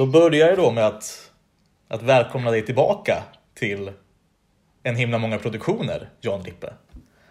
då 0.00 0.06
börjar 0.06 0.48
jag 0.48 0.58
då 0.58 0.70
med 0.70 0.86
att, 0.86 1.30
att 1.88 2.02
välkomna 2.02 2.50
dig 2.50 2.66
tillbaka 2.66 3.22
till 3.54 3.90
en 4.82 4.96
himla 4.96 5.18
många 5.18 5.38
produktioner, 5.38 6.08
Jan 6.20 6.44
Rippe. 6.44 6.72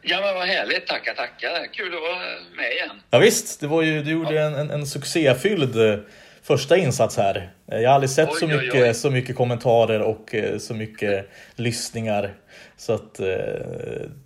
Ja, 0.02 0.22
men 0.22 0.36
vad 0.36 0.48
härligt. 0.48 0.88
Tackar, 0.88 1.14
tackar. 1.14 1.74
Kul 1.74 1.96
att 1.96 2.02
vara 2.02 2.20
med 2.56 2.72
igen. 2.72 3.02
Ja, 3.10 3.20
visst, 3.20 3.62
det 3.62 3.68
var 3.68 3.82
ju, 3.82 4.04
du 4.04 4.12
gjorde 4.12 4.42
en, 4.42 4.54
en, 4.56 4.70
en 4.70 4.88
succéfylld 4.88 5.76
eh, 5.76 6.00
första 6.44 6.78
insats 6.78 7.18
här. 7.18 7.54
Eh, 7.72 7.80
Jag 7.80 7.90
har 7.90 7.96
aldrig 7.96 8.10
sett 8.10 8.30
Oj, 8.30 8.40
så, 8.40 8.46
oj, 8.46 8.58
mycket, 8.58 8.84
oj. 8.84 8.94
så 8.94 9.10
mycket 9.10 9.36
kommentarer 9.36 10.00
och 10.02 10.36
eh, 10.36 10.58
så 10.58 10.74
mycket 10.74 11.30
lyssningar. 11.56 12.34
Så 12.78 12.94
att 12.94 13.20
eh, 13.20 13.26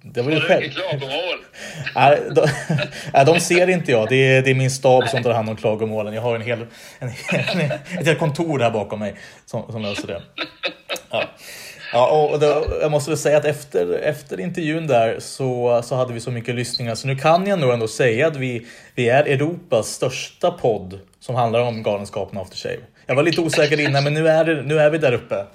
det 0.01 0.21
var 0.21 0.31
ju 0.31 0.39
själv... 0.39 0.63
Nej, 1.95 2.19
de, 2.35 2.47
nej, 3.13 3.25
de 3.25 3.39
ser 3.39 3.69
inte 3.69 3.91
jag. 3.91 4.09
Det 4.09 4.15
är, 4.15 4.41
det 4.41 4.51
är 4.51 4.55
min 4.55 4.71
stab 4.71 5.07
som 5.09 5.23
tar 5.23 5.33
hand 5.33 5.49
om 5.49 5.55
klagomålen. 5.55 6.13
Jag 6.13 6.21
har 6.21 6.35
en 6.35 6.41
hel, 6.41 6.65
en, 6.99 7.09
hel- 7.09 7.71
ett 7.99 8.05
helt 8.05 8.19
kontor 8.19 8.59
här 8.59 8.71
bakom 8.71 8.99
mig 8.99 9.15
som, 9.45 9.71
som 9.71 9.81
löser 9.81 10.07
det. 10.07 10.21
Ja. 11.11 11.23
Ja, 11.93 12.29
och 12.31 12.39
då, 12.39 12.65
jag 12.81 12.91
måste 12.91 13.11
väl 13.11 13.17
säga 13.17 13.37
att 13.37 13.45
efter, 13.45 13.93
efter 13.99 14.39
intervjun 14.39 14.87
där 14.87 15.19
så, 15.19 15.81
så 15.85 15.95
hade 15.95 16.13
vi 16.13 16.19
så 16.19 16.31
mycket 16.31 16.55
lyssningar 16.55 16.95
så 16.95 17.07
nu 17.07 17.15
kan 17.15 17.47
jag 17.47 17.59
nog 17.59 17.73
ändå 17.73 17.87
säga 17.87 18.27
att 18.27 18.35
vi, 18.35 18.67
vi 18.95 19.09
är 19.09 19.23
Europas 19.23 19.87
största 19.87 20.51
podd 20.51 20.99
som 21.19 21.35
handlar 21.35 21.59
om 21.61 21.83
Galenskapen 21.83 22.37
After 22.39 22.57
Shave. 22.57 22.77
Jag 23.05 23.15
var 23.15 23.23
lite 23.23 23.41
osäker 23.41 23.79
innan 23.79 24.03
men 24.03 24.13
nu 24.13 24.27
är, 24.27 24.45
det, 24.45 24.61
nu 24.61 24.79
är 24.79 24.89
vi 24.89 24.97
där 24.97 25.13
uppe. 25.13 25.45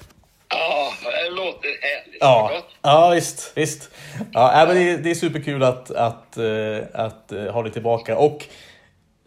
Ja, 0.49 0.93
det 1.25 1.31
låter 1.31 1.69
härligt. 1.83 2.17
Ja, 2.21 2.63
ja 2.83 3.11
visst. 3.15 3.53
visst. 3.55 3.91
Ja, 4.33 4.63
äh, 4.63 4.67
men 4.69 4.77
det, 4.77 4.91
är- 4.93 4.99
det 4.99 5.11
är 5.11 5.15
superkul 5.15 5.63
att, 5.63 5.91
att, 5.91 6.37
eh, 6.37 6.79
att 6.95 7.33
eh, 7.33 7.45
ha 7.53 7.63
dig 7.63 7.73
tillbaka. 7.73 8.17
Och 8.17 8.45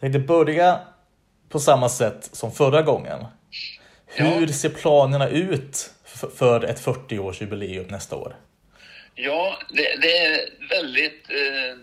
tänkte 0.00 0.18
börja 0.18 0.78
på 1.48 1.60
samma 1.60 1.88
sätt 1.88 2.28
som 2.32 2.52
förra 2.52 2.82
gången. 2.82 3.24
Hur 4.06 4.46
ser 4.46 4.68
planerna 4.68 5.28
ut 5.28 5.90
för 6.36 6.64
ett 6.64 6.80
40-årsjubileum 6.84 7.90
nästa 7.90 8.16
år? 8.16 8.36
Ja, 9.14 9.56
det, 9.70 9.96
det 10.02 10.18
är 10.18 10.40
väldigt 10.70 11.26
eh, 11.30 11.78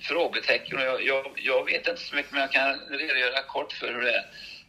frågetecken 0.00 0.78
och 0.78 0.84
jag, 0.84 1.02
jag, 1.06 1.24
jag 1.36 1.64
vet 1.64 1.88
inte 1.88 2.00
så 2.00 2.16
mycket 2.16 2.32
men 2.32 2.40
jag 2.40 2.52
kan 2.52 2.68
redogöra 2.90 3.42
kort 3.48 3.72
för 3.72 3.86
hur 3.94 4.02
det 4.02 4.10
är. 4.14 4.24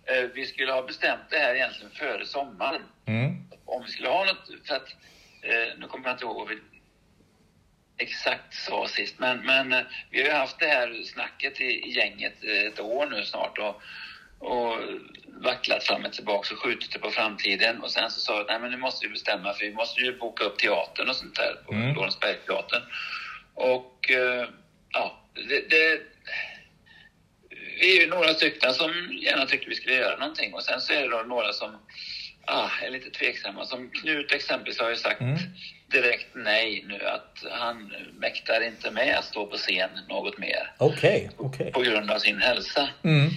Eh, 0.06 0.24
vi 0.34 0.46
skulle 0.46 0.72
ha 0.72 0.82
bestämt 0.82 1.30
det 1.30 1.38
här 1.38 1.56
egentligen 1.56 1.92
före 1.92 2.26
sommaren. 2.26 2.82
Mm. 3.06 3.36
Om 3.66 3.84
vi 3.86 3.92
skulle 3.92 4.10
ha 4.10 4.26
något, 4.26 4.68
för 4.68 4.76
att, 4.76 4.96
eh, 5.42 5.78
nu 5.78 5.88
kommer 5.88 6.06
jag 6.06 6.16
inte 6.16 6.26
ihåg 6.26 6.36
vad 6.36 6.48
vi 6.48 6.58
exakt 7.98 8.54
sa 8.54 8.88
sist, 8.88 9.20
men, 9.20 9.46
men 9.46 9.74
eh, 9.74 9.82
vi 10.12 10.22
har 10.22 10.28
ju 10.28 10.34
haft 10.34 10.60
det 10.60 10.68
här 10.68 11.04
snacket 11.04 11.62
i, 11.62 11.90
gänget 11.90 12.44
ett 12.44 12.80
år 12.80 13.06
nu 13.06 13.24
snart 13.24 13.58
och, 13.58 13.82
och 14.40 14.78
vacklat 15.28 15.84
fram 15.84 16.06
och 16.06 16.14
tillbaka 16.14 16.54
och 16.54 16.60
skjutit 16.60 16.92
det 16.92 17.00
på 17.00 17.12
framtiden 17.12 17.82
och 17.82 17.92
sen 17.92 18.12
så 18.12 18.20
sa 18.20 18.38
vi 18.38 18.44
nej 18.44 18.60
men 18.60 18.72
nu 18.72 18.78
måste 18.78 19.08
vi 19.08 19.12
bestämma 19.12 19.54
för 19.54 19.66
vi 19.66 19.74
måste 19.74 20.02
ju 20.02 20.18
boka 20.18 20.44
upp 20.44 20.58
teatern 20.58 21.10
och 21.10 21.16
sånt 21.16 21.36
där 21.36 21.56
på 21.66 21.74
Mm. 21.74 21.96
Lorensbergsteatern. 21.96 22.82
Och 23.54 24.12
ja, 24.92 25.20
det, 25.34 25.70
det 25.70 26.02
vi 27.80 27.98
är 27.98 28.02
ju 28.02 28.08
några 28.08 28.34
stycken 28.34 28.74
som 28.74 28.92
gärna 29.22 29.46
tycker 29.46 29.70
vi 29.70 29.76
skulle 29.76 29.96
göra 29.96 30.18
någonting 30.18 30.54
och 30.54 30.64
sen 30.64 30.82
så 30.82 30.94
är 30.94 31.02
det 31.02 31.10
då 31.10 31.18
några 31.18 31.54
som 31.54 31.78
ah, 32.46 32.70
är 32.86 32.90
lite 32.90 33.10
tveksamma. 33.10 33.66
Som 33.66 33.90
Knut 33.90 34.32
exempelvis 34.32 34.80
har 34.80 34.90
ju 34.90 34.96
sagt 34.96 35.22
Mm. 35.22 35.38
direkt 35.92 36.28
nej 36.36 36.84
nu 36.88 37.06
att 37.06 37.44
han 37.52 37.94
mäktar 38.14 38.62
inte 38.64 38.92
med 38.92 39.18
att 39.18 39.26
stå 39.26 39.46
på 39.46 39.58
scen 39.58 39.90
något 40.10 40.38
mer 40.38 40.72
Okej, 40.78 41.30
okej. 41.38 41.72
på 41.72 41.82
grund 41.82 42.12
av 42.12 42.20
sin 42.20 42.38
hälsa. 42.42 42.90
Mm. 43.04 43.30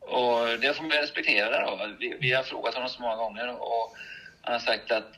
Och 0.00 0.58
det 0.60 0.76
får 0.76 0.82
man 0.82 0.92
respektera 0.92 1.66
då. 1.66 1.88
Vi, 2.00 2.16
vi 2.20 2.32
har 2.32 2.42
frågat 2.42 2.74
honom 2.74 2.88
så 2.88 3.02
många 3.02 3.16
gånger 3.16 3.48
och 3.62 3.94
han 4.42 4.52
har 4.52 4.60
sagt 4.60 4.90
att 4.90 5.12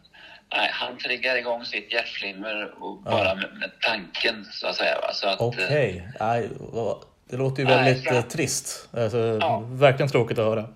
nej, 0.53 0.69
han 0.72 0.99
triggar 0.99 1.37
igång 1.37 1.65
sitt 1.65 1.93
hjärtflimmer 1.93 2.82
och 2.82 3.03
bara 3.03 3.34
med, 3.34 3.54
med 3.59 3.70
tanken 3.81 4.44
så 4.53 4.66
att 4.66 4.76
säga. 4.76 4.99
Va? 5.00 5.12
Så 5.12 5.28
att, 5.28 5.41
eh, 5.41 5.47
Okej. 5.47 6.09
Nej, 6.20 6.49
vad- 6.59 7.04
Det 7.30 7.36
låter 7.36 7.62
ju 7.62 7.68
Nej, 7.68 7.84
väldigt 7.84 8.08
så- 8.08 8.14
eh, 8.14 8.22
trist. 8.22 8.88
Alltså, 8.92 9.38
Ja. 9.41 9.58
Verkligen 9.70 10.08
tråkigt 10.10 10.38
att 10.38 10.44
höra. 10.44 10.68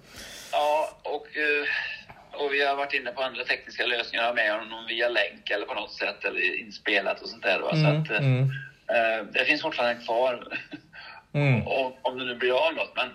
Ja, 0.52 0.98
och, 1.02 1.26
eh, 1.36 2.40
och 2.44 2.52
vi 2.52 2.64
har 2.66 2.76
varit 2.76 2.92
inne 2.92 3.10
på 3.10 3.22
andra 3.22 3.44
tekniska 3.44 3.86
lösningar 3.86 4.34
med 4.34 4.52
honom 4.52 4.86
via 4.88 5.08
länk 5.08 5.50
eller 5.50 5.66
på 5.66 5.74
något 5.74 5.92
sätt 5.92 6.24
eller 6.24 6.60
inspelat 6.60 7.20
och 7.22 7.28
sånt 7.28 7.42
där. 7.42 7.60
Va? 7.60 7.70
Mm, 7.72 7.82
Så 8.06 8.12
att, 8.12 8.20
eh, 8.20 8.26
mm, 8.26 8.42
eh, 8.88 9.26
det 9.32 9.44
finns 9.44 9.62
fortfarande 9.62 10.04
kvar 10.04 10.48
mm. 11.34 11.66
om, 11.66 11.92
om 12.02 12.18
det 12.18 12.24
nu 12.24 12.34
blir 12.34 12.66
av 12.68 12.74
något. 12.74 12.92
Men, 12.96 13.08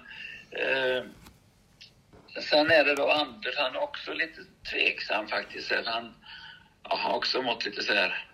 eh, 0.52 1.04
sen 2.50 2.72
är 2.72 2.84
det 2.86 2.96
då 2.96 3.12
Anders, 3.12 3.56
han 3.58 3.76
är 3.76 3.84
också 3.84 4.14
lite 4.14 4.42
tveksam 4.72 5.28
faktiskt. 5.28 5.72
Han 5.86 6.14
ja, 6.90 6.96
har 6.96 7.16
också 7.18 7.42
mått 7.42 7.66
lite 7.66 7.84
så 7.84 7.94
här, 7.94 8.26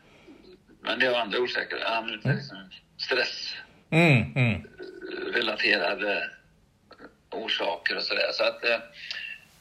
men 0.81 0.99
det 0.99 1.05
har 1.05 1.19
andra 1.19 1.39
orsaker. 1.39 1.77
Han 1.85 2.09
är 2.09 2.11
lite 2.15 2.33
liksom 2.33 2.57
stressrelaterade 2.97 3.61
Mm, 3.89 4.33
mm. 4.35 4.67
Orsaker 7.31 7.95
och 7.95 8.03
sådär. 8.03 8.31
Så 8.33 8.43
att 8.43 8.63
eh, 8.65 8.79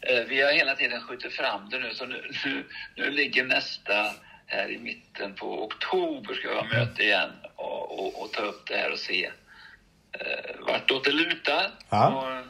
eh, 0.00 0.25
vi 0.25 0.43
har 0.43 0.53
hela 0.53 0.75
tiden 0.77 1.00
skjutit 1.00 1.32
fram 1.32 1.69
det 1.71 1.78
nu. 1.78 1.94
Så 1.94 2.06
nu, 2.06 2.31
nu, 2.44 2.65
nu 2.97 3.10
ligger 3.10 3.44
nästa 3.44 4.15
här 4.47 4.71
i 4.71 4.78
mitten 4.78 5.34
på 5.34 5.65
oktober 5.65 6.34
ska 6.34 6.49
vi 6.49 6.54
ha 6.54 6.65
möte 6.65 7.03
igen 7.03 7.31
och, 7.56 7.99
och, 7.99 8.22
och 8.22 8.33
ta 8.33 8.43
upp 8.43 8.66
det 8.69 8.77
här 8.77 8.93
och 8.93 8.99
se 8.99 9.31
eh, 10.12 10.60
vartåt 10.66 11.04
det 11.04 11.12
lutar. 11.12 11.71
Ja. 11.91 12.09
Och, 12.09 12.47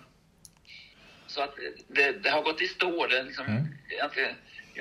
så 1.26 1.42
att 1.42 1.54
det, 1.88 2.12
det 2.12 2.30
har 2.30 2.42
gått 2.42 2.60
i 2.60 2.66
stå. 2.66 3.06
Det 3.06 3.22
liksom, 3.22 3.46
Mm. 3.46 3.64
jag 3.98 4.12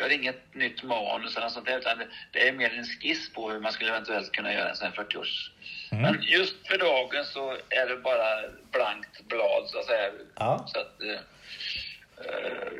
har 0.01 0.09
inget 0.09 0.55
nytt 0.55 0.83
manus 0.83 1.37
eller 1.37 1.49
sånt 1.49 1.65
där, 1.65 1.77
utan 1.77 1.97
det, 2.31 2.47
är 2.47 2.53
mer 2.53 2.77
en 2.77 2.85
skiss 2.85 3.33
på 3.33 3.51
hur 3.51 3.59
man 3.59 3.71
skulle 3.71 3.89
eventuellt 3.89 4.31
kunna 4.31 4.53
göra 4.53 4.69
en 4.69 4.75
sån 4.75 4.87
här 4.87 5.03
40-års... 5.03 5.51
Mm. 5.91 6.01
Men 6.01 6.23
just 6.23 6.67
för 6.67 6.77
dagen 6.77 7.25
så 7.25 7.51
är 7.51 7.89
det 7.89 7.97
bara 8.03 8.41
blankt 8.71 9.27
blad 9.27 9.63
så 9.67 9.79
att 9.79 9.85
säga. 9.85 10.11
Ja. 10.35 10.65
Så 10.67 10.79
att, 10.79 11.01
eh, 11.01 11.19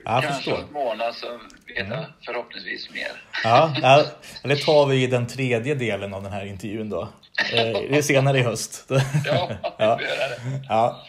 Jag 0.06 0.24
kanske 0.24 0.54
om 0.54 0.64
en 0.64 0.74
månad 0.74 1.16
så 1.16 1.28
vet 1.68 1.78
Mm. 1.78 1.92
jag 1.92 2.06
förhoppningsvis 2.26 2.90
mer. 2.94 3.12
Ja, 3.44 3.76
ja, 3.82 4.06
det 4.44 4.56
tar 4.56 4.86
vi 4.86 5.04
i 5.04 5.08
den 5.08 5.28
tredje 5.28 5.76
delen 5.76 6.14
av 6.14 6.24
den 6.24 6.32
här 6.32 6.46
intervjun 6.46 6.90
då. 6.90 7.10
Eh, 7.54 7.82
Det 7.90 7.98
är 7.98 8.02
senare 8.02 8.40
i 8.40 8.42
höst. 8.42 8.86
Ja, 9.26 9.50
Ja. 9.78 10.00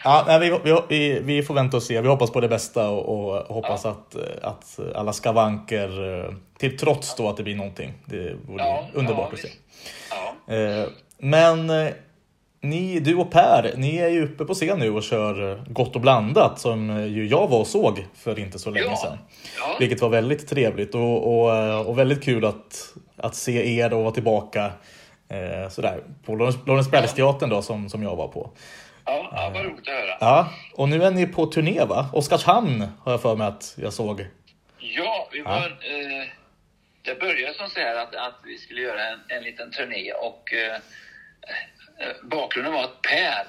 Ja, 0.03 0.25
ja 0.27 0.37
vi, 0.37 0.59
vi, 0.63 0.79
vi, 0.89 1.19
vi 1.19 1.43
får 1.43 1.53
vänta 1.53 1.77
och 1.77 1.83
se. 1.83 2.01
Vi 2.01 2.07
hoppas 2.07 2.31
på 2.31 2.41
det 2.41 2.47
bästa 2.47 2.89
och, 2.89 3.37
och 3.47 3.55
hoppas 3.55 3.85
att, 3.85 4.15
eh, 4.15 4.21
att 4.41 4.79
alla 4.95 5.13
skavanker, 5.13 6.19
eh, 6.25 6.31
till 6.57 6.77
trots 6.77 7.15
då 7.15 7.29
att 7.29 7.37
det 7.37 7.43
blir 7.43 7.55
någonting. 7.55 7.93
Det 8.05 8.33
vore 8.47 8.63
Ja, 8.63 8.85
underbart 8.93 9.29
ja, 9.31 9.33
att 9.33 9.39
se. 9.39 9.49
Ja. 10.47 10.53
Eh, 10.55 10.85
Men 11.17 11.71
ni, 12.61 12.99
du 12.99 13.15
och 13.15 13.31
Per, 13.31 13.73
ni 13.77 13.97
är 13.97 14.09
ju 14.09 14.23
uppe 14.25 14.45
på 14.45 14.53
scen 14.53 14.79
nu 14.79 14.89
och 14.91 15.03
kör 15.03 15.63
Gott 15.69 15.95
och 15.95 16.01
blandat 16.01 16.59
som 16.59 17.07
ju 17.07 17.27
jag 17.27 17.47
var 17.47 17.59
och 17.59 17.67
såg 17.67 18.05
för 18.15 18.39
inte 18.39 18.59
så 18.59 18.69
länge 18.69 18.85
Ja. 18.89 18.95
sedan. 18.97 19.17
Ja. 19.59 19.75
Vilket 19.79 20.01
var 20.01 20.09
väldigt 20.09 20.47
trevligt 20.49 20.95
och, 20.95 21.27
och, 21.45 21.85
och 21.87 21.99
väldigt 21.99 22.23
kul 22.23 22.45
att, 22.45 22.93
att 23.17 23.35
se 23.35 23.75
er 23.79 23.93
och 23.93 24.01
vara 24.03 24.11
tillbaka 24.13 24.71
eh, 25.29 25.69
sådär, 25.69 26.03
på 26.25 26.31
Lorens- 26.35 26.67
Lorensbergsteatern 26.67 27.49
då 27.49 27.61
som, 27.61 27.89
som 27.89 28.03
jag 28.03 28.15
var 28.15 28.27
på. 28.27 28.51
Ja, 29.05 29.29
ja, 29.31 29.51
vad 29.53 29.65
roligt 29.65 29.87
att 29.87 29.93
höra. 29.93 30.17
Ja, 30.19 30.49
och 30.73 30.89
nu 30.89 31.03
är 31.03 31.11
ni 31.11 31.27
på 31.27 31.45
turné 31.45 31.85
va? 31.85 32.09
Oskarshamn 32.13 32.87
har 33.03 33.11
jag 33.11 33.21
för 33.21 33.35
mig 33.35 33.47
att 33.47 33.73
jag 33.77 33.93
såg. 33.93 34.25
Ja, 34.79 35.29
vi 35.31 35.41
var... 35.41 35.65
Eh, 35.65 36.27
det 37.01 37.19
började 37.19 37.53
som 37.53 37.69
så 37.69 37.79
här 37.79 37.95
att, 37.95 38.15
att 38.15 38.35
vi 38.45 38.57
skulle 38.57 38.81
göra 38.81 39.07
en, 39.07 39.19
en 39.27 39.43
liten 39.43 39.71
turné 39.71 40.11
och 40.13 40.53
eh, 40.53 40.75
eh, 41.99 42.15
bakgrunden 42.23 42.73
var 42.73 42.83
att 42.83 43.01
Per, 43.01 43.43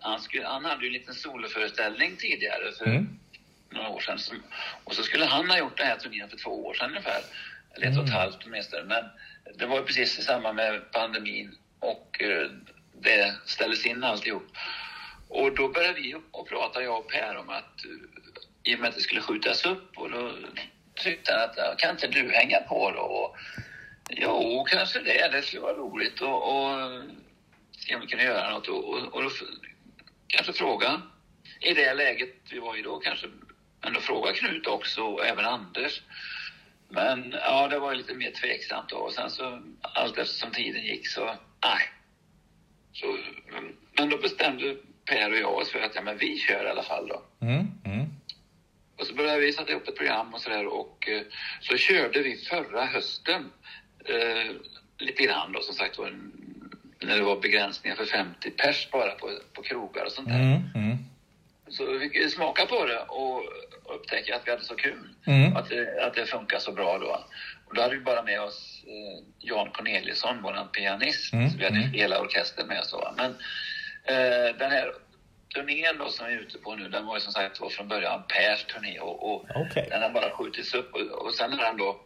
han, 0.00 0.20
skulle, 0.20 0.46
han 0.46 0.64
hade 0.64 0.82
ju 0.82 0.86
en 0.86 0.92
liten 0.92 1.14
soloföreställning 1.14 2.16
tidigare 2.18 2.72
för 2.78 2.86
Mm. 2.86 3.18
några 3.70 3.88
år 3.88 4.00
sedan. 4.00 4.18
Och 4.84 4.94
så 4.94 5.02
skulle 5.02 5.24
han 5.24 5.50
ha 5.50 5.58
gjort 5.58 5.76
den 5.78 5.86
här 5.86 5.96
turnén 5.96 6.28
för 6.28 6.36
två 6.36 6.66
år 6.66 6.74
sedan 6.74 6.88
ungefär. 6.90 7.20
Eller 7.74 7.86
ett 7.86 7.98
och 7.98 8.04
ett 8.04 8.12
halvt 8.12 8.38
åtminstone. 8.46 8.82
Men 8.84 9.04
det 9.54 9.66
var 9.66 9.76
ju 9.76 9.84
precis 9.84 10.18
i 10.18 10.22
samband 10.22 10.56
med 10.56 10.92
pandemin 10.92 11.58
och 11.80 12.22
eh, 12.22 12.50
det 13.02 13.34
ställdes 13.44 13.86
in 13.86 14.04
alltihop. 14.04 14.46
Och 15.28 15.54
då 15.54 15.68
började 15.68 16.00
vi 16.00 16.14
och 16.30 16.48
prata, 16.48 16.82
jag 16.82 16.98
och 16.98 17.10
Per, 17.10 17.36
om 17.36 17.48
att 17.48 17.84
eh, 17.84 18.70
i 18.72 18.74
och 18.74 18.80
med 18.80 18.88
att 18.88 18.94
det 18.94 19.00
skulle 19.00 19.20
skjutas 19.20 19.64
upp 19.64 19.98
och 19.98 20.10
då 20.10 20.32
tyckte 20.94 21.32
han 21.32 21.42
att 21.42 21.78
kan 21.78 21.90
inte 21.90 22.06
du 22.06 22.30
hänga 22.30 22.60
på 22.60 22.90
då? 22.90 23.00
Och, 23.00 23.36
jo, 24.10 24.64
kanske 24.68 25.00
det. 25.00 25.28
Det 25.32 25.42
skulle 25.42 25.62
vara 25.62 25.76
roligt 25.76 26.20
och, 26.20 26.56
och 26.56 27.02
se 27.78 27.94
om 27.94 28.00
vi 28.00 28.06
kunde 28.06 28.24
göra 28.24 28.50
något 28.50 28.68
och, 28.68 28.84
och, 28.84 29.14
och 29.14 29.22
då 29.22 29.30
kanske 30.28 30.52
fråga 30.52 31.02
i 31.60 31.74
det 31.74 31.94
läget 31.94 32.34
vi 32.50 32.58
var 32.58 32.78
i 32.78 32.82
då 32.82 32.98
kanske 32.98 33.26
ändå 33.86 34.00
fråga 34.00 34.32
Knut 34.32 34.66
också 34.66 35.02
och 35.02 35.26
även 35.26 35.44
Anders. 35.44 36.02
Men 36.88 37.32
ja, 37.32 37.68
det 37.68 37.78
var 37.78 37.94
lite 37.94 38.14
mer 38.14 38.30
tveksamt 38.30 38.88
då 38.88 38.96
och 38.96 39.12
sen 39.12 39.30
så 39.30 39.62
allt 39.80 40.18
eftersom 40.18 40.50
tiden 40.50 40.84
gick 40.84 41.08
så 41.08 41.24
nej. 41.64 41.80
Så, 42.92 43.18
men 43.98 44.08
då 44.10 44.18
bestämde 44.18 44.76
Per 45.04 45.32
och 45.32 45.38
jag 45.38 45.54
oss 45.54 45.70
för 45.72 45.80
att 45.80 45.94
ja, 45.94 46.02
men 46.02 46.18
vi 46.18 46.38
kör 46.38 46.64
i 46.64 46.70
alla 46.70 46.82
fall 46.82 47.08
då. 47.08 47.22
Mm, 47.46 47.66
mm. 47.84 48.06
och 48.98 49.06
så 49.06 49.14
började 49.14 49.40
vi 49.40 49.52
sätta 49.52 49.70
ihop 49.70 49.88
ett 49.88 49.96
program 49.96 50.34
och 50.34 50.40
sådär 50.40 50.66
och 50.66 51.08
eh, 51.08 51.22
så 51.60 51.76
körde 51.76 52.22
vi 52.22 52.36
förra 52.36 52.84
hösten 52.84 53.50
eh, 54.04 54.54
lite 54.98 55.22
grann 55.22 55.52
då 55.52 55.60
som 55.60 55.74
sagt 55.74 55.98
var 55.98 56.18
när 57.00 57.16
det 57.16 57.22
var 57.22 57.40
begränsningar 57.40 57.96
för 57.96 58.04
50 58.04 58.50
pers 58.50 58.88
bara 58.90 59.10
på, 59.10 59.30
på 59.52 59.62
krogar 59.62 60.04
och 60.04 60.12
sånt 60.12 60.28
där. 60.28 60.40
Mm, 60.40 60.62
mm, 60.74 60.85
Så 61.68 61.84
vi 61.84 62.30
smaka 62.30 62.66
på 62.66 62.86
det 62.86 62.98
och 62.98 63.42
upptäcka 63.94 64.36
att 64.36 64.46
vi 64.46 64.50
hade 64.50 64.64
så 64.64 64.74
kul. 64.76 65.08
Mm. 65.26 65.56
Att, 65.56 65.68
det, 65.68 66.04
att 66.04 66.14
det 66.14 66.26
funkar 66.26 66.58
så 66.58 66.72
bra 66.72 66.98
då. 66.98 67.24
Och 67.66 67.74
då 67.74 67.82
hade 67.82 67.94
vi 67.94 68.00
bara 68.00 68.22
med 68.22 68.40
oss 68.40 68.84
eh, 68.86 69.24
Jan 69.38 69.70
Corneliusson, 69.70 70.42
vår 70.42 70.68
pianist. 70.72 71.32
Mm, 71.32 71.50
Så 71.50 71.58
vi 71.58 71.64
hade 71.64 71.76
mm. 71.76 71.90
hela 71.90 72.20
orkestern 72.20 72.66
med 72.66 72.80
oss. 72.80 72.90
då. 72.92 73.14
Men 73.16 73.30
eh, 74.04 74.56
den 74.58 74.70
här 74.70 74.92
turnén 75.54 75.98
då 75.98 76.08
som 76.08 76.26
vi 76.26 76.34
är 76.34 76.38
ute 76.38 76.58
på 76.58 76.74
nu, 76.74 76.88
den 76.88 77.06
var 77.06 77.14
ju 77.14 77.20
som 77.20 77.32
sagt 77.32 77.60
var 77.60 77.70
från 77.70 77.88
början 77.88 78.22
Pers 78.28 78.64
turné 78.64 78.98
och, 78.98 79.30
och 79.34 79.44
Okej. 79.54 79.86
den 79.90 80.02
har 80.02 80.10
bara 80.10 80.30
skjutits 80.30 80.74
upp 80.74 80.94
och, 80.94 81.00
och 81.26 81.34
sen 81.34 81.52
har 81.52 81.64
den 81.64 81.76
då 81.76 82.00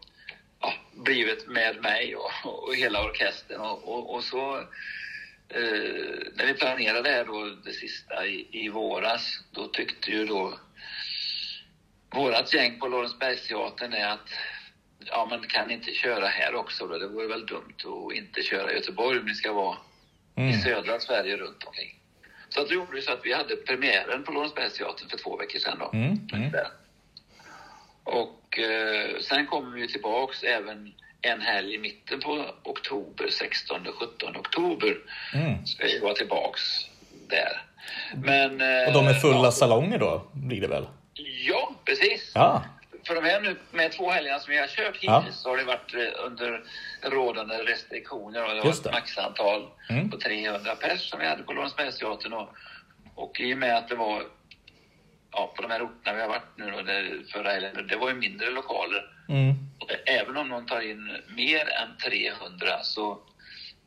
ja, 0.61 0.73
blivit 0.93 1.49
med 1.49 1.81
mig 1.83 2.17
och, 2.17 2.31
och 2.69 2.75
hela 2.75 3.05
orkestern 3.05 3.61
och, 3.61 3.89
och, 3.89 4.15
och 4.15 4.25
så 4.25 4.65
eh, 5.51 6.33
när 6.35 6.47
vi 6.47 6.55
planerade 6.55 7.03
det 7.03 7.15
här 7.15 7.25
då 7.25 7.45
det 7.65 7.73
sista 7.73 8.27
i, 8.27 8.47
i 8.51 8.69
våras, 8.69 9.39
då 9.51 9.67
tyckte 9.67 10.11
ju 10.11 10.25
då 10.25 10.59
vårat 12.15 12.55
gäng 12.55 12.79
på 12.79 12.89
Lorensbergsteatern 12.89 13.93
är 13.93 14.07
att 14.07 14.29
ja, 14.99 15.27
man 15.31 15.47
kan 15.49 15.71
inte 15.71 15.93
köra 15.93 16.27
här 16.27 16.55
också 16.55 16.87
då. 16.87 16.99
Det 16.99 17.09
vore 17.09 17.27
väl 17.27 17.47
dumt 17.47 17.75
att 17.85 18.17
inte 18.17 18.43
köra 18.43 18.73
i 18.73 18.75
Göteborg 18.75 19.19
om 19.19 19.27
ni 19.27 19.35
ska 19.35 19.53
vara 19.53 19.77
i 20.37 20.41
Mm. 20.41 20.61
södra 20.61 21.01
Sverige 21.01 21.37
runt 21.37 21.65
omkring. 21.65 21.97
Så 22.49 22.61
att 22.61 22.69
det 22.69 22.75
gjorde 22.75 23.03
så 23.03 23.13
att 23.13 23.25
vi 23.25 23.33
hade 23.33 23.57
premiären 23.57 24.25
på 24.25 24.33
Lorensbergsteatern 24.33 25.09
för 25.09 25.17
två 25.17 25.37
veckor 25.37 25.59
sedan 25.59 25.79
då. 25.79 25.91
Mm, 25.93 26.29
mm. 26.33 26.53
Och 28.05 28.59
eh, 28.59 29.19
sen 29.21 29.47
kommer 29.47 29.77
vi 29.77 29.89
tillbaks 29.89 30.43
även 30.43 30.95
en 31.23 31.41
helg 31.41 31.75
i 31.75 31.79
mitten 31.79 32.21
på 32.21 32.47
oktober, 32.65 33.29
16 33.31 33.87
och 33.89 33.95
17 33.95 34.37
oktober, 34.37 34.97
Mm. 35.35 35.67
ska 35.67 35.85
vi 35.87 35.99
vara 35.99 36.15
tillbaks 36.15 36.61
där. 37.29 37.63
Men... 38.15 38.61
eh, 38.61 38.87
Och 38.87 38.93
de 38.93 39.07
är 39.07 39.15
fulla 39.15 39.45
ja, 39.45 39.53
salonger 39.53 39.99
då, 39.99 40.27
blir 40.33 40.61
det 40.61 40.67
väl? 40.69 40.87
Ja, 41.47 41.73
precis. 41.85 42.33
Ja. 42.35 42.65
För 43.07 43.15
de 43.15 43.25
här 43.25 43.41
nu, 43.41 43.57
med 43.71 43.93
två 43.93 44.11
helgerna 44.11 44.39
som 44.39 44.51
vi 44.53 44.59
har 44.59 44.67
kört 44.67 44.95
hittills, 44.95 45.03
Ja. 45.07 45.25
så 45.33 45.49
har 45.51 45.57
det 45.57 45.65
varit 45.65 45.95
eh, 45.95 46.25
under 46.27 46.63
rådande 47.03 47.55
restriktioner 47.55 48.45
och 48.49 48.55
det 48.55 48.61
var 48.61 48.71
ett 48.71 48.93
maxantal 48.93 49.69
Mm. 49.91 50.11
på 50.11 50.17
300 50.17 50.75
pers 50.77 51.11
som 51.11 51.19
vi 51.21 51.27
hade 51.27 51.43
på 51.43 51.53
Lorensbergsteatern. 51.53 52.33
Och, 52.33 52.49
och 53.15 53.41
i 53.41 53.55
och 53.55 53.59
med 53.59 53.77
att 53.77 53.89
det 53.89 53.95
var 53.95 54.23
ja, 55.33 55.53
på 55.57 55.63
de 55.63 55.71
här 55.71 55.83
orterna 55.83 56.17
vi 56.17 56.21
har 56.23 56.29
varit 56.29 56.57
nu 56.57 56.71
då, 56.71 56.83
det, 56.83 57.05
förra 57.33 57.51
helgen, 57.53 57.87
det 57.89 57.97
var 57.97 58.09
ju 58.09 58.15
mindre 58.15 58.51
lokaler. 58.51 59.05
Mm. 59.31 59.55
Även 60.07 60.37
om 60.37 60.49
de 60.49 60.67
tar 60.67 60.81
in 60.81 61.17
mer 61.37 61.69
än 61.69 61.97
300 62.05 62.83
så 62.83 63.19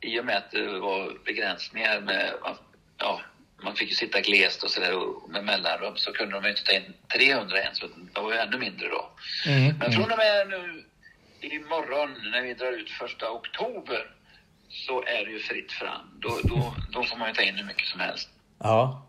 i 0.00 0.20
och 0.20 0.24
med 0.24 0.36
att 0.36 0.50
det 0.50 0.78
var 0.78 1.24
begränsningar 1.24 2.00
med, 2.00 2.32
ja, 2.98 3.20
man 3.62 3.76
fick 3.76 3.88
ju 3.88 3.94
sitta 3.94 4.20
glest 4.20 4.62
och 4.62 4.70
sådär 4.70 4.96
och 4.96 5.30
med 5.30 5.44
mellanrum 5.44 5.96
så 5.96 6.12
kunde 6.12 6.40
de 6.40 6.48
inte 6.48 6.64
ta 6.64 6.72
in 6.72 6.94
300 7.18 7.58
ens, 7.58 7.80
det 8.14 8.20
var 8.20 8.32
ju 8.32 8.38
ännu 8.38 8.58
mindre 8.58 8.88
då. 8.88 9.10
Mm. 9.46 9.78
Men 9.78 9.92
från 9.92 10.12
och 10.12 10.18
med 10.18 10.48
nu 10.48 10.84
imorgon 11.40 12.30
när 12.32 12.42
vi 12.42 12.54
drar 12.54 12.72
ut 12.72 12.90
första 12.90 13.30
oktober 13.30 14.10
så 14.68 15.02
är 15.02 15.24
det 15.24 15.30
ju 15.30 15.38
fritt 15.38 15.72
fram. 15.72 16.18
Då, 16.18 16.40
då, 16.44 16.74
då 16.92 17.04
får 17.04 17.16
man 17.16 17.28
ju 17.28 17.34
ta 17.34 17.42
in 17.42 17.54
hur 17.54 17.64
mycket 17.64 17.88
som 17.88 18.00
helst. 18.00 18.28
Ja. 18.58 19.06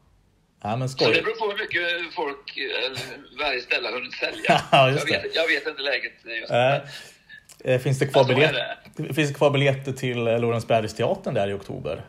Ja, 0.66 0.76
men 0.76 0.90
Så 0.90 1.12
det 1.12 1.22
beror 1.22 1.36
på 1.36 1.46
hur 1.52 1.58
mycket 1.58 2.14
folk 2.14 2.58
eller, 2.58 3.00
varje 3.40 3.62
ställe 3.62 3.88
har 3.88 3.94
hunnit 3.94 4.14
sälja. 4.14 4.62
Ja, 4.72 4.90
just 4.90 5.10
jag, 5.10 5.22
det. 5.22 5.28
vet, 5.28 5.36
jag 5.36 5.48
vet 5.48 5.68
inte 5.68 5.82
läget 5.82 6.14
just 6.26 6.52
nu. 6.52 6.58
Eh, 6.58 7.74
eh, 7.74 7.82
Finns 7.82 8.00
det, 8.00 8.08
kvar 8.08 8.22
Ja, 8.22 8.28
så 8.28 8.32
är 8.32 8.36
biljett, 8.36 9.16
finns 9.16 9.30
det 9.30 9.38
kvar 9.38 9.50
biljetter 9.50 9.92
till 9.92 10.28
eh, 10.28 10.40
Lorensbergsteatern 10.40 11.34
där 11.34 11.48
i 11.48 11.54
oktober? 11.54 12.06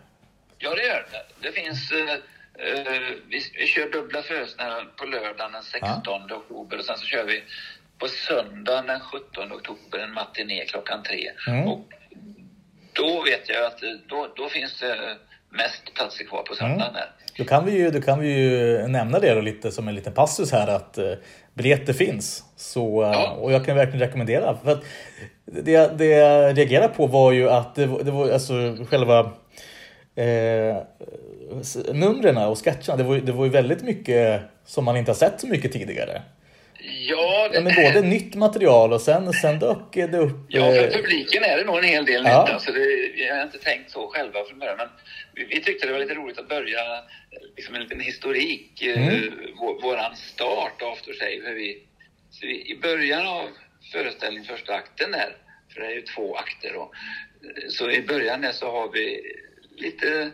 Ja, 0.58 0.75
det 0.75 0.82
gör 0.82 1.06
det. 1.12 1.49
Det 1.49 1.53
finns... 1.53 1.93
Eh, 1.93 2.11
eh, 2.11 3.14
vi, 3.29 3.41
vi 3.58 3.67
kör 3.67 3.91
dubbla 3.91 4.23
föreställningar 4.23 4.85
på 4.97 5.06
lördagen 5.06 5.53
den 5.53 5.62
16 5.62 6.32
oktober 6.32 6.79
och 6.79 6.85
sen 6.85 6.99
så 6.99 7.06
kör 7.06 7.25
vi 7.25 7.43
på 7.99 8.08
söndagen 8.08 8.87
den 8.87 9.00
17 9.00 9.53
oktober 9.53 9.99
en 9.99 10.12
matiné 10.12 10.64
klockan 10.64 11.03
tre. 11.03 11.31
Mm. 11.49 11.69
Och 11.69 11.93
då 12.93 13.23
vet 13.23 13.49
jag 13.49 13.64
att 13.64 13.82
eh, 13.82 13.91
då, 14.06 14.32
då 14.37 14.49
finns 14.49 14.81
det 14.81 15.17
mest 15.56 15.94
platser 15.94 16.25
kvar 16.25 16.43
på 16.43 16.55
söndagen 16.55 16.94
Mm. 16.94 17.08
Då 17.38 17.44
kan 17.44 17.64
vi 17.64 17.73
ju, 17.73 17.91
då 17.91 18.00
kan 18.00 18.20
vi 18.20 18.29
ju 18.29 18.87
nämna 18.88 19.19
det 19.19 19.43
lite 19.43 19.70
som 19.70 19.88
en 19.88 19.94
liten 19.94 20.12
passus 20.12 20.53
här 20.53 20.69
att 20.69 20.99
eh, 20.99 21.12
biljetter 21.55 21.93
finns. 21.93 22.44
Så, 22.56 23.03
eh, 23.03 23.11
Ja. 23.11 23.31
Och 23.31 23.53
jag 23.53 23.64
kan 23.67 23.76
verkligen 23.76 24.00
rekommendera. 24.00 24.56
För 24.64 24.79
det, 25.44 25.99
det 25.99 26.05
jag 26.06 26.58
reagerade 26.58 26.88
på 26.88 27.06
var 27.06 27.32
ju 27.32 27.50
att 27.50 27.75
det, 27.75 27.87
var- 27.87 28.03
det 28.03 28.11
var 28.11 28.31
alltså 28.31 28.55
själva 28.91 29.19
eh, 30.14 30.76
numren 31.93 32.37
och 32.37 32.58
sketcherna. 32.64 32.97
Det 32.97 33.03
var, 33.03 33.17
det 33.17 33.32
var 33.32 33.44
ju 33.44 33.50
väldigt 33.50 33.82
mycket 33.82 34.41
som 34.64 34.85
man 34.85 34.97
inte 34.97 35.11
har 35.11 35.17
sett 35.17 35.41
så 35.41 35.47
mycket 35.47 35.73
tidigare. 35.73 36.23
Ja, 36.81 37.49
det, 37.49 37.55
Ja, 37.55 37.61
men 37.61 37.75
både 37.75 38.00
nytt 38.08 38.34
material 38.34 38.93
och 38.93 39.00
sen, 39.00 39.32
sen 39.32 39.58
dök 39.58 39.78
det 39.93 40.19
upp... 40.19 40.37
Ja, 40.49 40.61
för 40.70 40.84
eh, 40.84 40.90
publiken 40.90 41.44
är 41.44 41.56
det 41.56 41.64
nog 41.64 41.78
en 41.78 41.84
hel 41.84 42.05
del 42.05 42.25
Ja. 42.25 42.44
nytt. 42.44 42.55
Alltså 42.55 42.73
det, 42.73 42.84
jag 43.17 43.37
har 43.37 43.43
inte 43.43 43.58
tänkt 43.58 43.90
så 43.90 44.08
själva 44.08 44.44
från 44.44 44.58
början, 44.58 44.76
men 44.76 44.88
vi, 45.34 45.44
vi 45.44 45.61
tyckte 45.61 45.87
det 45.87 45.93
var 45.93 46.00
lite 46.00 46.14
roligt 46.14 46.38
att 46.38 46.49
börja 46.49 46.81
eh, 46.96 47.02
liksom 47.56 47.75
en 47.75 47.82
liten 47.82 48.00
historik, 48.00 48.82
eh, 48.82 49.08
Mm. 49.08 49.32
vår, 49.61 49.82
våran 49.82 50.17
start, 50.17 50.82
After 50.82 51.12
Shave. 51.12 51.49
Hur 51.49 51.55
vi, 51.55 51.82
vi, 52.43 52.70
I 52.70 52.76
början 52.82 53.26
av 53.26 53.49
föreställningen, 53.93 54.44
första 54.56 54.75
akten 54.75 55.11
där, 55.11 55.37
för 55.74 55.81
det 55.81 55.86
är 55.86 55.94
ju 55.94 56.03
två 56.03 56.36
akter 56.36 56.72
då, 56.74 56.91
så 57.69 57.91
i 57.91 58.03
början 58.03 58.41
där 58.41 58.53
så 58.53 58.70
har 58.70 58.93
vi 58.93 59.22
lite 59.77 60.31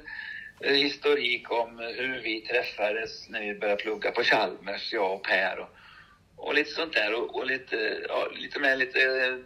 historik 0.65 1.51
om 1.53 1.79
hur 1.97 2.21
vi 2.23 2.41
träffades 2.41 3.29
när 3.29 3.41
vi 3.41 3.55
började 3.55 3.83
plugga 3.83 4.11
på 4.11 4.23
Chalmers, 4.23 4.93
jag 4.93 5.13
och 5.13 5.23
Per. 5.25 5.59
Och, 5.59 5.69
och 6.43 6.55
lite 6.55 6.71
sånt 6.71 6.93
där 6.93 7.15
och, 7.15 7.37
och 7.37 7.47
lite, 7.47 7.77
ja, 8.09 8.29
lite 8.35 8.59
med 8.59 8.79
lite 8.79 8.99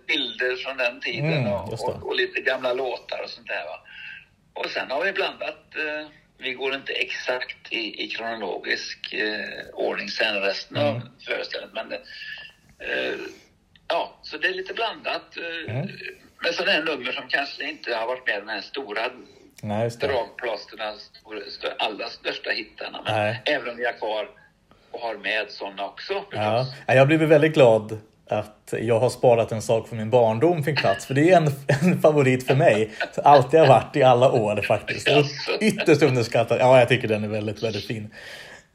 bilder 0.07 0.57
från 0.57 0.77
den 0.77 1.01
tiden 1.01 1.33
Mm, 1.33 1.53
och, 1.53 1.73
och, 1.73 2.07
och 2.07 2.17
lite 2.17 2.41
gamla 2.41 2.73
låtar 2.73 3.23
och 3.25 3.31
sånt 3.31 3.47
där. 3.47 3.65
Va? 3.65 3.81
Och 4.55 4.71
sen 4.71 4.91
har 4.91 5.05
vi 5.05 5.13
blandat, 5.13 5.65
eh, 5.77 6.07
vi 6.39 6.53
går 6.53 6.75
inte 6.75 6.93
exakt 6.93 7.73
i, 7.73 8.05
i 8.05 8.09
kronologisk 8.09 9.13
eh, 9.13 9.65
ordning 9.73 10.09
sen 10.09 10.41
resten 10.41 10.77
av 10.77 10.97
Mm. 10.97 11.09
föreställningen 11.27 11.75
men 11.89 11.93
eh, 12.89 13.15
ja, 13.89 14.19
så 14.23 14.39
det 14.39 14.49
är 14.49 14.55
lite 14.55 14.75
blandat 14.75 15.37
eh, 15.37 15.75
Mm. 15.75 15.89
med 16.43 16.55
sådana 16.55 16.73
här 16.73 16.83
nummer 16.83 17.13
som 17.13 17.29
kanske 17.29 17.65
inte 17.69 17.95
har 17.95 18.07
varit 18.07 18.27
med 18.27 18.37
i 18.37 18.41
de 18.41 18.49
här 18.49 18.61
stora 18.61 19.11
Nej, 19.63 19.89
dragplåsterna, 20.01 20.95
allra 21.79 22.09
största 22.09 22.51
hittarna. 22.51 23.03
Men 23.05 23.15
Nej. 23.15 23.43
även 23.45 23.69
om 23.69 23.77
vi 23.77 23.85
har 23.87 23.93
kvar 23.93 24.31
och 24.97 25.03
har 25.03 25.15
med 25.15 25.47
sådana 25.51 25.87
också 25.87 26.25
Ja. 26.31 26.67
Jag 26.87 27.07
blivit 27.07 27.29
väldigt 27.29 27.55
glad 27.55 27.99
att 28.29 28.75
jag 28.81 29.01
har 29.01 29.09
sparat 29.11 29.53
en 29.53 29.63
sak 29.63 29.89
från 29.89 29.99
min 29.99 30.11
barndom 30.11 30.65
fick 30.65 30.79
plats. 30.79 31.07
För 31.07 31.15
det 31.15 31.31
är 31.31 31.37
en, 31.37 31.47
en 31.93 32.01
favorit 32.01 32.47
för 32.47 32.55
mig. 32.55 32.91
Alltid 33.25 33.61
har 33.61 33.67
varit 33.67 33.97
i 33.97 34.03
alla 34.03 34.33
år 34.33 34.63
faktiskt. 34.63 35.09
Ytterst 35.61 36.03
underskattad. 36.03 36.61
Ja, 36.61 36.79
jag 36.79 36.89
tycker 36.89 37.09
den 37.09 37.25
är 37.25 37.29
väldigt, 37.29 37.63
väldigt 37.63 37.87
fin. 37.87 38.15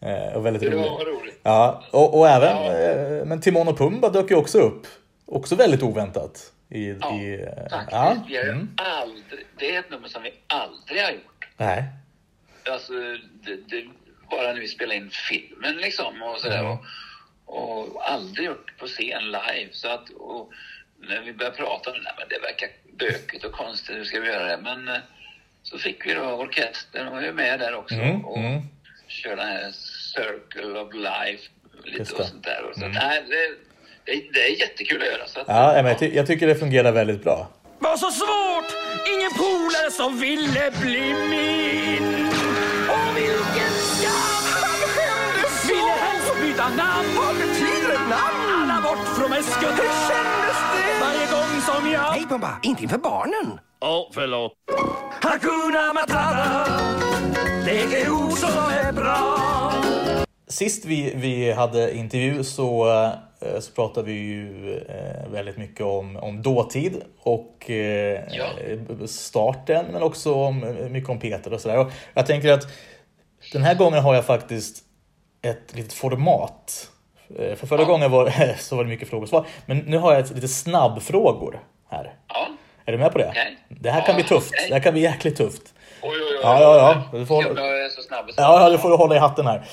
Eh, 0.01 0.35
och 0.35 0.45
väldigt 0.45 0.63
rolig. 0.63 0.75
roligt. 0.77 1.39
Ja, 1.43 1.83
och, 1.91 2.19
och 2.19 2.27
även, 2.27 2.57
Ja. 2.57 2.73
eh, 2.73 3.25
men 3.25 3.41
Timon 3.41 3.67
och 3.67 3.77
Pumba 3.77 4.09
dök 4.09 4.29
ju 4.31 4.35
också 4.37 4.59
upp. 4.59 4.87
Också 5.25 5.55
väldigt 5.55 5.83
oväntat. 5.83 6.51
I, 6.69 6.89
Ja, 7.01 7.19
i, 7.19 7.33
eh, 7.41 7.69
faktiskt. 7.69 7.91
ja, 7.91 8.15
Vi 8.27 8.37
har 8.37 8.43
mm. 8.43 8.69
aldrig, 8.75 9.45
det 9.59 9.75
är 9.75 9.79
ett 9.79 9.89
nummer 9.91 10.07
som 10.07 10.23
vi 10.23 10.33
aldrig 10.47 11.01
har 11.01 11.11
gjort. 11.11 11.47
Nej. 11.57 11.83
Alltså, 12.71 12.93
det, 13.45 13.55
det, 13.69 13.83
bara 14.31 14.53
när 14.53 14.59
vi 14.61 14.67
spelade 14.67 14.95
in 14.97 15.09
filmen 15.29 15.77
liksom 15.77 16.21
och 16.21 16.39
sådär. 16.39 16.59
Mm. 16.59 16.71
Och, 16.71 16.81
och 17.95 18.11
aldrig 18.11 18.45
gjort 18.47 18.77
på 18.77 18.87
scen 18.87 19.23
live. 19.25 19.69
Så 19.71 19.87
att, 19.87 20.09
och 20.09 20.51
när 21.07 21.21
vi 21.21 21.33
började 21.33 21.57
prata 21.57 21.91
om 21.91 21.97
det, 22.03 22.25
det 22.35 22.39
verkar 22.41 22.69
bökigt 22.99 23.45
och 23.45 23.51
konstigt, 23.51 23.95
hur 23.95 24.03
ska 24.03 24.19
vi 24.19 24.27
göra 24.27 24.45
det? 24.45 24.57
Men 24.63 24.87
eh, 24.87 25.01
så 25.63 25.77
fick 25.77 26.05
vi 26.05 26.13
då 26.13 26.21
orkestern 26.21 27.07
och 27.07 27.13
var 27.13 27.21
ju 27.21 27.33
med 27.33 27.59
där 27.59 27.75
också. 27.75 27.95
Mm, 27.95 28.25
och 28.25 28.37
mm. 28.37 28.61
körde 29.07 29.35
den 29.35 29.47
här 29.47 29.71
Circle 30.15 30.79
of 30.79 30.93
Life 30.93 31.43
lite 31.83 32.13
och 32.13 32.25
sånt 32.25 32.43
där. 32.43 32.63
Och 32.69 32.75
så, 32.75 32.85
Mm. 32.85 32.91
nej, 32.91 33.23
det, 33.27 33.47
det, 34.05 34.21
det 34.33 34.39
är 34.47 34.59
jättekul 34.59 35.01
att 35.01 35.07
göra. 35.07 35.27
Så 35.27 35.39
att, 35.39 35.47
Ja, 35.47 35.73
men 35.75 35.85
jag, 35.85 35.99
ty- 35.99 36.15
jag 36.15 36.27
tycker 36.27 36.47
det 36.47 36.55
fungerar 36.55 36.91
väldigt 36.91 37.23
bra. 37.23 37.49
Var 37.79 37.97
så 37.97 38.11
svårt, 38.11 38.71
ingen 39.17 39.31
polare 39.31 39.91
som 39.91 40.19
ville 40.19 40.71
bli 40.81 41.13
min. 41.29 42.40
Namn. 46.77 47.07
Vad 47.17 47.35
betyder 47.35 47.97
namn? 48.09 48.41
Alla 48.61 48.81
bort 48.81 49.07
från 49.17 49.43
skutt. 49.43 49.79
Hur 49.79 49.93
kändes 50.09 50.57
det? 50.75 51.01
Varje 51.01 51.25
gång 51.31 51.61
som 51.61 51.91
jag... 51.91 52.11
Nej, 52.11 52.25
Pumba, 52.29 52.59
inte 52.63 52.83
inför 52.83 52.97
barnen. 52.97 53.59
Åh, 53.81 54.07
förlåt. 54.13 54.53
Hakuna 55.21 55.93
Matata, 55.93 56.65
det 57.65 58.01
är 58.01 58.09
ord 58.11 58.31
som 58.31 58.49
är 58.85 58.91
bra. 58.91 59.39
sist 60.47 60.85
vi, 60.85 61.13
vi 61.15 61.51
hade 61.51 61.97
intervju 61.97 62.43
så, 62.43 62.89
eh, 63.39 63.59
så 63.59 63.71
pratade 63.71 64.07
vi 64.07 64.13
ju 64.13 64.75
eh, 64.77 65.31
väldigt 65.31 65.57
mycket 65.57 65.81
om, 65.85 66.17
om 66.17 66.41
dåtid 66.41 67.01
och 67.19 67.69
eh, 67.69 68.21
Ja. 68.31 68.45
starten 69.07 69.85
men 69.91 70.03
också 70.03 70.33
om, 70.33 70.75
mycket 70.89 71.09
om 71.09 71.19
Peter 71.19 71.53
och 71.53 71.61
sådär. 71.61 71.91
Jag 72.13 72.25
tänker 72.25 72.51
att 72.53 72.67
den 73.53 73.63
här 73.63 73.75
gången 73.75 74.03
har 74.03 74.15
jag 74.15 74.25
faktiskt 74.25 74.83
ett 75.41 75.75
litet 75.75 75.93
format. 75.93 76.89
Eh, 77.39 77.55
För 77.55 77.67
förra 77.67 77.83
gången 77.83 78.11
var, 78.11 78.55
så 78.59 78.75
var 78.75 78.83
det 78.83 78.89
mycket 78.89 79.09
frågor 79.09 79.23
och 79.23 79.29
svar. 79.29 79.45
Men 79.65 79.77
nu 79.77 79.97
har 79.97 80.11
jag 80.13 80.21
ett, 80.21 80.31
lite 80.31 80.47
snabbfrågor 80.47 81.59
här. 81.89 82.13
Ja. 82.27 82.47
Är 82.85 82.91
du 82.91 82.97
med 82.97 83.11
på 83.11 83.17
det? 83.17 83.27
Okej. 83.29 83.57
Det 83.69 83.91
här 83.91 84.05
kan 84.05 84.15
bli 84.15 84.23
tufft. 84.23 84.49
okej. 84.53 84.65
Det 84.69 84.73
här 84.73 84.81
kan 84.81 84.93
bli 84.93 85.01
jäkligt 85.01 85.37
tufft. 85.37 85.73
Oj, 86.01 86.09
oj, 86.09 86.17
oj. 86.21 86.39
Ja, 86.43 86.61
ja, 86.61 86.77
ja. 87.11 87.17
Du 87.19 87.25
får- 87.25 87.43
Jag 87.59 87.85
är 87.85 87.89
så 87.89 88.01
snabb. 88.01 88.25
Ja, 88.37 88.61
ja, 88.63 88.69
du 88.69 88.77
får 88.77 88.97
hålla 88.97 89.15
i 89.15 89.19
hatten 89.19 89.47
här. 89.47 89.67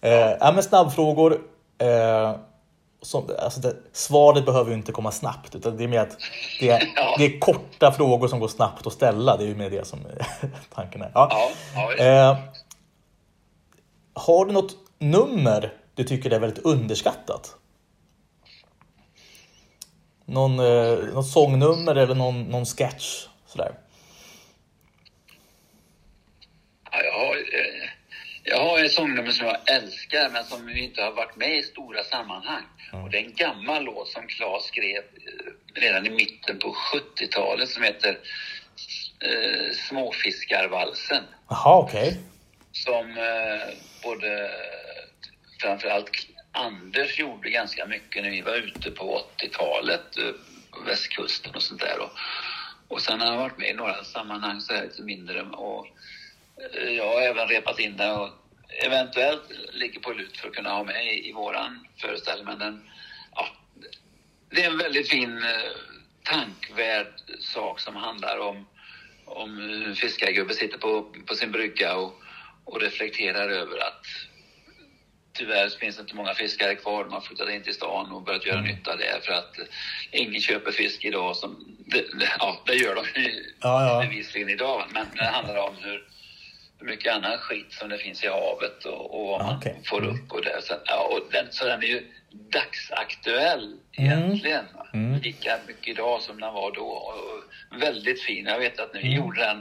Eh, 0.00 0.52
men 0.54 0.62
snabbfrågor. 0.62 1.38
Eh, 1.78 2.34
som, 3.02 3.30
alltså 3.38 3.60
det, 3.60 3.76
svaret 3.92 4.46
behöver 4.46 4.70
ju 4.70 4.76
inte 4.76 4.92
komma 4.92 5.10
snabbt, 5.10 5.54
utan 5.54 5.76
det 5.76 5.84
är 5.84 5.88
mer 5.88 6.00
att 6.00 6.16
det 6.60 6.68
är, 6.68 6.82
Ja. 6.96 7.14
det 7.18 7.24
är 7.24 7.38
korta 7.40 7.92
frågor 7.92 8.28
som 8.28 8.40
går 8.40 8.48
snabbt 8.48 8.86
att 8.86 8.92
ställa. 8.92 9.36
Det 9.36 9.44
är 9.44 9.48
ju 9.48 9.54
mer 9.54 9.70
det 9.70 9.86
som 9.86 10.00
tanken 10.74 11.02
är. 11.02 11.10
Ja. 11.14 11.50
Ja. 11.98 12.04
Eh, 12.04 12.36
har 14.14 14.44
du 14.44 14.52
något 14.52 14.76
nummer 15.02 15.72
du 15.94 16.04
tycker 16.04 16.30
är 16.30 16.38
väldigt 16.38 16.64
underskattat? 16.64 17.56
Någon, 20.26 20.58
eh, 20.58 21.14
något 21.14 21.28
sångnummer 21.28 21.94
eller 21.94 22.14
någon, 22.14 22.42
någon 22.42 22.66
sketch? 22.66 23.26
Sådär. 23.46 23.74
Ja, 26.90 27.02
jag, 27.02 27.12
har, 27.12 27.36
eh, 27.36 27.88
jag 28.44 28.58
har 28.58 28.84
ett 28.84 28.92
sångnummer 28.92 29.30
som 29.30 29.46
jag 29.46 29.70
älskar 29.70 30.30
men 30.32 30.44
som 30.44 30.68
inte 30.68 31.02
har 31.02 31.12
varit 31.12 31.36
med 31.36 31.58
i 31.58 31.62
stora 31.62 32.04
sammanhang. 32.04 32.64
Och 32.92 33.10
det 33.10 33.18
är 33.18 33.24
en 33.24 33.34
gammal 33.34 33.84
låt 33.84 34.08
som 34.08 34.26
Claes 34.26 34.64
skrev 34.64 34.98
eh, 34.98 35.80
redan 35.80 36.06
i 36.06 36.10
mitten 36.10 36.58
på 36.58 36.76
70-talet 37.18 37.68
som 37.68 37.82
heter 37.82 38.18
eh, 39.20 39.74
Småfiskarvalsen. 39.88 41.24
Jaha, 41.48 41.78
okej. 41.78 42.20
Som 42.72 43.10
eh, 43.10 43.74
både 44.02 44.50
framförallt 45.62 46.10
Anders 46.52 47.18
gjorde 47.18 47.50
ganska 47.50 47.86
mycket 47.86 48.22
när 48.22 48.30
vi 48.30 48.40
var 48.40 48.54
ute 48.54 48.90
på 48.90 49.22
80-talet 49.38 50.18
eh, 50.18 50.34
västkusten 50.86 51.54
och 51.54 51.62
sånt 51.62 51.80
där. 51.80 51.98
Och, 51.98 52.10
och 52.88 53.02
sen 53.02 53.20
har 53.20 53.26
han 53.26 53.38
varit 53.38 53.58
med 53.58 53.70
i 53.70 53.74
några 53.74 54.04
sammanhang 54.04 54.60
så 54.60 54.74
här 54.74 54.82
lite 54.82 55.02
mindre 55.02 55.42
och 55.42 55.86
eh, 56.74 56.90
jag 56.90 57.06
har 57.06 57.22
även 57.22 57.48
repat 57.48 57.78
in 57.78 57.96
det 57.96 58.10
och 58.12 58.28
eventuellt 58.84 59.42
ligger 59.72 60.00
på 60.00 60.12
lut 60.12 60.36
för 60.36 60.48
att 60.48 60.54
kunna 60.54 60.70
ha 60.70 60.84
med 60.84 61.06
i, 61.06 61.28
i 61.28 61.32
våran 61.32 61.86
föreställning. 61.96 62.46
Men 62.46 62.58
den, 62.58 62.90
ja, 63.34 63.48
det 64.50 64.64
är 64.64 64.70
en 64.70 64.78
väldigt 64.78 65.10
fin 65.10 65.38
eh, 65.38 65.72
tankvärd 66.22 67.12
sak 67.40 67.80
som 67.80 67.96
handlar 67.96 68.38
om 68.38 68.66
om 69.24 69.58
hur 69.58 69.88
en 69.88 69.96
fiskargubbe 69.96 70.54
sitter 70.54 70.78
på, 70.78 71.02
på 71.26 71.34
sin 71.34 71.52
brygga 71.52 71.96
och, 71.96 72.22
och 72.64 72.80
reflekterar 72.80 73.48
över 73.48 73.78
att 73.78 74.06
tyvärr 75.32 75.68
finns 75.68 75.96
det 75.96 76.02
inte 76.02 76.14
många 76.16 76.34
fiskare 76.34 76.74
kvar. 76.74 77.04
De 77.04 77.12
har 77.12 77.20
flyttat 77.20 77.50
in 77.50 77.62
till 77.62 77.74
stan 77.74 78.12
och 78.12 78.22
börjat 78.22 78.46
göra 78.46 78.60
nytta 78.60 78.96
där 78.96 79.20
för 79.22 79.32
att 79.32 79.58
eh, 79.58 79.64
ingen 80.10 80.40
köper 80.40 80.72
fisk 80.72 81.04
idag. 81.04 81.36
Som, 81.36 81.76
det, 81.86 82.04
ja, 82.38 82.62
det 82.66 82.74
gör 82.74 82.94
de 82.94 83.20
ju 83.20 83.54
Ja, 83.60 83.86
ja. 83.86 84.02
bevisligen 84.08 84.48
idag. 84.48 84.84
Men 84.90 85.06
det 85.16 85.24
handlar 85.24 85.56
om 85.56 85.74
hur, 85.80 86.08
mycket 86.84 87.14
annan 87.14 87.38
skit 87.38 87.72
som 87.72 87.88
det 87.88 87.98
finns 87.98 88.24
i 88.24 88.28
havet 88.28 88.84
och, 88.84 89.20
och 89.20 89.26
vad 89.28 89.44
man 89.44 89.56
Okej. 89.56 89.80
får 89.84 90.04
upp. 90.04 90.32
Och 90.32 90.42
det. 90.42 90.62
Så, 90.62 90.74
ja, 90.84 91.08
och 91.12 91.32
den, 91.32 91.46
så 91.50 91.64
den 91.64 91.82
är 91.82 91.86
ju 91.86 92.06
dagsaktuell 92.32 93.76
egentligen. 93.92 94.64
Mm. 94.94 95.20
Lika 95.20 95.58
mycket 95.66 95.88
idag 95.88 96.22
som 96.22 96.40
den 96.40 96.54
var 96.54 96.72
då. 96.72 96.84
Och, 96.86 97.42
väldigt 97.80 98.22
fin. 98.22 98.46
Jag 98.46 98.58
vet 98.58 98.80
att 98.80 98.94
när 98.94 99.02
vi 99.02 99.14
gjorde 99.14 99.40
den 99.40 99.56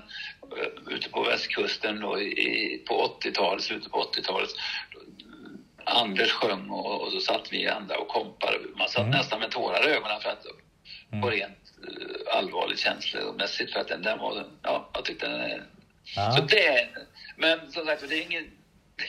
eh, 0.58 0.94
ute 0.96 1.10
på 1.10 1.24
västkusten 1.24 2.00
då, 2.00 2.22
i, 2.22 2.84
på 2.88 3.18
80-talet, 3.22 3.64
slutet 3.64 3.92
på 3.92 4.12
80-talet. 4.16 4.50
Anders 5.86 6.32
sjöng 6.32 6.70
och, 6.70 7.02
och 7.02 7.12
så 7.12 7.20
satt 7.20 7.54
vi 7.54 7.68
andra 7.68 7.98
och 7.98 8.08
kompade. 8.08 8.58
Man 8.78 8.90
satt 8.90 9.08
nästan 9.08 9.40
med 9.40 9.52
tårar 9.52 9.88
i 9.88 9.92
ögonen 9.92 10.22
för 10.22 10.30
att 10.30 10.46
på 11.22 11.30
rent 11.30 11.74
eh, 11.88 12.38
allvarligt 12.38 12.80
känslomässigt 12.80 13.74
för 13.74 13.80
att 13.80 13.88
den, 13.88 14.02
den 14.02 14.20
var, 14.20 14.46
ja, 14.62 14.90
jag 14.94 15.06
tyckte 15.06 15.28
den 15.28 15.42
är... 15.42 15.64
Ja. 16.16 16.32
Så 16.32 16.42
det, 16.42 16.90
men 17.38 17.72
som 17.72 17.86
sagt 17.86 18.10
det 18.10 18.16
är 18.16 18.22
ingen, 18.22 18.52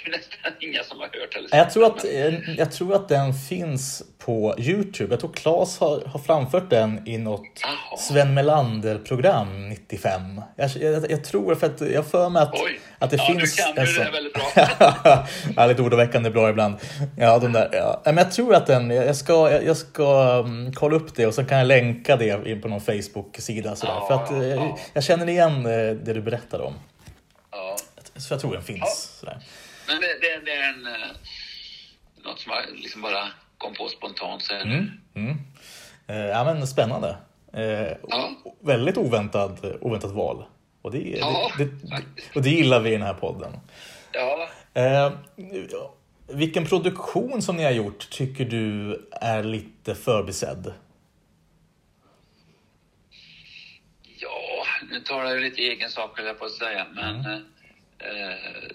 det 0.04 0.10
är 0.10 0.16
nästan 0.16 0.52
inga 0.60 0.82
som 0.82 0.98
har 0.98 1.06
hört 1.06 1.36
eller 1.36 1.56
Jag 1.56 1.70
tror, 1.70 1.84
sett 1.84 1.96
att, 1.98 2.04
eh, 2.04 2.54
jag 2.58 2.72
tror 2.72 2.94
att 2.94 3.08
den 3.08 3.34
finns 3.34 4.02
på 4.18 4.54
Youtube. 4.58 5.12
Jag 5.12 5.20
tror 5.20 5.32
Claes 5.32 5.78
har, 5.78 6.00
har 6.06 6.18
framfört 6.20 6.70
den 6.70 7.08
i 7.08 7.18
något 7.18 7.42
Jaha. 7.62 7.98
Sven 7.98 8.34
Melander-program 8.34 9.68
95. 9.68 10.40
Jag, 10.56 10.70
jag, 10.70 11.10
jag 11.10 11.24
tror 11.24 11.54
för 11.54 11.66
att 11.66 11.80
jag 11.80 12.06
för 12.06 12.28
mig 12.28 12.42
att, 12.42 12.54
Oj. 12.54 12.80
att 12.98 13.10
det 13.10 13.16
Ja, 13.16 13.26
finns... 13.26 13.56
du 13.56 13.62
kan 13.62 13.68
en 13.70 13.74
det 13.76 13.86
sån- 13.86 14.04
här 14.04 14.12
väldigt 14.12 14.34
bra. 14.34 15.26
ja, 15.56 15.66
lite 15.66 15.82
ordoväckande 15.82 16.30
bra 16.30 16.50
ibland. 16.50 16.74
Ja, 17.18 17.38
de 17.38 17.52
där, 17.52 17.68
ja. 17.72 18.00
Men 18.04 18.16
jag 18.16 18.32
tror 18.32 18.54
att 18.54 18.66
den, 18.66 18.90
jag 18.90 19.16
ska, 19.16 19.50
jag 19.50 19.64
jag 19.64 19.76
ska 19.76 20.38
um, 20.44 20.72
kolla 20.74 20.96
upp 20.96 21.14
det 21.14 21.26
och 21.26 21.34
så 21.34 21.44
kan 21.44 21.58
jag 21.58 21.66
länka 21.66 22.16
det 22.16 22.46
in 22.50 22.62
på 22.62 22.68
någon 22.68 22.80
Facebook-sida. 22.80 23.76
Sådär. 23.76 23.92
Ja, 23.94 24.06
för 24.08 24.14
att, 24.14 24.42
eh, 24.42 24.48
ja. 24.48 24.78
Jag 24.92 25.04
känner 25.04 25.28
igen 25.28 25.66
eh, 25.66 25.72
det 25.96 26.12
du 26.12 26.20
berättar 26.22 26.60
om. 26.60 26.74
Ja. 27.50 27.76
Så 28.16 28.34
jag 28.34 28.40
tror 28.40 28.52
den 28.52 28.62
finns. 28.62 28.80
Ja. 28.80 28.86
Sådär. 29.20 29.38
Men 29.88 30.00
det, 30.00 30.06
det, 30.20 30.40
det 30.44 30.52
är 30.52 30.68
en, 30.68 30.86
eh, 30.86 30.92
något 32.24 32.40
som 32.40 32.52
jag 32.52 32.76
liksom 32.78 33.02
bara 33.02 33.28
kom 33.58 33.74
på 33.74 33.88
spontant. 33.88 34.42
Så 34.42 34.54
Mm, 34.54 34.90
mm. 35.14 35.36
Eh, 36.06 36.16
ja, 36.16 36.44
men 36.44 36.66
spännande. 36.66 37.16
Eh, 37.52 37.96
Ja. 38.08 38.30
Väldigt 38.60 38.96
oväntat, 38.96 39.64
oväntat 39.80 40.10
val. 40.10 40.44
Och 40.82 40.90
det, 40.90 40.98
Ja, 40.98 41.50
det, 41.58 41.64
det, 41.64 42.02
och 42.34 42.42
det 42.42 42.50
gillar 42.50 42.80
vi 42.80 42.88
i 42.90 42.92
den 42.92 43.02
här 43.02 43.14
podden. 43.14 43.52
Ja, 44.12 44.48
Eh, 44.74 45.12
vilken 46.28 46.66
produktion 46.66 47.42
som 47.42 47.56
ni 47.56 47.64
har 47.64 47.70
gjort 47.70 48.10
tycker 48.10 48.44
du 48.44 49.00
är 49.12 49.42
lite 49.42 49.94
förbisedd? 49.94 50.72
ja, 54.18 54.66
nu 54.90 55.00
talar 55.00 55.30
jag 55.30 55.40
lite 55.40 55.62
egen 55.62 55.90
sak 55.90 56.18
höll 56.18 56.26
jag 56.26 56.38
på 56.38 56.44
att 56.44 56.50
säga. 56.52 56.86
Men 56.94 57.20
Mm. 57.20 57.42
eh, 57.98 58.70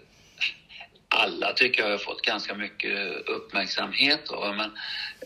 alla 1.10 1.54
tycker 1.54 1.84
jag 1.84 1.90
har 1.90 1.98
fått 1.98 2.22
ganska 2.22 2.54
mycket 2.54 3.16
uppmärksamhet. 3.28 4.20
Då, 4.28 4.54
men, 4.58 4.78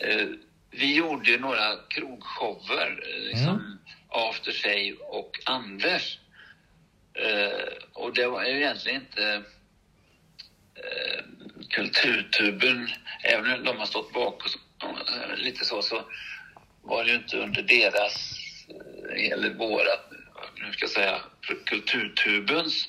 eh, 0.10 0.28
vi 0.72 0.96
gjorde 0.96 1.32
ju 1.32 1.40
några 1.40 1.76
krogshower, 1.90 3.04
eh, 3.08 3.22
liksom 3.24 3.50
Mm. 3.50 3.78
After 4.14 4.52
Shave 4.52 4.94
och 5.00 5.40
Anders. 5.46 6.20
Eh, 7.14 7.74
och 7.94 8.14
det 8.14 8.28
var 8.28 8.44
ju 8.44 8.58
egentligen 8.58 9.02
inte 9.02 9.44
eh, 10.76 11.24
Kulturtuben, 11.70 12.90
även 13.24 13.54
om 13.54 13.64
de 13.64 13.78
har 13.78 13.86
stått 13.86 14.14
bak 14.14 14.44
och 14.46 14.50
så, 14.52 14.60
eh, 14.88 15.38
lite 15.38 15.66
så, 15.66 15.82
så 15.82 16.04
var 16.82 17.04
det 17.04 17.10
ju 17.10 17.16
inte 17.16 17.38
under 17.38 17.62
deras, 17.62 18.38
eh, 18.70 19.32
eller 19.32 19.54
vårat, 19.54 20.12
nu 20.56 20.72
ska 20.74 20.84
jag 20.84 20.90
säga, 20.90 21.22
Kulturtubens 21.66 22.88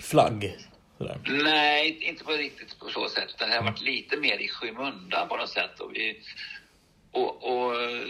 Flagg? 0.00 0.56
Sådär. 1.04 1.42
Nej, 1.44 1.98
inte 2.00 2.24
på 2.24 2.32
riktigt 2.32 2.78
på 2.78 2.88
så 2.88 3.08
sätt. 3.08 3.34
Det 3.38 3.44
har 3.44 3.62
varit 3.62 3.80
lite 3.80 4.16
mer 4.16 4.38
i 4.38 4.48
skymundan 4.48 5.28
på 5.28 5.36
något 5.36 5.48
sätt. 5.48 5.80
Och, 5.80 5.90
vi, 5.94 6.20
och, 7.10 7.42
och 7.42 7.82
eh, 7.82 8.06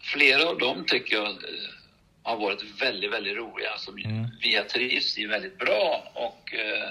flera 0.00 0.48
av 0.48 0.58
dem 0.58 0.84
tycker 0.86 1.16
jag 1.16 1.26
eh, 1.26 1.34
har 2.22 2.36
varit 2.36 2.62
väldigt, 2.80 3.12
väldigt 3.12 3.36
roliga. 3.36 3.78
Som 3.78 3.94
vi 4.40 4.56
har 4.56 4.64
trivts 4.64 5.18
i 5.18 5.26
väldigt 5.26 5.58
bra. 5.58 6.12
Och, 6.14 6.54
eh, 6.54 6.88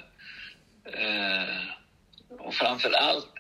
och 2.40 2.54
framför 2.54 2.92
allt 2.92 3.34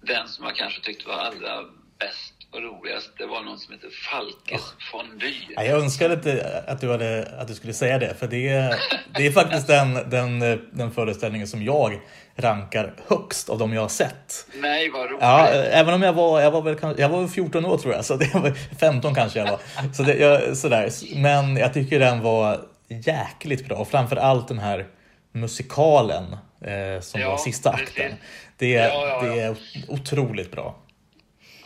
den 0.00 0.28
som 0.28 0.44
jag 0.44 0.56
kanske 0.56 0.80
tyckte 0.80 1.08
var 1.08 1.14
allra 1.14 1.64
bäst 1.98 2.35
och 2.56 2.62
roligast, 2.62 3.10
det 3.18 3.26
var 3.26 3.42
någon 3.42 3.58
som 3.58 3.74
heter 3.74 3.88
Falkes 4.10 4.62
Fondue. 4.90 5.34
Ja, 5.56 5.62
jag 5.64 5.78
önskade 5.80 6.14
inte 6.14 6.62
att 6.66 6.80
du, 6.80 6.90
hade, 6.90 7.28
att 7.38 7.48
du 7.48 7.54
skulle 7.54 7.72
säga 7.72 7.98
det, 7.98 8.14
för 8.18 8.26
det 8.26 8.48
är, 8.48 8.74
det 9.16 9.26
är 9.26 9.30
faktiskt 9.32 9.66
den, 9.66 9.94
den, 10.10 10.38
den 10.72 10.90
föreställningen 10.90 11.48
som 11.48 11.62
jag 11.62 12.00
rankar 12.36 12.94
högst 13.08 13.48
av 13.48 13.58
de 13.58 13.72
jag 13.72 13.80
har 13.80 13.88
sett. 13.88 14.46
Nej, 14.54 14.90
vad 14.90 15.10
roligt. 15.10 15.18
Ja, 15.20 15.46
även 15.48 15.94
om 15.94 16.02
jag 16.02 16.12
var, 16.12 16.40
jag 16.40 16.50
var 16.50 16.62
väl 16.62 16.94
jag 16.98 17.08
var 17.08 17.20
väl 17.20 17.28
14 17.28 17.64
år 17.66 17.78
tror 17.78 17.94
jag, 17.94 18.04
så 18.04 18.16
det 18.16 18.34
var 18.34 18.50
15 18.80 19.14
kanske 19.14 19.38
jag 19.38 19.46
var. 19.50 19.60
Så 19.94 20.02
det, 20.02 20.14
jag, 20.14 20.56
sådär. 20.56 20.90
Men 21.16 21.56
jag 21.56 21.74
tycker 21.74 21.98
den 21.98 22.20
var 22.20 22.60
jäkligt 22.88 23.68
bra, 23.68 23.76
och 23.76 23.88
framför 23.88 24.16
allt 24.16 24.48
den 24.48 24.58
här 24.58 24.86
musikalen 25.32 26.36
eh, 26.60 27.00
som 27.00 27.20
Ja, 27.20 27.30
var 27.30 27.38
sista 27.38 27.70
akten. 27.70 28.12
Det, 28.56 28.70
ja, 28.70 29.06
ja. 29.06 29.22
det 29.22 29.40
är 29.40 29.56
otroligt 29.88 30.50
bra. 30.50 30.74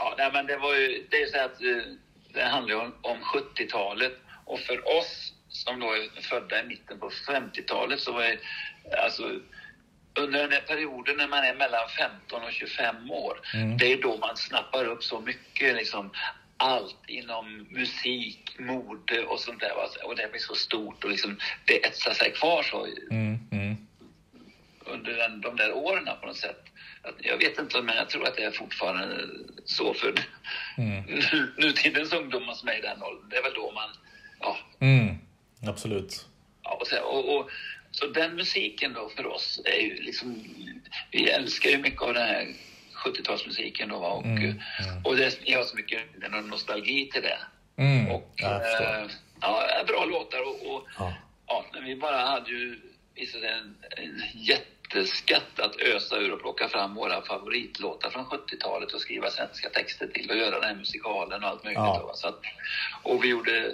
Ja, 0.00 0.14
nej, 0.18 0.30
men 0.32 0.46
det 0.46 0.56
var 0.56 0.74
ju, 0.74 1.06
det 1.10 1.22
är 1.22 1.26
så 1.26 1.38
att 1.38 1.62
eh, 1.62 1.92
det 2.34 2.42
handlar 2.42 2.74
ju 2.74 2.80
om, 2.80 2.94
om 3.00 3.18
70-talet 3.22 4.12
och 4.44 4.60
för 4.60 4.98
oss 4.98 5.32
som 5.48 5.80
då 5.80 5.86
är 5.92 6.22
födda 6.22 6.60
i 6.60 6.66
mitten 6.66 6.98
på 6.98 7.10
50-talet 7.10 8.00
så 8.00 8.12
var 8.12 8.22
det, 8.22 8.38
alltså 8.96 9.22
under 10.14 10.42
den 10.42 10.52
här 10.52 10.60
perioden 10.60 11.16
när 11.16 11.28
man 11.28 11.44
är 11.44 11.54
mellan 11.54 11.88
15 11.98 12.42
och 12.42 12.52
25 12.52 13.10
år, 13.10 13.40
det 13.78 13.92
är 13.92 14.02
då 14.02 14.16
man 14.16 14.36
snappar 14.36 14.84
upp 14.84 15.04
så 15.04 15.20
mycket 15.20 15.74
liksom 15.74 16.10
allt 16.56 16.96
inom 17.06 17.66
musik, 17.70 18.56
mode 18.58 19.24
och 19.24 19.40
sånt 19.40 19.60
där. 19.60 19.72
Och 20.04 20.16
det 20.16 20.30
blir 20.30 20.40
så 20.40 20.54
stort 20.54 21.04
och 21.04 21.10
liksom, 21.10 21.38
det 21.64 21.86
etsar 21.86 22.12
sig 22.12 22.32
kvar 22.32 22.62
så 22.62 22.86
Mm, 23.10 23.38
mm. 23.52 23.79
Under 24.92 25.12
den, 25.12 25.40
de 25.40 25.56
där 25.56 25.72
åren 25.72 26.08
på 26.20 26.26
något 26.26 26.36
sätt. 26.36 26.64
Jag 27.18 27.36
vet 27.38 27.58
inte, 27.58 27.82
men 27.82 27.96
jag 27.96 28.08
tror 28.10 28.26
att 28.28 28.36
det 28.36 28.44
är 28.44 28.50
fortfarande 28.50 29.26
så 29.64 29.94
för 29.94 30.14
Mm. 30.78 31.02
nu, 31.02 31.52
nutidens 31.66 32.12
ungdomar 32.12 32.54
som 32.54 32.68
är 32.68 32.78
i 32.78 32.80
den 32.80 33.02
åldern. 33.02 33.28
Det 33.28 33.36
är 33.36 33.42
väl 33.42 33.54
då 33.54 33.72
man, 33.72 33.90
ja, 34.40 34.56
Mm. 34.80 35.16
Absolut. 35.66 36.26
Ja, 36.62 36.78
och, 36.80 36.86
så, 36.86 37.00
och, 37.00 37.36
och, 37.36 37.50
så 37.90 38.06
den 38.06 38.34
musiken 38.36 38.92
då 38.92 39.08
för 39.16 39.26
oss 39.26 39.60
är 39.64 39.80
ju 39.80 40.02
liksom, 40.02 40.44
vi 41.10 41.30
älskar 41.30 41.70
ju 41.70 41.78
mycket 41.78 42.02
av 42.02 42.14
den 42.14 42.28
här 42.28 42.54
70-talsmusiken 43.04 43.88
då 43.88 43.96
och, 43.96 44.24
och 45.04 45.16
det, 45.16 45.38
vi 45.46 45.52
har 45.52 45.62
så 45.62 45.76
mycket 45.76 46.00
nostalgi 46.44 47.10
till 47.12 47.22
det. 47.22 47.38
Mm. 47.82 48.10
Och 48.10 48.32
jag 48.36 48.62
förstår. 48.62 48.84
eh, 49.02 49.06
ja, 49.40 49.84
bra 49.86 50.04
låtar 50.04 50.40
och, 50.40 50.74
och 50.74 50.86
Ja. 50.98 51.14
ja, 51.46 51.64
vi 51.84 51.96
bara 51.96 52.16
hade 52.26 52.50
ju 52.50 52.78
en, 53.44 53.76
en 53.96 54.22
jätteskatt 54.94 55.60
att 55.60 55.76
ösa 55.80 56.16
ur 56.16 56.32
och 56.32 56.40
plocka 56.40 56.68
fram 56.68 56.94
våra 56.94 57.22
favoritlåtar 57.22 58.10
från 58.10 58.24
70-talet 58.24 58.92
och 58.92 59.00
skriva 59.00 59.30
svenska 59.30 59.68
texter 59.70 60.06
till 60.06 60.30
och 60.30 60.36
göra 60.36 60.50
den 60.60 60.64
här 60.68 60.74
musikalen 60.74 61.44
och 61.44 61.48
allt 61.50 61.64
möjligt. 61.64 61.78
Ja. 61.78 62.12
Så 62.14 62.28
att, 62.28 62.40
och 63.02 63.24
vi 63.24 63.28
gjorde 63.28 63.58
eh, 63.66 63.72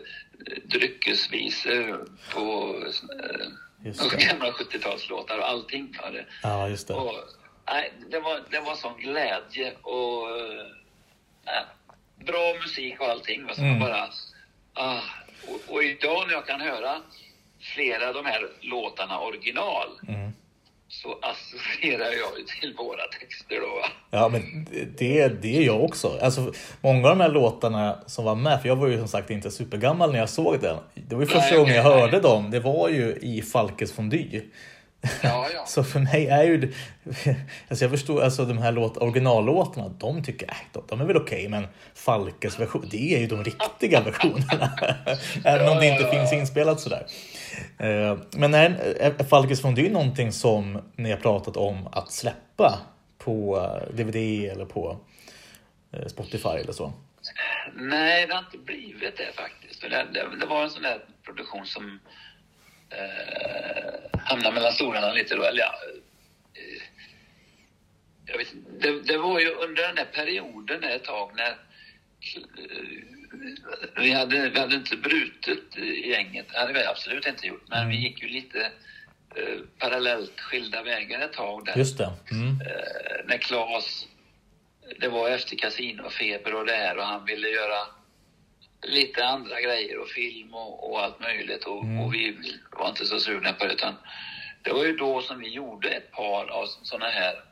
dryckesvisor 0.64 2.06
på 2.34 2.74
eh, 2.84 3.46
Just 3.86 4.10
det. 4.10 4.24
gamla 4.26 4.50
70-talslåtar 4.50 5.38
och 5.38 5.48
allting. 5.48 5.96
Ja, 6.02 6.10
det, 6.10 6.26
Ja, 6.42 6.68
just 6.68 6.88
det. 6.88 6.94
och, 6.94 7.14
nej, 7.66 7.92
det, 8.10 8.20
var, 8.20 8.40
det 8.50 8.60
var 8.60 8.74
sån 8.74 9.00
glädje 9.00 9.72
och 9.82 10.30
eh, 10.40 10.66
nej, 11.44 11.64
bra 12.26 12.54
musik 12.62 13.00
och 13.00 13.06
allting. 13.06 13.46
Så 13.54 13.60
Mm. 13.62 13.80
bara, 13.80 14.08
ah, 14.74 15.00
och, 15.48 15.74
och 15.74 15.84
idag 15.84 16.26
när 16.26 16.34
jag 16.34 16.46
kan 16.46 16.60
höra 16.60 17.00
flera 17.74 18.08
av 18.08 18.14
de 18.14 18.26
här 18.26 18.48
låtarna 18.60 19.18
original 19.20 19.88
Mm. 20.08 20.30
Så 20.88 21.18
associerar 21.22 22.04
jag 22.04 22.38
ju 22.38 22.44
till 22.60 22.74
våra 22.76 23.06
texter 23.20 23.60
då. 23.60 23.66
Va? 23.66 23.88
Ja, 24.10 24.28
men 24.28 24.66
det, 24.98 25.28
det 25.28 25.56
är 25.56 25.62
jag 25.62 25.84
också. 25.84 26.18
Alltså, 26.22 26.52
många 26.80 27.08
av 27.08 27.16
de 27.16 27.22
här 27.22 27.28
låtarna 27.30 27.98
som 28.06 28.24
var 28.24 28.34
med, 28.34 28.60
för 28.62 28.68
jag 28.68 28.76
var 28.76 28.88
ju 28.88 28.98
som 28.98 29.08
sagt 29.08 29.30
inte 29.30 29.50
supergammal 29.50 30.12
när 30.12 30.18
jag 30.18 30.28
såg 30.28 30.60
den. 30.60 30.76
Det 30.94 31.14
var 31.14 31.22
ju 31.22 31.26
första 31.26 31.50
Nej, 31.50 31.58
gången 31.58 31.74
jag 31.74 31.86
okej, 31.86 32.00
hörde 32.00 32.20
dem. 32.20 32.50
Det 32.50 32.60
var 32.60 32.88
ju 32.88 33.18
i 33.22 33.42
Falkes 33.42 33.92
Fondy. 33.92 34.40
Ja, 35.22 35.46
ja. 35.54 35.64
Så 35.66 35.84
för 35.84 36.00
mig 36.00 36.26
är 36.26 36.42
ju... 36.42 36.56
det- 36.58 36.72
Alltså 37.68 37.84
jag 37.84 37.90
förstår, 37.90 38.22
alltså 38.22 38.44
de 38.44 38.58
här 38.58 38.72
låt, 38.72 38.96
originallåtarna, 38.96 39.88
de 39.88 40.24
tycker 40.24 40.46
jag, 40.46 40.56
de, 40.72 40.82
de 40.88 41.00
är 41.00 41.04
väl 41.04 41.16
okej, 41.16 41.48
men 41.48 41.66
Falkes 41.94 42.60
version, 42.60 42.88
det 42.90 43.14
är 43.14 43.18
ju 43.18 43.26
de 43.26 43.44
riktiga 43.44 44.00
versionerna. 44.00 44.72
Även 45.44 45.68
om 45.68 45.76
det 45.78 45.86
inte 45.86 46.10
finns 46.10 46.32
inspelat 46.32 46.80
sådär. 46.80 47.06
Eh, 47.78 48.18
Men 48.36 48.54
är, 48.54 48.70
är 49.00 49.24
Falkes 49.24 49.62
Fondy 49.62 49.90
någonting 49.90 50.32
som 50.32 50.82
ni 50.96 51.10
har 51.10 51.18
pratat 51.18 51.56
om 51.56 51.86
att 51.92 52.12
släppa 52.12 52.78
på 53.18 53.56
eh, 53.58 53.94
DVD 53.96 54.16
eller 54.52 54.64
på 54.64 54.96
eh, 55.92 56.06
Spotify 56.06 56.48
eller 56.48 56.72
så? 56.72 56.92
Nej, 57.74 58.26
det 58.26 58.32
har 58.34 58.40
inte 58.40 58.58
blivit 58.58 59.16
det 59.16 59.32
faktiskt. 59.36 59.80
Det, 59.80 59.88
det, 59.88 60.36
det 60.40 60.46
var 60.46 60.62
en 60.64 60.70
sån 60.70 60.82
där 60.82 60.98
produktion 61.24 61.66
som 61.66 61.98
eh, 62.90 64.20
hamnade 64.24 64.54
mellan 64.54 64.72
stolarna 64.72 65.12
lite 65.12 65.36
då. 65.36 65.42
Eller 65.42 65.60
ja, 65.60 65.74
eh, 66.54 66.82
jag 68.26 68.38
vet, 68.38 68.48
det, 68.80 69.02
det 69.02 69.18
var 69.18 69.40
ju 69.40 69.50
under 69.50 69.82
den 69.82 69.94
där 69.94 70.04
perioden 70.04 70.84
ett 70.84 71.04
tag 71.04 71.32
när 71.36 71.50
eh, 71.50 71.56
vi 73.96 74.12
hade, 74.12 74.48
vi 74.48 74.60
hade 74.60 74.76
inte 74.76 74.96
brutit 74.96 75.76
i 75.76 76.10
gänget. 76.10 76.46
Det 76.52 76.58
hade 76.58 76.72
vi 76.72 76.84
absolut 76.84 77.26
inte 77.26 77.46
gjort. 77.46 77.68
Men 77.68 77.88
vi 77.88 77.96
gick 77.96 78.22
ju 78.22 78.28
lite 78.28 78.60
eh, 79.34 79.58
parallellt 79.78 80.40
skilda 80.40 80.82
vägar 80.82 81.20
ett 81.20 81.32
tag 81.32 81.64
där. 81.64 81.76
Just 81.76 81.98
det. 81.98 82.12
Mm. 82.30 82.60
Eh, 82.60 83.26
när 83.26 83.38
Claes, 83.38 84.06
det 85.00 85.08
var 85.08 85.30
efter 85.30 85.56
kasinofeber 85.56 86.54
och 86.54 86.66
det 86.66 86.72
här 86.72 86.98
och 86.98 87.04
han 87.04 87.24
ville 87.24 87.48
göra 87.48 87.86
lite 88.82 89.26
andra 89.26 89.60
grejer 89.60 89.98
och 89.98 90.08
film 90.08 90.54
och, 90.54 90.90
och 90.90 91.02
allt 91.02 91.20
möjligt 91.20 91.64
och, 91.64 91.78
och 91.78 92.14
vi 92.14 92.36
var 92.70 92.88
inte 92.88 93.06
så 93.06 93.20
sugna 93.20 93.52
på 93.52 93.66
det 93.66 93.72
utan 93.72 93.94
det 94.62 94.72
var 94.72 94.84
ju 94.84 94.96
då 94.96 95.22
som 95.22 95.38
vi 95.40 95.48
gjorde 95.48 95.90
ett 95.90 96.12
par 96.12 96.46
av 96.50 96.66
sådana 96.82 97.10
här 97.10 97.42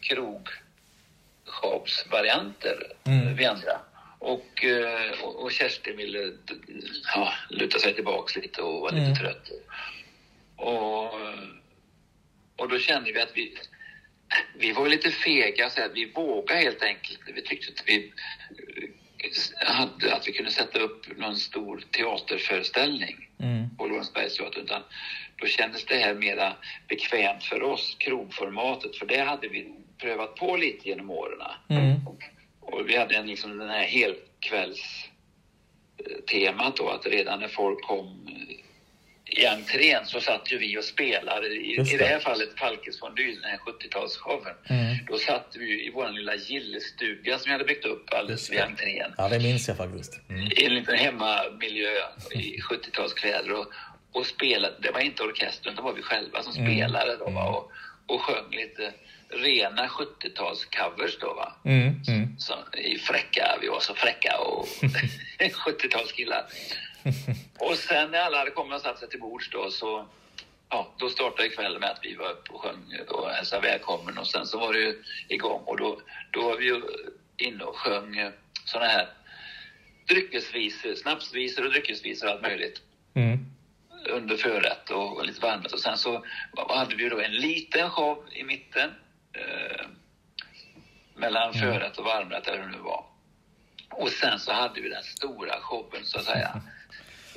krogshopsvarianter, 0.00 2.92
Mm. 3.06 3.34
vi 3.36 3.44
andra. 3.44 3.80
Och, 4.18 4.64
eh, 4.64 5.10
och, 5.22 5.42
och 5.42 5.52
Kerstin 5.52 5.96
ville 5.96 6.32
ja, 7.14 7.32
luta 7.50 7.78
sig 7.78 7.94
tillbaks 7.94 8.36
lite 8.36 8.62
och 8.62 8.80
var 8.80 8.90
lite 8.90 9.02
Mm. 9.04 9.16
trött. 9.16 9.50
Och, 10.56 11.14
och 12.56 12.68
då 12.68 12.78
kände 12.78 13.12
vi 13.12 13.20
att 13.20 13.36
vi, 13.36 13.58
vi 14.54 14.72
var 14.72 14.88
lite 14.88 15.10
fega, 15.10 15.70
så 15.70 15.82
att 15.84 15.92
vi 15.94 16.12
vågade 16.12 16.60
helt 16.60 16.82
enkelt. 16.82 17.20
Vi 17.34 17.42
tyckte 17.42 17.72
att 17.72 17.82
vi 17.88 18.12
hade, 19.66 20.14
att 20.14 20.28
vi 20.28 20.32
kunde 20.32 20.50
sätta 20.50 20.78
upp 20.78 21.16
någon 21.18 21.36
stor 21.36 21.84
teaterföreställning 21.90 23.24
Mm. 23.40 23.76
på 23.76 23.86
Lorensbergsteatern. 23.86 24.64
Utan 24.64 24.82
då 25.36 25.46
kändes 25.46 25.84
det 25.84 25.96
här 25.96 26.14
mera 26.14 26.56
bekvämt 26.88 27.44
för 27.44 27.62
oss, 27.62 27.96
krogformatet, 27.98 28.96
för 28.96 29.06
det 29.06 29.18
hade 29.20 29.48
vi 29.48 29.72
prövat 29.98 30.34
på 30.36 30.56
lite 30.56 30.88
genom 30.88 31.10
åren. 31.10 31.40
Mm. 31.68 31.94
Och 32.60 32.88
vi 32.88 32.96
hade 32.96 33.16
en, 33.16 33.26
liksom 33.26 33.58
den 33.58 33.68
här 33.68 33.82
helkvälls 33.82 35.08
eh, 35.98 36.16
temat 36.24 36.76
då, 36.76 36.88
att 36.88 37.06
redan 37.06 37.40
när 37.40 37.48
folk 37.48 37.82
kom 37.82 38.28
i 39.28 39.46
entrén 39.46 40.06
så 40.06 40.20
satt 40.20 40.52
ju 40.52 40.58
vi 40.58 40.78
och 40.78 40.84
spelade. 40.84 41.46
I, 41.46 41.76
Just 41.76 41.92
i 41.92 41.96
det. 41.96 42.04
det 42.04 42.08
här 42.10 42.18
fallet 42.18 42.48
Falkes 42.58 43.00
Fondy, 43.00 43.34
den 43.34 43.44
här 43.50 43.58
70-talsshowen. 43.58 44.54
Mm. 44.68 44.96
Då 45.08 45.18
satt 45.18 45.56
vi 45.58 45.86
i 45.86 45.90
vår 45.94 46.08
lilla 46.10 46.34
gillestuga 46.36 47.38
som 47.38 47.44
vi 47.48 47.52
hade 47.52 47.64
byggt 47.64 47.84
upp 47.84 48.12
alldeles 48.14 48.50
vid 48.50 48.58
det. 48.58 48.64
entrén. 48.64 49.14
Ja, 49.18 49.28
det 49.28 49.38
minns 49.38 49.68
jag 49.68 49.76
faktiskt. 49.76 50.20
Mm. 50.28 50.46
I 50.56 50.64
en 50.64 50.74
liten 50.74 50.94
hemmamiljö 50.98 51.90
i 52.34 52.58
70-talskläder 52.70 53.50
och, 53.50 53.66
och 54.12 54.26
spelade. 54.26 54.74
Det 54.82 54.90
var 54.90 55.00
inte 55.00 55.22
orkestern, 55.22 55.74
det 55.76 55.82
var 55.82 55.92
vi 55.92 56.02
själva 56.02 56.42
som 56.42 56.52
Mm. 56.56 56.72
spelade 56.74 57.16
då 57.16 57.30
va? 57.30 57.44
Och, 57.48 57.72
och 58.14 58.20
sjöng 58.22 58.50
lite 58.50 58.92
rena 59.30 59.86
70-talscovers 59.86 61.16
då 61.20 61.34
va. 61.34 61.56
Mm. 61.64 61.94
Mm. 62.08 62.38
Så, 62.38 62.54
i 62.78 62.98
fräcka, 62.98 63.58
vi 63.60 63.68
var 63.68 63.80
så 63.80 63.94
fräcka 63.94 64.38
och 64.38 64.66
70-talskillar. 65.38 66.42
Och 67.58 67.76
sen 67.76 68.10
när 68.10 68.18
alla 68.18 68.38
hade 68.38 68.50
kommit 68.50 68.74
och 68.74 68.80
satt 68.80 68.98
sig 68.98 69.08
till 69.08 69.20
bords 69.20 69.50
då 69.50 69.70
så 69.70 70.06
ja, 70.68 70.94
då 70.98 71.08
startade 71.08 71.48
kvällen 71.48 71.80
med 71.80 71.90
att 71.90 71.98
vi 72.02 72.14
var 72.14 72.30
uppe 72.30 72.52
och 72.52 72.60
sjöng 72.60 72.98
och 73.08 73.30
hälsade 73.30 73.62
välkommen 73.68 74.18
och 74.18 74.26
sen 74.26 74.46
så 74.46 74.58
var 74.58 74.72
det 74.72 74.78
ju 74.80 75.02
igång 75.28 75.62
och 75.66 75.76
då, 75.76 76.00
då 76.30 76.42
var 76.42 76.56
vi 76.56 76.64
ju 76.64 76.82
inne 77.36 77.64
och 77.64 77.76
sjöng 77.76 78.32
såna 78.64 78.84
här 78.86 79.08
dryckesvisor, 80.08 80.94
snapsvisor 80.94 81.64
och 81.64 81.70
dryckesvisor 81.70 82.26
och 82.26 82.32
allt 82.32 82.42
möjligt 82.42 82.82
Mm. 83.14 83.38
under 84.10 84.36
förrätt 84.36 84.90
och 84.90 85.26
lite 85.26 85.40
varmrätt. 85.40 85.72
Och 85.72 85.78
sen 85.78 85.98
så 85.98 86.24
hade 86.68 86.94
vi 86.94 87.08
då 87.08 87.20
en 87.20 87.32
liten 87.32 87.90
show 87.90 88.24
i 88.32 88.44
mitten 88.44 88.90
eh, 89.32 89.86
mellan 91.16 91.52
förrätt 91.54 91.98
och 91.98 92.04
varmrätt, 92.04 92.46
eller 92.48 92.58
hur 92.58 92.64
det 92.70 92.76
nu 92.76 92.82
var. 92.82 93.04
Och 93.90 94.08
sen 94.08 94.38
så 94.38 94.52
hade 94.52 94.80
vi 94.80 94.88
den 94.88 95.02
stora 95.02 95.60
showen, 95.60 96.04
så 96.04 96.18
att 96.18 96.24
säga. 96.24 96.60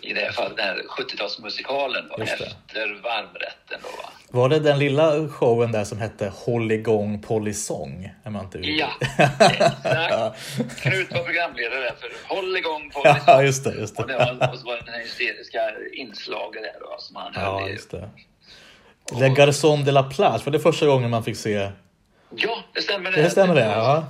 I 0.02 0.14
det 0.14 0.20
här 0.22 0.32
fallet 0.32 0.58
den 0.58 0.66
här 0.66 0.76
70-talsmusikalen 0.98 2.04
då, 2.10 2.16
Just 2.20 2.38
det. 2.38 2.46
efter 2.46 3.02
varmrätten 3.04 3.80
då 3.84 3.88
va. 4.04 4.10
Var 4.30 4.50
det 4.50 4.60
den 4.60 4.80
lilla 4.80 5.28
showen 5.30 5.72
där 5.72 5.84
som 5.84 5.98
hette 6.00 6.32
Håll 6.36 6.72
igång 6.72 7.22
Polisong? 7.22 8.12
Om 8.26 8.36
jag 8.36 8.44
inte. 8.44 8.60
Ja, 8.60 8.88
exakt. 9.00 10.82
Knut 10.82 11.12
var 11.12 11.24
programledare 11.24 11.80
där 11.80 11.94
för 12.00 12.36
Håll 12.36 12.58
igång 12.58 12.90
på 12.94 13.02
Ja, 13.28 13.44
just 13.44 13.64
det. 13.64 13.74
Just 13.74 14.00
och, 14.00 14.08
det 14.08 14.14
det. 14.14 14.20
var, 14.40 14.52
och 14.54 14.60
så 14.60 14.66
var 14.66 14.76
det 14.78 14.82
den 14.86 14.94
här 14.94 15.02
hysteriska 15.02 15.60
inslaget 15.94 16.64
där 16.64 16.80
då 16.80 16.96
som 17.00 17.16
han 17.16 17.32
Ja, 17.36 17.60
höll 17.60 17.70
just 17.72 17.92
det. 17.92 18.10
Le 19.20 19.28
Garçon 19.30 19.84
de 19.86 19.92
la 19.92 20.04
Plage, 20.04 20.46
var 20.46 20.52
det 20.52 20.60
första 20.60 20.86
gången 20.86 21.10
man 21.10 21.24
fick 21.24 21.38
se? 21.38 21.72
Ja, 22.36 22.58
det 22.74 22.82
stämmer 22.82 23.12
det. 23.12 23.22
Det 23.22 23.30
stämmer 23.30 23.56
det? 23.56 23.62
Ja. 23.66 24.06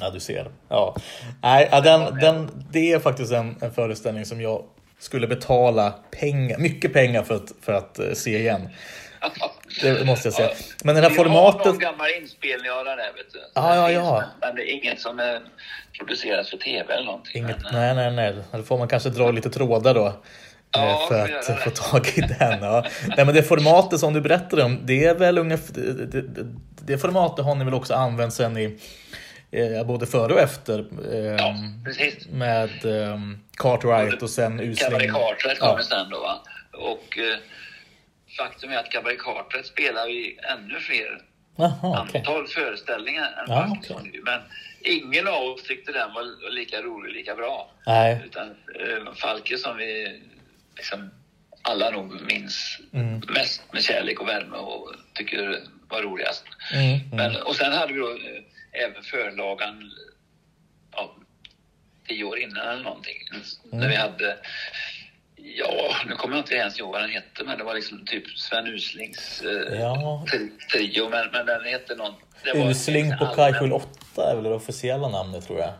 Ja, 0.00 0.10
du 0.10 0.20
ser. 0.20 0.50
Ja. 0.68 0.96
Nej, 1.42 1.68
ja, 1.72 1.80
den, 1.80 2.18
den, 2.18 2.64
det 2.70 2.92
är 2.92 2.98
faktiskt 2.98 3.32
en, 3.32 3.56
en 3.60 3.72
föreställning 3.72 4.24
som 4.24 4.40
jag 4.40 4.64
skulle 4.98 5.26
betala 5.26 5.94
pengar, 6.20 6.58
mycket 6.58 6.92
pengar 6.92 7.22
för 7.22 7.34
att, 7.34 7.52
för 7.62 7.72
att 7.72 7.98
eh, 7.98 8.12
se 8.12 8.38
igen. 8.38 8.68
Det 9.82 10.06
måste 10.06 10.28
jag 10.28 10.34
säga. 10.34 10.50
Men 10.84 10.94
det 10.94 11.00
här 11.00 11.10
Vi 11.10 11.16
har 11.16 11.24
formatet... 11.24 11.66
någon 11.66 11.78
gammal 11.78 12.06
inspelning 12.22 12.70
av 12.70 12.84
den 12.84 12.96
där, 12.96 13.12
vet 13.16 13.32
du. 13.32 13.38
Ja, 13.54 13.76
ja, 13.76 13.90
ja. 13.90 14.22
Men 14.40 14.56
det 14.56 14.62
är 14.62 14.72
inget 14.72 15.00
som 15.00 15.18
är 15.18 15.42
producerat 15.98 16.48
för 16.48 16.56
tv 16.56 16.94
eller 16.94 17.04
någonting. 17.04 17.42
Inget, 17.42 17.62
Men, 17.62 17.74
eh, 17.74 17.94
nej, 17.94 18.10
nej, 18.12 18.32
nej. 18.32 18.44
Då 18.52 18.62
får 18.62 18.78
man 18.78 18.88
kanske 18.88 19.08
dra 19.08 19.30
lite 19.30 19.50
trådar 19.50 19.94
då. 19.94 20.12
Ja, 20.70 21.06
för 21.08 21.52
att 21.52 21.60
få 21.60 21.70
tag 21.70 22.08
i 22.14 22.20
den. 22.20 22.62
Ja. 22.62 22.84
Nej, 23.16 23.26
men 23.26 23.34
det 23.34 23.42
formatet 23.42 24.00
som 24.00 24.12
du 24.12 24.20
berättade 24.20 24.62
om, 24.62 24.80
det 24.82 25.04
är 25.04 25.14
väl 25.14 25.38
ungefär... 25.38 25.74
Det, 25.74 26.22
det, 26.22 26.46
det 26.86 26.98
formatet 26.98 27.44
har 27.44 27.54
ni 27.54 27.64
väl 27.64 27.74
också 27.74 27.94
använt 27.94 28.34
sen 28.34 28.56
i 28.56 28.78
eh, 29.54 29.84
både 29.86 30.06
före 30.06 30.32
och 30.34 30.40
efter. 30.40 30.78
Eh, 31.12 31.18
Ja, 31.34 31.54
precis. 31.84 32.28
med 32.28 32.84
eh, 32.84 33.18
Cartwright 33.56 34.22
och 34.22 34.30
sen 34.30 34.58
Cabaret 34.58 34.70
Usling. 34.70 35.10
Carteret 35.12 35.58
Ja. 35.60 35.66
kommer 35.70 35.82
sen 35.82 36.10
då 36.10 36.20
va. 36.20 36.42
Och 36.72 37.18
eh, 37.18 37.36
faktum 38.38 38.70
är 38.70 38.76
att 38.76 38.90
Cabaret 38.90 39.18
Carteret 39.18 39.66
spelar 39.66 40.06
vi 40.06 40.38
ännu 40.52 40.80
fler 40.80 41.20
okej. 41.56 42.20
antal 42.20 42.46
föreställningar 42.46 43.24
än 43.26 43.44
Ja. 43.54 43.76
Fondue. 43.88 44.20
Men 44.24 44.40
ingen 44.80 45.28
av 45.28 45.42
oss 45.42 45.62
tyckte 45.62 45.92
den 45.92 46.14
var 46.14 46.50
lika 46.50 46.82
rolig, 46.82 47.12
lika 47.14 47.34
bra. 47.34 47.70
Nej. 47.86 48.22
Utan 48.26 48.46
eh, 48.48 49.14
Falke 49.14 49.58
som 49.58 49.76
vi 49.76 50.20
liksom 50.76 51.10
alla 51.62 51.90
nog 51.90 52.20
minns 52.22 52.78
Mm. 52.92 53.22
mest 53.28 53.62
med 53.72 53.82
kärlek 53.82 54.20
och 54.20 54.28
värme 54.28 54.56
och 54.56 54.92
tycker 55.14 55.60
var 55.88 56.02
roligast. 56.02 56.44
Mm, 56.74 56.84
mm. 56.86 57.00
Men, 57.10 57.42
och 57.42 57.56
sen 57.56 57.72
hade 57.72 57.92
vi 57.92 57.98
då 57.98 58.10
eh, 58.10 58.42
även 58.74 59.02
förlagan 59.02 59.92
ja, 60.92 61.16
tio 62.08 62.24
år 62.24 62.38
innan 62.38 62.68
eller 62.68 62.82
någonting. 62.82 63.16
Mm. 63.32 63.80
När 63.80 63.88
vi 63.88 63.94
hade, 63.94 64.36
ja, 65.36 65.94
nu 66.06 66.14
kommer 66.14 66.36
jag 66.36 66.42
inte 66.42 66.54
ens 66.54 66.78
ihåg 66.78 66.92
vad 66.92 67.02
den 67.02 67.10
hette, 67.10 67.44
men 67.44 67.58
det 67.58 67.64
var 67.64 67.74
liksom 67.74 68.04
typ 68.06 68.38
Sven 68.38 68.66
Uslings 68.66 69.42
eh, 69.42 69.80
Ja. 69.80 70.24
tri- 70.32 70.50
trio, 70.72 71.08
men, 71.08 71.28
men 71.32 71.46
den 71.46 71.64
hette 71.64 71.94
någon... 71.94 72.14
Usling 72.54 73.18
på 73.18 73.26
Kajskjul 73.26 73.72
8 73.72 73.88
är 74.30 74.34
väl 74.34 74.44
det 74.44 74.50
officiella 74.54 75.08
namnet 75.08 75.46
tror 75.46 75.58
jag. 75.60 75.72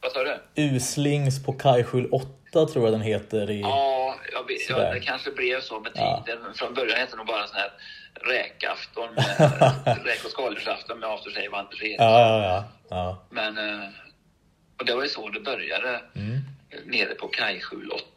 Vad 0.00 0.12
sa 0.12 0.24
du? 0.24 0.62
Uslings 0.62 1.44
på 1.44 1.52
Kajskjul 1.52 2.08
8 2.12 2.28
tror 2.72 2.84
jag 2.84 2.92
den 2.92 3.00
heter 3.00 3.50
i... 3.50 3.60
Ja, 3.60 4.16
jag 4.32 4.44
ja, 4.68 4.92
det 4.92 5.00
kanske 5.00 5.30
blev 5.30 5.60
så 5.60 5.80
med 5.80 5.92
Ja. 5.94 6.22
tiden. 6.26 6.54
Från 6.54 6.74
början 6.74 6.98
hette 6.98 7.12
det 7.12 7.16
nog 7.16 7.26
bara 7.26 7.46
sån 7.46 7.56
här 7.56 7.72
räkafton, 8.20 9.08
med, 9.14 10.04
räk 10.04 10.24
och 10.24 10.30
skaldjursafton 10.30 10.98
med 11.00 11.08
aftershave 11.08 11.48
och 11.48 11.58
Anders 11.58 11.82
Eriksson. 11.82 12.06
Ja, 12.06 12.42
ja, 12.44 12.64
ja. 12.88 13.22
Men, 13.30 13.58
eh, 13.58 13.88
och 14.78 14.86
det 14.86 14.94
var 14.94 15.02
ju 15.02 15.08
så 15.08 15.28
det 15.28 15.40
började. 15.40 16.00
Mm. 16.14 16.38
Nere 16.84 17.14
på 17.14 17.28
Kaj 17.28 17.62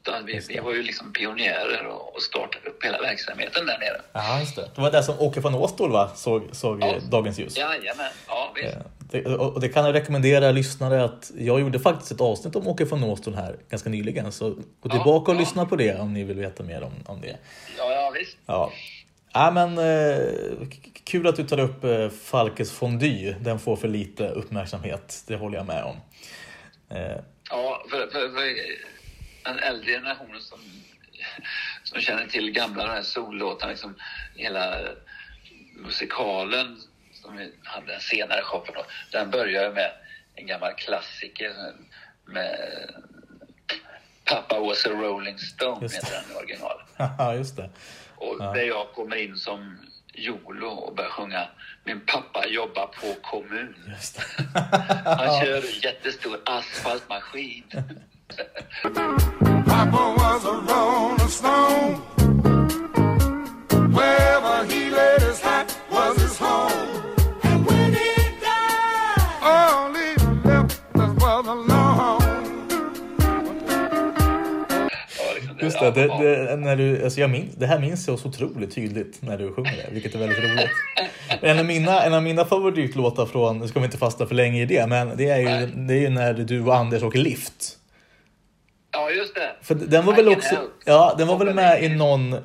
8. 0.03 0.21
Vi, 0.25 0.41
vi 0.49 0.59
var 0.59 0.73
ju 0.73 0.83
liksom 0.83 1.13
pionjärer 1.13 1.85
och, 1.85 2.15
och 2.15 2.21
startade 2.21 2.69
upp 2.69 2.83
hela 2.85 3.01
verksamheten 3.01 3.65
där 3.65 3.77
nere. 3.79 4.01
Ja, 4.13 4.39
just 4.39 4.55
det. 4.55 4.69
Det 4.75 4.81
var 4.81 4.91
det 4.91 5.03
som 5.03 5.19
Åke 5.19 5.39
von 5.39 5.55
Åstol 5.55 5.91
va? 5.91 6.11
såg, 6.15 6.43
såg 6.51 6.81
Ja. 6.81 6.87
eh, 6.87 7.03
dagens 7.03 7.39
ljus. 7.39 7.57
Jajamän, 7.57 8.11
ja 8.27 8.51
visst. 8.55 8.75
Eh, 8.75 8.81
Det, 9.11 9.25
och 9.25 9.53
och 9.53 9.61
det 9.61 9.69
kan 9.69 9.85
jag 9.85 9.95
rekommendera 9.95 10.51
lyssnare 10.51 11.03
att 11.03 11.31
jag 11.37 11.59
gjorde 11.59 11.79
faktiskt 11.79 12.11
ett 12.11 12.21
avsnitt 12.21 12.55
om 12.55 12.67
Åke 12.67 12.85
von 12.85 13.03
Åstol 13.03 13.35
här 13.35 13.55
ganska 13.69 13.89
nyligen. 13.89 14.31
Så 14.31 14.49
gå 14.79 14.89
tillbaka 14.89 15.31
och 15.31 15.35
ja. 15.37 15.39
lyssna 15.39 15.65
på 15.65 15.75
det 15.75 15.95
om 15.99 16.13
ni 16.13 16.23
vill 16.23 16.37
veta 16.39 16.63
mer 16.63 16.83
om, 16.83 16.91
om 17.05 17.21
det. 17.21 17.37
Ja, 17.77 17.91
ja 17.91 18.11
visst. 18.19 18.37
Ja. 18.45 18.71
Ja, 19.33 19.51
men, 19.51 19.77
eh, 19.77 20.67
kul 21.03 21.27
att 21.27 21.35
du 21.35 21.43
tar 21.43 21.59
upp 21.59 21.83
eh, 21.83 22.09
Falkes 22.09 22.71
fondue. 22.71 23.35
Den 23.41 23.59
får 23.59 23.75
för 23.75 23.87
lite 23.87 24.27
uppmärksamhet. 24.29 25.23
Det 25.27 25.35
håller 25.35 25.57
jag 25.57 25.67
med 25.67 25.83
om. 25.83 25.95
Eh, 26.97 27.17
Ja, 27.49 27.85
för, 27.89 28.07
för, 28.07 28.29
för 28.29 28.55
den 29.43 29.59
äldre 29.59 29.91
generationen 29.91 30.41
som, 30.41 30.59
som 31.83 32.01
känner 32.01 32.27
till 32.27 32.51
gamla 32.51 32.83
de 32.85 32.89
här 32.91 33.03
sollåtarna, 33.03 33.71
liksom 33.71 33.95
hela 34.35 34.75
musikalen 35.75 36.77
som 37.13 37.37
vi 37.37 37.51
hade 37.63 37.93
en 37.93 37.99
senare 38.01 38.41
shoppen 38.41 38.73
då, 38.75 38.85
den 39.11 39.31
börjar 39.31 39.71
med 39.71 39.91
en 40.35 40.47
gammal 40.47 40.73
klassiker 40.73 41.53
med 42.25 42.59
Papa 44.25 44.59
was 44.59 44.85
a 44.85 44.89
rolling 44.89 45.37
stone, 45.37 45.81
heter 45.81 46.11
den 46.11 46.35
i 46.35 46.39
original. 46.39 46.81
Ja, 47.17 47.35
just 47.35 47.57
det. 47.57 47.69
Och 48.19 48.35
Ja. 48.39 48.51
där 48.53 48.61
jag 48.63 48.87
kommer 48.95 49.15
in 49.15 49.35
som 49.35 49.77
Jolo 50.13 50.67
och 50.67 50.95
börjar 50.95 51.09
sjunga 51.09 51.47
Min 51.83 52.01
pappa 52.05 52.47
jobbar 52.47 52.85
på 52.87 53.15
kommun. 53.21 53.75
Just 53.89 54.15
det. 54.17 54.23
Han 55.05 55.39
kör 55.45 55.55
en 55.57 55.79
jättestor 55.83 56.37
asfaltmaskin. 56.45 57.63
Papa 59.65 60.15
was 60.17 60.45
a 60.45 60.53
rolling 60.69 61.29
stone. 61.29 62.01
Wherever 63.93 64.63
he 64.65 64.89
laid 64.89 65.21
his 65.21 65.41
hat 65.41 65.77
was 65.91 66.21
his 66.21 66.37
home. 66.37 66.71
And 67.43 67.65
when 67.65 67.93
he 67.93 68.15
died, 68.41 69.41
all 69.41 69.93
he 69.93 70.15
left 70.47 70.81
us 70.95 71.15
was 71.23 71.47
alone. 71.47 71.68
Just 75.73 75.79
det, 75.79 75.91
det, 75.91 76.23
det, 76.47 76.55
när 76.55 76.75
du, 76.75 77.03
alltså 77.03 77.19
jag 77.21 77.29
minns, 77.29 77.55
det 77.55 77.67
här 77.67 77.79
minns 77.79 78.07
jag 78.07 78.19
så 78.19 78.27
otroligt 78.27 78.75
tydligt 78.75 79.21
när 79.21 79.37
du 79.37 79.53
sjunger 79.53 79.71
det, 79.71 79.93
vilket 79.93 80.15
är 80.15 80.19
väldigt 80.19 80.37
roligt. 80.39 80.69
En 81.41 81.59
av 81.59 81.65
mina, 81.65 82.03
en 82.03 82.13
av 82.13 82.23
mina 82.23 82.45
favoritlåtar 82.45 83.25
från, 83.25 83.59
nu 83.59 83.67
ska 83.67 83.79
vi 83.79 83.85
inte 83.85 83.97
fasta 83.97 84.25
för 84.27 84.35
länge 84.35 84.61
i 84.61 84.65
det, 84.65 84.87
men 84.87 85.17
det 85.17 85.29
är 85.29 85.37
ju, 85.59 85.65
det 85.67 85.93
är 85.93 85.99
ju 85.99 86.09
när 86.09 86.33
du 86.33 86.61
och 86.63 86.75
Anders 86.75 87.03
åker 87.03 87.19
lift. 87.19 87.75
Ja, 88.91 89.09
just 89.11 89.35
det. 89.35 89.49
För 89.61 89.75
den 89.75 90.05
var 90.05 90.13
I 90.13 90.15
väl 90.15 90.27
också, 90.27 90.55
help. 90.55 90.69
ja 90.85 91.15
den 91.17 91.27
var 91.27 91.37
väl 91.37 91.53
med 91.53 91.83
i 91.83 91.89
någon, 91.89 92.35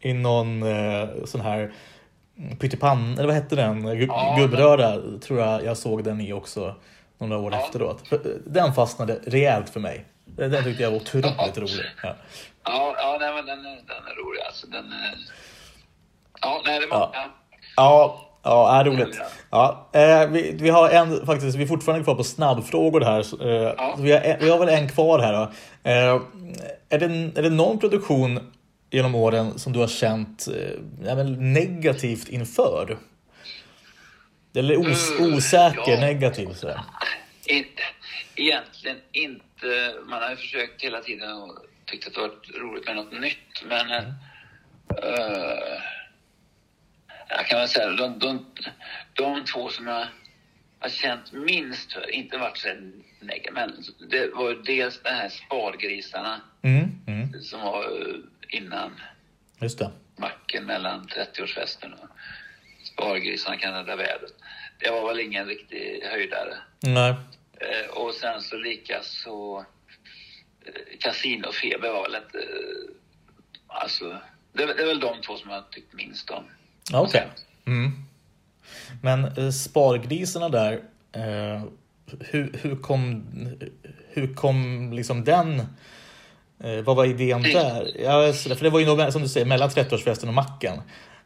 i 0.00 0.12
någon 0.12 0.62
eh, 0.62 1.08
sån 1.24 1.40
här 1.40 1.72
pyttipanna, 2.60 3.12
eller 3.12 3.26
vad 3.26 3.34
hette 3.34 3.56
den? 3.56 3.88
Gu- 3.88 4.06
Ja, 4.08 4.36
Gubbröra 4.40 4.96
tror 5.20 5.40
jag 5.40 5.64
jag 5.64 5.76
såg 5.76 6.04
den 6.04 6.20
i 6.20 6.32
också 6.32 6.74
några 7.18 7.38
år 7.38 7.52
Ja. 7.52 7.64
efteråt. 7.66 8.12
Eh, 8.12 8.18
den 8.46 8.72
fastnade 8.74 9.18
rejält 9.26 9.70
för 9.70 9.80
mig. 9.80 10.04
Den 10.24 10.64
tyckte 10.64 10.82
jag 10.82 10.90
var 10.90 10.96
otroligt 10.96 11.58
rolig. 11.58 11.84
Ja. 12.02 12.16
Ja, 12.70 12.94
ja 12.98 13.16
nej, 13.20 13.34
men 13.34 13.46
den, 13.46 13.58
är- 13.66 13.76
den 13.86 14.06
är 14.06 14.24
rolig. 14.24 14.40
Alltså, 14.42 14.66
den 14.66 14.92
är... 14.92 15.14
Ja, 16.40 16.62
nej, 16.66 16.80
det 16.80 16.86
var... 16.86 16.98
Ja. 16.98 17.10
Ja. 17.76 18.26
Ja, 18.42 18.70
ja, 18.72 18.80
är 18.80 18.84
roligt. 18.84 19.20
Ja, 19.50 19.88
eh, 19.92 20.26
vi, 20.28 20.56
vi 20.60 20.68
har 20.70 20.88
en, 20.90 21.26
faktiskt, 21.26 21.56
vi 21.56 21.62
är 21.62 21.66
fortfarande 21.66 22.04
kvar 22.04 22.14
på 22.14 22.24
snabbfrågor 22.24 23.00
här. 23.00 23.46
Eh, 23.46 23.74
Ja. 23.78 23.96
vi, 23.98 24.12
har, 24.12 24.36
vi 24.40 24.50
har 24.50 24.58
väl 24.58 24.68
en 24.68 24.88
kvar 24.88 25.18
här 25.18 25.32
då. 25.32 25.42
Eh, 25.90 26.22
är, 26.88 26.98
det, 26.98 27.38
är 27.38 27.42
det 27.42 27.50
någon 27.50 27.78
produktion 27.78 28.52
genom 28.90 29.14
åren 29.14 29.58
som 29.58 29.72
du 29.72 29.78
har 29.78 29.86
känt 29.86 30.48
ja, 31.04 31.14
negativt 31.38 32.28
inför? 32.28 32.98
Eller 34.54 34.80
os, 34.80 35.10
Mm, 35.20 35.34
osäker, 35.34 35.92
ja. 35.92 36.00
negativ 36.00 36.52
sådär. 36.54 36.80
Inte, 37.46 37.82
egentligen 38.34 38.96
inte. 39.12 39.94
Man 40.06 40.22
har 40.22 40.30
ju 40.30 40.36
försökt 40.36 40.82
hela 40.82 41.00
tiden 41.00 41.32
och 41.32 41.58
tyckt 41.90 42.06
att 42.06 42.14
det 42.14 42.20
varit 42.20 42.50
roligt 42.56 42.86
med 42.86 42.96
något 42.96 43.12
nytt. 43.12 43.64
Men 43.64 43.90
Mm. 43.90 44.12
eh, 45.02 45.82
jag 47.28 47.46
kan 47.46 47.58
väl 47.58 47.68
säga 47.68 47.88
de, 47.90 48.18
de, 48.18 48.46
de 49.14 49.44
två 49.44 49.68
som 49.68 49.86
jag 49.86 50.06
har 50.78 50.88
känt 50.88 51.32
minst 51.32 51.92
för, 51.92 52.10
inte 52.10 52.38
varit 52.38 52.58
så 52.58 52.68
negativa, 53.20 53.52
men 53.66 53.84
det 54.10 54.30
var 54.34 54.54
dels 54.54 55.02
de 55.02 55.08
här 55.10 55.28
spargrisarna 55.28 56.40
Mm, 56.62 56.88
mm, 57.06 57.40
som 57.42 57.60
var 57.60 57.82
eh, 57.84 58.14
innan 58.48 59.00
just 59.60 59.78
det. 59.78 59.90
macken 60.16 60.64
mellan 60.64 61.06
30-årsfesten 61.06 61.92
och 61.92 62.08
spargrisarna 62.82 63.56
kan 63.56 63.74
rädda 63.74 63.96
vädret. 63.96 64.34
Det 64.78 64.90
var 64.90 65.08
väl 65.08 65.20
ingen 65.20 65.46
riktig 65.46 66.02
höjdare. 66.04 66.54
Nej. 66.80 67.14
Och 67.90 68.14
sen 68.14 68.40
så 68.42 68.56
lika 68.56 69.02
så 69.02 69.64
Casinofeber 71.00 71.92
var 71.92 72.02
väl 72.02 72.22
inte... 72.22 72.38
Eh, 72.38 72.94
alltså, 73.66 74.20
det, 74.52 74.66
det 74.66 74.82
är 74.82 74.86
väl 74.86 75.00
de 75.00 75.20
två 75.26 75.36
som 75.36 75.50
jag 75.50 75.70
tyckt 75.70 75.94
minst 75.94 76.30
om. 76.30 76.44
Okej. 76.92 77.26
Mm. 77.66 77.92
Men 79.02 79.24
eh, 79.24 79.50
spargrisarna 79.50 80.48
där, 80.48 80.72
eh, 81.12 81.62
hur, 82.20 82.58
hur 82.62 82.76
kom, 82.76 83.24
hur 84.08 84.34
kom 84.34 84.92
liksom 84.92 85.24
den, 85.24 85.60
eh, 86.64 86.80
vad 86.84 86.96
var 86.96 87.04
idén 87.04 87.42
där? 87.42 88.00
Ja, 88.00 88.32
för 88.32 88.64
det 88.64 88.70
var 88.70 88.80
ju 88.80 88.86
nog, 88.86 89.12
som 89.12 89.22
du 89.22 89.28
säger, 89.28 89.46
mellan 89.46 89.68
30-årsfesten 89.68 90.28
och 90.28 90.34
macken. 90.34 90.78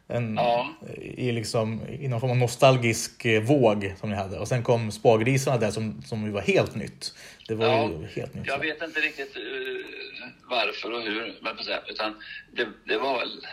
En, 0.07 0.35
Ja. 0.35 0.69
i, 0.97 1.31
liksom, 1.31 1.81
I 1.99 2.07
någon 2.07 2.21
form 2.21 2.31
av 2.31 2.37
nostalgisk 2.37 3.25
eh, 3.25 3.41
våg 3.41 3.93
som 3.99 4.09
ni 4.09 4.15
hade. 4.15 4.39
Och 4.39 4.47
sen 4.47 4.63
kom 4.63 4.91
spargrisarna 4.91 5.57
där 5.57 5.71
som, 5.71 6.01
som 6.01 6.31
var 6.33 6.41
helt 6.41 6.75
nytt. 6.75 7.13
Det 7.47 7.55
var 7.55 7.65
Ja, 7.67 7.89
helt 8.15 8.33
nytt. 8.33 8.47
Jag 8.47 8.59
vet 8.59 8.81
inte 8.81 8.99
riktigt 8.99 9.35
eh, 9.35 9.41
varför 10.49 10.93
och 10.93 11.01
hur, 11.01 11.35
men 11.41 11.57
utan 11.87 12.21
det, 12.53 12.67
det 12.85 12.97
var 12.97 13.19
väl... 13.19 13.47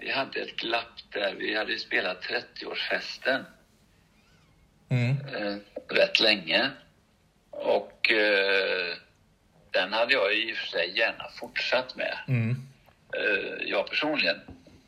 Vi 0.00 0.10
hade 0.12 0.40
ett 0.40 0.56
glapp 0.56 0.98
där. 1.12 1.34
Vi 1.38 1.56
hade 1.56 1.72
ju 1.72 1.78
spelat 1.78 2.22
30-årsfesten 2.24 3.44
Mm. 4.88 5.10
eh, 5.10 5.56
rätt 5.94 6.20
länge. 6.20 6.70
Och 7.50 8.10
eh, 8.12 8.94
den 9.70 9.92
hade 9.92 10.12
jag 10.12 10.34
i 10.36 10.52
och 10.52 10.56
för 10.56 10.66
sig 10.66 10.92
gärna 10.98 11.24
fortsatt 11.40 11.96
med. 11.96 12.16
Mm. 12.28 12.56
Jag 13.66 13.86
personligen. 13.90 14.36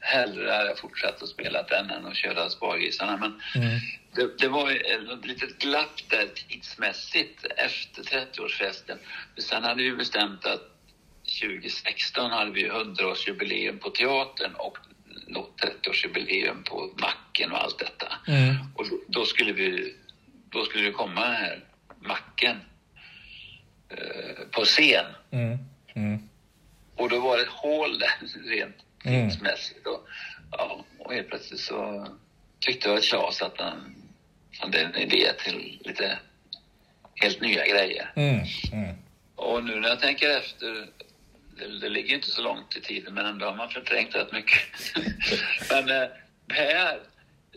Hellre 0.09 0.51
hade 0.51 0.69
jag 0.69 0.79
fortsatt 0.79 1.23
att 1.23 1.29
spela 1.29 1.63
den 1.63 1.91
än 1.91 2.07
att 2.07 2.17
köra 2.17 2.51
Spargrisarna. 2.51 3.17
Men 3.17 3.43
Mm. 3.63 3.79
det, 4.15 4.39
det 4.39 4.49
var 4.49 4.71
ett 4.71 5.27
litet 5.27 5.59
glapp 5.59 6.01
där 6.09 6.27
tidsmässigt 6.49 7.45
efter 7.57 8.03
30-årsfesten. 8.03 8.99
För 9.35 9.43
Sen 9.43 9.65
hade 9.65 9.83
vi 9.83 9.93
bestämt 9.93 10.47
att 10.47 10.63
2016 11.41 12.31
hade 12.31 12.51
vi 12.51 12.61
ju 12.61 12.71
100-årsjubileum 12.73 13.79
på 13.79 13.91
teatern 13.91 14.55
och 14.55 14.79
nå 15.27 15.49
30-årsjubileum 15.63 16.63
på 16.65 16.91
Macken 17.01 17.53
och 17.53 17.63
allt 17.63 17.79
detta. 17.79 18.13
Mm. 18.27 18.57
Och 18.75 18.89
då, 18.89 19.01
då 19.09 19.25
skulle 19.25 19.53
vi 19.53 19.95
då 20.51 20.65
skulle 20.65 20.85
det 20.85 20.93
komma 20.93 21.25
här, 21.25 21.65
Macken, 22.01 22.57
eh, 23.89 24.45
på 24.51 24.65
scen. 24.65 25.07
Mm. 25.31 25.59
Mm. 25.95 26.29
Och 26.97 27.09
då 27.09 27.21
var 27.21 27.37
det 27.37 27.43
ett 27.43 27.49
hål 27.49 27.99
där 27.99 28.11
rent 28.51 28.77
Mm. 29.05 29.27
Och, 29.27 30.09
ja, 30.51 30.85
och 30.99 31.15
helt 31.15 31.29
plötsligt 31.29 31.61
så 31.61 32.09
tyckte 32.61 32.89
jag 32.89 33.03
Claes 33.03 33.43
att 33.43 33.61
han 33.61 33.95
hade 34.59 34.79
en 34.79 34.97
idé 34.97 35.33
till 35.45 35.81
lite 35.85 36.19
helt 37.15 37.41
nya 37.41 37.67
grejer. 37.67 38.13
Mm. 38.17 38.41
Mm. 38.73 38.97
Och 39.37 39.65
nu 39.65 39.81
när 39.81 39.89
jag 39.89 40.01
tänker 40.01 40.39
efter, 40.39 40.89
det, 41.57 41.79
det 41.81 41.89
ligger 41.89 42.15
inte 42.15 42.31
så 42.31 42.43
långt 42.43 42.77
i 42.77 42.81
tiden 42.81 43.15
men 43.15 43.27
ändå 43.27 43.47
har 43.47 43.57
man 43.57 43.71
förträngt 43.71 44.15
rätt 44.15 44.33
mycket. 44.33 44.61
men 45.71 46.03
eh, 46.03 46.09
Per 46.49 47.01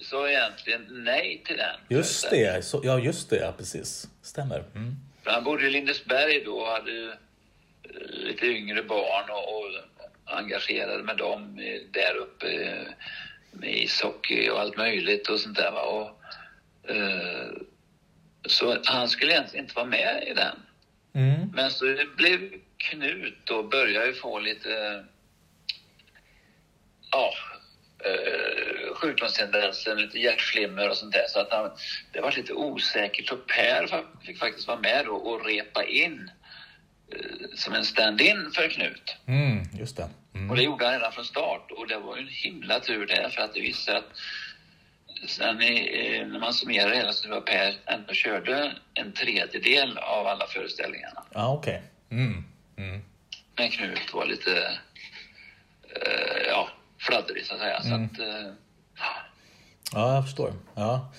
sa 0.01 0.30
egentligen 0.30 0.88
nej 0.89 1.41
till 1.45 1.58
den. 1.58 1.80
Just 1.89 2.30
det, 2.30 2.65
så, 2.65 2.82
ja 2.84 2.99
just 2.99 3.30
det, 3.30 3.36
ja, 3.36 3.51
precis. 3.58 4.10
Stämmer. 4.21 4.63
Mm. 4.75 4.95
Han 5.23 5.43
bodde 5.43 5.67
i 5.67 5.69
Lindesberg 5.69 6.43
då 6.45 6.54
och 6.54 6.67
hade 6.67 6.91
ju, 6.91 7.10
eh, 7.10 7.15
lite 8.08 8.45
yngre 8.45 8.84
barn 8.84 9.30
och, 9.30 9.58
och 9.58 9.71
engagerade 10.32 11.04
med 11.04 11.17
dem 11.17 11.56
där 11.91 12.15
uppe 12.15 12.48
eh, 12.48 12.88
med 13.52 13.78
ishockey 13.78 14.50
och 14.50 14.60
allt 14.60 14.78
möjligt 14.78 15.30
och 15.30 15.39
sånt 15.39 15.58
där. 15.58 15.74
Och, 15.74 16.10
eh, 16.91 17.48
så 18.46 18.78
han 18.86 19.10
skulle 19.10 19.32
egentligen 19.32 19.65
inte 19.65 19.76
vara 19.76 19.86
med 19.86 20.24
i 20.28 20.34
den. 20.34 20.56
Mm. 21.13 21.50
Men 21.54 21.72
så 21.72 21.86
det 21.86 22.15
blev 22.15 22.52
Knut 22.78 23.50
och 23.50 23.70
började 23.70 24.08
ju 24.08 24.13
få 24.13 24.39
lite 24.39 25.06
ja, 27.12 27.34
eh, 28.06 28.96
sjukdomstendenser, 28.96 29.96
lite 29.96 30.20
hjärtflimmer 30.20 30.89
och 30.89 30.98
sånt 30.98 31.13
där. 31.13 31.26
Så 31.28 31.39
att 31.39 31.52
han, 31.52 31.72
det 32.12 32.22
var 32.22 32.32
lite 32.32 32.54
osäkert 32.54 33.32
och 33.32 33.48
Per 33.48 34.06
fick 34.26 34.39
faktiskt 34.39 34.67
vara 34.67 34.80
med 34.80 35.08
och 35.08 35.46
repa 35.46 35.84
in 35.84 36.30
eh, 36.30 36.40
som 37.56 37.74
en 37.74 37.86
stand-in 37.86 38.52
för 38.56 38.69
Knut. 38.69 39.15
Mm. 39.28 39.63
Just 39.74 39.97
det. 39.97 40.04
Och 40.04 40.38
Mm. 40.38 40.56
det 40.56 40.63
gjorde 40.63 40.86
han 40.86 40.93
redan 40.93 41.12
från 41.12 41.26
start 41.26 41.71
och 41.71 41.88
det 41.88 41.97
var 41.97 42.15
ju 42.15 42.21
en 42.21 42.28
himla 42.28 42.80
tur 42.80 43.06
det 43.06 43.30
för 43.30 43.41
att 43.41 43.54
det 43.54 43.62
visade 43.62 43.97
att 43.97 44.06
sen 45.28 45.62
i, 45.62 46.17
eh, 46.21 46.28
när 46.28 46.39
man 46.39 46.54
summerar 46.54 46.89
det 46.89 46.95
hela 46.95 47.13
så 47.13 47.30
var 47.30 47.41
Per 47.41 47.74
ändå 47.86 48.13
körde 48.13 48.74
en 48.93 49.13
tredjedel 49.13 49.97
av 49.97 50.28
alla 50.28 50.47
föreställningarna. 50.47 51.24
Ja, 51.34 51.54
okej. 51.54 51.82
Mm. 52.12 52.43
Mm. 52.78 53.02
Men 53.58 53.69
Knut 53.69 54.13
var 54.13 54.26
lite, 54.26 54.80
eh, 55.95 56.41
ja, 56.47 56.69
fladdrig 57.00 57.45
så 57.45 57.54
att 57.54 57.60
säga. 57.60 57.82
Så 57.82 57.93
att, 57.93 58.19
eh, 58.19 58.54
Ja, 59.93 60.13
jag 60.15 60.24
förstår. 60.26 60.54
Ja, 60.76 61.12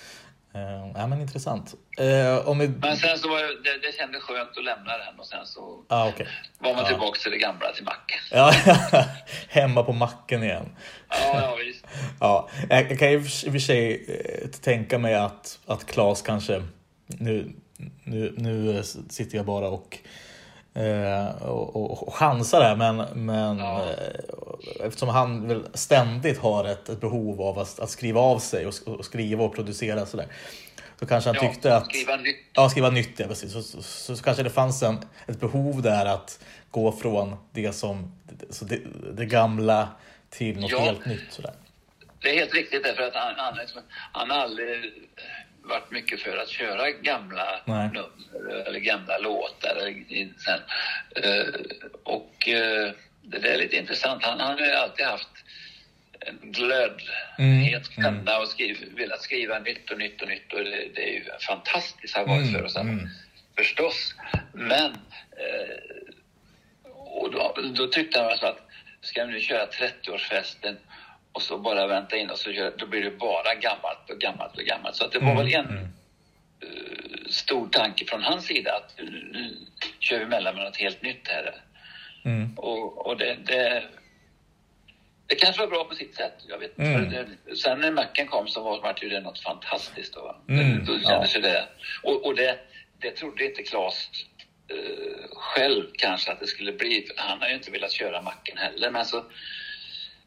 eh, 0.55 0.90
ja 0.94 1.07
men 1.07 1.20
intressant. 1.20 1.74
Eh, 1.98 2.55
vi... 2.59 2.68
men 2.68 2.96
sen 2.96 3.18
så 3.18 3.28
var 3.28 3.38
det, 3.42 3.48
det, 3.70 3.87
det 3.87 3.96
kändes 3.98 4.22
skönt 4.22 4.50
att 4.59 4.64
lämna 4.64 4.98
den 4.98 5.18
och 5.20 5.26
sen 5.26 5.46
så 5.46 5.85
Ja, 5.88 6.09
okej. 6.09 6.26
var 6.59 6.74
man 6.74 6.83
Ja. 6.83 6.88
tillbaka 6.88 7.18
till 7.20 7.31
det 7.31 7.38
gamla, 7.38 7.72
till 7.72 7.85
macken. 7.85 8.18
Ja, 8.31 8.52
hemma 9.48 9.83
på 9.83 9.92
macken 9.92 10.42
igen. 10.42 10.68
Ja, 11.09 11.40
ja 11.40 11.57
visst. 11.66 11.85
Ja, 12.20 12.48
jag 12.70 12.98
kan 12.98 13.11
ju 13.12 13.16
i 13.18 13.20
och 13.20 13.52
för 13.52 13.59
sig 13.59 14.05
eh, 14.42 14.48
tänka 14.48 14.98
mig 14.98 15.14
att, 15.14 15.59
att 15.66 15.87
Claes 15.87 16.22
kanske, 16.22 16.62
nu, 17.07 17.52
nu, 18.05 18.35
nu 18.37 18.83
sitter 19.11 19.37
jag 19.37 19.46
bara 19.46 19.68
och, 19.68 19.98
eh, 20.74 21.42
och, 21.42 21.76
och, 21.76 22.09
och 22.09 22.14
chansar 22.14 22.62
här, 22.62 22.76
men, 22.76 22.96
men 23.26 23.59
Ja. 23.59 23.83
eh, 23.83 24.87
eftersom 24.87 25.09
han 25.09 25.48
väl 25.48 25.66
ständigt 25.74 26.38
har 26.38 26.64
ett, 26.64 26.88
ett 26.88 27.00
behov 27.00 27.42
av 27.42 27.59
att, 27.59 27.81
att 27.81 27.90
skriva 27.90 28.20
av 28.20 28.38
sig 28.38 28.66
och, 28.66 28.74
och 28.87 29.05
skriva 29.05 29.44
och 29.44 29.55
producera 29.55 30.07
sådär. 30.07 30.26
Så 31.03 31.07
kanske 31.09 31.29
han 31.31 31.37
Ja, 31.43 31.53
tyckte 31.53 31.77
att... 31.77 31.85
skriva 31.95 32.17
nytt. 32.17 32.37
Ja, 32.53 32.69
skriva 32.69 32.91
nytt, 32.91 33.19
ja 33.21 33.27
precis. 33.29 33.53
Så, 33.53 33.62
så, 33.62 33.83
så, 33.83 34.17
så 34.17 34.23
kanske 34.25 34.43
det 34.43 34.51
fanns 34.51 34.83
en, 34.83 34.99
ett 35.27 35.41
behov 35.41 35.83
där 35.83 36.07
att 36.07 36.45
gå 36.71 36.93
från 36.93 37.37
det 37.53 37.73
som 37.73 38.12
så 38.51 38.65
det, 38.65 38.81
det 39.17 39.25
gamla 39.27 39.88
till 40.31 40.61
något 40.61 40.71
Ja. 40.71 40.79
helt 40.81 41.07
nytt. 41.07 41.25
Sådär. 41.33 41.53
Det 42.21 42.31
är 42.31 42.35
helt 42.35 42.55
riktigt 42.55 42.85
därför 42.85 43.03
att 43.03 43.15
han, 43.15 43.35
han, 43.37 43.57
liksom, 43.57 43.83
han 44.12 44.31
har 44.31 44.38
aldrig 44.38 44.93
varit 45.65 45.91
mycket 45.91 46.21
för 46.21 46.37
att 46.37 46.49
köra 46.49 46.91
gamla 46.91 47.61
Nej. 47.65 47.88
nummer 47.88 48.67
eller 48.67 48.79
gamla 48.81 49.19
låtar. 49.19 49.77
Eller. 49.77 49.88
Eh, 51.17 51.55
och 52.05 52.49
eh, 52.49 52.93
det 53.23 53.49
är 53.55 53.59
lite 53.59 53.77
intressant. 53.77 54.25
Han, 54.25 54.41
han 54.41 54.59
har 54.59 54.67
ju 54.67 54.73
alltid 54.73 55.07
haft 55.07 55.29
en 56.26 56.52
glödhet 56.52 57.02
Mm, 57.38 57.82
penna 58.02 58.38
och 58.38 58.48
skriv, 58.48 58.94
velat 58.96 59.22
skriva 59.22 59.58
nytt 59.58 59.90
och 59.90 59.98
nytt 59.98 60.22
och 60.22 60.28
nytt. 60.28 60.52
Och 60.52 60.64
det, 60.64 60.88
det 60.94 61.02
är 61.08 61.12
ju 61.14 61.24
fantastiskt 61.48 62.16
har 62.16 62.26
varit 62.26 62.42
Mm, 62.48 62.52
för 62.54 62.64
oss. 62.64 62.76
mm. 62.76 63.08
Förstås. 63.56 64.14
Men 64.52 64.90
eh, 65.37 65.76
och 66.94 67.30
då, 67.32 67.54
då 67.74 67.87
tyckte 67.87 68.20
han 68.20 68.28
alltså 68.30 68.46
att 68.46 68.58
ska 69.00 69.24
vi 69.24 69.32
nu 69.32 69.40
köra 69.40 69.66
30-årsfesten 69.66 70.76
och 71.32 71.42
så 71.42 71.58
bara 71.58 71.87
vänta 71.87 72.16
in 72.16 72.30
och 72.30 72.38
så 72.38 72.52
kör, 72.52 72.72
då 72.76 72.87
blir 72.87 73.02
det 73.02 73.11
bara 73.11 73.54
gammalt 73.54 74.11
och 74.11 74.18
gammalt 74.20 74.56
och 74.58 74.64
gammalt. 74.64 74.96
Så 74.96 75.04
att 75.04 75.12
det 75.12 75.18
var 75.18 75.30
Mm, 75.32 75.44
väl 75.44 75.54
en 75.54 75.66
mm. 75.68 75.85
eh, 76.62 77.28
stor 77.30 77.68
tanke 77.68 78.04
från 78.06 78.22
hans 78.22 78.44
sida 78.46 78.72
att 78.76 78.94
nu, 78.98 79.30
nu 79.32 79.56
kör 80.00 80.18
vi 80.18 80.26
mellan 80.26 80.54
med 80.54 80.64
något 80.64 80.76
helt 80.76 81.02
nytt 81.02 81.28
här. 81.28 81.54
Mm. 82.24 82.58
Och, 82.58 83.06
och 83.06 83.16
det, 83.16 83.37
det, 83.46 83.85
det 85.33 85.37
kanske 85.37 85.62
var 85.62 85.68
bra 85.68 85.85
på 85.85 85.95
sitt 85.95 86.14
sätt. 86.14 86.35
Jag 86.49 86.59
vet. 86.59 86.79
Mm. 86.79 87.11
Det, 87.11 87.57
sen 87.57 87.81
när 87.81 87.90
Macken 87.90 88.27
kom 88.27 88.49
så 88.49 88.62
var, 88.62 88.81
var 88.81 88.97
det 89.01 89.21
något 89.21 89.38
fantastiskt. 89.40 90.14
Då, 90.14 90.23
va? 90.23 90.37
Mm, 90.49 90.85
då 90.85 90.99
kändes 90.99 91.37
ju 91.37 91.40
det. 91.40 91.68
Och, 92.03 92.27
och 92.27 92.35
det, 92.35 92.59
det 92.99 93.11
trodde 93.11 93.45
inte 93.45 93.62
Claes 93.62 94.11
eh, 94.68 95.37
själv 95.37 95.85
kanske 95.92 96.33
att 96.33 96.40
det 96.40 96.47
skulle 96.47 96.73
bli. 96.73 97.09
Han 97.16 97.40
har 97.40 97.49
ju 97.49 97.55
inte 97.55 97.71
velat 97.71 97.92
köra 97.92 98.23
Macken 98.23 98.59
heller. 98.59 98.90
Men 98.90 99.05
så, 99.05 99.25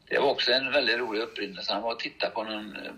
det 0.08 0.18
var 0.18 0.30
också 0.30 0.52
en 0.52 0.72
väldigt 0.72 0.98
rolig 0.98 1.20
upprinnelse. 1.20 1.72
Han 1.72 1.82
var 1.82 1.92
och 1.92 2.00
tittade 2.00 2.32
på 2.32 2.44
någon 2.44 2.76
eh, 2.76 2.92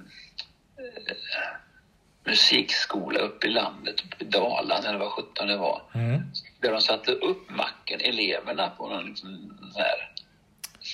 musikskola 2.25 3.19
uppe 3.19 3.47
i 3.47 3.51
landet, 3.51 4.05
uppe 4.05 4.25
i 4.25 4.27
Dalarna 4.27 4.89
eller 4.89 4.99
vad 4.99 5.13
sjutton 5.13 5.49
det 5.49 5.57
var. 5.57 5.83
Mm. 5.95 6.23
Där 6.61 6.73
de 6.73 6.81
satte 6.81 7.13
upp 7.13 7.51
macken, 7.51 8.01
eleverna, 8.01 8.71
på 8.71 8.89
någon 8.89 9.07
liksom, 9.07 9.59
här 9.77 10.18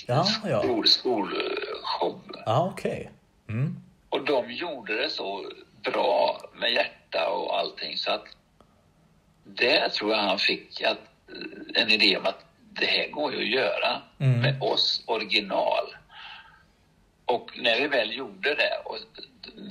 Ja, 0.07 0.25
ja. 0.45 0.61
skol, 0.63 0.87
skolshow. 0.87 2.21
Ja, 2.45 2.71
okej. 2.73 3.11
Mm. 3.49 3.75
Och 4.09 4.25
de 4.25 4.51
gjorde 4.51 5.01
det 5.01 5.09
så 5.09 5.51
bra 5.83 6.41
med 6.53 6.73
hjärta 6.73 7.29
och 7.29 7.59
allting 7.59 7.97
så 7.97 8.11
att 8.11 8.25
det 9.43 9.89
tror 9.89 10.11
jag 10.11 10.17
han 10.19 10.39
fick 10.39 10.81
att, 10.81 10.97
en 11.75 11.89
idé 11.89 12.17
om 12.17 12.25
att 12.25 12.45
det 12.73 12.85
här 12.85 13.07
går 13.09 13.33
ju 13.33 13.39
att 13.39 13.63
göra 13.63 14.01
Mm. 14.19 14.41
med 14.41 14.61
oss 14.61 15.03
original. 15.05 15.95
Och 17.25 17.51
när 17.57 17.81
vi 17.81 17.87
väl 17.87 18.17
gjorde 18.17 18.55
det, 18.55 18.81
och 18.85 18.97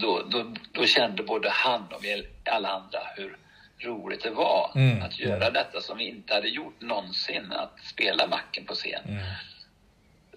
då, 0.00 0.22
då, 0.30 0.54
då 0.72 0.87
kände 0.87 1.22
både 1.22 1.50
han 1.50 1.82
och 1.92 2.04
vi 2.04 2.26
alla 2.44 2.68
andra 2.68 2.98
hur 3.16 3.37
roligt 3.78 4.22
det 4.22 4.30
var 4.30 4.72
Mm, 4.76 5.02
att 5.02 5.18
göra 5.18 5.50
detta 5.50 5.80
som 5.80 5.98
vi 5.98 6.08
inte 6.08 6.34
hade 6.34 6.48
gjort 6.48 6.80
någonsin, 6.80 7.52
att 7.52 7.78
spela 7.84 8.26
Macken 8.26 8.64
på 8.64 8.74
scen. 8.74 9.04
Mm. 9.08 9.22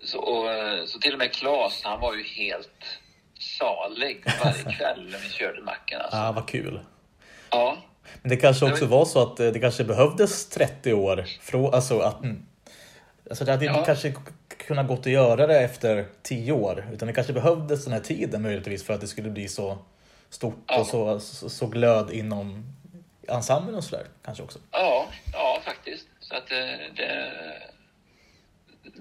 Så, 0.04 0.20
och, 0.20 0.52
eh, 0.54 0.86
så 0.86 1.00
till 1.00 1.14
och 1.14 1.20
med 1.20 1.34
Claes, 1.34 1.82
han 1.84 2.00
var 2.00 2.14
ju 2.14 2.24
helt 2.24 3.00
salig 3.40 4.24
varje 4.44 4.64
kväll 4.78 5.10
när 5.12 5.20
vi 5.20 5.30
körde 5.30 5.62
Macken. 5.62 6.02
Alltså. 6.02 6.18
Ja, 6.18 6.32
vad 6.32 6.48
kul. 6.48 6.80
Ja, 7.50 7.78
Men 8.22 8.30
det 8.30 8.38
kanske 8.38 8.66
också 8.72 8.86
var 8.86 9.06
så 9.06 9.22
att 9.22 9.40
eh, 9.40 9.48
det 9.48 9.60
kanske 9.60 9.84
behövdes 9.84 10.50
30 10.50 10.94
år. 10.94 11.26
Från, 11.42 11.74
alltså 11.74 12.00
att, 12.00 12.24
mm. 12.24 12.46
alltså 13.30 13.46
det 13.46 13.52
hade 13.52 13.66
Ja. 13.66 13.84
kanske 13.86 14.14
kunnat 14.68 14.88
gått 14.88 15.00
att 15.00 15.06
göra 15.06 15.48
det 15.48 15.60
efter 15.60 16.06
10 16.24 16.52
år. 16.52 16.88
Utan 16.94 17.08
det 17.08 17.14
kanske 17.14 17.34
behövdes 17.34 17.84
den 17.84 17.94
här 17.94 18.00
tiden 18.00 18.42
möjligtvis 18.42 18.84
för 18.86 18.94
att 18.94 19.02
det 19.02 19.08
skulle 19.08 19.30
bli 19.30 19.48
så 19.48 19.78
stort 20.30 20.64
Ja. 20.68 20.80
och 20.80 20.88
så, 20.88 21.20
så, 21.20 21.50
så 21.50 21.68
glöd 21.68 22.12
inom 22.12 22.74
ensemblen 23.28 23.76
och 23.76 23.84
sådär. 23.84 24.06
Kanske 24.26 24.44
också. 24.44 24.60
ja, 24.72 25.06
ja 25.34 25.60
faktiskt. 25.66 26.08
Så 26.20 26.36
att 26.36 26.52
eh, 26.52 26.58
det, 26.96 27.32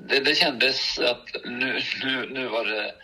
det, 0.09 0.21
det 0.21 0.35
kändes 0.35 0.99
att 0.99 1.45
nu, 1.45 1.81
nu, 2.05 2.29
nu 2.33 2.49
var, 2.49 2.65
det, 2.65 2.95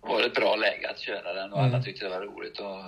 var 0.00 0.20
det 0.20 0.26
ett 0.26 0.34
bra 0.34 0.56
läge 0.56 0.90
att 0.90 0.98
köra 1.00 1.32
den 1.32 1.52
och 1.52 1.58
Mm. 1.58 1.74
alla 1.74 1.82
tyckte 1.82 2.04
det 2.04 2.10
var 2.10 2.20
roligt. 2.20 2.58
Och, 2.60 2.80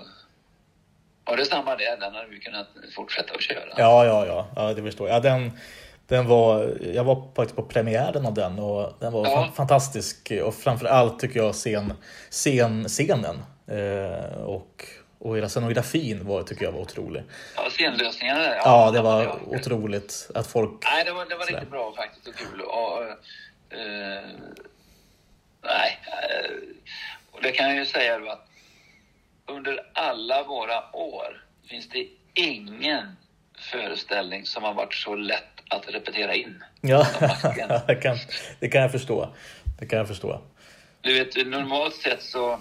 och 1.31 1.37
det 1.37 1.45
samma 1.45 1.77
där, 1.77 1.97
den 2.01 2.15
hade 2.15 2.29
vi 2.29 2.39
kunnat 2.41 2.69
fortsätta 2.97 3.35
att 3.35 3.43
köra. 3.43 3.75
Ja, 3.77 4.07
ja, 4.07 4.27
ja, 4.27 4.49
ja 4.57 4.75
det 4.75 4.83
förstår 4.83 5.09
jag. 5.09 5.17
Ja, 5.17 5.21
den, 5.21 5.53
den 6.07 6.27
var, 6.29 6.77
jag 6.95 7.05
var 7.05 7.29
faktiskt 7.37 7.57
på 7.57 7.63
premiären 7.63 8.27
av 8.27 8.35
den 8.35 8.59
och 8.59 8.93
den 9.01 9.13
var 9.13 9.27
Ja. 9.27 9.31
fan- 9.35 9.53
fantastisk. 9.53 10.33
Och 10.45 10.55
framför 10.55 10.87
allt 10.87 11.19
tycker 11.19 11.41
jag 11.41 11.55
scen, 11.55 11.93
scen, 12.31 12.85
scenen. 12.89 13.43
Eh, 13.67 14.43
och, 14.43 14.85
och 15.23 15.37
hela 15.37 15.49
scenografin 15.49 16.27
var, 16.27 16.43
tycker 16.43 16.65
jag 16.65 16.73
var 16.73 16.81
otrolig. 16.81 17.23
Ja, 17.57 17.71
scenlösningarna 17.71 18.41
där. 18.41 18.57
Ja, 18.57 18.91
det 18.91 19.03
var 19.03 19.23
ja. 19.23 19.39
otroligt 19.47 20.31
att 20.35 20.47
folk... 20.47 20.85
Nej, 20.85 21.05
det 21.05 21.13
var, 21.13 21.27
det 21.27 21.37
var 21.37 21.47
riktigt 21.47 21.71
bra 21.71 21.95
faktiskt 21.97 22.29
och 22.29 22.35
kul. 22.35 22.61
Och, 22.61 23.03
eh, 23.79 24.25
nej, 25.63 25.99
eh, 26.07 26.51
och 27.31 27.43
det 27.43 27.53
kan 27.53 27.69
jag 27.69 27.77
ju 27.77 27.87
säga 27.87 28.19
då 28.19 28.31
att 28.31 28.49
under 29.47 29.87
alla 29.93 30.43
våra 30.43 30.97
år 30.97 31.45
finns 31.69 31.89
det 31.89 32.07
ingen 32.35 33.17
föreställning 33.59 34.47
som 34.47 34.63
har 34.63 34.75
varit 34.75 34.95
så 34.95 35.15
lätt 35.15 35.61
att 35.69 35.89
repetera 35.89 36.35
in. 36.35 36.65
Ja, 36.81 37.07
det 37.87 37.95
kan, 37.95 38.17
det 38.61 38.69
kan 38.69 38.83
jag 38.83 38.93
förstå. 38.93 39.35
Det 39.79 39.87
kan 39.87 39.99
jag 39.99 40.09
förstå. 40.09 40.41
Du 41.01 41.15
vet, 41.15 41.47
normalt 41.47 41.95
sett 41.95 42.23
så 42.23 42.61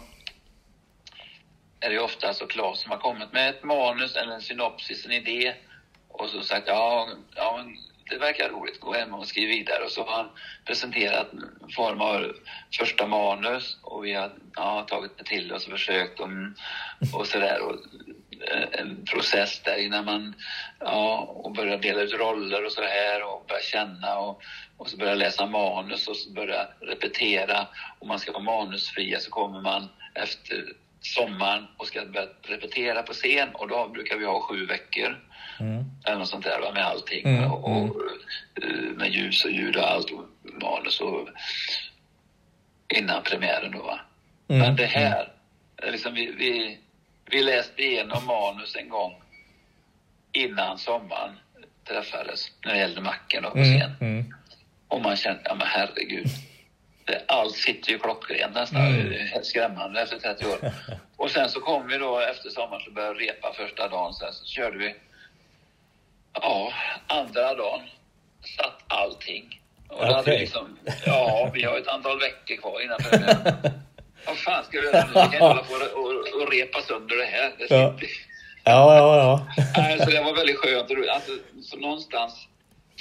är 1.81 1.89
det 1.89 1.99
ofta 1.99 2.27
alltså 2.27 2.47
Claes 2.47 2.81
som 2.81 2.91
har 2.91 2.97
kommit 2.97 3.31
med 3.31 3.49
ett 3.49 3.63
manus 3.63 4.15
eller 4.15 4.33
en 4.33 4.41
synopsis, 4.41 5.05
en 5.05 5.11
idé 5.11 5.55
och 6.07 6.29
så 6.29 6.43
sagt 6.43 6.67
ja, 6.67 7.09
ja 7.35 7.65
det 8.09 8.17
verkar 8.17 8.49
roligt, 8.49 8.79
gå 8.79 8.93
hem 8.93 9.13
och 9.13 9.27
skriv 9.27 9.49
vidare. 9.49 9.83
Och 9.83 9.91
så 9.91 10.03
har 10.03 10.13
han 10.13 10.29
presenterat 10.65 11.33
en 11.33 11.69
form 11.75 12.01
av 12.01 12.31
första 12.77 13.07
manus 13.07 13.77
och 13.81 14.05
vi 14.05 14.13
har 14.13 14.31
ja, 14.55 14.85
tagit 14.87 15.17
det 15.17 15.23
till 15.23 15.53
oss 15.53 15.65
och 15.65 15.71
försökt 15.71 16.19
och, 16.19 16.29
och 17.13 17.27
sådär. 17.27 17.61
Och, 17.61 17.75
en 18.71 19.05
process 19.05 19.61
där 19.63 19.77
innan 19.77 20.05
man 20.05 20.35
ja, 20.79 21.17
och 21.17 21.51
börjar 21.51 21.77
dela 21.77 22.01
ut 22.01 22.13
roller 22.13 22.65
och 22.65 22.71
så 22.71 22.81
här 22.81 23.23
och 23.23 23.45
börja 23.47 23.61
känna 23.61 24.19
och, 24.19 24.41
och 24.77 24.89
så 24.89 24.97
börja 24.97 25.15
läsa 25.15 25.45
manus 25.45 26.07
och 26.07 26.17
så 26.17 26.31
börja 26.31 26.67
repetera. 26.79 27.67
Om 27.99 28.07
man 28.07 28.19
ska 28.19 28.31
vara 28.31 28.43
manusfria 28.43 29.19
så 29.19 29.31
kommer 29.31 29.61
man 29.61 29.89
efter 30.13 30.73
sommaren 31.01 31.67
och 31.77 31.87
ska 31.87 32.05
börja 32.05 32.27
repetera 32.41 33.03
på 33.03 33.13
scen 33.13 33.49
och 33.53 33.67
då 33.67 33.87
brukar 33.87 34.17
vi 34.17 34.25
ha 34.25 34.41
sju 34.41 34.65
veckor 34.65 35.19
eller 36.05 36.17
något 36.17 36.27
sånt 36.29 36.43
där 36.43 36.71
med 36.73 36.85
allting. 36.85 37.25
Mm, 37.27 37.51
Och, 37.51 37.71
och, 37.71 38.01
eh, 38.63 38.69
med 38.95 39.11
ljus 39.11 39.45
och 39.45 39.51
ljud 39.51 39.75
och 39.77 39.89
allt 39.91 40.11
och 40.11 40.25
manus 40.61 40.99
och 41.01 41.27
innan 42.97 43.23
premiären 43.23 43.71
då 43.71 43.81
va. 43.83 43.99
Mm, 44.47 44.61
Men 44.61 44.75
det 44.75 44.85
här, 44.85 45.31
eh, 45.83 45.91
liksom 45.91 46.13
vi, 46.13 46.31
vi, 46.31 46.79
vi 47.25 47.43
läste 47.43 47.83
igenom 47.83 48.25
manus 48.25 48.75
en 48.75 48.89
gång 48.89 49.13
innan 50.31 50.77
sommaren 50.77 51.39
träffades 51.87 52.51
när 52.65 52.73
det 52.73 52.79
gällde 52.79 53.01
Macken 53.01 53.43
då 53.43 53.49
på 53.51 53.57
Mm, 53.57 53.79
scen. 53.79 53.91
mm. 54.01 54.33
Och 54.87 55.01
man 55.01 55.15
kände, 55.17 55.41
ja 55.45 55.55
men 55.55 55.67
herregud. 55.67 56.27
Allt 57.27 57.55
sitter 57.55 57.91
ju 57.91 57.99
klockrent 57.99 58.55
nästan. 58.55 58.81
Mm. 58.81 59.43
Skrämmande 59.43 60.01
efter 60.01 60.17
30 60.17 60.45
år. 60.45 60.57
Och 61.17 61.31
sen 61.31 61.49
så 61.49 61.59
kom 61.59 61.87
vi 61.87 61.97
då 61.97 62.19
efter 62.19 62.49
sommaren 62.49 62.81
så 62.85 62.91
började 62.91 63.19
repa 63.19 63.53
första 63.53 63.87
dagen. 63.87 64.13
Sen 64.13 64.33
så 64.33 64.45
körde 64.45 64.77
vi, 64.77 64.95
ja, 66.33 66.73
andra 67.07 67.55
dagen 67.55 67.81
satt 68.57 68.83
allting. 68.87 69.61
Och 69.89 70.07
då 70.07 70.13
hade 70.13 70.31
vi 70.31 70.39
liksom, 70.39 70.77
ja, 71.05 71.51
vi 71.53 71.63
har 71.63 71.77
ett 71.77 71.87
antal 71.87 72.19
veckor 72.19 72.55
kvar 72.55 72.81
innan 72.81 72.97
premiären. 72.97 73.55
Vad 74.25 74.37
fan 74.37 74.63
ska 74.63 74.81
vi 74.81 74.87
göra 74.87 75.05
nu? 75.05 75.07
Vi 75.07 75.13
kan 75.13 75.25
inte 75.25 75.37
hålla 75.37 75.63
på 75.63 75.73
och, 75.73 76.05
och, 76.05 76.41
och 76.41 76.51
repa 76.51 76.81
sönder 76.81 77.17
det 77.17 77.25
här. 77.25 77.53
Det 77.57 77.75
Ja. 77.75 77.93
Ja, 78.63 78.95
ja, 78.95 79.17
ja. 79.17 79.63
Nej, 79.77 79.99
så 79.99 80.05
det 80.05 80.21
var 80.21 80.35
väldigt 80.35 80.57
skönt. 80.57 80.91
Alltså, 81.09 81.31
så 81.63 81.77
någonstans, 81.77 82.47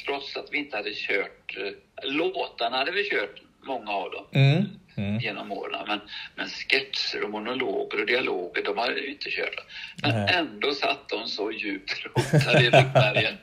trots 0.07 0.37
att 0.37 0.49
vi 0.51 0.59
inte 0.59 0.77
hade 0.77 0.95
kört... 0.95 1.57
Eh, 1.57 1.73
låtarna 2.03 2.77
hade 2.77 2.91
vi 2.91 3.11
kört, 3.11 3.43
många 3.63 3.91
av 3.93 4.11
dem, 4.11 4.25
Mm, 4.33 4.65
mm. 4.97 5.19
genom 5.21 5.53
åren. 5.53 5.85
Men, 5.87 6.01
men 6.37 6.47
sketcher 6.49 7.25
och 7.25 7.31
monologer 7.31 8.01
och 8.01 8.07
dialoger, 8.07 8.63
de 8.65 8.79
hade 8.79 8.95
vi 8.95 9.11
inte 9.11 9.31
kört. 9.31 9.65
Men 10.03 10.15
Nej. 10.15 10.35
ändå 10.35 10.73
satt 10.75 11.09
de 11.09 11.27
så 11.27 11.53
djupt 11.53 12.05
rotade 12.07 12.61
i 12.65 12.71
ryggmärgen. 12.71 13.35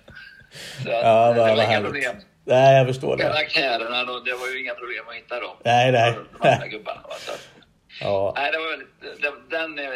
Så 0.83 0.89
att, 0.91 1.03
Ja, 1.03 1.33
det 1.33 1.39
var 1.39 1.55
vad 1.55 1.65
inga 1.65 1.81
problem. 1.81 2.15
Nej, 2.45 2.77
jag 2.77 2.87
förstår 2.87 3.17
det. 3.17 3.23
Karaktärerna, 3.23 4.03
då, 4.03 4.19
det 4.19 4.33
var 4.33 4.47
ju 4.47 4.61
inga 4.61 4.73
problem 4.73 5.03
att 5.09 5.15
hitta 5.15 5.39
dem. 5.39 5.55
Nej, 5.65 5.91
nej. 5.91 6.13
De 6.41 6.47
andra 6.49 6.67
gubbarna. 6.67 7.01
Va? 7.01 7.15
Så 7.19 7.31
Ja, 8.01 8.33
Nej, 8.37 8.51
det 8.51 8.57
var 8.57 8.69
väldigt, 8.69 9.21
den, 9.21 9.33
den 9.75 9.85
eh, 9.85 9.91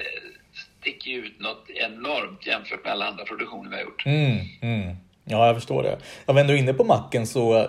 sticker 0.82 1.12
ju 1.12 1.18
ut 1.26 1.40
något 1.40 1.70
enormt 1.70 2.48
jämfört 2.48 2.84
med 2.84 2.94
alla 2.94 3.06
andra 3.08 3.26
produktioner 3.26 3.70
vi 3.70 3.76
har 3.76 3.84
gjort. 3.84 4.06
Mm, 4.06 4.38
mm. 4.62 4.96
Ja, 5.32 5.48
jag 5.48 5.56
förstår 5.56 5.84
det. 5.84 5.98
Jag 6.26 6.34
var 6.34 6.42
ändå 6.42 6.56
inne 6.56 6.74
på 6.74 6.84
macken 6.84 7.28
så, 7.28 7.58
eh, 7.60 7.68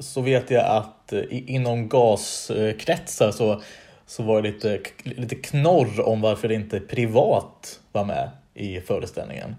så 0.00 0.20
vet 0.20 0.50
jag 0.50 0.64
att 0.64 1.12
eh, 1.12 1.22
inom 1.30 1.88
gaskretsar 1.88 3.30
så, 3.30 3.62
så 4.06 4.22
var 4.22 4.42
det 4.42 4.50
lite, 4.50 4.80
lite 5.02 5.34
knorr 5.34 6.00
om 6.00 6.20
varför 6.20 6.52
inte 6.52 6.80
privat 6.80 7.80
var 7.92 8.04
med 8.04 8.30
i 8.54 8.80
föreställningen. 8.80 9.56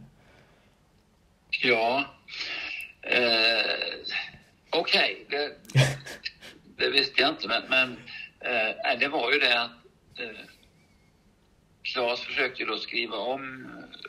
Ja. 1.62 2.04
Eh, 3.02 3.66
Okej, 4.70 5.26
det, 5.30 5.52
det 6.78 6.90
visste 6.90 7.22
jag 7.22 7.30
inte, 7.30 7.48
men, 7.48 7.64
men 7.70 7.98
eh, 8.40 9.00
det 9.00 9.08
var 9.08 9.32
ju 9.32 9.40
det 9.40 9.62
att 9.62 9.72
eh, 10.20 10.46
Claes 11.84 12.20
försökte 12.20 12.62
ju 12.62 12.68
då 12.68 12.78
skriva 12.78 13.18
om 13.18 13.66
eh, 13.66 14.00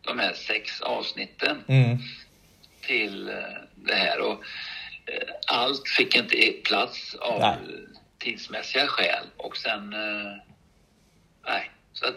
de 0.00 0.18
här 0.18 0.32
sex 0.32 0.80
avsnitten 0.80 1.64
Mm. 1.68 1.98
Till 2.88 3.28
eh, 3.28 3.34
det 3.74 3.94
här 3.94 4.20
och 4.20 4.44
eh, 5.06 5.28
allt 5.46 5.88
fick 5.88 6.16
inte 6.16 6.52
plats 6.64 7.14
av 7.14 7.40
Nej. 7.40 7.56
tidsmässiga 8.18 8.86
skäl 8.86 9.26
och 9.36 9.56
sen 9.56 9.92
eh, 9.92 10.32
nej, 11.46 11.70
så, 11.92 12.06
att, 12.06 12.14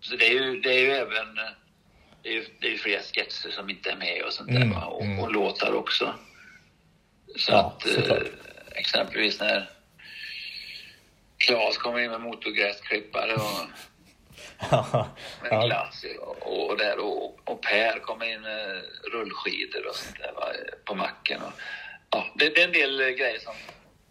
så 0.00 0.16
det 0.16 0.26
är 0.26 0.32
ju, 0.32 0.60
det 0.60 0.72
är 0.74 0.80
ju 0.80 0.90
även 0.90 1.34
det 2.22 2.28
är 2.28 2.32
ju, 2.32 2.44
det 2.60 2.66
är 2.66 2.70
ju 2.70 2.78
flera 2.78 3.00
sketcher 3.02 3.50
som 3.50 3.70
inte 3.70 3.90
är 3.90 3.96
med 3.96 4.22
och 4.26 4.32
sånt 4.32 4.48
där 4.48 4.56
Mm, 4.56 4.70
va? 4.70 4.84
Och, 4.84 5.04
mm. 5.04 5.18
och 5.18 5.32
låtar 5.32 5.72
också. 5.74 6.14
Så 7.36 7.52
Ja, 7.52 7.74
att 7.76 7.88
såklart. 7.88 8.22
exempelvis 8.74 9.40
när 9.40 9.70
Claes 11.36 11.78
kommer 11.78 11.98
in 12.00 12.10
med 12.10 12.20
motorgräsklippare 12.20 13.34
och 13.34 13.66
med 15.50 15.62
glass 15.64 16.04
och, 16.20 16.68
och, 16.70 16.78
där, 16.78 16.98
och, 16.98 17.38
och 17.44 17.62
Per 17.62 17.98
kommer 17.98 18.32
in 18.34 18.40
med 18.40 18.82
rullskidor 19.12 19.86
och 19.88 19.94
sånt 19.96 20.18
där 20.18 20.32
va, 20.36 20.46
på 20.84 20.94
macken. 20.94 21.42
Och, 21.42 21.52
ja, 22.10 22.24
det, 22.34 22.48
det 22.48 22.62
är 22.62 22.66
en 22.66 22.72
del 22.72 23.00
eh, 23.00 23.06
grejer 23.06 23.38
som... 23.38 23.52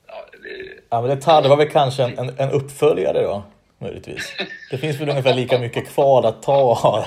Ja, 0.08 0.26
det, 0.44 0.74
ja, 0.90 1.02
men 1.02 1.10
det 1.10 1.22
tarvar 1.22 1.56
väl 1.58 1.70
kanske 1.70 2.04
en, 2.04 2.18
en, 2.18 2.40
en 2.40 2.52
uppföljare 2.52 3.22
då, 3.24 3.44
möjligtvis. 3.80 4.34
Det 4.72 4.78
finns 4.78 5.00
väl 5.02 5.10
ungefär 5.10 5.34
lika 5.34 5.60
mycket 5.60 5.94
kvar 5.94 6.24
att 6.28 6.44
ta 6.44 6.54
av. 6.54 7.06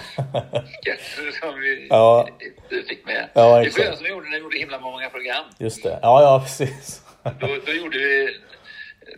som 1.41 1.61
vi 1.61 1.87
Ja. 1.91 2.29
inte 2.41 2.89
fick 2.89 3.07
med. 3.07 3.29
Ja, 3.33 3.59
det 3.65 3.79
var 3.79 3.97
som 3.97 4.07
gjorde 4.07 4.29
när 4.31 4.37
vi 4.37 4.43
gjorde 4.43 4.59
himla 4.59 4.79
många 4.79 5.11
program. 5.11 5.45
Just 5.59 5.83
det. 5.83 5.99
Ja, 6.03 6.23
ja, 6.23 6.41
precis. 6.41 7.03
Då, 7.41 7.47
då 7.67 7.73
gjorde 7.73 7.99
vi... 7.99 8.37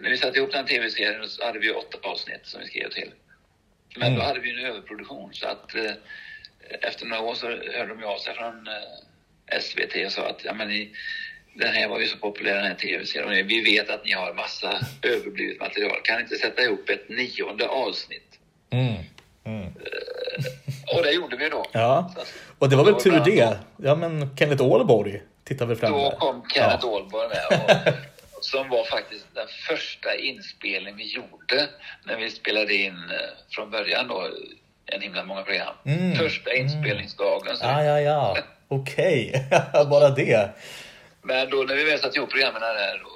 När 0.00 0.10
vi 0.10 0.16
satte 0.16 0.38
ihop 0.38 0.52
den 0.52 0.66
tv-serien 0.66 1.28
så 1.28 1.44
hade 1.46 1.58
vi 1.58 1.70
åtta 1.72 1.98
avsnitt 2.02 2.40
som 2.42 2.60
vi 2.60 2.66
skrev 2.66 2.90
till. 2.90 3.10
Men 3.96 4.08
Mm. 4.08 4.18
då 4.18 4.24
hade 4.24 4.40
vi 4.40 4.50
en 4.50 4.66
överproduktion 4.70 5.34
så 5.34 5.46
att 5.48 5.74
eh, 5.74 5.90
efter 6.82 7.06
några 7.06 7.22
år 7.22 7.34
så 7.34 7.46
hörde 7.46 7.94
de 7.94 8.04
av 8.04 8.18
sig 8.18 8.34
från 8.34 8.66
eh, 8.68 9.58
SVT 9.60 10.06
och 10.06 10.12
sa 10.12 10.28
att 10.28 10.44
ja, 10.44 10.54
men 10.54 10.68
ni, 10.68 10.90
den 11.54 11.74
här 11.74 11.88
var 11.88 12.00
ju 12.00 12.06
så 12.06 12.16
populär 12.16 12.54
den 12.54 12.64
här 12.64 12.74
tv-serien 12.74 13.46
vi 13.46 13.60
vet 13.62 13.90
att 13.90 14.04
ni 14.04 14.12
har 14.12 14.34
massa 14.34 14.72
överblivet 15.02 15.60
material. 15.60 15.96
Kan 16.04 16.16
ni 16.16 16.22
inte 16.22 16.36
sätta 16.36 16.62
ihop 16.62 16.88
ett 16.88 17.08
nionde 17.08 17.68
avsnitt? 17.68 18.38
Mm. 18.70 18.94
Mm. 19.44 19.66
Och 20.96 21.02
det 21.02 21.12
gjorde 21.12 21.36
vi 21.36 21.48
då. 21.48 21.64
Ja, 21.72 22.14
och 22.58 22.68
det 22.70 22.76
var 22.76 22.84
väl 22.84 22.94
tur 22.94 23.20
det. 23.24 23.58
Ja, 23.76 23.94
men 23.94 24.36
Kenneth 24.36 24.62
Ålborg 24.62 25.22
tittar 25.44 25.66
väl 25.66 25.76
fram 25.76 25.92
Då 25.92 26.10
kom 26.10 26.44
Kenneth 26.54 26.78
Ja. 26.82 26.88
Åhlborg 26.88 27.28
med. 27.28 27.60
Och, 27.60 27.92
som 28.46 28.68
var 28.68 28.84
faktiskt 28.84 29.26
den 29.34 29.48
första 29.68 30.16
inspelning 30.16 30.96
vi 30.96 31.06
gjorde 31.06 31.68
när 32.04 32.16
vi 32.16 32.30
spelade 32.30 32.74
in 32.74 32.94
eh, 33.10 33.54
från 33.54 33.70
början 33.70 34.08
då 34.08 34.30
en 34.86 35.00
himla 35.00 35.24
många 35.24 35.42
program. 35.42 35.74
Mm, 35.84 36.16
Första 36.16 36.54
inspelningsdagen. 36.54 37.56
Så, 37.56 37.64
Ja, 37.64 37.84
ja, 37.84 38.00
ja. 38.00 38.38
Okej, 38.68 39.48
bara 39.90 40.10
det. 40.10 40.50
Men 41.22 41.50
då 41.50 41.56
när 41.56 41.74
vi 41.76 41.84
väl 41.84 41.98
satte 41.98 42.18
ihop 42.18 42.30
programmen 42.30 42.60
där 42.60 42.98
då, 43.04 43.10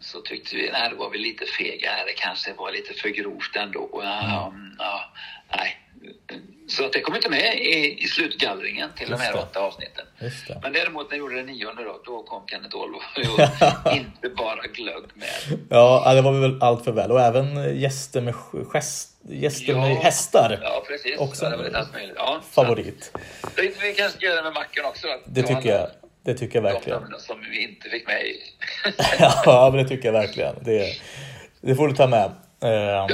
så 0.00 0.20
tyckte 0.20 0.56
vi, 0.56 0.70
nej, 0.70 0.90
då 0.90 0.96
var 0.96 1.10
vi 1.10 1.18
lite 1.18 1.44
fega. 1.58 1.90
Det 2.06 2.12
kanske 2.16 2.52
var 2.52 2.72
lite 2.72 2.94
för 2.94 3.08
grovt 3.08 3.56
ändå. 3.56 4.00
Ja, 4.02 4.46
mm, 4.54 4.76
ja, 4.78 5.12
nej. 5.56 5.76
Så 6.70 6.84
att 6.84 6.92
det 6.92 7.00
kom 7.00 7.14
inte 7.14 7.28
med 7.28 7.54
i, 7.58 7.96
i 8.04 8.06
slutgallringen 8.06 8.90
till 8.96 9.06
de 9.06 9.12
Just 9.12 9.22
här 9.24 9.32
det. 9.32 9.38
åtta 9.38 9.60
avsnitten. 9.60 10.04
Det. 10.18 10.58
Men 10.62 10.72
däremot 10.72 11.10
när 11.10 11.16
jag 11.16 11.18
gjorde 11.18 11.36
den 11.36 11.46
nionde 11.46 11.84
då, 11.84 12.00
då 12.04 12.22
kom 12.22 12.42
Kenneth 12.46 12.76
Åhlborg 12.76 13.02
och 13.84 13.92
inte 13.96 14.28
bara 14.36 14.62
glögg 14.66 15.04
med. 15.14 15.58
Ja, 15.70 16.14
det 16.14 16.20
var 16.22 16.32
väl 16.32 16.62
allt 16.62 16.84
för 16.84 16.92
väl. 16.92 17.10
Och 17.12 17.20
även 17.20 17.78
gäster 17.80 18.20
med, 18.20 18.34
gest, 18.72 19.08
gäster 19.28 19.74
med 19.74 19.96
hästar. 19.96 20.58
Ja, 20.62 20.82
precis. 20.88 21.18
Också 21.18 21.44
ja, 21.44 21.50
det 21.50 21.56
var 21.56 21.64
lite 21.64 21.78
allt 21.78 21.92
möjligt. 21.92 22.14
Ja, 22.16 22.40
Favorit. 22.50 23.12
Tänkte 23.56 23.86
vi 23.86 23.94
kanske 23.94 24.26
göra 24.26 24.36
det 24.36 24.42
med 24.42 24.52
macken 24.52 24.84
också. 24.84 25.06
Det 25.26 25.42
tycker 25.42 25.68
jag. 25.68 25.88
Det 26.24 26.34
tycker 26.34 26.54
jag 26.62 26.64
De 26.64 26.72
verkligen. 26.72 27.02
numren 27.02 27.20
som 27.20 27.40
vi 27.50 27.62
inte 27.62 27.88
fick 27.88 28.06
med 28.06 28.22
i. 28.26 28.36
Ja, 29.46 29.70
men 29.74 29.82
det 29.82 29.88
tycker 29.88 30.08
jag 30.08 30.12
verkligen. 30.12 30.54
Det, 30.64 30.86
det 31.60 31.74
får 31.74 31.88
du 31.88 31.94
ta 31.94 32.06
med. 32.06 32.30
Ja. 32.62 33.08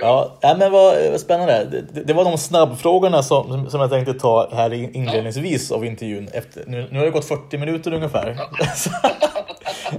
Ja, 0.00 0.36
ja 0.40 0.56
men 0.58 0.72
vad, 0.72 1.10
vad 1.10 1.20
spännande. 1.20 1.64
Det, 1.92 2.02
det 2.04 2.12
var 2.12 2.24
de 2.24 2.38
snabbfrågorna 2.38 3.22
som, 3.22 3.70
som 3.70 3.80
jag 3.80 3.90
tänkte 3.90 4.14
ta 4.14 4.48
här 4.52 4.72
i- 4.72 4.90
inledningsvis 4.94 5.72
av 5.72 5.84
intervjun. 5.84 6.28
Efter, 6.32 6.64
nu, 6.66 6.88
nu 6.90 6.98
har 6.98 7.04
det 7.04 7.10
gått 7.10 7.24
40 7.24 7.58
minuter 7.58 7.92
ungefär. 7.92 8.38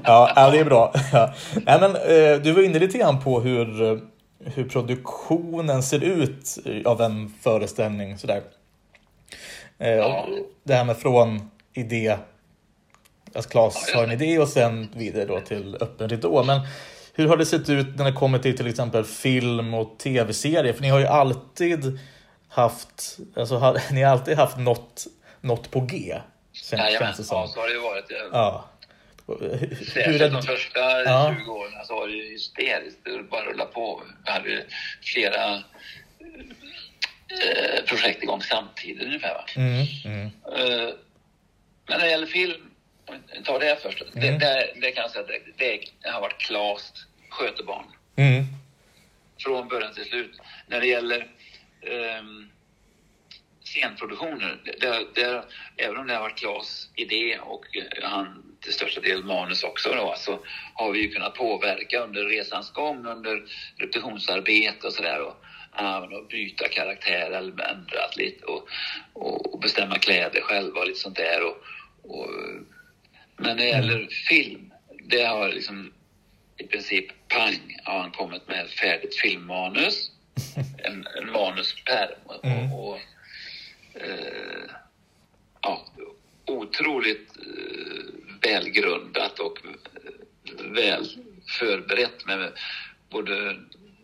ja, 0.03 0.31
ja, 0.35 0.49
det 0.51 0.59
är 0.59 0.65
bra. 0.65 0.93
Ja. 1.13 1.33
Nej, 1.65 1.79
men, 1.79 1.95
eh, 1.95 2.39
du 2.43 2.51
var 2.51 2.61
inne 2.63 2.79
lite 2.79 2.97
grann 2.97 3.19
på 3.23 3.39
hur, 3.41 3.83
eh, 3.91 3.97
hur 4.45 4.69
produktionen 4.69 5.83
ser 5.83 6.03
ut 6.03 6.57
av 6.85 7.01
en 7.01 7.33
föreställning. 7.43 8.17
Sådär. 8.17 8.41
Eh, 9.79 9.89
Ja. 9.89 10.25
Det 10.63 10.73
här 10.73 10.83
med 10.83 10.97
från 10.97 11.51
idé, 11.73 12.17
att 13.33 13.49
Claes 13.49 13.89
Ja, 13.93 13.97
har 13.97 14.03
en 14.03 14.11
idé 14.11 14.39
och 14.39 14.47
sen 14.47 14.89
vidare 14.95 15.25
då 15.25 15.39
till 15.39 15.77
öppen 15.81 16.09
ridå. 16.09 16.43
Men 16.43 16.59
hur 17.17 17.27
har 17.27 17.37
det 17.37 17.45
sett 17.45 17.69
ut 17.69 17.97
när 17.97 18.05
det 18.05 18.11
kommer 18.11 18.39
till 18.39 18.57
till 18.57 18.67
exempel 18.67 19.03
film 19.03 19.73
och 19.73 19.99
tv-serier? 19.99 20.73
För 20.73 20.81
ni 20.81 20.89
har 20.89 20.99
ju 20.99 21.05
alltid 21.05 21.99
haft, 22.49 23.17
alltså, 23.35 23.55
ha, 23.57 23.77
ni 23.91 24.01
har 24.03 24.11
alltid 24.11 24.37
haft 24.37 24.57
något, 24.57 25.07
något 25.41 25.71
på 25.71 25.79
G. 25.79 26.15
Känns, 26.51 26.71
Jajamän, 26.79 26.99
känns 27.07 27.17
det 27.17 27.23
som. 27.23 27.37
ja, 27.41 27.47
så 27.47 27.59
har 27.59 27.67
det 27.67 27.73
ju 27.73 27.79
varit. 27.79 28.05
Ja. 28.31 28.69
Särskilt 29.93 30.21
är 30.21 30.29
de 30.29 30.43
första 30.43 30.79
Ja. 31.03 31.35
20 31.45 31.51
åren 31.51 31.71
så 31.85 31.95
var 31.95 32.07
det 32.07 32.13
ju 32.13 32.31
hysteriskt. 32.31 32.99
Det 33.03 33.23
bara 33.31 33.45
rulla 33.45 33.65
på. 33.65 34.01
Vi 34.25 34.31
hade 34.31 34.63
flera 35.01 35.53
eh, 35.55 35.61
projekt 37.85 38.23
igång 38.23 38.41
samtidigt 38.41 39.03
ungefär. 39.03 39.33
Va? 39.33 39.43
Mm, 39.55 39.85
mm, 40.05 40.25
Eh, 40.57 40.89
men 41.89 41.99
när 41.99 42.05
det 42.05 42.11
gäller 42.11 42.27
film, 42.27 42.66
tar 43.45 43.59
det 43.59 43.77
först. 43.81 44.03
Det, 44.13 44.27
Mm. 44.27 44.39
det, 44.39 44.73
det 44.81 44.91
kan 44.91 45.01
jag 45.01 45.11
säga 45.11 45.25
direkt. 45.57 45.91
Det 46.03 46.09
har 46.09 46.21
varit 46.21 46.37
Klas 46.37 46.93
skötebarn. 47.29 47.85
mm, 48.15 48.43
Från 49.43 49.67
början 49.67 49.93
till 49.93 50.05
slut. 50.05 50.39
När 50.67 50.81
det 50.81 50.87
gäller 50.87 51.27
ehm, 51.81 52.49
scenproduktioner, 53.63 54.57
det, 54.79 55.05
det, 55.15 55.43
även 55.77 55.97
om 55.97 56.07
det 56.07 56.13
har 56.13 56.21
varit 56.21 56.37
Klas 56.37 56.89
idé 56.95 57.39
och 57.41 57.77
eh, 57.77 58.09
han 58.09 58.43
till 58.61 58.73
största 58.73 59.01
del 59.01 59.23
manus 59.23 59.63
också 59.63 59.89
då, 59.89 60.13
så 60.17 60.39
har 60.73 60.91
vi 60.91 60.99
ju 60.99 61.09
kunnat 61.11 61.33
påverka 61.35 61.99
under 62.03 62.23
resans 62.25 62.71
gång, 62.71 63.05
under 63.05 63.43
repetitionsarbete 63.77 64.87
och 64.87 64.93
sådär. 64.93 65.21
Och, 65.21 65.35
att 65.71 66.27
byta 66.29 66.67
karaktär 66.67 67.31
eller 67.31 67.63
ändrat 67.69 68.17
lite 68.17 68.45
och, 68.45 68.67
och, 69.13 69.53
och 69.53 69.59
bestämma 69.59 69.97
kläder 69.97 70.41
själva 70.41 70.79
och 70.79 70.87
lite 70.87 70.99
sånt 70.99 71.15
där. 71.15 71.43
Och, 71.43 71.57
och, 72.03 72.29
men 73.37 73.57
när 73.57 73.63
det 73.63 73.69
gäller 73.69 74.07
film, 74.29 74.73
det 75.03 75.23
har 75.23 75.49
liksom 75.49 75.93
i 76.57 76.63
princip 76.63 77.05
pang 77.27 77.77
har 77.83 77.99
han 77.99 78.11
kommit 78.11 78.47
med 78.47 78.65
ett 78.65 78.71
färdigt 78.71 79.15
filmmanus. 79.15 80.11
En, 80.77 81.07
en 81.21 81.31
manuspärm. 81.31 82.19
Och, 82.25 82.45
Mm. 82.45 82.73
och, 82.73 82.99
eh, 83.93 84.71
ja, 85.61 85.85
otroligt 86.45 87.37
eh, 87.37 88.03
välgrundat 88.41 89.39
och 89.39 89.59
eh, 89.65 90.65
väl 90.71 91.07
förberett 91.59 92.25
med 92.25 92.51
både 93.09 93.55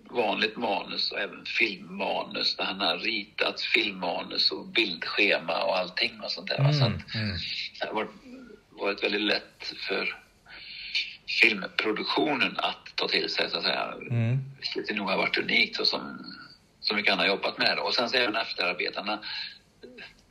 vanligt 0.09 0.57
manus 0.57 1.11
och 1.11 1.19
även 1.19 1.45
filmmanus 1.45 2.55
där 2.55 2.63
han 2.63 2.79
har 2.79 2.97
ritat 2.97 3.61
filmmanus 3.61 4.51
och 4.51 4.67
bildschema 4.67 5.63
och 5.63 5.77
allting 5.77 6.19
och 6.21 6.31
sånt 6.31 6.47
där. 6.47 6.63
va. 6.63 6.73
Så 6.73 6.85
mm, 6.85 6.97
att, 6.97 7.15
mm. 7.15 7.37
det 7.79 7.87
har 7.87 7.93
varit, 7.93 8.09
varit 8.75 9.03
väldigt 9.03 9.21
lätt 9.21 9.73
för 9.87 10.19
filmproduktionen 11.41 12.57
att 12.57 12.95
ta 12.95 13.07
till 13.07 13.29
sig 13.29 13.49
så 13.49 13.57
att 13.57 13.63
säga. 13.63 13.93
Mm. 14.09 14.39
Vilket 14.75 14.95
nog 14.95 15.09
har 15.09 15.17
varit 15.17 15.37
unikt 15.37 15.79
och 15.79 15.87
som, 15.87 16.25
som 16.79 16.95
mycket 16.97 17.11
han 17.11 17.19
har 17.19 17.27
jobbat 17.27 17.57
med. 17.57 17.79
Och 17.79 17.93
sen 17.95 18.09
så 18.09 18.17
även 18.17 18.35
efterarbetarna. 18.35 19.19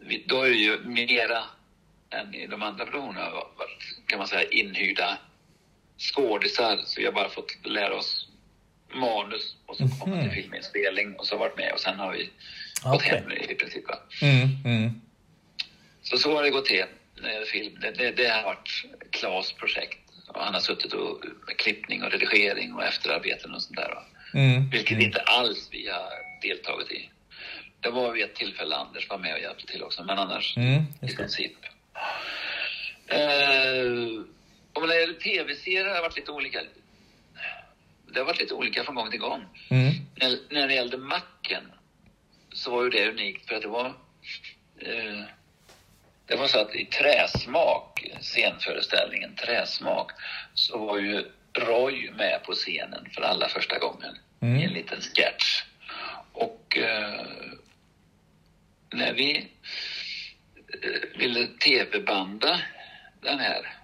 Vi, 0.00 0.24
då 0.28 0.42
är 0.42 0.48
det 0.50 0.56
ju 0.56 0.78
mera 0.84 1.44
än 2.10 2.34
i 2.34 2.46
de 2.46 2.62
andra 2.62 2.84
produktionerna 2.84 3.30
kan 4.06 4.18
man 4.18 4.28
säga, 4.28 4.48
inhyrda 4.50 5.18
skådisar. 5.98 6.80
Så 6.84 7.00
vi 7.00 7.06
har 7.06 7.12
bara 7.12 7.28
fått 7.28 7.56
lära 7.66 7.94
oss 7.94 8.28
manus 8.94 9.56
och 9.66 9.76
så 9.76 9.88
komma 10.00 10.16
Mhm. 10.16 10.24
till 10.30 10.42
filminspelning 10.42 11.14
och 11.16 11.26
så 11.26 11.36
varit 11.36 11.56
med 11.56 11.72
och 11.72 11.80
sen 11.80 11.98
har 11.98 12.12
vi 12.12 12.30
Okej. 12.84 12.92
gått 12.92 13.02
hem 13.02 13.32
i 13.50 13.54
princip. 13.54 13.84
Mm, 14.22 14.48
mm. 14.64 15.00
Så 16.02 16.18
så 16.18 16.36
har 16.36 16.42
det 16.42 16.50
gått 16.50 16.64
till 16.66 16.76
det 16.76 16.88
film. 17.46 17.78
Det, 17.80 17.90
det, 17.90 18.10
det 18.10 18.28
har 18.28 18.42
varit 18.42 18.84
Klas 19.10 19.52
projekt. 19.52 19.98
Och 20.28 20.40
han 20.40 20.54
har 20.54 20.60
suttit 20.60 20.92
och, 20.92 21.24
klippning 21.58 22.02
och 22.02 22.10
redigering 22.10 22.74
och 22.74 22.84
efterarbeten 22.84 23.54
och 23.54 23.62
sånt 23.62 23.76
där. 23.76 23.98
Mm. 24.34 24.70
Vilket 24.70 25.00
inte 25.00 25.20
alls 25.20 25.68
vi 25.70 25.88
har 25.88 26.10
deltagit 26.42 26.90
i. 26.90 27.10
Det 27.80 27.90
var 27.90 28.12
vid 28.12 28.24
ett 28.24 28.34
tillfälle 28.34 28.76
Anders 28.76 29.08
var 29.08 29.18
med 29.18 29.34
och 29.34 29.40
hjälpte 29.40 29.66
till 29.66 29.82
också, 29.82 30.04
men 30.04 30.18
annars 30.18 30.56
Mm, 30.56 30.82
i 31.02 31.16
princip. 31.16 31.52
Eh, 33.06 34.22
och 34.72 34.82
när 34.82 34.94
det 34.94 35.00
gäller 35.00 35.14
tv-serier 35.20 35.86
har 35.86 35.94
det 35.94 36.00
varit 36.00 36.16
lite 36.16 36.32
olika. 36.32 36.62
Det 38.12 38.18
har 38.18 38.26
varit 38.26 38.40
lite 38.40 38.54
olika 38.54 38.84
från 38.84 38.94
gång 38.94 39.10
till 39.10 39.20
gång. 39.20 39.44
Mm. 39.70 39.92
När, 40.14 40.38
när 40.50 40.68
det 40.68 40.74
gällde 40.74 40.96
Macken 40.96 41.72
så 42.52 42.70
var 42.70 42.84
ju 42.84 42.90
det 42.90 43.08
unikt 43.08 43.48
för 43.48 43.54
att 43.54 43.62
det 43.62 43.68
var 43.68 43.86
eh, 44.78 45.22
det 46.32 46.38
var 46.38 46.46
så 46.46 46.58
att 46.58 46.74
i 46.74 46.84
Träsmak, 46.84 48.04
scenföreställningen 48.20 49.36
Träsmak, 49.36 50.10
så 50.54 50.78
var 50.78 50.98
ju 50.98 51.24
Roy 51.58 52.10
med 52.10 52.42
på 52.42 52.52
scenen 52.52 53.08
för 53.14 53.22
allra 53.22 53.48
första 53.48 53.78
gången 53.78 54.18
Mm. 54.42 54.60
i 54.60 54.64
en 54.64 54.72
liten 54.72 55.00
sketch. 55.00 55.62
Och 56.32 56.78
eh, 56.78 57.26
när 58.90 59.12
vi 59.12 59.48
eh, 60.82 61.18
ville 61.18 61.46
tv-banda 61.46 62.60
den 63.20 63.38
här 63.38 63.76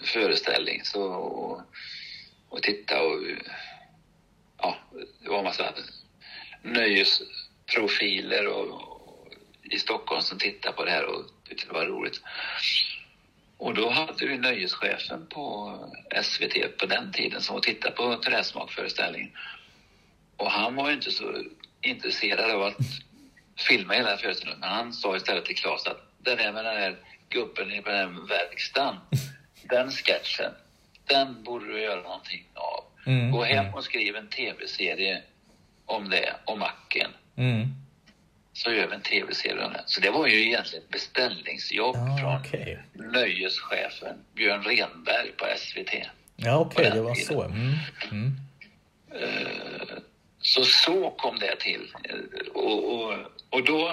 föreställningen 0.00 0.84
så, 0.84 1.02
och, 1.02 1.60
och 2.48 2.62
titta 2.62 3.02
och 3.02 3.22
ja, 4.58 4.76
det 5.22 5.28
var 5.28 5.38
en 5.38 5.44
massa 5.44 5.74
nöjesprofiler 6.62 8.46
och, 8.46 8.68
och, 8.68 9.28
i 9.62 9.78
Stockholm 9.78 10.22
som 10.22 10.38
tittade 10.38 10.76
på 10.76 10.84
det 10.84 10.90
här 10.90 11.04
och 11.04 11.24
tyckte 11.54 11.74
det 11.74 11.78
var 11.78 11.86
roligt. 11.86 12.20
Och 13.56 13.74
då 13.74 13.90
hade 13.90 14.26
vi 14.26 14.38
nöjeschefen 14.38 15.26
på 15.26 15.74
SVT 16.22 16.78
på 16.78 16.86
den 16.86 17.12
tiden 17.12 17.40
som 17.40 17.60
tittade 17.60 17.94
på 17.94 18.16
Träsmakföreställningen. 18.16 19.30
Och 20.36 20.50
han 20.50 20.74
var 20.74 20.88
ju 20.88 20.94
inte 20.94 21.10
så 21.10 21.42
intresserad 21.80 22.50
av 22.50 22.62
att 22.62 22.76
filma 23.68 23.94
hela 23.94 24.16
föreställningen. 24.16 24.60
Men 24.60 24.68
han 24.68 24.92
sa 24.92 25.16
istället 25.16 25.44
till 25.44 25.56
Claes 25.56 25.86
att 25.86 26.12
det 26.18 26.34
där 26.34 26.52
med 26.52 26.64
den 26.64 26.76
här 26.76 26.96
gubben 27.28 27.82
på 27.82 27.90
den 27.90 27.98
här 27.98 28.28
verkstaden, 28.28 28.96
den 29.62 29.90
sketchen, 29.90 30.52
den 31.04 31.42
borde 31.42 31.66
du 31.66 31.80
göra 31.80 32.02
någonting 32.02 32.44
av. 32.54 32.84
Mm, 33.06 33.30
Gå 33.30 33.44
hem 33.44 33.64
mm. 33.64 33.74
och 33.74 33.84
skriv 33.84 34.16
en 34.16 34.28
tv-serie 34.28 35.22
om 35.86 36.10
det, 36.10 36.34
om 36.44 36.58
macken. 36.58 37.10
Mm. 37.36 37.81
Så 38.54 38.72
gör 38.72 38.86
vi 38.86 38.94
en 38.94 39.02
tv-serie 39.02 39.64
om 39.64 39.72
det. 39.72 39.82
Så 39.86 40.00
det 40.00 40.10
var 40.10 40.26
ju 40.26 40.46
egentligen 40.46 40.84
ett 40.84 40.90
beställningsjobb 40.90 41.96
Ja, 41.96 42.16
från 42.20 42.40
okej. 42.40 42.78
nöjeschefen 42.94 44.16
Björn 44.34 44.62
Renberg 44.64 45.32
på 45.36 45.44
SVT. 45.58 45.92
Ja, 46.36 46.56
okej, 46.58 46.74
på 46.76 46.82
det 46.82 46.90
den 46.96 47.04
var 47.04 47.14
tiden. 47.14 47.26
så. 47.34 47.42
Mm. 47.42 47.72
Mm. 48.10 48.32
Eh, 49.14 49.98
Så 50.40 50.64
så 50.64 51.10
kom 51.10 51.38
det 51.38 51.56
till. 51.56 51.94
Eh, 52.04 52.16
Och, 52.54 52.94
och, 52.94 53.14
och 53.50 53.64
då... 53.64 53.88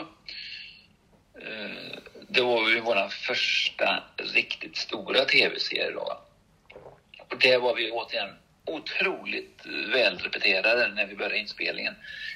eh, 1.42 1.98
Det 2.28 2.42
var 2.42 2.70
ju 2.70 2.80
vår 2.80 3.10
första 3.10 4.04
riktigt 4.18 4.78
stora 4.78 5.26
tv-serie 5.26 5.92
då. 5.92 6.22
Och 7.30 7.38
det 7.40 7.58
var 7.58 7.76
vi 7.76 7.92
återigen 7.92 8.30
otroligt 8.70 9.66
välrepeterade 9.94 10.88
när 10.88 11.06
vi 11.06 11.16
började 11.16 11.38
inspelningen. 11.38 11.96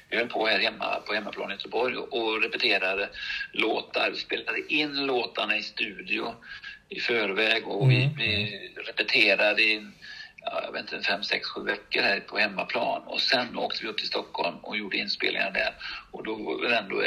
Vi 0.10 0.18
höll 0.18 0.28
på 0.28 0.48
här 0.48 0.60
hemma 0.60 1.00
på 1.00 1.14
hemmaplan 1.14 1.50
i 1.52 1.54
Göteborg 1.54 1.98
och 1.98 2.42
repeterade 2.42 3.10
låtar. 3.52 4.10
Vi 4.12 4.18
spelade 4.18 4.74
in 4.74 5.06
låtarna 5.06 5.58
i 5.58 5.64
studio 5.64 6.36
i 6.90 7.00
förväg 7.00 7.68
och 7.68 7.92
vi, 7.92 8.04
Mm. 8.04 8.16
vi 8.18 8.70
repeterade 8.88 9.62
i 9.62 9.88
ja, 10.46 10.62
jag 10.64 10.72
vet 10.72 10.82
inte, 10.94 11.08
fem, 11.08 11.24
sex, 11.24 11.48
sju 11.48 11.64
veckor 11.64 12.02
här 12.02 12.20
på 12.20 12.38
hemmaplan. 12.38 13.02
Och 13.04 13.22
sen 13.22 13.58
åkte 13.58 13.84
vi 13.84 13.90
upp 13.90 13.98
till 13.98 14.08
Stockholm 14.08 14.58
och 14.58 14.78
gjorde 14.78 14.98
inspelningar 14.98 15.52
där. 15.52 15.74
Och 16.12 16.24
då 16.24 16.36
var 16.36 16.70
det 16.70 16.78
ändå 16.78 17.04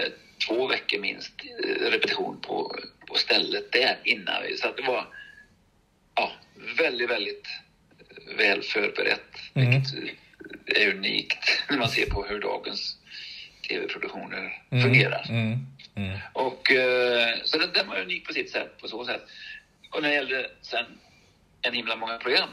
två 0.47 0.67
veckor 0.67 0.99
minst 0.99 1.33
eh, 1.65 1.91
repetition 1.91 2.41
på, 2.41 2.77
på 3.09 3.15
stället 3.15 3.73
där 3.73 3.99
innan. 4.05 4.43
vi- 4.43 4.57
Så 4.57 4.69
att 4.69 4.77
det 4.77 4.83
var 4.83 5.07
ja, 6.15 6.33
väldigt, 6.79 7.11
väldigt 7.11 7.47
väl 8.37 8.63
förberett. 8.63 9.37
Mm. 9.55 9.71
Vilket 9.71 9.95
är 10.67 10.91
unikt 10.95 11.63
när 11.71 11.79
man 11.79 11.89
ser 11.89 12.07
på 12.11 12.25
hur 12.25 12.41
dagens 12.41 12.97
tv-produktioner 13.69 14.63
Mm. 14.71 14.85
fungerar. 14.85 15.27
Mm. 15.29 15.59
Mm. 15.95 16.19
Och, 16.33 16.71
eh, 16.73 17.35
så 17.45 17.59
den, 17.59 17.73
den 17.73 17.89
var 17.89 18.01
unik 18.01 18.27
på 18.27 18.33
sitt 18.33 18.51
sätt, 18.51 18.79
på 18.81 18.89
så 18.89 19.05
sätt. 19.05 19.23
Och 19.91 20.03
när 20.03 20.09
det 20.09 20.15
gällde 20.15 20.51
sen 20.63 20.85
En 21.63 21.75
himla 21.75 21.97
många 21.97 22.19
program, 22.19 22.49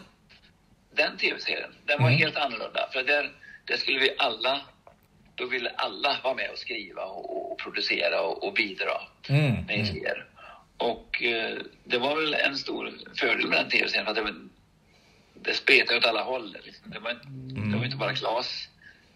den 0.95 1.17
tv-serien, 1.17 1.71
den 1.86 2.01
var 2.01 2.07
Mm. 2.07 2.19
helt 2.19 2.38
annorlunda. 2.38 2.89
För 2.93 3.03
där, 3.03 3.32
där 3.65 3.78
skulle 3.78 3.99
vi 3.99 4.15
alla 4.17 4.61
då 5.36 5.45
ville 5.45 5.69
alla 5.69 6.17
vara 6.24 6.34
med 6.34 6.49
och 6.49 6.57
skriva 6.57 7.03
och, 7.03 7.51
och 7.51 7.57
producera 7.59 8.21
och, 8.21 8.43
och 8.47 8.53
bidra 8.53 9.01
Mm, 9.30 9.65
med 9.67 9.80
idéer. 9.80 10.26
Och 10.78 11.24
eh, 11.24 11.57
det 11.84 11.97
var 11.97 12.15
väl 12.15 12.34
en 12.34 12.57
stor 12.57 12.91
fördel 13.15 13.47
med 13.47 13.57
den 13.59 13.69
tv-serien 13.69 14.05
för 14.05 14.11
att 14.11 14.15
det, 14.15 14.21
var- 14.21 14.47
det 15.43 15.53
spretade 15.53 15.97
åt 15.97 16.05
alla 16.05 16.23
håll. 16.23 16.57
Liksom. 16.65 16.91
Det, 16.91 16.99
var, 16.99 17.11
inte- 17.11 17.27
det 17.71 17.77
var 17.77 17.85
inte 17.85 17.97
bara 17.97 18.13
Klas 18.15 18.67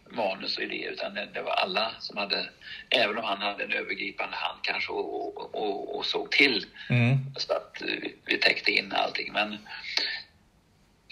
manus 0.10 0.58
och 0.58 0.64
idé 0.64 0.88
utan 0.92 1.14
det, 1.14 1.28
det 1.34 1.42
var 1.42 1.52
alla 1.52 1.92
som 2.00 2.18
hade, 2.18 2.50
även 2.90 3.18
om 3.18 3.24
han 3.24 3.42
hade 3.42 3.64
en 3.64 3.72
övergripande 3.72 4.36
hand 4.36 4.60
kanske 4.64 4.92
och, 4.92 5.38
och, 5.38 5.56
och, 5.56 5.98
och 5.98 6.06
såg 6.06 6.32
till 6.32 6.66
Mm. 6.90 7.18
så 7.38 7.54
att 7.54 7.82
vi, 7.82 8.16
vi 8.26 8.38
täckte 8.38 8.72
in 8.72 8.92
allting. 8.92 9.34
Men 9.34 9.58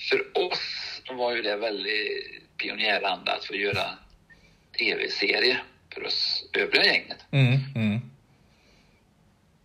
för 0.09 0.37
oss 0.47 1.01
var 1.11 1.35
ju 1.35 1.41
det 1.41 1.55
väldigt 1.55 2.57
pionjäranda 2.57 3.31
att 3.35 3.45
få 3.45 3.55
göra 3.55 3.89
tv-serie 4.79 5.57
för 5.93 6.03
oss 6.05 6.45
övriga 6.53 6.85
gänget. 6.85 7.25
Mm. 7.31 7.59
Mm. 7.75 8.01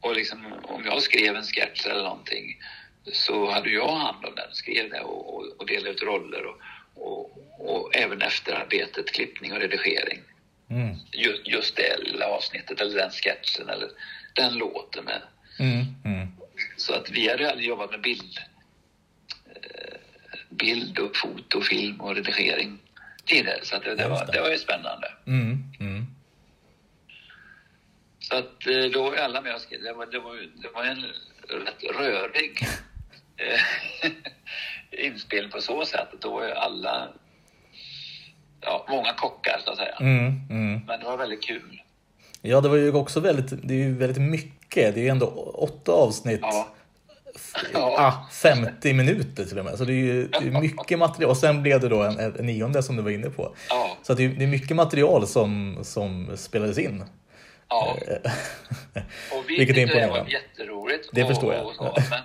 Och 0.01 0.15
liksom, 0.17 0.53
om 0.63 0.85
jag 0.85 1.03
skrev 1.03 1.37
en 1.37 1.43
sketch 1.45 1.87
eller 1.87 2.03
någonting 2.03 2.57
så 3.13 3.51
hade 3.51 3.71
jag 3.71 3.97
hand 3.97 4.25
om 4.25 4.35
den, 4.35 4.55
skrev 4.55 4.91
det 4.91 5.01
och, 5.01 5.35
och, 5.35 5.47
och 5.59 5.67
delade 5.67 5.91
ut 5.91 6.03
roller 6.03 6.47
och, 6.47 6.59
och, 6.95 7.31
och 7.59 7.97
även 7.97 8.23
efterarbetet, 8.23 9.13
klippning 9.13 9.53
och 9.53 9.59
redigering. 9.61 10.21
Mm. 10.71 10.97
Just, 11.13 11.47
just 11.47 11.77
det 11.77 11.99
lilla 11.99 12.27
avsnittet 12.27 12.81
eller 12.81 12.97
den 12.97 13.11
sketchen 13.11 13.69
eller 13.69 13.89
den 14.35 14.55
låten 14.55 15.05
med. 15.05 15.23
Mm. 15.59 15.85
Mm. 16.05 16.29
Så 16.77 16.95
att 16.95 17.11
vi 17.11 17.29
hade 17.29 17.51
aldrig 17.51 17.69
jobbat 17.69 17.91
med 17.91 18.01
bild. 18.01 18.39
eh, 19.55 19.97
Bild 20.49 20.99
och 20.99 21.17
foto, 21.17 21.61
film 21.61 22.01
och 22.01 22.15
redigering 22.15 22.79
tidigare. 23.25 23.61
Så 23.63 23.77
att 23.77 23.85
det, 23.85 23.95
det, 23.95 24.09
var, 24.09 24.27
det. 24.33 24.41
var 24.41 24.51
ju 24.51 24.59
spännande. 24.59 25.13
Mm. 25.27 25.65
Mm. 25.81 26.07
Så 28.21 28.37
att 28.37 28.67
eh, 28.67 28.85
då 28.93 29.03
var 29.03 29.13
ju 29.13 29.19
alla 29.19 29.41
med 29.41 29.55
och 29.55 29.61
skrev. 29.61 29.83
Det 29.83 29.93
var, 29.93 30.07
det 30.07 30.19
var, 30.19 30.37
det 30.37 30.69
var 30.75 30.85
en 30.85 31.03
rätt 31.49 31.83
rörig 31.97 32.67
eh, 33.41 34.11
inspelning 35.07 35.51
på 35.51 35.61
så 35.61 35.85
sätt. 35.85 36.09
Då 36.21 36.45
ju 36.47 36.53
alla, 36.53 37.09
ja, 38.61 38.87
många 38.89 39.13
kockar 39.13 39.61
så 39.65 39.71
att 39.71 39.77
säga. 39.77 39.97
Mm. 40.01 40.27
Mm. 40.51 40.81
Men 40.87 41.01
det 41.01 41.07
var 41.07 41.17
väldigt 41.17 41.43
kul. 41.43 41.83
Ja, 42.43 42.61
det 42.61 42.69
var 42.69 42.77
ju 42.77 42.93
också 42.95 43.21
väldigt, 43.21 43.69
det 43.69 43.75
är 43.75 43.79
ju 43.79 43.95
väldigt 43.95 44.23
mycket. 44.23 44.95
Det 44.95 45.01
är 45.01 45.05
ju 45.05 45.09
ändå 45.09 45.27
åtta 45.55 45.93
avsnitt. 45.93 46.41
Ja. 46.43 46.69
Ah, 47.75 48.13
50 48.33 48.93
minuter 48.93 49.45
till 49.45 49.59
och 49.59 49.65
med. 49.65 49.79
Så 49.79 49.85
det 49.85 49.93
är 49.93 49.95
ju 49.95 50.29
det 50.29 50.37
är 50.37 50.61
mycket 50.61 50.99
material. 50.99 51.31
Och 51.31 51.37
sen 51.37 51.63
blev 51.63 51.81
det 51.81 51.89
då 51.89 52.03
en, 52.03 52.19
en 52.19 52.47
nionde 52.47 52.83
som 52.83 52.97
du 52.97 53.03
var 53.03 53.11
inne 53.11 53.31
på. 53.31 53.55
Ja. 53.69 53.97
Så 54.03 54.15
det, 54.15 54.25
är, 54.25 54.29
det 54.29 54.45
är 54.45 54.49
mycket 54.49 54.77
material 54.77 55.27
som, 55.27 55.79
som 55.83 56.37
spelades 56.37 56.79
in. 56.79 57.05
ja. 57.69 57.97
Vi 59.49 59.57
Vilket 59.59 59.77
är 59.77 59.81
tyckte 59.81 59.95
det 59.95 60.01
var 60.01 60.03
imponerande. 60.03 60.33
jätteroligt. 60.33 61.09
Det 61.13 61.23
och, 61.23 61.29
förstår 61.29 61.55
jag. 61.55 61.67
Och 61.67 61.75
så, 61.75 61.83
men, 62.11 62.21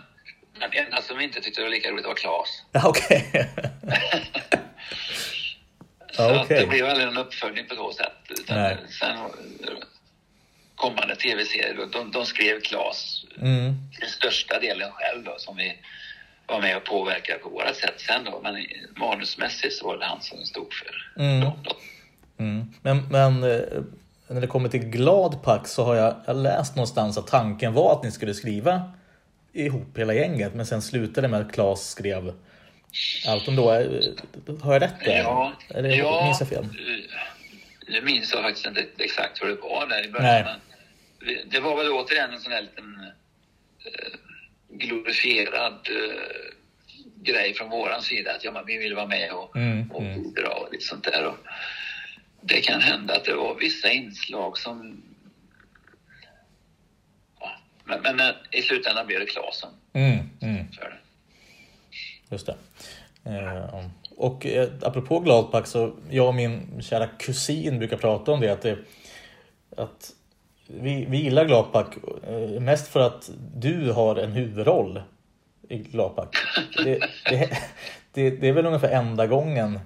det 0.60 0.78
enda 0.80 1.02
som 1.02 1.20
inte 1.20 1.42
tyckte 1.42 1.62
var 1.62 1.70
lika 1.70 1.90
roligt 1.92 2.06
var. 2.06 2.16
Ja, 2.72 2.82
Okej. 2.88 3.32
Så 6.12 6.22
Ja, 6.22 6.36
att 6.40 6.46
okej. 6.46 6.60
det 6.62 6.68
blev 6.68 6.86
aldrig 6.86 7.08
en 7.08 7.18
uppföljning 7.18 7.66
på 7.68 7.76
så 7.76 7.92
sätt. 7.92 8.14
Utan 8.40 8.58
Nej. 8.58 8.78
sen 9.00 9.18
kommande 10.76 11.16
tv-serier, 11.16 11.88
de, 11.92 12.12
de 12.12 12.26
skrev 12.26 12.60
Klas 12.62 13.26
Mm. 13.42 13.74
till 14.00 14.10
största 14.10 14.60
delen 14.60 14.92
själv 14.92 15.24
då, 15.24 15.36
som 15.38 15.56
vi 15.58 15.78
var 16.48 16.62
med 16.62 16.78
och 16.78 16.84
påverkade 16.84 17.40
på 17.40 17.50
vårat 17.50 17.76
sätt 17.76 17.94
sen 17.98 18.24
då. 18.24 18.40
Men 18.44 18.66
manusmässigt 19.00 19.74
så 19.76 19.88
var 19.88 19.98
det 19.98 20.06
han 20.06 20.22
som 20.22 20.38
stod 20.46 20.68
för 20.74 21.22
Mm. 21.24 21.42
dem 21.42 21.54
då. 21.64 21.72
Mm. 22.44 22.74
Men, 22.82 23.08
men 23.12 23.44
eh, 23.44 23.60
när 24.28 24.42
det 24.42 24.48
kommer 24.48 24.70
till 24.70 24.80
Gladpack 24.86 25.68
så 25.68 25.84
har 25.84 25.96
jag, 25.96 26.16
jag 26.28 26.36
läst 26.36 26.76
någonstans 26.76 27.18
att 27.18 27.28
tanken 27.28 27.74
var 27.74 27.94
att 27.94 28.04
ni 28.04 28.12
skulle 28.12 28.34
skriva 28.34 28.92
ihop 29.56 29.98
hela 29.98 30.14
gänget. 30.14 30.54
Men 30.56 30.66
sen 30.66 30.82
slutade 30.82 31.22
det 31.28 31.32
med 31.32 31.42
att 31.42 31.54
Claes 31.54 31.90
skrev 31.90 32.34
allt 33.28 33.48
ändå. 33.48 33.72
Eh, 33.74 33.90
Har 34.62 34.74
jag 34.74 34.82
rätt 34.82 35.04
där? 35.06 35.18
Ja, 35.18 35.54
Eller 35.70 35.90
ja, 35.90 36.24
minns 36.26 36.40
jag 36.40 36.50
fel? 36.50 36.64
eh, 36.64 36.70
Nu 37.88 38.02
minns 38.02 38.34
jag 38.34 38.44
faktiskt 38.44 38.66
inte 38.68 38.86
exakt 38.98 39.44
hur 39.44 39.48
det 39.48 39.56
var 39.62 39.88
där 39.88 40.06
i 40.06 40.12
början. 40.12 40.60
Det 41.46 41.60
var 41.60 41.78
väl 41.78 41.92
återigen 41.92 42.34
en 42.34 42.40
sån 42.40 42.52
här 42.52 42.62
liten 42.62 43.00
eh, 43.86 44.20
glorifierad 44.70 45.74
eh, 45.90 46.52
grej 47.24 47.54
från 47.54 47.70
våran 47.70 48.02
sida. 48.02 48.32
Att 48.32 48.44
ja, 48.44 48.52
men 48.52 48.66
vi 48.66 48.78
vill 48.78 48.96
vara 48.96 49.08
med 49.08 49.32
och, 49.32 49.56
Mm, 49.56 49.92
och 49.92 50.02
mm. 50.02 50.24
bidra 50.24 50.50
och 50.54 50.72
lite 50.72 50.84
sånt 50.86 51.04
där. 51.04 51.26
Och 51.28 51.38
det 52.42 52.62
kan 52.62 52.82
hända 52.82 53.16
att 53.16 53.26
det 53.26 53.34
var 53.36 53.56
vissa 53.56 53.92
inslag 53.92 54.58
som... 54.58 55.02
Men, 57.86 58.02
men 58.02 58.20
eh, 58.20 58.36
i 58.52 58.62
slutändan 58.62 59.08
blev 59.08 59.20
det 59.20 59.28
som 59.52 59.70
Mm, 59.94 60.30
mm. 60.42 60.66
Just 62.30 62.46
det. 62.46 62.56
Eh, 63.26 63.86
och 64.18 64.46
eh, 64.46 64.70
apropå 64.82 65.20
Gladpack 65.20 65.68
så 65.68 65.94
jag 66.10 66.28
och 66.28 66.36
min 66.36 66.82
kära 66.82 67.08
kusin 67.08 67.80
brukar 67.80 67.98
prata 67.98 68.32
om 68.32 68.42
det 68.42 68.50
att, 68.50 68.62
det, 68.62 68.78
att 69.78 70.12
vi, 70.68 71.06
vi 71.10 71.18
gillar 71.18 71.46
Gladpack 71.46 71.96
eh, 72.28 72.62
mest 72.62 72.88
för 72.88 73.00
att 73.00 73.30
du 73.56 73.92
har 73.92 74.16
en 74.16 74.32
huvudroll 74.32 75.02
i 75.70 75.78
Gladpack. 75.78 76.36
Det, 76.84 77.00
det, 77.30 77.58
det, 78.12 78.30
det 78.30 78.48
är 78.48 78.54
väl 78.54 78.66
ungefär 78.66 78.90
enda 78.90 79.28
gången 79.28 79.80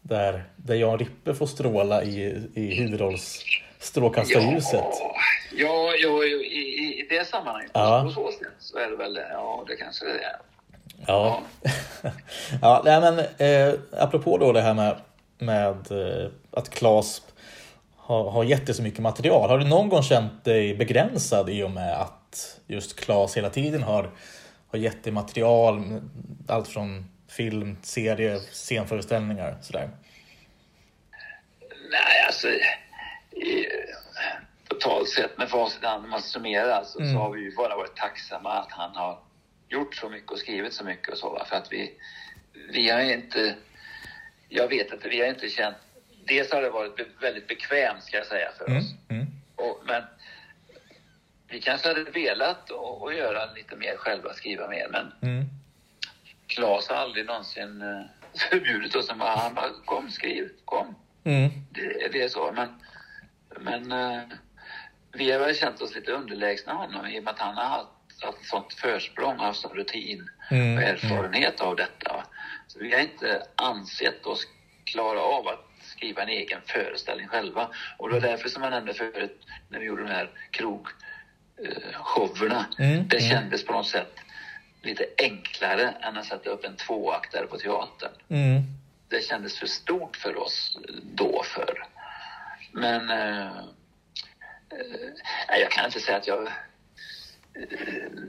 där, 0.00 0.44
där 0.56 0.74
Jan 0.74 0.98
Rippe 0.98 1.34
får 1.34 1.46
stråla 1.46 2.04
i, 2.04 2.42
i 2.54 2.74
huvudrollsstrålkastarljuset. 2.74 4.72
Ja, 4.72 5.14
ja, 5.56 5.94
ja 6.02 6.24
i, 6.24 6.28
i, 6.28 7.00
i 7.00 7.06
det 7.10 7.24
sammanhanget, 7.28 7.70
Ja. 7.74 8.02
på 8.04 8.10
så 8.10 8.32
sätt, 8.32 8.52
så 8.58 8.78
är 8.78 8.90
det 8.90 8.96
väl. 8.96 9.18
Ja, 9.30 9.64
det 9.68 9.76
kanske 9.76 10.04
det 10.06 10.24
är. 10.24 10.36
Ja. 11.06 11.42
ja, 12.62 12.82
nej 12.84 13.00
men 13.00 13.18
eh, 13.18 13.74
apropå 13.98 14.38
då 14.38 14.52
det 14.52 14.60
här 14.60 14.74
med, 14.74 14.96
med 15.38 15.90
eh, 15.90 16.30
att 16.50 16.70
Claes 16.70 17.22
har, 17.96 18.30
har 18.30 18.44
gett 18.44 18.66
dig 18.66 18.74
så 18.74 18.82
mycket 18.82 19.00
material. 19.00 19.50
Har 19.50 19.58
du 19.58 19.64
någon 19.64 19.88
gång 19.88 20.02
känt 20.02 20.44
dig 20.44 20.74
begränsad 20.74 21.50
i 21.50 21.62
och 21.62 21.70
med 21.70 22.00
att 22.00 22.60
just 22.66 23.00
Claes 23.00 23.36
hela 23.36 23.50
tiden 23.50 23.82
har, 23.82 24.10
har 24.70 24.78
gett 24.78 25.04
dig 25.04 25.12
material, 25.12 26.00
allt 26.48 26.68
från 26.68 27.10
film, 27.28 27.76
serie, 27.82 28.38
scenföreställningar 28.52 29.56
sådär? 29.62 29.90
Nej, 31.90 32.26
alltså... 32.26 32.48
Totalt 34.80 35.08
sett 35.08 35.38
med 35.38 35.48
facit 35.50 35.84
om 35.84 36.10
man 36.10 36.22
summerar 36.22 36.70
alltså, 36.70 37.00
Mm. 37.00 37.12
så 37.12 37.18
har 37.18 37.30
vi 37.32 37.40
ju 37.40 37.54
bara 37.56 37.76
varit 37.76 37.96
tacksamma 37.96 38.52
att 38.52 38.72
han 38.72 38.96
har 38.96 39.18
gjort 39.68 39.94
så 39.94 40.08
mycket 40.08 40.30
och 40.32 40.38
skrivit 40.38 40.72
så 40.74 40.84
mycket 40.84 41.08
och 41.08 41.18
så. 41.18 41.30
Va? 41.30 41.44
För 41.44 41.56
att 41.56 41.72
vi, 41.72 41.92
vi 42.72 42.90
har 42.90 43.00
inte... 43.00 43.54
Jag 44.48 44.68
vet 44.68 44.92
att 44.92 45.04
vi 45.04 45.20
har 45.20 45.26
inte 45.28 45.48
känt... 45.48 45.76
Dels 46.26 46.52
har 46.52 46.62
det 46.62 46.70
varit 46.70 46.96
be- 46.96 47.06
väldigt 47.20 47.48
bekvämt, 47.48 48.04
ska 48.04 48.16
jag 48.16 48.26
säga, 48.26 48.50
för 48.58 48.66
Mm, 48.66 48.78
oss. 48.78 48.84
mm, 49.08 49.26
Och, 49.56 49.80
men 49.86 50.02
vi 51.48 51.60
kanske 51.60 51.88
hade 51.88 52.02
velat 52.04 52.70
och, 52.70 53.02
och 53.02 53.14
göra 53.14 53.52
lite 53.52 53.76
mer 53.76 53.96
själva, 53.96 54.32
skriva 54.34 54.68
mer. 54.68 54.88
Men 54.90 55.12
mm, 55.22 55.44
Claes 56.46 56.88
har 56.88 56.96
aldrig 56.96 57.26
någonsin 57.26 57.82
eh, 57.82 58.02
förbjudit 58.50 58.94
oss. 58.96 59.08
Han 59.08 59.18
bara, 59.18 59.36
han 59.36 59.54
bara, 59.54 59.70
kom 59.84 60.10
skriv, 60.10 60.48
kom. 60.64 60.94
mm, 61.24 61.50
Det, 61.70 62.08
det 62.12 62.22
är 62.22 62.28
så. 62.28 62.52
Men, 62.52 62.68
men 63.60 63.92
eh, 63.92 64.22
vi 65.12 65.32
har 65.32 65.38
väl 65.38 65.54
känt 65.54 65.80
oss 65.80 65.94
lite 65.94 66.12
underlägsna 66.12 66.72
honom 66.72 67.06
i 67.06 67.20
och 67.20 67.24
med 67.24 67.32
att 67.32 67.38
han 67.38 67.56
har 67.56 67.64
haft, 67.64 67.88
haft 68.22 68.44
sånt 68.44 68.72
försprång, 68.72 69.38
haft 69.38 69.60
sån 69.60 69.76
rutin 69.76 70.28
Mm, 70.50 70.76
och 70.76 70.82
erfarenhet 70.82 71.60
av 71.60 71.76
detta. 71.76 72.24
Så 72.66 72.78
vi 72.78 72.94
har 72.94 73.00
inte 73.00 73.42
ansett 73.54 74.26
oss 74.26 74.46
klara 74.84 75.20
av 75.20 75.48
att 75.48 75.64
skriva 75.82 76.22
en 76.22 76.28
egen 76.28 76.60
föreställning 76.66 77.28
själva. 77.28 77.68
Och 77.96 78.08
det 78.08 78.14
var 78.14 78.20
därför 78.20 78.48
som 78.48 78.62
jag 78.62 78.70
nämnde 78.70 78.94
förut 78.94 79.46
när 79.68 79.78
vi 79.78 79.86
gjorde 79.86 80.02
de 80.02 80.10
här 80.10 80.30
krogshowerna. 80.50 82.66
Mm, 82.78 83.08
det 83.08 83.16
mm. 83.16 83.30
kändes 83.30 83.64
på 83.64 83.72
något 83.72 83.88
sätt 83.88 84.14
lite 84.82 85.06
enklare 85.18 85.94
än 86.00 86.16
att 86.16 86.26
sätta 86.26 86.50
upp 86.50 86.64
en 86.64 86.76
tvåaktare 86.76 87.46
på 87.46 87.58
teatern 87.58 88.12
mm, 88.28 88.62
det 89.08 89.20
kändes 89.20 89.58
för 89.58 89.66
stort 89.66 90.16
för 90.16 90.36
oss 90.36 90.78
då 91.02 91.42
för. 91.44 91.86
Men 92.72 93.10
eh, 93.10 93.46
eh, 93.46 93.52
jag 95.60 95.70
kan 95.70 95.84
inte 95.84 96.00
säga 96.00 96.16
att 96.16 96.26
jag... 96.26 96.46
eh, 96.46 96.52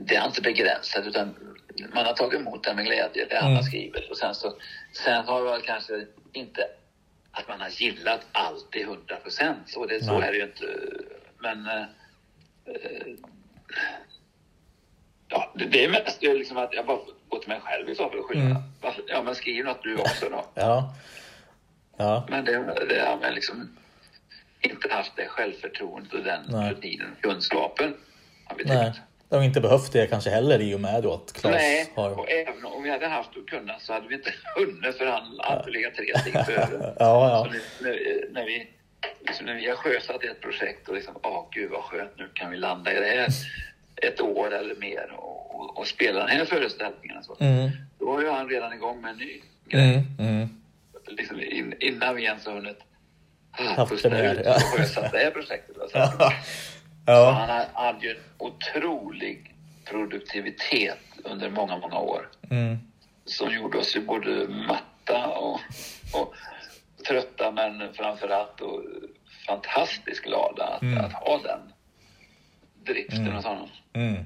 Det 0.00 0.16
är 0.16 0.26
inte 0.26 0.40
begränsat 0.42 1.06
utan 1.06 1.34
man 1.94 2.06
har 2.06 2.12
tagit 2.14 2.40
emot 2.40 2.64
det 2.64 2.74
med 2.74 2.84
glädje, 2.84 3.26
det 3.30 3.36
Mm. 3.36 3.56
har 3.56 3.62
skrivit. 3.62 4.10
Och 4.10 4.16
sen, 4.16 4.34
så, 4.34 4.52
sen 4.92 5.24
har 5.26 5.46
jag 5.46 5.64
kanske 5.64 6.06
inte 6.32 6.66
att 7.32 7.48
man 7.48 7.60
har 7.60 7.68
gillat 7.68 8.20
allt 8.32 8.72
till 8.72 8.86
hundra 8.86 9.16
procent. 9.16 9.58
Så, 9.66 9.86
det, 9.86 10.04
så 10.04 10.20
är 10.20 10.32
det 10.32 10.38
ju 10.38 10.42
inte. 10.44 10.66
Men 11.38 11.66
eh, 11.66 11.82
eh, 12.66 13.06
ja, 15.28 15.52
det, 15.54 15.84
är 15.84 15.88
mest 15.88 16.20
det 16.20 16.26
är 16.26 16.34
liksom 16.34 16.56
att 16.56 16.74
jag 16.74 16.86
bara 16.86 16.98
går 17.28 17.38
till 17.38 17.48
mig 17.48 17.60
själv 17.60 17.88
i 17.90 17.94
så 17.94 18.08
fall 18.08 18.18
och 18.18 18.26
skylla. 18.26 18.40
Mm. 18.40 18.62
Ja, 19.06 19.22
men 19.22 19.34
skriv 19.34 19.64
något 19.64 19.82
du 19.82 19.96
också 19.96 20.28
då. 20.28 20.44
ja. 20.54 20.94
Ja. 21.96 22.26
Men 22.28 22.44
det, 22.44 22.86
det 22.88 22.96
är 23.00 23.16
men 23.20 23.34
liksom... 23.34 23.76
inte 24.60 24.88
haft 24.94 25.12
det 25.16 25.28
självförtroendet 25.28 26.12
och 26.12 26.24
den 26.24 26.42
Nej. 26.48 26.70
rutinen, 26.70 27.16
kunskapen. 27.20 27.94
Har 28.44 28.56
vi 28.56 28.62
tyckt. 28.64 28.74
Nej, 28.74 28.92
de 29.28 29.36
har 29.36 29.44
inte 29.44 29.60
behövt 29.60 29.92
det 29.92 30.06
kanske 30.06 30.30
heller 30.30 30.60
i 30.60 30.74
och 30.74 30.80
med 30.80 31.02
då 31.02 31.14
att 31.14 31.32
Claes 31.32 31.54
Nej, 31.54 31.92
har... 31.94 32.18
och 32.18 32.30
även 32.30 32.64
om 32.64 32.82
vi 32.82 32.90
hade 32.90 33.06
haft 33.06 33.36
och 33.36 33.48
kunnat 33.48 33.82
så 33.82 33.92
hade 33.92 34.08
vi 34.08 34.14
inte 34.14 34.34
hunnit 34.56 34.98
för 34.98 35.06
han 35.06 35.38
hade 35.38 35.70
legat 35.70 35.94
tre 35.94 36.18
steg 36.18 36.32
före. 36.46 36.94
Ja, 36.98 37.28
ja. 37.30 37.44
Så 37.44 37.50
nu, 37.50 37.60
när, 37.80 38.32
när, 38.32 38.44
vi, 38.46 38.70
liksom 39.20 39.46
när 39.46 39.54
vi 39.54 39.68
har 39.68 39.76
sjösatt 39.76 40.24
ett 40.24 40.40
projekt 40.40 40.88
och 40.88 40.94
liksom, 40.94 41.14
åh 41.22 41.46
gud 41.50 41.70
vad 41.70 41.82
skönt, 41.84 42.12
nu 42.18 42.28
kan 42.34 42.50
vi 42.50 42.56
landa 42.56 42.92
i 42.92 43.00
det 43.00 43.06
här 43.06 43.28
ett 43.96 44.20
år 44.20 44.54
eller 44.54 44.74
mer 44.74 45.12
och, 45.12 45.54
och, 45.54 45.78
och 45.78 45.86
spela 45.86 46.18
den 46.20 46.28
här 46.28 46.44
föreställningen. 46.44 47.24
Så. 47.24 47.36
Mm, 47.40 47.70
Då 47.98 48.06
var 48.06 48.20
ju 48.20 48.30
han 48.30 48.48
redan 48.48 48.72
igång 48.72 49.00
med 49.00 49.10
en 49.10 49.16
ny 49.16 49.40
grej. 49.68 50.04
mm, 50.18 50.28
mm. 50.34 50.48
Liksom 51.06 51.40
in, 51.42 51.74
innan 51.80 52.16
vi 52.16 52.24
ens 52.24 52.46
har 52.46 52.52
hunnit 52.54 52.78
Haft 53.52 53.90
pusta 53.92 54.08
premiär, 54.10 54.42
ja. 54.44 54.52
sjösatt 54.60 55.12
det 55.12 55.18
här 55.18 55.30
projektet. 55.30 55.76
då. 55.76 55.88
Så 55.88 55.98
Ja. 55.98 56.32
Ja. 57.06 57.30
han 57.30 57.84
hade 57.84 58.06
ju 58.06 58.10
en 58.10 58.16
otrolig 58.38 59.54
produktivitet 59.84 60.98
under 61.24 61.50
många, 61.50 61.76
många 61.78 61.98
år 61.98 62.28
Mm. 62.50 62.78
som 63.24 63.50
gjorde 63.54 63.78
oss 63.78 63.96
ju 63.96 64.00
både 64.00 64.48
matta 64.48 65.26
och, 65.26 65.60
och 66.12 66.34
trötta 67.08 67.50
men 67.50 67.94
framförallt 67.94 68.60
och 68.60 68.82
fantastiskt 69.46 70.24
glada 70.24 70.64
att, 70.64 71.04
att 71.04 71.12
ha 71.12 71.38
den 71.44 71.60
driften 72.86 73.32
hos 73.32 73.44
honom. 73.44 73.68
Mm. 73.92 74.24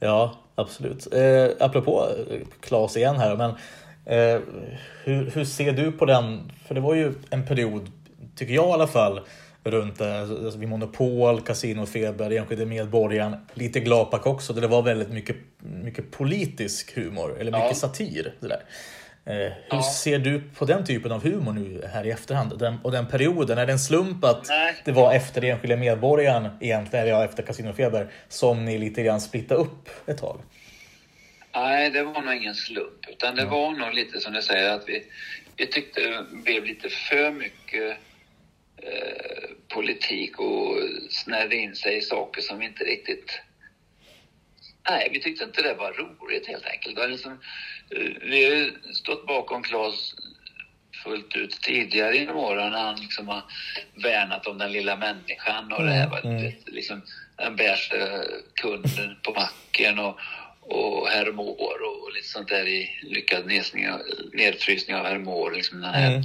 Ja, 0.00 0.38
absolut. 0.54 1.14
Eh, 1.14 1.48
apropå 1.60 2.08
eh, 2.30 2.40
Claes 2.60 2.96
igen 2.96 3.16
här, 3.16 3.36
men 3.36 3.50
eh, 4.06 4.40
hur, 5.04 5.30
hur 5.30 5.44
ser 5.44 5.72
du 5.72 5.92
på 5.92 6.04
den? 6.04 6.52
För 6.66 6.74
det 6.74 6.80
var 6.80 6.94
ju 6.94 7.12
en 7.30 7.46
period, 7.46 7.90
tycker 8.36 8.54
jag 8.54 8.68
i 8.68 8.72
alla 8.72 8.86
fall, 8.86 9.20
runt 9.64 10.00
eh, 10.00 10.20
alltså, 10.20 10.58
vid 10.58 10.68
Monopol, 10.68 11.40
Casinofeber, 11.40 12.30
Enskilde 12.30 12.66
Medborgaren, 12.66 13.36
lite 13.54 13.80
Glapak 13.80 14.26
också, 14.26 14.52
där 14.52 14.60
det 14.60 14.68
var 14.68 14.82
väldigt 14.82 15.10
mycket, 15.10 15.36
mycket 15.58 16.10
politisk 16.10 16.96
humor, 16.96 17.30
eller 17.40 17.52
mycket 17.52 17.66
Ja. 17.68 17.74
satir. 17.74 18.34
Det 18.40 18.48
där. 18.48 18.62
Eh, 19.24 19.34
hur 19.34 19.52
Ja. 19.70 19.82
ser 19.82 20.18
du 20.18 20.42
på 20.58 20.64
den 20.64 20.84
typen 20.86 21.12
av 21.12 21.22
humor 21.24 21.52
nu 21.52 21.82
här 21.92 22.06
i 22.06 22.10
efterhand? 22.10 22.58
Den, 22.58 22.78
och 22.84 22.92
den 22.92 23.06
perioden, 23.06 23.58
är 23.58 23.66
det 23.66 23.72
en 23.72 23.78
slump 23.78 24.24
att 24.24 24.48
Nej. 24.48 24.74
det 24.84 24.92
var 24.92 25.12
efter 25.14 25.44
Enskilda 25.44 25.76
Medborgaren 25.76 26.48
egentligen, 26.60 27.06
eller 27.06 27.16
ja, 27.18 27.24
efter 27.24 27.42
Casinofeber, 27.42 28.08
som 28.28 28.64
ni 28.64 28.78
lite 28.78 29.02
grann 29.02 29.20
splittade 29.20 29.60
upp 29.60 29.88
ett 30.06 30.18
tag? 30.18 30.40
Nej, 31.54 31.90
det 31.90 32.02
var 32.02 32.22
nog 32.22 32.34
ingen 32.34 32.54
slump. 32.54 33.08
Utan 33.08 33.34
det 33.36 33.44
var 33.44 33.70
nog 33.70 33.94
lite 33.94 34.20
som 34.20 34.32
du 34.32 34.42
säger 34.42 34.70
att 34.70 34.82
vi, 34.88 35.02
vi 35.56 35.66
tyckte 35.66 36.00
det 36.00 36.24
blev 36.44 36.64
lite 36.64 36.88
för 36.88 37.30
mycket 37.30 37.96
eh, 38.82 39.50
politik 39.68 40.38
och 40.38 40.76
snärde 41.10 41.56
in 41.56 41.74
sig 41.74 41.96
i 41.96 42.02
saker 42.02 42.42
som 42.42 42.62
inte 42.62 42.84
riktigt... 42.84 43.40
Nej, 44.90 45.08
vi 45.12 45.20
tyckte 45.20 45.44
inte 45.44 45.62
det 45.62 45.74
var 45.74 45.92
roligt 45.92 46.46
helt 46.46 46.66
enkelt. 46.66 46.96
Det 46.96 47.06
liksom, 47.06 47.32
eh, 47.90 48.12
vi 48.22 48.44
har 48.44 48.50
ju 48.56 48.72
stått 48.94 49.26
bakom 49.26 49.62
Claes 49.62 50.14
fullt 51.04 51.36
ut 51.36 51.60
tidigare 51.62 52.16
genom 52.16 52.36
åren 52.36 52.72
när 52.72 52.78
han 52.78 53.00
liksom 53.00 53.28
har 53.28 53.42
värnat 53.94 54.46
om 54.46 54.58
den 54.58 54.72
lilla 54.72 54.96
människan 54.96 55.72
och 55.72 55.84
det 55.84 55.90
här 55.92 56.08
var 56.08 56.20
Mm. 56.20 56.52
liksom 56.66 57.02
den 57.36 57.56
bärste 57.56 58.24
kunden 58.54 59.16
på 59.22 59.32
macken 59.32 59.98
och, 59.98 60.18
och 60.60 61.08
hermår 61.08 61.82
och 61.82 62.12
lite 62.14 62.28
sånt 62.28 62.48
där 62.48 62.68
i 62.68 62.90
lyckad 63.02 63.46
nedfrysning 64.32 64.96
av 64.96 65.06
hermår. 65.06 65.50
Liksom 65.50 65.80
den 65.80 65.94
här 65.94 66.10
Mm. 66.10 66.22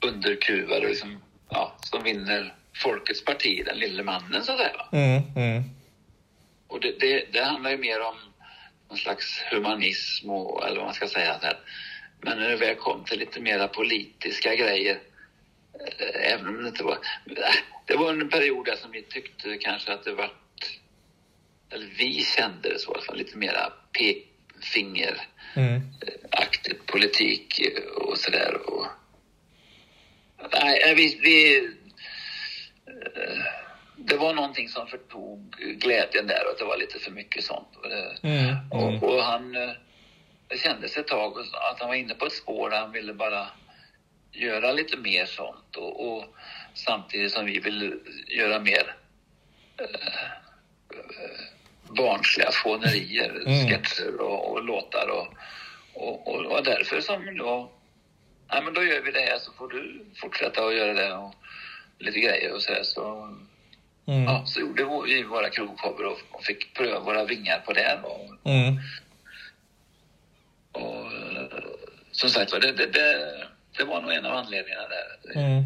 underkuvade 0.00 0.88
liksom, 0.88 1.22
ja, 1.52 1.76
som 1.80 2.02
vinner 2.02 2.54
folkets 2.82 3.24
parti, 3.24 3.64
den 3.64 3.78
lille 3.78 4.02
mannen 4.02 4.44
så 4.44 4.52
att 4.52 4.58
säga. 4.58 4.86
Mm, 4.92 5.22
mm, 5.36 5.62
Och 6.68 6.80
det, 6.80 7.00
det, 7.00 7.32
det 7.32 7.44
handlar 7.44 7.70
ju 7.70 7.76
mer 7.76 8.00
om 8.00 8.14
någon 8.88 8.98
slags 8.98 9.42
humanism 9.50 10.30
och, 10.30 10.66
eller 10.66 10.76
vad 10.76 10.84
man 10.86 10.94
ska 10.94 11.08
säga. 11.08 11.38
Så 11.40 11.46
här. 11.46 11.58
Men 12.20 12.38
när 12.38 12.48
det 12.48 12.56
väl 12.56 12.74
kom 12.74 13.04
till 13.04 13.18
lite 13.18 13.40
mera 13.40 13.68
politiska 13.68 14.54
grejer, 14.54 14.98
eh, 15.98 16.32
även 16.32 16.46
om 16.46 16.62
det 16.62 16.68
inte 16.68 16.84
var... 16.84 16.98
eh, 17.26 17.54
Det 17.86 17.96
var 17.96 18.10
en 18.10 18.28
period 18.28 18.66
där 18.66 18.76
som 18.76 18.90
vi 18.90 19.02
tyckte 19.02 19.58
kanske 19.58 19.92
att 19.92 20.04
det 20.04 20.12
var 20.12 20.30
eller 21.70 21.86
vi 21.98 22.24
kände 22.24 22.68
det 22.68 22.78
så 22.78 23.00
fall, 23.06 23.16
lite 23.16 23.38
mera 23.38 23.72
pekfingeraktig 23.92 25.26
mm. 25.54 26.86
politik 26.86 27.60
och 27.96 28.18
sådär. 28.18 28.70
Och... 28.70 28.86
Nej, 30.52 30.82
eh, 30.88 30.94
vi, 30.94 31.18
vi, 31.22 31.56
eh, 32.86 33.44
det 33.96 34.16
var 34.16 34.34
någonting 34.34 34.68
som 34.68 34.86
förtog 34.86 35.56
glädjen 35.58 36.26
där 36.26 36.46
och 36.50 36.58
det 36.58 36.64
var 36.64 36.76
lite 36.76 36.98
för 36.98 37.10
mycket 37.10 37.44
sånt. 37.44 37.68
Och, 37.76 37.88
det, 37.88 38.16
Mm, 38.22 38.44
mm. 38.44 38.56
och, 38.70 39.02
och 39.02 39.22
han 39.22 39.54
eh, 39.56 39.70
det 40.48 40.58
kändes 40.58 40.96
ett 40.96 41.06
tag 41.06 41.38
att 41.70 41.80
han 41.80 41.88
var 41.88 41.94
inne 41.94 42.14
på 42.14 42.26
ett 42.26 42.32
spår 42.32 42.70
där 42.70 42.80
han 42.80 42.92
ville 42.92 43.14
bara 43.14 43.46
göra 44.32 44.72
lite 44.72 44.96
mer 44.96 45.26
sånt 45.26 45.76
och, 45.76 46.12
och 46.12 46.24
samtidigt 46.74 47.32
som 47.32 47.46
vi 47.46 47.58
vill 47.58 48.00
göra 48.28 48.58
mer 48.58 48.94
eh, 49.78 49.84
eh, 50.94 51.40
barnsliga 51.96 52.50
fånerier, 52.52 53.30
Mm. 53.46 53.68
sketcher 53.68 54.20
och, 54.20 54.52
och 54.52 54.64
låtar 54.64 55.08
och, 55.10 55.28
och, 55.94 56.34
och 56.34 56.44
var 56.44 56.62
därför 56.62 57.00
som 57.00 57.36
då, 57.38 57.72
nej 58.52 58.62
men 58.62 58.74
då 58.74 58.82
gör 58.84 59.00
vi 59.02 59.10
det 59.10 59.20
här 59.20 59.38
så 59.38 59.52
får 59.52 59.68
du 59.68 60.04
fortsätta 60.20 60.64
att 60.66 60.74
göra 60.74 60.92
det 60.94 61.14
och 61.14 61.34
lite 61.98 62.20
grejer 62.20 62.54
och 62.54 62.62
så 62.62 62.72
här 62.72 62.82
så 62.82 63.34
Mm. 64.06 64.24
Ja, 64.24 64.42
så 64.46 64.60
gjorde 64.60 64.84
vi 65.06 65.22
våra 65.22 65.50
krogshower 65.50 66.04
och, 66.06 66.18
och 66.30 66.42
fick 66.44 66.74
pröva 66.74 67.00
våra 67.00 67.24
vingar 67.24 67.58
på 67.66 67.72
det. 67.72 67.98
Och, 68.04 68.50
Mm. 68.50 68.76
och 70.72 70.96
eh, 71.12 71.62
som 72.12 72.28
sagt 72.28 72.52
var, 72.52 72.60
det, 72.60 72.72
det, 72.72 72.86
det, 72.86 73.36
det 73.78 73.84
var 73.84 74.00
nog 74.02 74.12
en 74.12 74.26
av 74.26 74.32
anledningarna 74.36 74.88
där. 74.88 75.40
Mm. 75.40 75.62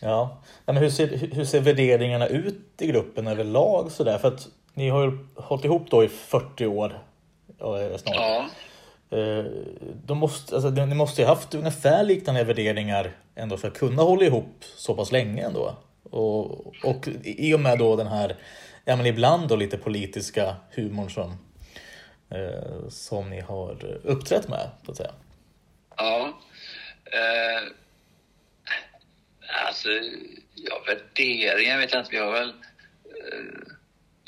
Ja, 0.00 0.42
Ja, 0.66 0.72
men 0.72 0.76
hur 0.76 0.90
ser, 0.90 1.06
hur 1.34 1.44
ser 1.44 1.60
värderingarna 1.60 2.26
ut 2.26 2.58
i 2.78 2.86
gruppen 2.86 3.26
överlag 3.26 3.92
sådär? 3.92 4.18
För 4.18 4.28
att 4.28 4.48
ni 4.74 4.88
har 4.88 5.04
ju 5.04 5.18
hållit 5.36 5.64
ihop 5.64 5.90
då 5.90 6.04
i 6.04 6.08
40 6.08 6.66
år 6.66 7.00
eh, 7.60 7.96
snart. 7.96 8.14
Ja, 8.16 8.46
Eh, 9.10 9.44
de 10.06 10.18
måste, 10.18 10.54
alltså, 10.54 10.70
ni 10.70 10.94
måste 10.94 11.22
ju 11.22 11.26
haft 11.28 11.54
ungefär 11.54 12.04
liknande 12.04 12.44
värderingar 12.44 13.16
ändå 13.34 13.56
för 13.56 13.68
att 13.68 13.78
kunna 13.78 14.02
hålla 14.02 14.24
ihop 14.24 14.64
så 14.76 14.94
pass 14.94 15.12
länge 15.12 15.44
ändå. 15.44 15.76
Och, 16.10 16.66
och 16.84 17.08
i 17.24 17.54
och 17.54 17.60
med 17.60 17.78
då 17.78 17.96
den 17.96 18.06
här, 18.06 18.36
ja 18.84 18.96
men 18.96 19.06
ibland 19.06 19.48
då 19.48 19.56
lite 19.56 19.78
politiska 19.78 20.56
humorn 20.70 21.10
som, 21.10 21.38
eh, 22.30 22.88
som 22.88 23.30
ni 23.30 23.40
har 23.40 24.00
uppträtt 24.04 24.48
med, 24.48 24.70
så 24.84 24.90
att 24.90 24.96
säga. 24.96 25.12
ja. 25.96 26.38
Eh, 27.04 27.62
alltså, 29.66 29.88
ja, 30.54 30.82
värderingar 30.86 31.78
vet 31.78 31.92
jag 31.92 32.00
inte. 32.00 32.10
Vi 32.10 32.18
har 32.18 32.32
väl 32.32 32.48
eh, 32.48 33.67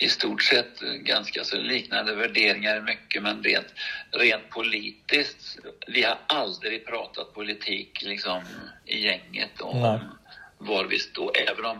i 0.00 0.08
stort 0.08 0.42
sett 0.42 0.80
ganska 0.80 1.44
så 1.44 1.56
liknande 1.56 2.14
värderingar 2.14 2.80
mycket, 2.80 3.22
men 3.22 3.42
rent, 3.42 3.74
rent 4.10 4.50
politiskt. 4.50 5.58
Vi 5.86 6.02
har 6.02 6.18
aldrig 6.26 6.86
pratat 6.86 7.34
politik 7.34 8.02
liksom 8.02 8.42
i 8.86 8.98
gänget 8.98 9.60
om 9.60 9.80
Nej. 9.80 9.98
var 10.58 10.84
vi 10.84 10.98
står, 10.98 11.32
även 11.48 11.64
om 11.64 11.76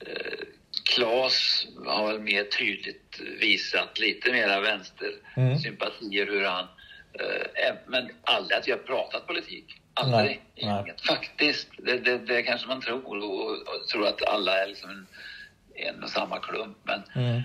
eh, 0.00 0.46
Claes 0.94 1.66
har 1.86 2.06
väl 2.06 2.20
mer 2.20 2.44
tydligt 2.44 3.20
visat 3.40 3.98
lite 3.98 4.32
mera 4.32 4.60
vänstersympatier 4.60 6.26
hur 6.26 6.44
han... 6.44 6.64
Eh, 7.20 7.74
men 7.86 8.10
aldrig 8.22 8.58
att 8.58 8.68
vi 8.68 8.72
har 8.72 8.78
pratat 8.78 9.26
politik. 9.26 9.64
Aldrig. 9.94 10.42
Nej, 10.56 10.82
nej. 10.84 10.94
Faktiskt. 11.06 11.68
Det, 11.78 11.98
det, 11.98 12.18
det 12.18 12.42
kanske 12.42 12.68
man 12.68 12.80
tror 12.80 13.22
och, 13.22 13.50
och 13.50 13.88
tror 13.92 14.06
att 14.06 14.22
alla 14.22 14.62
är 14.62 14.68
liksom 14.68 14.90
en, 14.90 15.06
en 15.74 16.02
och 16.02 16.10
samma 16.10 16.38
klump. 16.38 16.76
Men, 16.82 17.02
Mm. 17.14 17.42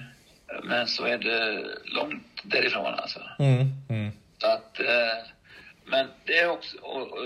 men 0.64 0.88
så 0.88 1.06
är 1.06 1.18
det 1.18 1.66
långt 1.86 2.42
därifrån 2.44 2.94
alltså. 2.94 3.20
Mm. 3.40 3.68
Mm. 3.90 4.12
Så 4.38 4.48
att, 4.48 4.80
eh, 4.80 5.26
men 5.86 6.08
det 6.26 6.38
är 6.38 6.50
också, 6.50 6.78
och, 6.78 7.12
och, 7.12 7.24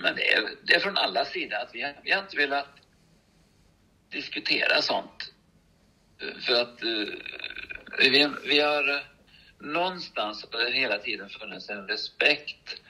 men 0.00 0.16
det 0.16 0.32
är, 0.32 0.42
det 0.66 0.74
är 0.74 0.80
från 0.80 0.96
alla 0.96 1.24
sidor 1.24 1.56
att 1.56 1.70
vi 1.72 1.82
har, 1.82 1.94
vi 2.02 2.10
har 2.10 2.22
inte 2.22 2.36
velat 2.36 2.68
diskutera 4.10 4.82
sånt. 4.82 5.32
För 6.40 6.62
att 6.62 6.82
eh, 6.82 7.14
vi, 7.98 8.28
vi 8.46 8.60
har 8.60 8.88
eh, 8.90 9.00
någonstans 9.58 10.46
hela 10.72 10.98
tiden 10.98 11.28
funnits 11.28 11.70
en 11.70 11.88
respekt 11.88 12.80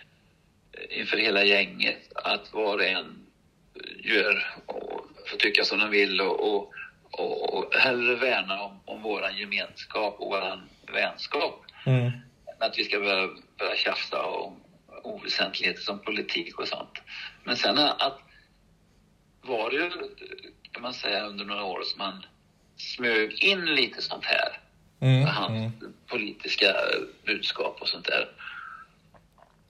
inför 0.90 1.16
hela 1.16 1.44
gänget 1.44 2.12
att 2.14 2.52
var 2.52 2.74
och 2.76 2.84
en 2.84 3.26
gör 3.98 4.54
och 4.66 5.06
får 5.26 5.36
tycka 5.38 5.64
som 5.64 5.78
de 5.78 5.90
vill 5.90 6.20
och, 6.20 6.54
och, 6.56 6.72
och, 7.18 7.54
och 7.54 7.74
hellre 7.74 8.16
värna 8.16 8.62
om, 8.62 8.80
om 8.84 9.02
våran 9.02 9.36
gemenskap 9.36 10.16
och 10.18 10.28
våran 10.30 10.68
vänskap 10.92 11.60
Mm. 11.86 12.12
att 12.58 12.78
vi 12.78 12.84
ska 12.84 13.00
börja, 13.00 13.28
börja 13.58 13.76
tjafsa 13.76 14.22
om 14.22 14.60
oväsentligheter 15.02 15.82
som 15.82 15.98
politik 15.98 16.58
och 16.58 16.68
sånt. 16.68 17.02
Men 17.44 17.56
sen 17.56 17.78
att 17.78 18.18
var 19.42 19.70
det 19.70 19.76
ju 19.76 19.90
kan 20.72 20.82
man 20.82 20.94
säga, 20.94 21.26
under 21.26 21.44
några 21.44 21.64
år 21.64 21.82
som 21.82 22.00
han 22.00 22.26
smög 22.76 23.42
in 23.42 23.64
lite 23.64 24.02
sånt 24.02 24.24
här. 24.24 24.60
Mm, 25.00 25.26
hans 25.26 25.74
politiska 26.06 26.74
budskap 27.24 27.78
och 27.80 27.88
sånt 27.88 28.06
där. 28.06 28.28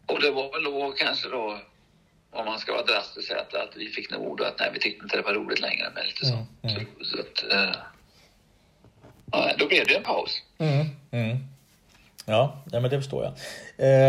Och 0.07 0.20
det 0.20 0.30
var 0.30 0.53
väl 0.53 0.64
då 0.64 0.92
kanske 0.92 1.28
då, 1.28 1.61
om 2.35 2.47
man 2.47 2.59
ska 2.59 2.72
vara 2.72 2.85
drastisk, 2.85 3.28
säga 3.28 3.41
att, 3.41 3.55
att 3.55 3.76
vi 3.76 3.89
fick 3.89 4.11
nog 4.11 4.39
då 4.39 4.45
att 4.45 4.59
nej, 4.59 4.70
vi 4.72 4.80
tyckte 4.80 5.05
inte 5.05 5.16
det 5.16 5.22
var 5.22 5.35
roligt 5.35 5.61
längre. 5.61 5.91
Men 5.95 6.07
lite 6.07 6.26
så. 6.26 6.35
Mm, 6.35 6.47
så, 6.62 6.80
så 7.05 7.20
att, 7.20 7.53
eh, 7.53 7.76
då 9.59 9.66
blev 9.66 9.87
det 9.87 9.97
en 9.97 10.03
paus. 10.03 10.43
Mm, 10.59 10.87
mm. 11.11 11.39
Ja, 12.26 12.62
ja, 12.72 12.80
men 12.80 12.91
det 12.91 12.97
förstår 12.97 13.24
jag. 13.24 13.32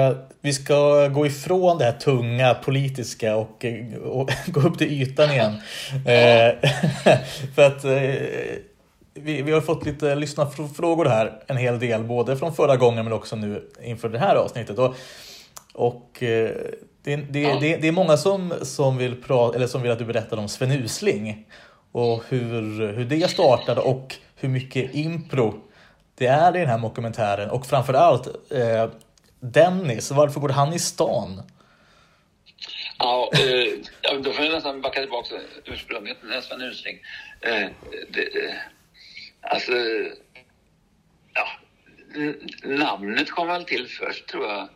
Eh, 0.08 0.18
vi 0.42 0.54
ska 0.54 1.08
gå 1.08 1.26
ifrån 1.26 1.78
det 1.78 1.86
här 1.86 1.92
tunga 1.92 2.54
politiska 2.54 3.36
och, 3.36 3.66
eh, 3.66 3.96
och 3.96 4.30
gå 4.48 4.60
upp 4.60 4.78
till 4.78 5.02
ytan 5.02 5.32
igen. 5.32 5.54
Eh, 6.06 6.54
för 7.56 7.68
att 7.68 7.84
eh, 7.84 7.92
vi, 9.14 9.42
vi 9.42 9.52
har 9.52 9.62
fått 9.62 9.86
lite 9.86 10.16
lyssnarfrågor 10.16 11.06
här, 11.06 11.44
en 11.48 11.58
hel 11.58 11.80
del, 11.80 12.04
både 12.04 12.38
från 12.38 12.56
förra 12.56 12.78
gången 12.78 13.04
men 13.04 13.14
också 13.14 13.36
nu 13.36 13.70
inför 13.84 14.10
det 14.10 14.20
här 14.20 14.36
avsnittet. 14.36 14.80
Och, 14.80 14.96
och 15.74 16.24
eh, 16.24 16.52
det, 17.06 17.16
det, 17.16 17.42
Ja. 17.42 17.60
det, 17.62 17.78
det 17.78 17.88
är 17.88 17.92
många 17.92 18.18
som, 18.18 18.54
som, 18.62 18.98
vill 18.98 19.22
pra, 19.22 19.56
eller 19.56 19.68
som 19.68 19.82
vill 19.82 19.92
att 19.92 20.00
du 20.00 20.06
berättar 20.06 20.38
om 20.38 20.48
Sven 20.50 20.72
Usling 20.72 21.46
och 21.92 22.24
hur, 22.30 22.92
hur 22.94 23.06
det 23.06 23.30
startade 23.30 23.82
och 23.82 24.16
hur 24.36 24.50
mycket 24.50 24.96
impro 24.96 25.62
det 26.16 26.28
är 26.28 26.56
i 26.56 26.60
den 26.60 26.70
här 26.70 26.80
dokumentären. 26.80 27.50
Och 27.50 27.66
framförallt 27.66 28.28
eh, 28.52 28.90
Dennis, 29.40 30.12
varför 30.12 30.40
går 30.40 30.50
han 30.50 30.74
i 30.74 30.80
stan? 30.80 31.42
Ja, 32.98 33.32
eh, 33.34 34.20
då 34.22 34.32
får 34.32 34.46
jag 34.46 34.54
nästan 34.54 34.82
backa 34.82 35.00
tillbaka 35.00 35.28
till 35.28 35.74
ursprunget 35.74 36.18
Sven 36.42 36.62
Usling. 36.62 37.00
Eh, 37.42 37.68
det, 38.10 38.30
alltså, 39.42 39.72
ja, 41.34 41.48
namnet 42.64 43.32
kom 43.32 43.48
väl 43.48 43.64
till 43.64 43.88
först 43.88 44.28
tror 44.28 44.46
jag. 44.48 44.70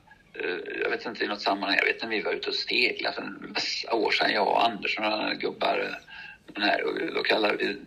Eh, 0.44 0.80
jag 0.84 0.90
vet 0.90 1.06
inte 1.06 1.24
i 1.24 1.28
något 1.28 1.42
sammanhang. 1.42 1.78
Jag 1.78 1.86
vet 1.86 2.02
när 2.02 2.10
vi 2.10 2.22
var 2.22 2.34
ute 2.34 2.50
och 2.50 2.56
seglade 2.56 3.16
för 3.16 3.22
en 3.22 3.52
massa 3.54 3.94
år 3.94 4.12
sedan, 4.12 4.32
jag 4.34 4.48
och 4.48 4.66
Anders 4.66 4.98
och 4.98 5.04
några 5.04 5.34
gubbar. 5.34 6.00
eh, 6.58 6.76
och 6.86 7.14
då 7.14 7.24
kallade 7.24 7.58
vi 7.58 7.78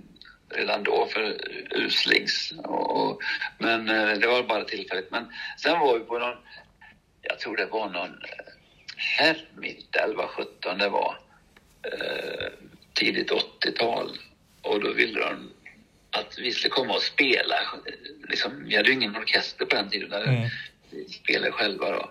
redan 0.55 0.83
då 0.83 1.07
för 1.07 1.37
uslings. 1.71 2.53
Och, 2.65 2.97
och, 2.97 3.23
men 3.59 3.89
eh, 3.89 4.19
det 4.19 4.27
var 4.27 4.43
bara 4.43 4.65
tillfälligt. 4.65 5.11
Men 5.11 5.33
sen 5.59 5.79
var 5.81 5.99
vi 5.99 6.05
på 6.05 6.19
någon, 6.19 6.37
jag 7.23 7.39
tror 7.39 7.57
det 7.57 7.67
var 7.67 7.89
någon 7.89 8.19
herrmiddag 8.97 10.01
eller 10.05 10.15
vad 10.15 10.29
sjutton 10.29 10.79
det 10.79 10.89
var. 10.89 11.19
Eh, 11.83 12.47
tidigt 12.93 13.31
80-tal. 13.31 14.19
Och 14.63 14.81
då 14.81 14.93
ville 14.93 15.21
de 15.21 15.51
att 16.11 16.39
vi 16.39 16.53
skulle 16.53 16.71
komma 16.71 16.95
och 16.95 17.03
spela. 17.03 17.57
Liksom, 18.29 18.65
vi 18.65 18.77
hade 18.77 18.89
ju 18.89 18.95
ingen 18.95 19.17
orkester 19.17 19.65
på 19.65 19.77
den 19.77 19.91
tiden. 19.91 20.11
Där 20.11 20.29
Mm. 20.29 20.49
Vi 20.91 21.09
spelade 21.09 21.53
själva 21.53 21.91
då. 21.91 22.11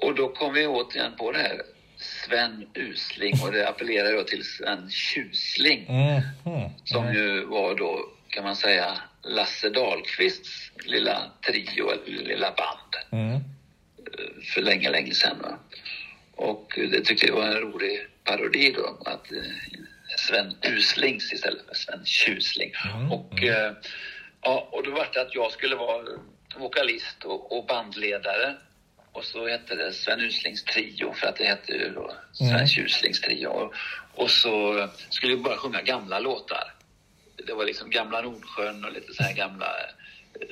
Och 0.00 0.14
då 0.14 0.28
kom 0.28 0.54
vi 0.54 0.66
återigen 0.66 1.16
på 1.16 1.32
det 1.32 1.38
här. 1.38 1.62
Sven 1.96 2.66
Usling 2.74 3.34
och 3.44 3.52
det 3.52 3.68
appellerar 3.68 4.12
då 4.12 4.22
till 4.22 4.44
Sven 4.44 4.90
Tjusling. 4.90 5.86
Mm, 5.88 6.22
mm, 6.46 6.70
Som 6.84 7.14
ju 7.14 7.44
var 7.44 7.74
då, 7.74 8.08
kan 8.28 8.44
man 8.44 8.56
säga, 8.56 8.98
Lasse 9.22 9.68
Dahlqvists 9.70 10.70
lilla 10.84 11.30
trio, 11.46 11.90
eller 11.90 12.22
lilla 12.24 12.50
band 12.52 13.22
mm, 13.22 13.40
för 14.54 14.62
länge, 14.62 14.90
länge 14.90 15.14
sedan. 15.14 15.36
Va? 15.42 15.58
Och 16.34 16.72
det 16.76 17.00
tyckte 17.04 17.26
jag 17.26 17.34
var 17.34 17.46
en 17.46 17.60
rolig 17.60 18.06
parodi 18.24 18.72
då, 18.76 18.98
att 19.10 19.32
eh, 19.32 19.38
Sven 20.18 20.56
Uslings 20.62 21.32
istället 21.32 21.66
för 21.66 21.74
Sven 21.74 22.04
Tjusling. 22.04 22.72
Mm, 22.94 23.12
Och, 23.12 23.42
eh, 23.42 23.72
ja, 24.42 24.68
och 24.72 24.84
då 24.84 24.90
var 24.90 25.08
det 25.14 25.20
att 25.20 25.34
jag 25.34 25.52
skulle 25.52 25.76
vara 25.76 26.04
vokalist 26.56 27.24
och, 27.24 27.58
och 27.58 27.66
bandledare. 27.66 28.54
Och 29.12 29.24
så 29.24 29.48
hette 29.48 29.74
det 29.74 29.92
Sven 29.92 30.20
Uslings 30.20 30.64
trio, 30.64 31.12
för 31.12 31.26
att 31.26 31.36
det 31.36 31.44
hette 31.44 31.72
ju 31.72 31.90
då 31.94 32.14
Sven 32.32 32.48
Mm. 32.48 32.66
Tjuslings 32.66 33.20
trio. 33.20 33.46
Och, 33.48 33.74
och 34.14 34.30
så 34.30 34.88
skulle 35.10 35.36
vi 35.36 35.42
bara 35.42 35.56
sjunga 35.56 35.82
gamla 35.82 36.18
låtar. 36.18 36.74
Det 37.46 37.52
var 37.54 37.64
liksom 37.64 37.90
gamla 37.90 38.20
Nordsjön 38.22 38.84
och 38.84 38.92
lite 38.92 39.14
så 39.14 39.22
här 39.22 39.34
gamla 39.34 39.66
eh, 40.40 40.46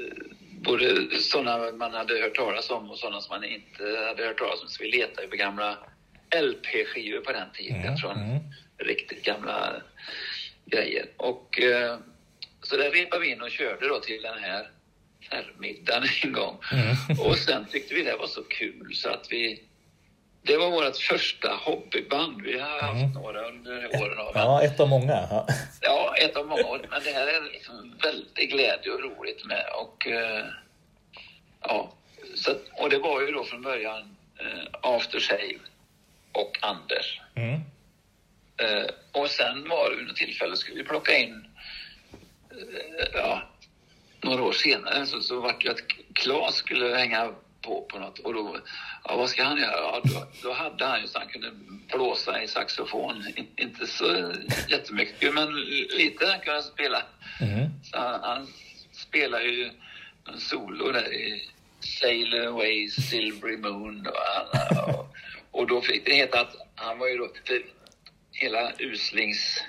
både 0.60 1.10
sådana 1.20 1.72
man 1.72 1.94
hade 1.94 2.20
hört 2.20 2.34
talas 2.34 2.70
om 2.70 2.90
och 2.90 2.98
sådana 2.98 3.20
som 3.20 3.40
man 3.40 3.44
inte 3.44 3.82
hade 4.08 4.26
hört 4.26 4.38
talas 4.38 4.62
om. 4.62 4.68
Så 4.68 4.82
vi 4.82 4.90
letade 4.90 5.22
ju 5.22 5.28
på 5.28 5.36
gamla 5.36 5.78
LP-skivor 6.42 7.20
på 7.20 7.32
den 7.32 7.52
tiden 7.54 7.82
Mm, 7.82 7.96
från 7.96 8.18
mm. 8.18 8.42
riktigt 8.78 9.24
gamla 9.24 9.82
grejer. 10.64 11.06
Och 11.16 11.60
eh, 11.60 11.98
så 12.62 12.76
där 12.76 12.90
repade 12.90 13.22
vi 13.22 13.30
in 13.30 13.42
och 13.42 13.50
körde 13.50 13.88
då 13.88 14.00
till 14.00 14.22
den 14.22 14.38
här 14.38 14.70
herrmiddagen 15.20 16.08
en 16.22 16.32
gång. 16.32 16.58
Mm. 16.72 17.20
Och 17.26 17.38
sen 17.38 17.66
tyckte 17.70 17.94
vi 17.94 18.02
det 18.02 18.16
var 18.16 18.26
så 18.26 18.42
kul 18.42 18.94
så 18.94 19.10
att 19.10 19.26
vi 19.30 19.62
det 20.42 20.56
var 20.56 20.70
vårt 20.70 20.96
första 20.96 21.48
hobbyband. 21.48 22.42
Vi 22.42 22.58
har 22.58 22.80
haft 22.80 23.14
några 23.14 23.48
under 23.48 23.86
åren. 24.02 24.18
Mm. 24.18 24.32
Ja, 24.34 24.62
ett 24.62 24.80
av 24.80 24.88
många. 24.88 25.26
Ja. 25.30 25.46
Ja, 25.80 26.14
ett 26.16 26.36
av 26.36 26.46
många. 26.46 26.78
Men 26.90 27.02
det 27.04 27.10
här 27.10 27.26
är 27.26 27.52
liksom 27.52 27.94
väldigt 28.02 28.50
glädje 28.50 28.92
och 28.92 29.00
roligt 29.00 29.44
med. 29.44 29.64
Och, 29.74 30.06
eh, 30.06 30.44
ja, 31.60 31.92
så, 32.34 32.54
och 32.72 32.90
det 32.90 32.98
var 32.98 33.20
ju 33.20 33.32
då 33.32 33.44
från 33.44 33.62
början 33.62 34.16
eh, 34.40 34.64
After 34.82 35.20
Shave 35.20 35.58
och 36.32 36.58
Anders. 36.60 37.20
Mm. 37.34 37.60
Eh, 38.56 38.86
och 39.12 39.30
sen 39.30 39.68
var 39.68 39.90
det 39.90 39.96
vid 39.96 40.06
något 40.06 40.16
tillfälle 40.16 40.56
skulle 40.56 40.76
vi 40.76 40.88
plocka 40.88 41.16
in, 41.16 41.46
ja, 43.14 43.42
några 44.20 44.42
år 44.42 44.52
senare 44.52 45.06
så, 45.06 45.20
så 45.20 45.40
var 45.40 45.56
det 45.60 45.70
att 45.70 45.82
Claes 46.14 46.54
skulle 46.54 46.96
hänga 46.96 47.30
på 47.62 47.86
på 47.90 47.98
något 47.98 48.18
och 48.18 48.34
då, 48.34 48.56
ja 49.04 49.16
vad 49.16 49.30
ska 49.30 49.44
han 49.44 49.58
göra? 49.58 49.72
Ja, 49.72 50.00
då, 50.04 50.26
då 50.42 50.52
hade 50.52 50.86
han 50.86 51.00
ju 51.00 51.06
så 51.06 51.18
han 51.18 51.28
kunde 51.28 51.50
blåsa 51.92 52.42
i 52.42 52.48
saxofon. 52.48 53.24
In, 53.36 53.46
inte 53.56 53.86
så 53.86 54.32
jättemycket 54.68 55.34
men 55.34 55.54
lite 55.96 56.26
han 56.26 56.40
kunde 56.40 56.62
spela. 56.62 57.02
Mm. 57.40 57.66
Så 57.82 57.98
han, 57.98 58.20
han 58.22 58.46
spelar 58.92 59.40
ju 59.40 59.70
en 60.28 60.40
solo 60.40 60.92
där 60.92 61.12
i 61.12 61.48
Sail 61.80 62.34
Away 62.34 62.88
Silvery 62.90 63.56
Moon 63.56 64.06
och, 64.06 64.16
han, 64.16 64.94
och, 64.94 65.08
och 65.50 65.66
då 65.66 65.80
fick 65.80 66.04
det 66.04 66.14
heta 66.14 66.40
att 66.40 66.56
han 66.74 66.98
var 66.98 67.08
ju 67.08 67.16
då, 67.16 67.28
för 67.44 67.62
hela 68.32 68.72
Uslings 68.78 69.60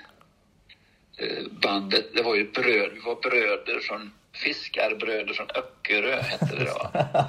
eh, 1.16 1.44
bandet, 1.50 2.14
det 2.14 2.22
var 2.22 2.34
ju 2.34 2.50
bröd, 2.50 2.90
vi 2.94 3.00
var 3.00 3.30
bröder 3.30 3.80
från 3.80 4.12
fiskarbröder 4.40 5.34
från 5.34 5.46
Öckerö 5.54 6.22
hette 6.22 6.56
det 6.56 6.64
då. 6.64 6.90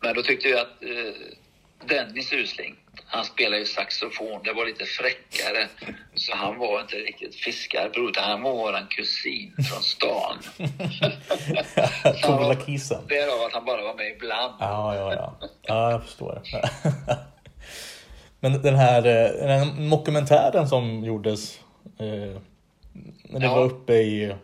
Men 0.00 0.14
då 0.14 0.22
tyckte 0.22 0.48
jag 0.48 0.60
att 0.60 0.82
eh, 0.82 1.88
Dennis 1.88 2.32
Usling, 2.32 2.74
han 3.06 3.24
spelar 3.24 3.58
ju 3.58 3.64
saxofon, 3.64 4.40
det 4.44 4.52
var 4.52 4.66
lite 4.66 4.84
fräckare. 4.84 5.68
Så 6.14 6.36
han 6.36 6.58
var 6.58 6.80
inte 6.80 6.96
riktigt 6.96 7.34
fiskarbror, 7.34 8.10
utan 8.10 8.24
han 8.24 8.42
var 8.42 8.52
våran 8.52 8.86
kusin 8.86 9.54
från 9.70 9.82
stan. 9.82 10.38
Coola 12.22 12.54
kisen. 12.54 13.02
Därav 13.08 13.42
att 13.46 13.52
han 13.52 13.64
bara 13.64 13.82
var 13.82 13.94
med 13.94 14.06
ibland. 14.16 14.54
Ja, 14.60 14.94
ja, 14.96 15.14
ja. 15.14 15.48
Ja, 15.62 15.90
jag 15.90 16.04
förstår. 16.04 16.42
Men 18.40 18.62
den 18.62 18.74
här, 18.74 18.98
eh, 19.06 19.30
den 19.46 19.48
här 19.48 19.90
dokumentären 19.90 20.68
som 20.68 21.04
gjordes 21.04 21.60
eh, 21.98 22.40
när 23.24 23.40
det 23.40 23.46
Ja. 23.46 23.54
var 23.54 23.64
uppe 23.64 23.92
i, 23.92 24.34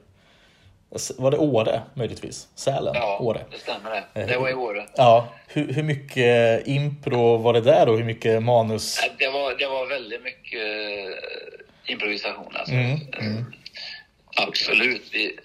var 1.18 1.30
det 1.30 1.38
Åre 1.38 1.82
möjligtvis? 1.94 2.48
Sälen? 2.54 2.94
Ja, 2.94 3.18
Åre? 3.18 3.44
det 3.50 3.58
stämmer 3.58 3.90
det. 4.14 4.24
Det 4.26 4.36
var 4.36 4.48
i 4.50 4.54
Åre. 4.54 4.86
Ja, 4.96 5.28
hur, 5.46 5.72
hur 5.72 5.82
mycket 5.82 6.66
impro 6.66 7.36
var 7.36 7.52
det 7.52 7.60
där 7.60 7.88
och 7.88 7.96
hur 7.98 8.04
mycket 8.04 8.42
manus? 8.42 8.98
Nej, 9.00 9.12
Det 9.18 9.28
var, 9.28 9.54
det 9.58 9.66
var 9.66 9.86
väldigt 9.86 10.22
mycket 10.22 10.60
eh, 10.62 11.92
improvisation 11.92 12.56
alltså. 12.56 12.74
Mm, 12.74 12.92
Eh, 12.92 14.42
Absolut. 14.46 15.02
Vi, 15.12 15.38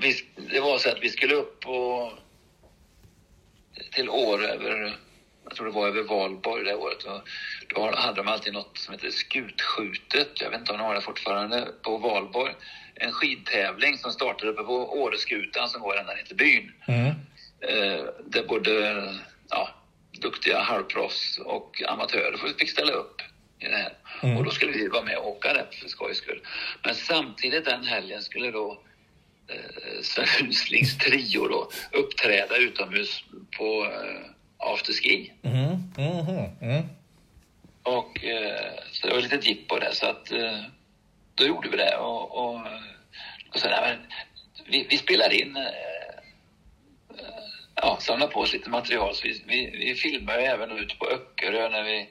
vi, 0.00 0.14
det 0.52 0.60
var 0.60 0.78
så 0.78 0.88
att 0.88 0.98
vi 1.02 1.08
skulle 1.08 1.34
upp 1.34 1.60
på, 1.60 2.10
till 3.94 4.08
Åre 4.10 4.48
över, 4.48 4.96
jag 5.44 5.56
tror 5.56 5.66
det 5.66 5.72
var 5.72 5.88
över 5.88 6.02
Valborg 6.02 6.64
det 6.64 6.74
året. 6.74 7.02
Och 7.04 7.20
då 7.74 7.90
hade 7.96 8.16
de 8.16 8.28
alltid 8.28 8.52
något 8.52 8.78
som 8.78 8.94
heter 8.94 9.10
skutskjutet. 9.10 10.40
Jag 10.40 10.50
vet 10.50 10.60
inte 10.60 10.72
om 10.72 10.78
de 10.78 10.84
har 10.84 10.94
det 10.94 11.00
fortfarande 11.00 11.68
på 11.82 11.98
Valborg. 11.98 12.52
En 12.94 13.12
skidtävling 13.12 13.98
som 13.98 14.12
startade 14.12 14.52
uppe 14.52 14.62
på 14.62 15.02
Åreskutan 15.02 15.68
som 15.68 15.82
går 15.82 15.98
ända 15.98 16.14
ner 16.14 16.22
till 16.22 16.36
byn. 16.36 16.72
Mm. 16.86 17.06
Eh, 17.60 18.04
där 18.26 18.46
både 18.48 19.04
ja, 19.50 19.68
duktiga 20.20 20.60
halvproffs 20.60 21.38
och 21.38 21.82
amatörer 21.88 22.54
fick 22.58 22.70
ställa 22.70 22.92
upp 22.92 23.22
i 23.58 23.64
det 23.64 23.76
här. 23.76 23.92
Mm. 24.22 24.36
Och 24.36 24.44
då 24.44 24.50
skulle 24.50 24.72
vi 24.72 24.88
vara 24.88 25.04
med 25.04 25.16
och 25.16 25.28
åka 25.28 25.52
där 25.52 25.66
för 25.72 25.88
skojs 25.88 26.16
skull. 26.18 26.40
Men 26.84 26.94
samtidigt 26.94 27.64
den 27.64 27.84
helgen 27.84 28.22
skulle 28.22 28.50
då 28.50 28.82
eh, 29.48 30.02
Sven 30.02 30.48
Uslings 30.48 30.98
trio 30.98 31.48
då 31.48 31.70
uppträda 31.92 32.56
utomhus 32.56 33.24
på 33.58 33.84
eh, 33.84 34.30
afterski. 34.58 35.32
Mm. 35.42 35.92
Mm. 35.98 36.50
Mm. 36.60 36.82
Och 37.82 38.24
eh, 38.24 38.72
så 38.92 39.06
det 39.06 39.14
var 39.14 39.20
lite 39.20 39.48
jippo 39.48 39.78
där 39.78 39.92
så 39.92 40.06
att 40.06 40.32
eh, 40.32 40.60
då 41.34 41.46
gjorde 41.46 41.68
vi 41.68 41.76
det 41.76 41.96
och, 41.96 42.38
och, 42.38 42.60
och 43.54 43.58
så 43.58 43.68
men 43.68 43.98
vi, 44.66 44.86
vi 44.90 44.98
spelade 44.98 45.36
in 45.36 45.56
eh, 45.56 45.62
eh, 47.18 47.42
ja, 47.74 47.98
samlade 48.00 48.32
på 48.32 48.40
oss 48.40 48.52
lite 48.52 48.70
material. 48.70 49.14
Så 49.14 49.22
vi, 49.22 49.42
vi, 49.46 49.70
vi 49.78 49.94
filmade 49.94 50.46
även 50.46 50.70
ute 50.70 50.96
på 50.96 51.06
Öckerö 51.06 51.68
när 51.68 51.82
vi 51.82 52.08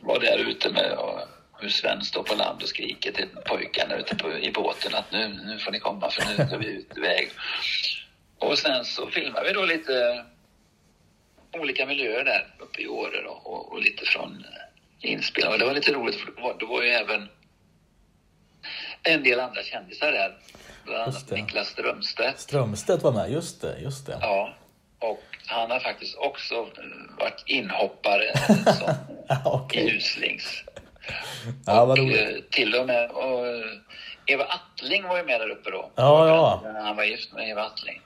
var 0.00 0.20
där 0.20 0.38
ute 0.38 0.72
med 0.72 0.92
och 0.92 1.20
hur 1.60 1.68
Sven 1.68 2.02
står 2.02 2.22
på 2.22 2.34
land 2.34 2.62
och 2.62 2.68
skriker 2.68 3.12
till 3.12 3.28
pojkarna 3.44 3.96
ute 3.96 4.16
på, 4.16 4.38
i 4.38 4.52
båten 4.52 4.94
att 4.94 5.12
nu, 5.12 5.28
nu 5.28 5.58
får 5.58 5.72
ni 5.72 5.80
komma 5.80 6.10
för 6.10 6.24
nu 6.24 6.46
ska 6.46 6.58
vi 6.58 6.66
ut 6.66 6.96
iväg. 6.96 7.30
Och 8.38 8.58
sen 8.58 8.84
så 8.84 9.06
filmade 9.06 9.46
vi 9.46 9.52
då 9.52 9.64
lite 9.64 10.24
olika 11.52 11.86
miljöer 11.86 12.24
där 12.24 12.54
uppe 12.58 12.82
i 12.82 12.88
Åre 12.88 13.22
då, 13.22 13.30
och, 13.30 13.72
och 13.72 13.82
lite 13.82 14.04
från 14.04 14.44
inspelningen. 15.00 15.52
Och 15.52 15.58
det 15.58 15.64
var 15.64 15.74
lite 15.74 15.92
roligt 15.92 16.16
för 16.16 16.26
det 16.26 16.42
var, 16.42 16.56
det 16.58 16.66
var 16.66 16.82
ju 16.82 16.88
även 16.90 17.28
en 19.02 19.22
del 19.22 19.40
andra 19.40 19.62
kändisar 19.62 20.12
där. 20.12 20.36
Bland 20.84 21.02
annat. 21.02 21.30
Niklas 21.30 21.68
Strömstedt. 21.68 22.40
Strömstedt 22.40 23.02
var 23.02 23.12
med, 23.12 23.32
just 23.32 23.60
det. 23.60 23.78
Just 23.80 24.06
det. 24.06 24.18
Ja, 24.20 24.54
och 24.98 25.22
han 25.46 25.70
har 25.70 25.80
faktiskt 25.80 26.16
också 26.16 26.54
eh, 26.54 27.18
varit 27.18 27.42
inhoppare 27.46 28.36
som 28.64 28.94
okej. 29.44 29.82
i 29.86 29.96
Uslings. 29.96 30.62
Ja, 31.66 31.82
och, 31.82 31.98
eh, 31.98 32.36
till 32.50 32.74
och 32.74 32.86
med 32.86 33.10
och, 33.10 33.46
eh, 33.46 33.64
Eva 34.26 34.44
Attling 34.44 35.02
var 35.02 35.16
ju 35.16 35.24
med 35.24 35.40
där 35.40 35.48
uppe 35.50 35.70
då. 35.70 35.90
Ja, 35.94 36.28
ja. 36.28 36.72
Han 36.82 36.96
var 36.96 37.04
gift 37.04 37.32
med 37.32 37.48
Eva 37.48 37.62
Attling. 37.62 38.00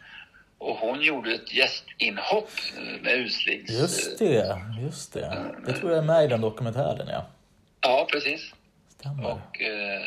Och 0.61 0.77
hon 0.77 1.03
gjorde 1.03 1.35
ett 1.35 1.55
gästinhopp 1.55 2.51
eh, 2.77 3.03
med 3.03 3.19
Uslings. 3.19 3.71
Just 3.71 4.19
det, 4.19 4.59
just 4.83 5.13
det. 5.13 5.45
Det 5.67 5.73
tror 5.73 5.91
jag 5.91 5.99
är 5.99 6.07
med 6.07 6.25
i 6.25 6.29
den 6.29 6.41
dokumentären, 6.41 7.09
ja. 7.09 7.27
Ja, 7.81 8.09
precis. 8.13 8.41
Stämmer. 8.99 9.25
Och, 9.25 9.61
eh, 9.63 10.01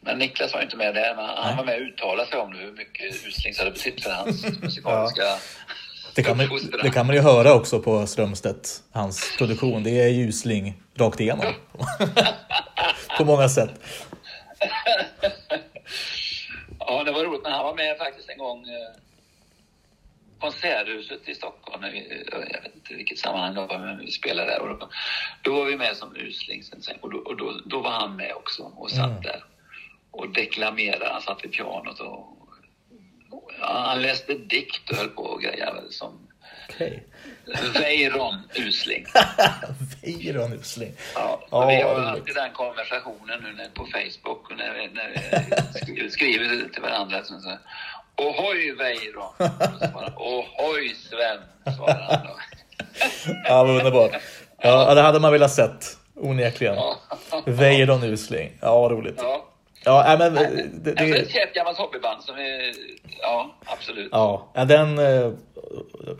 men 0.00 0.18
Niklas 0.18 0.52
var 0.54 0.62
inte 0.62 0.76
med 0.76 0.94
där, 0.94 1.14
men 1.16 1.24
han 1.24 1.46
Nej. 1.46 1.56
var 1.56 1.64
med 1.64 1.74
och 1.74 1.80
uttalade 1.80 2.30
sig 2.30 2.38
om 2.38 2.52
hur 2.52 2.72
mycket 2.72 3.26
Uslings 3.26 3.58
hade 3.58 3.70
betytt 3.70 4.02
för 4.02 4.10
hans 4.10 4.60
musikaliska 4.62 5.22
Det 6.14 6.22
kan, 6.22 6.36
man, 6.36 6.48
det 6.82 6.90
kan 6.90 7.06
man 7.06 7.16
ju 7.16 7.22
höra 7.22 7.54
också 7.54 7.80
på 7.80 8.06
Strömstedt, 8.06 8.68
hans 8.92 9.36
produktion. 9.38 9.82
Det 9.82 10.02
är 10.02 10.08
ljusling 10.08 10.82
rakt 10.94 11.20
igenom. 11.20 11.44
på 13.18 13.24
många 13.24 13.48
sätt. 13.48 13.70
Ja, 16.78 17.04
det 17.04 17.12
var 17.12 17.24
roligt. 17.24 17.42
Men 17.42 17.52
han 17.52 17.64
var 17.64 17.74
med 17.74 17.98
faktiskt 17.98 18.28
en 18.28 18.38
gång 18.38 18.58
eh, 18.58 19.05
Konserthuset 20.40 21.28
i 21.28 21.34
Stockholm. 21.34 21.82
Jag 22.32 22.40
vet 22.62 22.74
inte 22.74 22.94
vilket 22.94 23.18
sammanhang 23.18 23.54
det 23.54 23.66
var, 23.66 23.78
men 23.78 23.98
vi 23.98 24.10
spelade 24.10 24.50
där. 24.50 24.60
Och 24.60 24.78
då, 24.78 24.88
då 25.42 25.54
var 25.54 25.64
vi 25.64 25.76
med 25.76 25.96
som 25.96 26.16
usling. 26.16 26.62
Och, 27.00 27.10
då, 27.10 27.18
och 27.18 27.36
då, 27.36 27.60
då 27.64 27.80
var 27.80 27.90
han 27.90 28.16
med 28.16 28.32
också 28.34 28.62
och 28.62 28.90
satt 28.90 29.10
Mm. 29.10 29.22
där 29.22 29.44
och 30.10 30.28
deklamerade. 30.32 31.08
Han 31.12 31.22
satt 31.22 31.44
vid 31.44 31.52
pianot 31.52 32.00
och 32.00 32.36
ja, 33.60 33.84
han 33.86 34.02
läste 34.02 34.34
dikt 34.34 34.90
och 34.90 34.96
höll 34.96 35.08
på 35.08 35.22
och 35.22 35.42
grejade 35.42 35.92
som 35.92 36.18
Okej. 36.68 37.06
Weiron 37.74 38.42
Usling. 38.54 39.06
Weiron 40.02 40.52
Usling. 40.52 40.92
Ja, 41.14 41.46
och 41.50 41.70
vi 41.70 41.82
har 41.82 41.94
alltid 42.00 42.34
den 42.34 42.52
konversationen 42.52 43.42
nu 43.42 43.52
när, 43.52 43.68
på 43.68 43.86
Facebook 43.86 44.50
och 44.50 44.56
när 44.56 44.74
vi, 44.74 44.88
när 44.88 45.08
vi 45.08 45.16
sk- 45.80 46.08
skriver 46.08 46.68
till 46.68 46.82
varandra. 46.82 47.24
Så, 47.24 47.40
så, 47.40 47.58
Ohoj 48.18 48.74
han, 48.78 50.12
Ohoj 50.16 50.94
Sven! 50.94 51.74
Svarar 51.76 52.06
han 52.10 52.26
då. 52.26 52.36
Ja, 53.44 53.64
vad 53.64 53.76
underbart. 53.76 54.10
Ja, 54.62 54.94
det 54.94 55.00
hade 55.00 55.20
man 55.20 55.32
velat 55.32 55.50
sett. 55.52 55.96
Onekligen. 56.14 56.76
Weiron 57.46 58.02
Usling. 58.02 58.58
Ja, 58.60 58.88
roligt. 58.92 59.14
Ja. 59.18 59.46
Ja, 59.84 60.04
nej, 60.08 60.18
men 60.18 60.34
det, 60.34 60.92
det, 60.92 61.00
Alltså 61.00 61.16
ett 61.16 61.30
kärt 61.30 61.54
gammalt 61.54 61.78
hobbyband 61.78 62.22
som 62.22 62.36
är... 62.36 62.72
Ja, 63.20 63.54
absolut. 63.64 64.08
Ja, 64.12 64.52
den 64.68 64.98
eh, 64.98 65.04
jag 65.04 65.32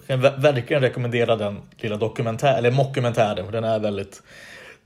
kan 0.07 0.20
ver- 0.22 0.40
verkligen 0.40 0.82
rekommendera 0.82 1.36
den 1.36 1.61
lilla 1.76 1.97
dokumentär, 1.97 2.59
eller 2.59 2.70
mockumentären, 2.70 3.44
för 3.44 3.53
den 3.53 3.64
är 3.64 3.78
väldigt... 3.78 4.22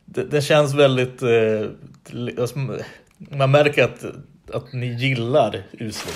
Det 0.04 0.42
känns 0.42 0.74
väldigt... 0.74 1.22
Eh, 1.22 2.40
alltså, 2.40 2.58
man 3.18 3.50
märker 3.50 3.84
att, 3.84 4.04
att 4.54 4.72
ni 4.72 4.86
gillar 4.86 5.62
Usling. 5.72 6.14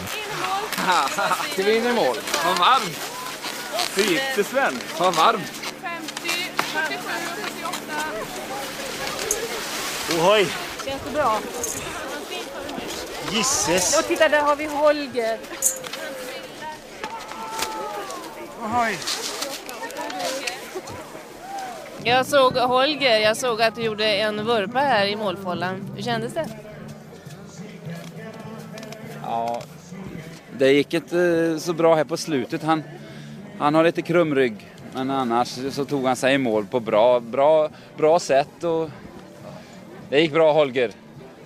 Ska 1.53 1.63
vi 1.63 1.77
in 1.77 1.87
i 1.87 1.93
mål? 1.93 2.17
Vad 2.45 2.59
varmt! 2.59 3.01
Hur 3.97 4.05
gick 4.05 4.23
det 4.37 4.45
Sven? 4.45 4.81
Vad 4.99 5.15
varmt! 5.15 5.53
50, 5.83 6.29
47, 6.57 6.99
78. 10.09 10.19
Ohoj! 10.19 10.47
Känns 10.85 11.03
det 11.05 11.11
bra? 11.11 11.41
Gisses! 13.33 13.99
Och 13.99 14.05
titta, 14.09 14.29
där 14.29 14.41
har 14.41 14.57
vi 14.57 14.67
Holger. 14.67 15.39
Ohoj! 18.63 18.99
Jag 22.07 22.27
såg 22.27 22.55
Holger, 22.55 23.19
jag 23.19 23.37
såg 23.37 23.63
att 23.63 23.75
du 23.75 23.83
gjorde 23.83 24.07
en 24.07 24.45
vurpa 24.47 24.79
här 24.79 25.07
i 25.07 25.17
målfållan. 25.17 25.91
Hur 25.97 26.03
kändes 26.03 26.35
det? 26.35 26.49
Det 30.59 30.73
gick 30.73 30.95
inte 30.95 31.57
så 31.61 31.73
bra 31.73 31.95
här 31.95 32.05
på 32.05 32.17
slutet. 32.17 32.63
Han, 32.63 32.83
han 33.59 33.75
har 33.75 33.85
lite 33.85 34.03
krumrygg. 34.03 34.55
Men 34.95 35.11
annars 35.11 35.59
så 35.71 35.85
tog 35.85 36.05
han 36.07 36.17
sig 36.17 36.35
i 36.35 36.39
mål 36.39 36.67
på 36.67 36.81
bra, 36.81 37.21
bra, 37.21 37.69
bra 37.97 38.19
sätt. 38.19 38.65
Och 38.65 38.91
det 40.11 40.21
gick 40.21 40.33
bra 40.33 40.53
Holger. 40.53 40.91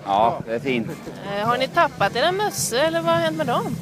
Ja, 0.05 0.41
det 0.47 0.55
är 0.55 0.59
fint. 0.59 0.89
Eh, 1.37 1.47
Har 1.49 1.59
ni 1.59 1.69
tappat 1.69 2.17
era 2.17 2.33
mössor 2.33 2.79
eller 2.79 3.01
vad 3.03 3.15
har 3.15 3.21
hänt 3.21 3.37
med 3.37 3.47
dem? 3.47 3.65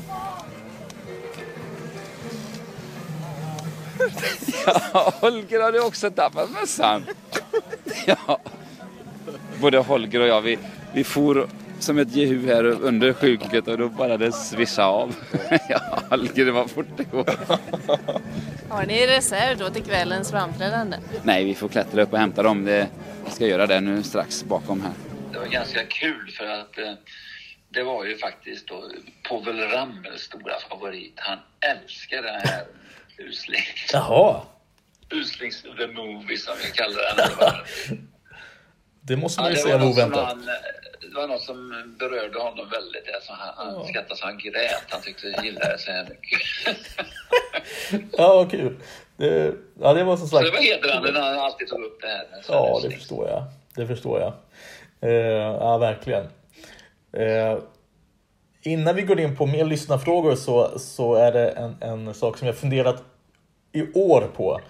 Ja, 4.92 5.12
Holger 5.20 5.62
hade 5.62 5.80
också 5.80 6.10
tappat 6.10 6.50
mössan. 6.50 7.04
Ja. 8.06 8.38
Både 9.60 9.78
Holger 9.78 10.20
och 10.20 10.26
jag, 10.26 10.40
vi, 10.40 10.58
vi 10.94 11.04
for 11.04 11.48
som 11.80 11.98
ett 11.98 12.12
jehu 12.12 12.46
här 12.46 12.64
under 12.64 13.12
sjukhuset 13.12 13.68
och 13.68 13.78
då 13.78 13.88
bara 13.88 14.16
det 14.16 14.32
svischade 14.32 14.88
av. 14.88 15.16
Ja, 15.68 16.16
det 16.34 16.50
var 16.50 16.66
fort 16.68 16.86
det 16.96 17.04
går. 17.04 17.26
Har 18.68 18.86
ni 18.86 19.06
reserv 19.06 19.58
då 19.58 19.70
till 19.70 19.82
kvällens 19.82 20.30
framträdande? 20.30 20.96
Nej, 21.22 21.44
vi 21.44 21.54
får 21.54 21.68
klättra 21.68 22.02
upp 22.02 22.12
och 22.12 22.18
hämta 22.18 22.42
dem. 22.42 22.64
Det, 22.64 22.88
jag 23.24 23.32
ska 23.32 23.46
göra 23.46 23.66
det 23.66 23.80
nu 23.80 24.02
strax 24.02 24.44
bakom 24.44 24.80
här. 24.80 24.92
Det 25.32 25.38
var 25.38 25.46
ganska 25.46 25.84
kul 25.84 26.30
för 26.38 26.44
att 26.46 26.78
eh, 26.78 26.92
det 27.68 27.82
var 27.82 28.04
ju 28.04 28.16
faktiskt 28.18 28.68
då 28.68 28.90
Povel 29.28 29.58
Ramels 29.58 30.22
stora 30.22 30.54
favorit. 30.70 31.14
Han 31.16 31.38
älskar 31.76 32.22
den 32.22 32.40
här 32.44 32.64
Usling. 33.18 33.62
Jaha, 33.92 34.42
Uslings 35.10 35.62
The 35.62 35.86
Movie 35.86 36.38
som 36.38 36.54
vi 36.64 36.70
kallar 36.70 37.16
den. 37.16 37.98
det 39.00 39.16
måste 39.16 39.40
Ja, 39.40 39.42
man 39.44 39.50
ju 39.50 39.56
det, 39.56 39.62
säga 39.62 39.78
var 39.78 39.86
var 39.86 40.36
det 41.16 41.20
var 41.20 41.28
något 41.28 41.42
som 41.42 41.84
berörde 41.98 42.38
honom 42.38 42.68
väldigt. 42.70 43.14
Alltså 43.14 43.32
han, 43.32 43.66
han 43.74 43.84
skrattade 43.86 44.16
så 44.16 44.26
han 44.26 44.38
grät. 44.38 44.84
Han 44.88 45.00
tyckte 45.02 45.26
gillade 45.26 45.72
det 45.72 45.78
så 45.78 45.90
här 45.90 46.08
mycket. 46.08 46.40
Ja, 48.18 48.34
vad 48.34 48.50
kul. 48.50 48.76
Det, 49.16 49.54
ja, 49.80 49.94
det 49.94 50.04
var 50.04 50.16
som 50.16 50.28
Så 50.28 50.36
sagt... 50.36 50.46
det 50.46 50.52
var 50.56 50.62
hedrande 50.62 51.12
när 51.12 51.20
han 51.20 51.38
alltid 51.38 51.68
tog 51.68 51.82
upp 51.82 52.00
det 52.00 52.06
här. 52.08 52.26
Ja, 52.48 52.70
det 52.72 52.86
Usling. 52.86 52.98
förstår 52.98 53.28
jag. 53.28 53.44
Det 53.76 53.86
förstår 53.86 54.20
jag. 54.20 54.32
Eh, 55.00 55.10
ja, 55.60 55.78
verkligen. 55.78 56.24
Eh, 57.12 57.58
innan 58.62 58.94
vi 58.96 59.02
går 59.02 59.20
in 59.20 59.36
på 59.36 59.46
mer 59.46 59.64
lyssnarfrågor 59.64 60.34
så, 60.34 60.78
så 60.78 61.14
är 61.14 61.32
det 61.32 61.50
en, 61.50 61.76
en 61.80 62.14
sak 62.14 62.38
som 62.38 62.46
jag 62.46 62.56
funderat 62.56 63.02
i 63.72 63.92
år 63.92 64.30
på. 64.36 64.60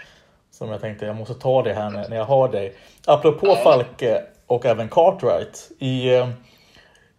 Som 0.51 0.71
jag 0.71 0.81
tänkte 0.81 1.07
jag 1.07 1.17
måste 1.17 1.35
ta 1.35 1.63
det 1.63 1.75
här 1.75 1.91
när, 1.91 2.09
när 2.09 2.17
jag 2.17 2.25
har 2.25 2.49
dig. 2.49 2.75
Apropå 3.07 3.57
Falke 3.57 4.23
och 4.47 4.67
även 4.67 4.89
Cartwright. 4.89 5.71
I, 5.79 6.15
eh, 6.15 6.29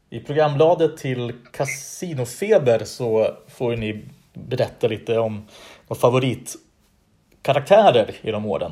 I 0.09 0.19
programbladet 0.19 0.97
till 0.97 1.34
Casinofeber 1.53 2.84
så 2.84 3.28
får 3.47 3.75
ni 3.75 4.05
berätta 4.34 4.88
lite 4.88 5.19
om 5.19 5.47
vad 5.88 5.99
favoritkaraktärer 5.99 8.15
genom 8.21 8.45
åren. 8.45 8.71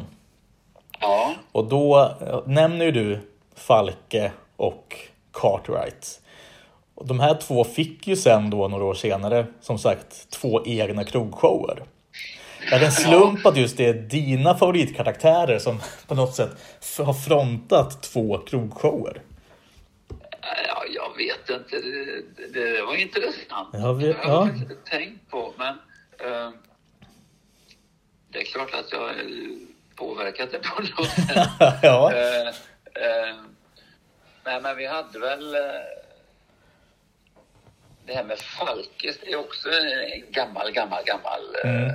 Ja, 0.99 1.33
Och 1.51 1.65
då 1.65 1.99
eh, 2.21 2.39
nämner 2.45 2.91
du 2.91 3.19
Falke 3.55 4.31
och 4.55 4.97
Cartwright. 5.31 6.21
Och 6.95 7.07
de 7.07 7.19
här 7.19 7.35
två 7.35 7.63
fick 7.63 8.07
ju 8.07 8.15
sen 8.15 8.49
då 8.49 8.67
några 8.67 8.85
år 8.85 8.93
senare, 8.93 9.45
som 9.61 9.79
sagt, 9.79 10.29
två 10.29 10.65
egna 10.65 11.03
krogshower. 11.03 11.83
Är 12.72 12.80
det 12.80 12.86
en 12.86 12.91
slump 12.91 13.45
att 13.45 13.57
just 13.57 13.78
det 13.78 13.86
är 13.86 13.93
dina 13.93 14.57
favoritkaraktärer 14.57 15.59
som 15.59 15.80
på 16.07 16.16
något 16.16 16.36
sätt 16.36 16.49
har 16.99 17.13
frontat 17.13 18.03
två 18.03 18.38
krogshower? 18.38 19.22
ja, 20.68 20.84
jag 20.89 21.18
vet 21.18 21.49
inte. 21.49 21.78
Det, 22.38 22.47
det 22.76 22.82
var 22.82 22.95
intressant. 22.95 23.70
Jag 23.74 23.93
vet- 23.93 24.22
det 24.22 24.28
har 24.28 24.34
jag 24.45 24.47
ja. 24.47 24.53
inte 24.55 24.76
tänkt 24.76 25.30
på. 25.32 25.53
Men 25.57 25.74
eh, 26.20 26.49
det 28.30 28.39
är 28.41 28.45
klart 28.45 28.74
att 28.74 28.91
jag 28.91 29.11
påverkat 29.95 30.51
det 30.51 30.59
på 30.59 30.82
något 30.82 31.09
sätt. 31.09 31.47
ja, 31.84 32.11
Eh, 32.13 32.47
eh, 32.47 33.36
men 34.43 34.53
nej, 34.53 34.61
men 34.61 34.78
vi 34.78 34.86
hade 34.86 35.20
väl... 35.20 35.55
eh, 35.55 35.61
Det 38.05 38.13
här 38.13 38.24
med 38.24 38.39
Falkes, 38.39 39.18
är 39.24 39.36
också 39.39 39.70
en 39.70 40.32
gammal, 40.32 40.72
gammal, 40.72 41.03
gammal 41.05 41.41
eh, 41.63 41.91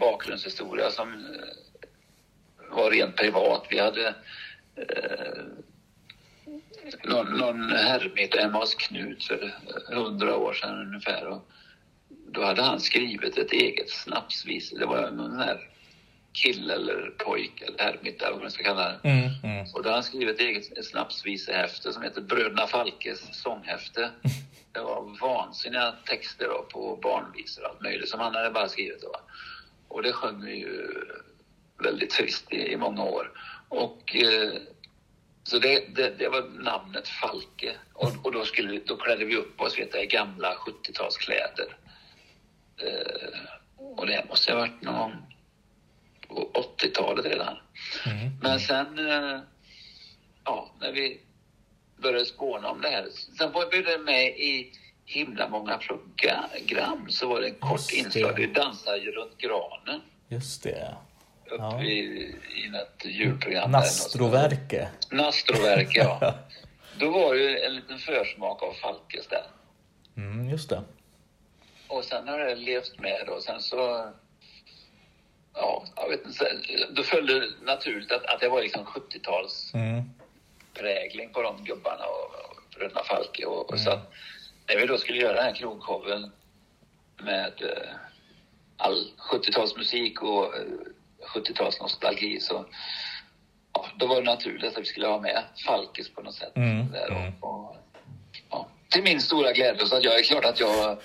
bakgrundshistoria 0.00 0.90
som 0.90 1.12
eh, 1.12 2.76
var 2.76 2.90
rent 2.90 3.16
privat. 3.16 3.66
Vi 3.70 3.78
hade 3.78 4.14
eh, 4.76 5.42
någon, 7.04 7.26
någon 7.26 7.70
herrmiddag 7.70 8.40
hemma 8.40 8.58
hos 8.58 8.74
Knut 8.74 9.24
för 9.24 9.54
hundra 9.86 10.36
år 10.36 10.52
sedan 10.52 10.86
ungefär. 10.86 11.26
Och 11.26 11.48
då 12.32 12.44
hade 12.44 12.62
han 12.62 12.80
skrivit 12.80 13.38
ett 13.38 13.52
eget 13.52 13.90
snapsvis. 13.90 14.70
Det 14.70 14.86
var 14.86 15.10
någon 15.10 15.38
här 15.38 15.68
kille 16.32 16.74
eller 16.74 17.10
pojke 17.18 17.64
eller 17.64 17.78
herrmiddag, 17.78 18.30
vad 18.30 18.40
man 18.40 18.50
ska 18.50 18.64
kalla 18.64 18.88
det. 18.88 19.08
Mm, 19.08 19.30
mm. 19.44 19.66
Och 19.74 19.82
då 19.82 19.88
har 19.88 19.94
han 19.94 20.04
skrivit 20.04 20.34
ett 20.34 20.40
eget 20.40 20.86
snapsvisehäfte 20.86 21.92
som 21.92 22.02
heter 22.02 22.20
Bröderna 22.20 22.66
Falkes 22.66 23.42
sånghäfte. 23.42 24.10
Det 24.72 24.80
var 24.80 25.20
vansinniga 25.20 25.94
texter 26.04 26.48
då 26.48 26.66
på 26.72 26.98
barnvisor 27.02 27.64
och 27.64 27.70
allt 27.70 27.80
möjligt 27.80 28.08
som 28.08 28.20
han 28.20 28.34
hade 28.34 28.50
bara 28.50 28.68
skrivit. 28.68 29.02
Då. 29.02 29.12
Och 29.88 30.02
det 30.02 30.12
sjöng 30.12 30.44
vi 30.44 30.56
ju 30.56 30.88
väldigt 31.82 32.10
trist 32.10 32.52
i, 32.52 32.72
i 32.72 32.76
många 32.76 33.02
år. 33.04 33.32
Och 33.68 34.16
eh, 34.16 34.50
så 35.42 35.58
det, 35.58 35.94
det, 35.96 36.18
det 36.18 36.28
var 36.28 36.42
namnet 36.42 37.08
Falke. 37.08 37.76
Och, 37.92 38.12
och 38.24 38.32
då, 38.32 38.44
skulle, 38.44 38.70
vi- 38.70 38.82
då 38.86 38.96
klädde 38.96 39.24
vi 39.24 39.36
upp 39.36 39.60
oss 39.60 39.78
vet 39.78 39.94
i 39.94 40.06
gamla 40.06 40.54
70-talskläder. 40.54 41.76
Eh, 42.82 43.40
och 43.76 44.06
det 44.06 44.24
måste 44.28 44.52
ha 44.52 44.58
varit 44.60 44.82
någon 44.82 45.12
på 46.28 46.50
80-talet 46.78 47.24
redan. 47.26 47.56
Men 48.42 48.60
sen, 48.60 48.98
eh, 48.98 49.40
ja, 50.44 50.74
när 50.80 50.92
vi 50.92 51.20
började 51.96 52.24
spåna 52.24 52.68
om 52.70 52.80
det 52.80 52.88
här. 52.88 53.06
Sen 53.38 53.52
var 53.52 53.70
vi 53.70 53.98
med 53.98 54.26
i 54.28 54.72
himla 55.08 55.48
många 55.48 55.78
program. 55.78 57.10
Så 57.10 57.28
var 57.28 57.40
det 57.40 57.46
en 57.48 57.54
kort 57.54 57.72
Just 57.72 57.90
det. 57.90 57.96
inslag. 57.96 58.32
Vi 58.36 58.46
dansade 58.46 58.98
ju 58.98 59.10
runt 59.12 59.38
granen. 59.38 60.00
Just 60.28 60.62
det. 60.62 60.94
Uppe 61.46 61.56
Ja. 61.62 61.82
i, 61.82 61.98
i 62.64 62.68
något 62.68 63.04
julprogram. 63.04 63.70
Nastroverke. 63.70 64.88
Nastroverke, 65.10 65.98
ja. 65.98 66.34
Då 66.98 67.10
var 67.10 67.34
det 67.34 67.40
ju 67.40 67.58
en 67.58 67.74
liten 67.74 67.98
försmak 67.98 68.62
av 68.62 68.72
Falkes 68.72 69.26
där. 69.26 69.44
Mm, 70.16 70.48
just 70.50 70.68
det. 70.70 70.82
Och 71.88 72.04
sen 72.04 72.28
har 72.28 72.38
det 72.38 72.54
levt 72.54 72.98
med 72.98 73.28
och 73.28 73.42
sen 73.42 73.62
så... 73.62 74.10
Ja, 75.54 75.84
jag 75.96 76.08
vet 76.08 76.26
inte. 76.26 76.52
Då 76.90 77.02
följde 77.02 77.40
det 77.40 77.46
naturligt 77.62 78.12
att, 78.12 78.24
att 78.24 78.40
det 78.40 78.48
var 78.48 78.62
liksom 78.62 78.84
70-tals 78.84 79.74
Mm. 79.74 80.02
prägling 80.74 81.32
på 81.32 81.42
de 81.42 81.64
gubbarna 81.64 82.04
och, 82.04 82.50
och 82.50 82.62
Bröderna 82.78 83.02
Falke. 83.04 83.44
Och, 83.46 83.72
och 83.72 83.78
så 83.80 83.90
att 83.90 84.12
när 84.68 84.76
vi 84.76 84.86
då 84.86 84.98
skulle 84.98 85.18
göra 85.18 85.34
den 85.34 85.44
här 85.44 85.54
krogshowen 85.54 86.32
med 87.22 87.52
eh, 87.62 87.90
all 88.76 89.10
70-talsmusik 89.32 90.18
och 90.18 90.44
eh, 90.44 90.62
70-talsnostalgi 91.34 92.40
så 92.40 92.64
ja, 93.72 93.86
då 93.96 94.06
var 94.06 94.16
det 94.16 94.22
naturligt 94.22 94.64
att 94.64 94.82
vi 94.82 94.84
skulle 94.84 95.06
ha 95.06 95.20
med 95.20 95.42
Falkes 95.66 96.14
på 96.14 96.22
något 96.22 96.34
sätt. 96.34 96.56
Mm, 96.56 96.92
Där 96.92 97.10
mm. 97.10 97.32
och, 97.40 97.76
ja, 98.50 98.66
till 98.88 99.02
min 99.02 99.20
stora 99.20 99.52
glädje. 99.52 99.86
Så 99.86 99.96
att 99.96 100.04
jag 100.04 100.18
är 100.18 100.22
klart 100.22 100.44
att 100.44 100.60
jag, 100.60 100.98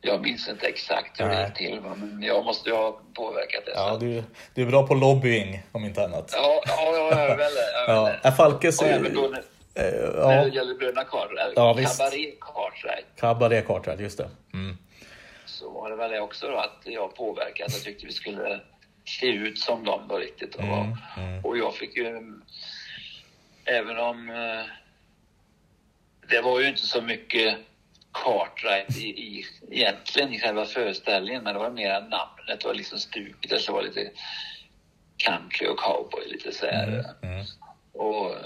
jag 0.00 0.22
minns 0.22 0.48
inte 0.48 0.66
exakt 0.66 1.20
hur 1.20 1.28
det 1.28 1.44
gick 1.44 1.54
till, 1.54 1.80
men 1.80 2.22
jag 2.22 2.44
måste 2.44 2.68
ju 2.68 2.76
ha 2.76 3.00
påverkat 3.14 3.66
det. 3.66 3.72
Ja, 3.74 3.96
du, 4.00 4.22
du 4.54 4.62
är 4.62 4.66
bra 4.66 4.86
på 4.86 4.94
lobbying 4.94 5.62
om 5.72 5.84
inte 5.84 6.04
annat. 6.04 6.30
ja, 6.36 6.62
ja, 6.66 6.92
jag 6.94 7.12
är 7.12 7.36
väl 7.36 7.54
det. 7.54 7.84
Ja, 7.86 8.10
är 8.22 8.30
Falkes... 8.30 8.82
Och 8.82 8.88
även 8.88 9.14
då 9.14 9.34
när, 9.78 10.04
eh, 10.04 10.26
när 10.26 10.34
Ja, 10.36 10.44
det 10.44 10.50
gäller 10.54 10.74
Bröderna 10.74 11.04
Cartwright, 11.04 11.52
Ja. 11.56 11.74
Cabaret 11.74 12.40
Cartwright, 12.40 13.06
Cabaret 13.16 13.66
Cartwright, 13.66 14.00
just 14.00 14.18
det. 14.18 14.28
Mm. 14.54 14.76
så 15.46 15.70
var 15.70 15.90
det 15.90 15.96
väl 15.96 16.10
det 16.10 16.20
också 16.20 16.48
då 16.48 16.56
att 16.56 16.80
jag 16.84 17.14
påverkat. 17.16 17.72
Jag 17.72 17.82
tyckte 17.82 18.06
vi 18.06 18.12
skulle 18.12 18.60
se 19.04 19.26
ut 19.26 19.58
som 19.58 19.84
dem 19.84 20.00
då 20.08 20.16
riktigt. 20.18 20.54
Och, 20.54 20.62
Mm, 20.64 20.96
mm. 21.16 21.44
och 21.44 21.58
jag 21.58 21.74
fick 21.74 21.96
ju, 21.96 22.06
även 23.64 23.98
om 23.98 24.30
eh, 24.30 24.64
det 26.28 26.40
var 26.40 26.60
ju 26.60 26.68
inte 26.68 26.86
så 26.86 27.02
mycket 27.02 27.58
Cartwright 28.12 28.96
i, 28.96 29.06
i, 29.08 29.44
egentligen 29.70 30.32
i 30.34 30.40
själva 30.40 30.64
föreställningen, 30.64 31.42
men 31.44 31.54
det 31.54 31.60
var 31.60 31.70
mer 31.70 32.00
namnet. 32.00 32.60
Det 32.60 32.64
var 32.64 32.74
liksom 32.74 32.98
stuket, 32.98 33.66
det 33.66 33.72
var 33.72 33.82
lite 33.82 34.10
country 35.16 35.66
och 35.66 35.78
cowboy, 35.78 36.28
lite 36.28 36.52
så 36.52 36.66
här. 36.66 37.04
Mm. 37.22 37.44
Och 37.92 38.30
eh, 38.30 38.36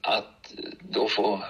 att 0.00 0.33
då 0.80 1.08
få 1.08 1.44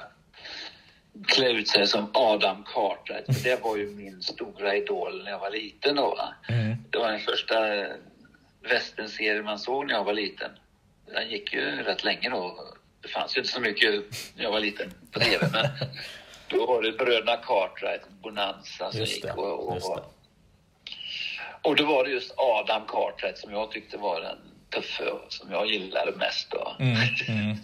klä 1.27 1.51
ut 1.51 1.69
sig 1.69 1.87
som 1.87 2.11
Adam 2.15 2.65
Cartwright, 2.75 3.27
för 3.27 3.51
det 3.51 3.63
var 3.63 3.77
ju 3.77 3.91
min 3.91 4.23
stora 4.23 4.77
idol 4.77 5.25
när 5.25 5.31
jag 5.31 5.39
var 5.39 5.51
liten 5.51 5.97
då. 5.97 6.15
Va? 6.15 6.35
Mm. 6.49 6.77
Det 6.91 6.99
var 6.99 7.11
den 7.11 7.21
första 7.21 7.55
westernserie 8.63 9.43
man 9.43 9.59
såg 9.59 9.87
när 9.87 9.95
jag 9.95 10.05
var 10.05 10.13
liten. 10.13 10.51
Den 11.07 11.31
gick 11.31 11.53
ju 11.53 11.61
rätt 11.61 12.05
länge 12.05 12.31
då. 12.31 12.75
Det 13.03 13.09
fanns 13.09 13.37
ju 13.37 13.41
inte 13.41 13.53
så 13.53 13.61
mycket 13.61 13.91
när 14.37 14.45
jag 14.45 14.53
var 14.53 14.61
liten 14.61 14.91
på 15.13 15.21
TV, 15.21 15.49
men 15.53 15.67
då 16.49 16.67
var 16.67 16.83
det 16.83 16.93
Bröderna 16.93 17.37
Cartwright, 17.37 18.09
Bonanza 18.23 18.93
som 18.93 19.01
gick. 19.01 19.25
Och, 19.25 19.69
och, 19.69 20.13
och 21.63 21.77
då 21.77 21.85
var 21.85 22.05
det 22.05 22.11
just 22.11 22.35
Adam 22.37 22.83
Cartwright 22.87 23.39
som 23.39 23.53
jag 23.53 23.71
tyckte 23.71 23.97
var 23.97 24.21
den 24.21 24.39
tuffe 24.71 25.05
och 25.05 25.33
som 25.33 25.51
jag 25.51 25.67
gillade 25.67 26.13
mest. 26.13 26.51
Då. 26.51 26.77
Mm, 26.79 26.97
mm. 27.29 27.57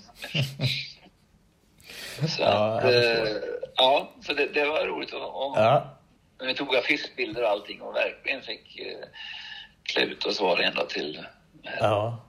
Så 2.29 2.43
Ja, 2.43 2.79
att, 2.79 2.85
eh, 2.85 3.33
ja, 3.77 4.13
så 4.27 4.33
det, 4.33 4.47
det 4.47 4.65
var 4.65 4.87
roligt. 4.87 5.13
Och, 5.13 5.47
och 5.47 5.59
Ja, 5.59 5.97
Vi 6.43 6.55
tog 6.55 6.77
affischbilder 6.77 7.43
och 7.43 7.49
allting 7.49 7.81
och 7.81 7.95
verkligen 7.95 8.43
fick 8.43 8.79
eh, 8.79 9.09
klä 9.83 10.03
ut 10.03 10.27
oss 10.27 10.41
var 10.41 10.73
då 10.77 10.85
till 10.85 11.19
eh, 11.65 11.71
ja. 11.81 12.23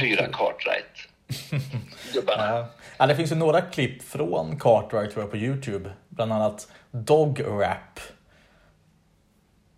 fyra 0.00 0.26
Cartwright. 0.26 1.08
Gubbarna. 2.12 2.66
Ja, 2.98 3.06
det 3.06 3.16
finns 3.16 3.32
ju 3.32 3.36
några 3.36 3.60
klipp 3.60 4.02
från 4.02 4.58
Cartwright 4.60 5.10
tror 5.12 5.22
jag 5.22 5.30
på 5.30 5.36
Youtube. 5.36 5.90
Bland 6.08 6.32
annat 6.32 6.68
Dog 6.90 7.40
Rap. 7.44 8.00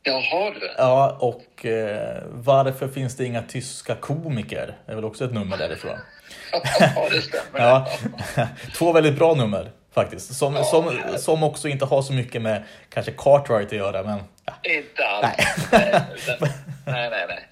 Jaha 0.02 0.50
du. 0.50 0.74
Ja, 0.78 1.16
och 1.20 1.66
eh, 1.66 2.22
Varför 2.30 2.88
finns 2.88 3.16
det 3.16 3.24
inga 3.24 3.42
tyska 3.42 3.94
komiker? 3.94 4.76
Det 4.86 4.92
är 4.92 4.96
väl 4.96 5.04
också 5.04 5.24
ett 5.24 5.32
nummer 5.32 5.56
därifrån. 5.56 5.98
Ja, 6.96 7.08
det 7.10 7.22
stämmer. 7.22 7.60
Ja, 7.60 7.88
två 8.78 8.92
väldigt 8.92 9.18
bra 9.18 9.34
nummer 9.34 9.70
faktiskt. 9.94 10.34
Som, 10.34 10.64
som, 10.64 10.98
som 11.18 11.42
också 11.42 11.68
inte 11.68 11.84
har 11.84 12.02
så 12.02 12.12
mycket 12.12 12.42
med 12.42 12.64
kanske 12.88 13.12
Cartwright 13.12 13.66
att 13.66 13.72
göra, 13.78 14.02
men 14.02 14.22
ja. 14.44 14.52
Inte 14.62 15.06
alls. 15.06 15.22
Nej. 15.22 15.46
Nej, 15.72 16.02
utan, 16.14 16.48
nej, 16.86 17.10
nej. 17.10 17.26
nej. 17.28 17.48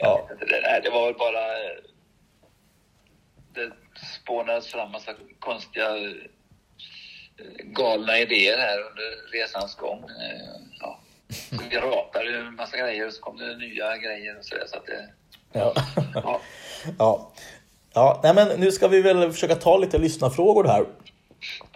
Ja. 0.00 0.28
inte, 0.32 0.44
det, 0.44 0.80
det 0.84 0.90
var 0.90 1.06
väl 1.06 1.14
bara... 1.14 1.46
eh, 1.52 1.76
Det 3.54 3.70
spånades 4.22 4.66
fram 4.66 4.92
massa 4.92 5.12
konstiga 5.38 5.86
eh, 5.96 6.12
galna 7.64 8.18
idéer 8.18 8.58
här 8.58 8.78
under 8.78 9.32
resans 9.38 9.74
gång. 9.74 9.98
Eh, 9.98 10.60
Ja. 10.80 11.00
Så 11.50 11.56
vi 11.70 11.76
ratade 11.76 12.38
en 12.38 12.54
massa 12.54 12.76
grejer 12.76 13.06
och 13.06 13.12
så 13.12 13.20
kom 13.20 13.36
det 13.38 13.56
nya 13.56 13.96
grejer 13.96 14.38
och 14.38 14.44
så 14.44 14.54
där, 14.54 14.66
så 14.66 14.76
att 14.76 14.86
det... 14.86 15.08
Ja. 15.52 15.72
Ja. 16.14 16.40
ja. 16.98 17.32
Ja, 17.92 18.20
nej 18.22 18.34
men 18.34 18.48
nu 18.60 18.72
ska 18.72 18.88
vi 18.88 19.00
väl 19.02 19.32
försöka 19.32 19.54
ta 19.54 19.76
lite 19.76 19.98
lyssnarfrågor 19.98 20.64
här. 20.64 20.84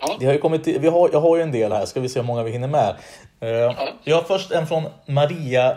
Ja. 0.01 0.17
Det 0.21 0.27
har 0.27 0.33
ju 0.33 0.39
kommit, 0.39 0.67
vi 0.67 0.89
har, 0.89 1.11
jag 1.13 1.21
har 1.21 1.37
ju 1.37 1.43
en 1.43 1.53
del 1.53 1.73
här, 1.73 1.87
ska 1.87 2.01
vi 2.01 2.09
se 2.09 2.21
hur 2.21 2.27
många 2.27 2.43
vi 2.43 2.51
hinner 2.51 2.69
med. 2.69 2.97
Eh, 3.41 3.77
Jag 4.05 4.17
har 4.17 4.23
först 4.23 4.51
en 4.51 4.67
från 4.67 4.85
Maria 5.07 5.77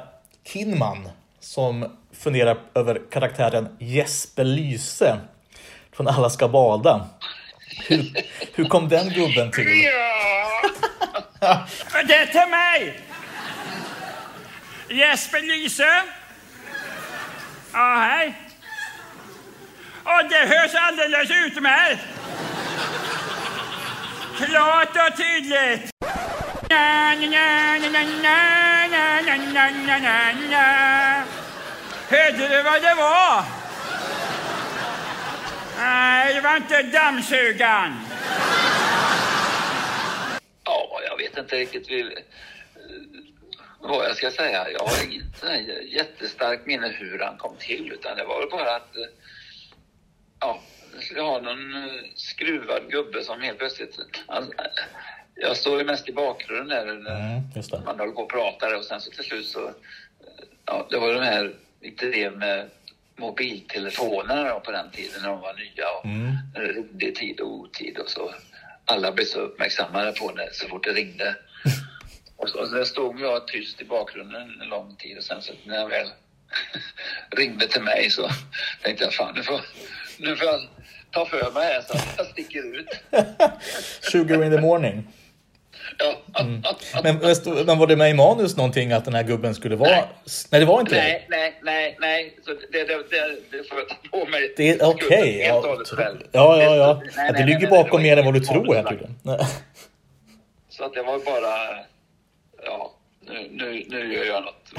Kinman 0.54 1.10
som 1.40 1.98
funderar 2.14 2.58
över 2.74 3.02
karaktären 3.12 3.68
Jesper 3.80 4.44
Lyse 4.44 5.18
från 5.96 6.08
Alla 6.08 6.30
ska 6.30 6.48
bada. 6.48 7.08
Hur, 7.88 8.14
hur 8.56 8.66
kom 8.66 8.90
den 8.90 9.10
gubben 9.10 9.52
till? 9.52 9.66
Det 12.08 12.14
är 12.14 12.26
till 12.26 12.50
mig! 12.52 13.00
Jesper 14.90 15.42
Lyse. 15.42 16.04
Ja, 17.74 17.96
hej. 18.12 18.34
Och 20.08 20.30
det 20.30 20.46
hörs 20.56 20.76
alldeles 20.76 21.32
utmärkt! 21.32 22.02
Klart 24.38 24.90
och 24.90 25.18
tydligt! 25.18 25.92
Hörde 32.10 32.48
du 32.48 32.64
vad 32.64 32.82
det 32.82 32.96
var? 32.96 33.44
Nej, 35.78 36.34
det 36.34 36.42
var 36.42 36.56
inte 36.56 36.84
dammsugaren. 36.84 38.00
Ja, 40.64 41.02
jag 41.10 41.18
vet 41.18 41.38
inte 41.38 41.56
riktigt 41.56 41.88
vad 43.80 44.06
jag 44.06 44.18
ska 44.18 44.32
säga. 44.32 44.70
Jag 44.70 44.80
har 44.80 45.14
inte 45.14 45.72
jättestarkt 45.88 46.66
minne 46.66 46.88
hur 46.88 47.20
han 47.20 47.38
kom 47.38 47.56
till 47.60 47.92
utan 47.92 48.18
det 48.18 48.24
var 48.24 48.40
väl 48.40 48.50
bara 48.50 48.76
att 48.76 48.96
eh, 48.96 49.04
ja, 50.40 50.60
skulle 51.02 51.22
ha 51.22 51.42
någon 51.42 51.74
eh, 51.76 51.90
skruvad 52.16 52.90
gubbe 52.92 53.24
som 53.24 53.42
helt 53.42 53.58
plötsligt... 53.58 54.00
Alltså, 54.26 54.52
jag 55.36 55.58
står 55.58 55.78
ju 55.80 55.86
mest 55.86 56.10
i 56.10 56.14
bakgrunden 56.14 56.68
där 56.68 56.94
när 56.94 57.20
Mm, 57.20 57.86
man 57.86 58.00
håller 58.00 58.12
på 58.14 58.22
och 58.22 58.30
pratar 58.30 58.76
och 58.78 58.86
sen 58.86 59.02
så 59.02 59.12
till 59.12 59.24
slut 59.24 59.46
så... 59.48 59.74
Ja, 60.66 60.88
det 60.90 60.98
var 60.98 61.14
de 61.14 61.22
här, 61.22 61.54
det 62.00 62.32
med 62.32 62.70
mobiltelefonerna 63.16 64.54
då 64.54 64.60
på 64.60 64.72
den 64.72 64.92
tiden 64.92 65.22
när 65.22 65.30
de 65.30 65.40
var 65.42 65.54
nya 65.54 65.90
och 66.00 66.06
Mm. 66.06 66.36
det 66.92 67.12
tid 67.12 67.40
och 67.40 67.52
otid 67.52 67.98
och 67.98 68.10
så. 68.10 68.34
Alla 68.86 69.12
blev 69.12 69.26
så 69.26 69.40
uppmärksammade 69.40 70.12
på 70.12 70.32
det 70.32 70.50
så 70.54 70.68
fort 70.68 70.84
det 70.84 70.94
ringde. 70.94 71.36
Och 72.40 72.50
så, 72.50 72.60
och 72.60 72.68
så 72.68 72.86
stod 72.86 73.20
jag 73.22 73.48
tyst 73.48 73.82
i 73.82 73.86
bakgrunden 73.86 74.62
en 74.62 74.68
lång 74.68 74.96
tid 74.96 75.18
och 75.18 75.24
sen 75.24 75.42
så 75.42 75.54
när 75.66 75.76
jag 75.76 75.90
väl 75.90 76.08
ringde 77.32 77.68
till 77.68 77.82
mig 77.82 78.10
så 78.10 78.30
tänkte 78.84 79.04
jag 79.04 79.14
fan 79.14 79.36
nu 79.36 79.44
får, 79.44 79.62
nu 80.18 80.36
får 80.36 80.48
jag 80.48 80.62
ta 81.12 81.26
för 81.26 81.52
mig 81.52 81.74
här 81.74 81.82
så 81.82 81.94
att 81.94 82.14
jag 82.18 82.28
sticker 82.28 82.80
ut. 82.80 82.88
Sugar 84.12 84.44
in 84.44 84.52
the 84.52 84.62
morning. 84.62 85.08
Ja. 85.98 86.16
Men, 86.34 86.62
men 87.04 87.66
men 87.66 87.78
var 87.80 87.88
det 87.88 87.96
med 87.96 88.10
i 88.10 88.14
manus 88.14 88.58
någonting 88.58 88.92
att 88.92 89.06
den 89.06 89.14
här 89.14 89.24
gubben 89.24 89.56
skulle 89.56 89.76
vara... 89.76 89.90
Nej, 90.52 90.60
det 90.62 90.66
var 90.66 90.80
inte 90.80 90.96
det. 90.96 91.02
Nej, 91.02 91.28
nej, 91.30 91.58
nej, 91.64 91.98
nej. 92.00 92.38
Så 92.46 92.52
det, 92.54 92.84
det, 92.84 92.84
det, 92.84 93.58
det 93.58 93.70
får 93.70 93.78
jag 93.80 93.90
ta 93.90 93.96
på 94.12 94.26
mig. 94.26 94.54
Det 94.58 94.70
är 94.70 94.90
okej. 94.90 95.32
helt 95.44 95.66
och 95.66 96.00
Ja, 96.00 96.18
ja, 96.32 96.64
ja. 96.64 96.76
ja. 96.76 97.02
Nej, 97.04 97.12
nej, 97.16 97.28
det 97.28 97.34
nej, 97.34 97.46
ligger 97.46 97.60
nej, 97.60 97.70
nej, 97.72 97.84
bakom 97.84 98.02
mer 98.02 98.18
än 98.18 98.26
vad 98.26 98.34
du 98.34 98.40
tror 98.40 98.74
här 98.76 98.84
manus. 98.84 98.90
tydligen. 98.90 99.16
Nej. 99.24 99.40
Så 100.70 100.84
att 100.84 100.94
det 100.94 101.02
var 101.04 101.20
bara... 101.20 101.86
Ja, 102.66 102.94
nu, 103.22 103.48
nu, 103.52 103.86
nu 103.90 104.14
gör 104.14 104.26
jag 104.26 104.44
något 104.44 104.72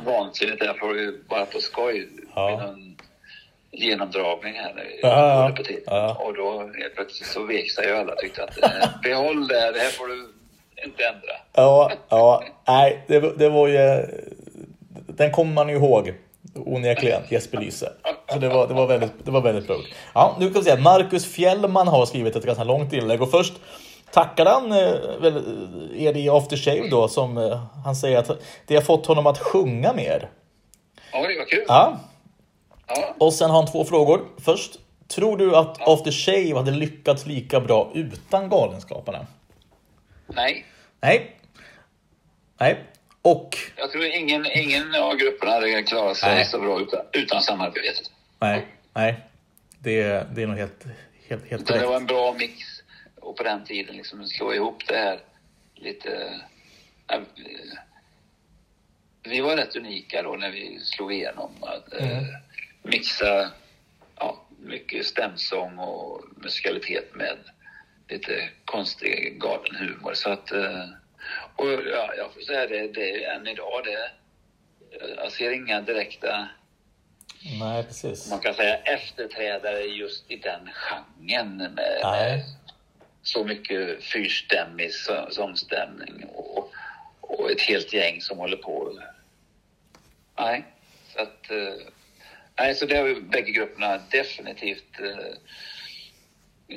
vansinnigt. 0.06 0.64
Jag 0.64 0.78
får 0.78 0.96
ju 0.98 1.22
bara 1.28 1.44
på 1.46 1.60
skoj 1.60 2.08
Ja. 2.34 2.50
någon 2.66 2.96
genomdragning 3.72 4.54
här. 4.54 4.98
Ja, 5.02 5.52
på 5.56 5.62
ja. 5.86 6.22
Och 6.24 6.34
då 6.34 6.58
helt 6.60 6.94
plötsligt 6.94 7.28
så 7.28 7.44
vek 7.44 7.70
sig 7.70 7.86
ju 7.86 7.96
alla 7.96 8.16
tyckte 8.16 8.44
att 8.44 8.62
eh, 8.62 8.70
behåll 9.02 9.48
det, 9.48 9.72
det 9.72 9.78
här 9.78 9.90
får 9.90 10.06
du 10.06 10.32
inte 10.84 11.04
ändra. 11.04 11.32
Ja, 11.52 11.92
ja. 12.08 12.44
Nej, 12.68 13.04
det, 13.06 13.38
det 13.38 13.48
var 13.48 13.68
ju... 13.68 14.06
Den 15.06 15.32
kommer 15.32 15.52
man 15.52 15.68
ju 15.68 15.74
ihåg. 15.74 16.14
Onekligen, 16.54 17.22
Jesper 17.28 17.58
Lyse. 17.58 17.92
Så 18.32 18.38
det 18.38 18.48
var, 18.48 18.68
det 18.68 18.74
var 18.74 18.86
väldigt, 18.86 19.12
det 19.24 19.30
var 19.30 19.40
väldigt 19.40 19.66
klokt. 19.66 19.88
Ja, 20.14 20.36
nu 20.40 20.50
kan 20.50 20.54
vi 20.54 20.64
säga 20.64 20.80
Marcus 20.80 21.26
Fjällman 21.26 21.88
har 21.88 22.06
skrivit 22.06 22.36
ett 22.36 22.44
ganska 22.44 22.64
långt 22.64 22.92
inlägg 22.92 23.22
och 23.22 23.30
först 23.30 23.52
tackar 24.10 24.46
han 24.46 24.72
eh, 24.72 25.20
väl 25.20 25.42
er 25.96 26.16
i 26.16 26.28
Aftershave 26.28 26.88
då 26.90 27.08
som 27.08 27.38
eh, 27.38 27.60
han 27.84 27.96
säger 27.96 28.18
att 28.18 28.30
det 28.66 28.74
har 28.74 28.82
fått 28.82 29.06
honom 29.06 29.26
att 29.26 29.38
sjunga 29.38 29.92
mer. 29.92 30.28
Ja, 31.12 31.18
det 31.18 31.38
var 31.38 31.44
kul. 31.44 31.64
Ja, 31.68 32.00
Ja. 32.96 33.14
och 33.18 33.32
sen 33.34 33.50
har 33.50 33.56
han 33.62 33.72
två 33.72 33.84
frågor. 33.84 34.28
Först, 34.38 34.78
tror 35.08 35.36
du 35.36 35.56
att 35.56 35.88
Aftershave 35.88 36.54
hade 36.54 36.70
lyckats 36.70 37.26
lika 37.26 37.60
bra 37.60 37.90
utan 37.94 38.48
Galenskaparna? 38.48 39.26
Nej, 40.26 40.66
Nej. 41.00 41.36
Nej. 42.60 42.84
Och 43.22 43.56
jag 43.76 43.90
tror 43.90 44.04
ingen, 44.04 44.46
ingen 44.46 44.94
av 44.94 45.16
grupperna 45.16 45.52
hade 45.52 45.82
klarat 45.82 46.16
sig 46.16 46.34
Nej. 46.34 46.44
så 46.44 46.58
bra 46.60 46.80
utan, 46.80 47.00
utan 47.12 47.42
samarbetet. 47.42 48.10
Nej, 48.38 48.66
nej. 48.92 49.20
Det, 49.78 50.02
det 50.34 50.42
är 50.42 50.46
nog 50.46 50.56
helt, 50.58 50.84
helt, 51.28 51.50
helt 51.50 51.62
Utan 51.62 51.78
det 51.78 51.86
var 51.86 51.92
korrekt. 51.92 52.00
en 52.00 52.06
bra 52.06 52.32
mix. 52.38 52.54
Och 53.20 53.36
på 53.36 53.42
den 53.42 53.64
tiden 53.64 53.96
liksom 53.96 54.26
slå 54.26 54.54
ihop 54.54 54.82
det 54.88 54.96
här 54.96 55.20
lite... 55.74 56.40
äh, 57.12 57.20
vi 59.22 59.40
var 59.40 59.56
rätt 59.56 59.76
unika 59.76 60.22
då 60.22 60.36
när 60.36 60.50
vi 60.50 60.80
slog 60.82 61.12
igenom. 61.12 61.50
Att 61.60 61.92
eh, 61.94 62.22
mixa 62.82 63.50
ja, 64.16 64.44
mycket 64.58 65.06
stämsång 65.06 65.78
och 65.78 66.24
musikalitet 66.36 67.14
med 67.14 67.36
lite 68.08 68.48
konstig 68.64 69.40
galen 69.40 69.74
humor. 69.76 70.14
Så 70.14 70.30
att... 70.30 70.52
Eh, 70.52 70.84
och 71.56 71.66
ja, 71.70 72.14
jag 72.16 72.34
får 72.34 72.40
säga 72.40 72.66
det, 72.66 72.88
det 72.88 73.24
är 73.24 73.34
än 73.34 73.46
idag 73.46 73.82
det... 73.84 74.10
Jag 75.16 75.32
ser 75.32 75.50
inga 75.50 75.80
direkta 75.80 76.48
Nej, 77.60 77.84
precis. 77.84 78.30
man 78.30 78.40
kan 78.40 78.54
säga 78.54 78.76
efterträdare 78.76 79.80
just 79.80 80.30
i 80.30 80.36
den 80.36 80.70
genren 80.72 81.56
med, 81.56 82.00
med 82.02 82.42
så 83.22 83.44
mycket 83.44 84.04
fyrstämmig 84.04 84.94
så- 84.94 85.28
sångstämning 85.30 86.24
och, 86.34 86.72
och 87.20 87.50
ett 87.50 87.60
helt 87.60 87.92
gäng 87.92 88.20
som 88.20 88.38
håller 88.38 88.56
på. 88.56 89.00
Nej, 90.38 90.64
så 91.14 91.20
att... 91.22 91.50
Nej, 92.60 92.74
så 92.74 92.86
det 92.86 92.96
har 92.96 93.06
ju 93.06 93.20
bägge 93.22 93.52
grupperna 93.52 94.00
definitivt 94.10 95.00
eh, 95.00 95.08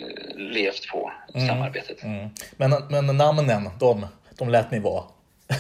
eh, 0.02 0.36
levt 0.36 0.88
på, 0.88 1.12
samarbetet. 1.48 2.04
Mm. 2.04 2.30
Men, 2.58 2.72
men 2.90 3.18
namnen, 3.18 3.70
de, 3.80 4.08
de 4.38 4.50
lät 4.50 4.72
ni 4.72 4.80
vara. 4.80 5.04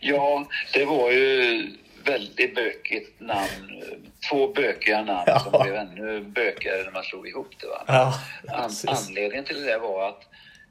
Ja, 0.00 0.46
det 0.72 0.84
var 0.84 1.10
ju 1.10 1.66
väldigt 2.04 2.54
bökigt 2.54 3.20
namn. 3.20 3.82
Två 4.30 4.48
bökiga 4.52 5.02
namn 5.02 5.22
Ja. 5.26 5.38
som 5.40 5.62
blev 5.62 5.74
ännu 5.74 6.20
bökigare 6.20 6.82
när 6.84 6.90
man 6.90 7.02
slog 7.04 7.28
ihop 7.28 7.48
det. 7.60 7.66
Va? 7.66 7.84
Ja, 7.86 8.14
An- 8.48 8.70
anledningen 8.86 9.44
till 9.44 9.62
det 9.62 9.78
var 9.78 10.08
att 10.08 10.22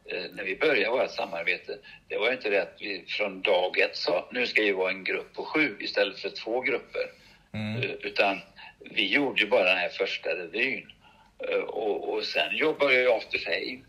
eh, 0.06 0.24
när 0.34 0.44
vi 0.44 0.56
började 0.56 0.90
vårt 0.98 1.12
samarbete, 1.12 1.78
det 2.08 2.18
var 2.18 2.28
ju 2.28 2.34
inte 2.34 2.50
det 2.50 2.62
att 2.62 2.76
vi 2.80 3.06
från 3.08 3.42
dag 3.42 3.80
ett 3.80 3.98
sa 3.98 4.30
nu 4.32 4.48
ska 4.48 4.62
vi 4.62 4.72
vara 4.72 4.92
en 4.92 5.04
grupp 5.04 5.34
på 5.34 5.46
sju 5.46 5.78
istället 5.80 6.20
för 6.20 6.30
två 6.30 6.62
grupper. 6.62 7.02
Mm. 7.58 7.82
Eh, 7.84 7.90
Utan 8.00 8.40
vi 8.80 9.08
gjorde 9.14 9.42
ju 9.42 9.48
bara 9.48 9.64
den 9.64 9.78
här 9.78 9.90
första 9.90 10.30
revyn. 10.30 10.92
Eh, 11.52 11.60
Och, 11.60 12.14
och 12.14 12.24
sen 12.24 12.56
jobbade 12.58 12.94
ju 12.94 13.12
After 13.12 13.38
sig 13.38 13.84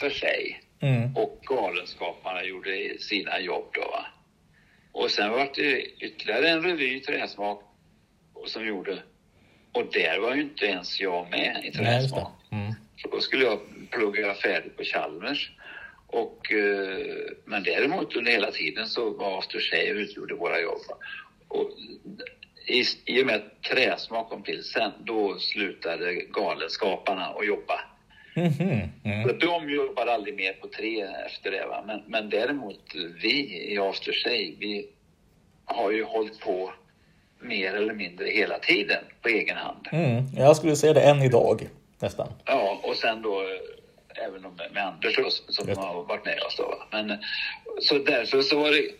för 0.00 0.10
sig. 0.10 0.60
Mm. 0.80 1.16
Och 1.16 1.40
Galenskaparna 1.42 2.44
gjorde 2.44 2.98
sina 2.98 3.40
jobb 3.40 3.70
då. 3.74 3.80
Va? 3.80 4.06
Och 4.92 5.10
sen 5.10 5.30
var 5.30 5.50
det 5.54 5.80
ytterligare 5.82 6.48
en 6.48 6.62
revy, 6.62 7.00
Träsmak, 7.00 7.62
och 8.34 8.48
som 8.48 8.66
gjorde... 8.66 9.02
Och 9.72 9.86
där 9.92 10.18
var 10.18 10.34
ju 10.34 10.42
inte 10.42 10.66
ens 10.66 11.00
jag 11.00 11.30
med 11.30 11.64
i 11.64 11.72
Träsmak. 11.72 12.32
Mm. 12.52 12.72
Så 12.96 13.08
då 13.08 13.20
skulle 13.20 13.44
jag 13.44 13.60
plugga 13.90 14.34
färdigt 14.34 14.76
på 14.76 14.84
Chalmers. 14.84 15.50
Och, 16.06 16.52
eh, 16.52 17.06
men 17.44 17.62
däremot 17.62 18.16
under 18.16 18.32
hela 18.32 18.50
tiden 18.50 18.86
så 18.86 19.10
var 19.10 19.38
After 19.38 19.60
Shave 19.60 20.00
utgjorde 20.00 20.34
våra 20.34 20.60
jobb. 20.60 20.80
Och 21.48 21.70
i, 22.66 22.84
I 23.04 23.22
och 23.22 23.26
med 23.26 23.34
att 23.36 23.62
Träsmak 23.62 24.28
kom 24.28 24.42
till 24.42 24.64
sen, 24.64 24.92
då 25.04 25.38
slutade 25.38 26.14
Galenskaparna 26.14 27.26
att 27.26 27.46
jobba. 27.46 27.80
Mhm. 28.34 28.80
Mm. 29.04 29.28
Så 29.28 29.32
de 29.34 29.70
jobbar 29.70 30.06
aldrig 30.06 30.34
mer 30.36 30.52
på 30.52 30.68
tre 30.68 31.00
efter 31.26 31.50
det. 31.50 31.66
Va? 31.66 31.84
Men, 31.86 32.02
men 32.06 32.30
däremot 32.30 32.80
vi 33.22 33.64
i 33.72 33.78
After 33.78 34.12
Shave, 34.12 34.54
vi 34.58 34.88
har 35.64 35.90
ju 35.90 36.04
hållit 36.04 36.40
på 36.40 36.72
mer 37.40 37.74
eller 37.74 37.94
mindre 37.94 38.28
hela 38.28 38.58
tiden 38.58 39.04
på 39.22 39.28
egen 39.28 39.56
hand. 39.56 39.88
Mm. 39.92 40.24
Jag 40.36 40.56
skulle 40.56 40.76
säga 40.76 40.92
det 40.92 41.00
än 41.00 41.22
idag, 41.22 41.68
nästan. 41.98 42.28
Ja, 42.44 42.80
och 42.82 42.96
sen 42.96 43.22
då 43.22 43.40
eh, 43.40 44.24
även 44.26 44.42
med, 44.42 44.72
med 44.72 44.86
Anders 44.86 45.16
då, 45.16 45.30
som 45.30 45.68
Just 45.68 45.80
har 45.80 46.02
varit 46.04 46.24
med 46.24 46.40
oss 46.42 46.56
då. 46.56 46.62
va. 46.62 46.86
Men 46.90 47.18
så 47.80 47.98
därför 47.98 48.42
så 48.42 48.58
var 48.58 48.70
det, 48.70 48.90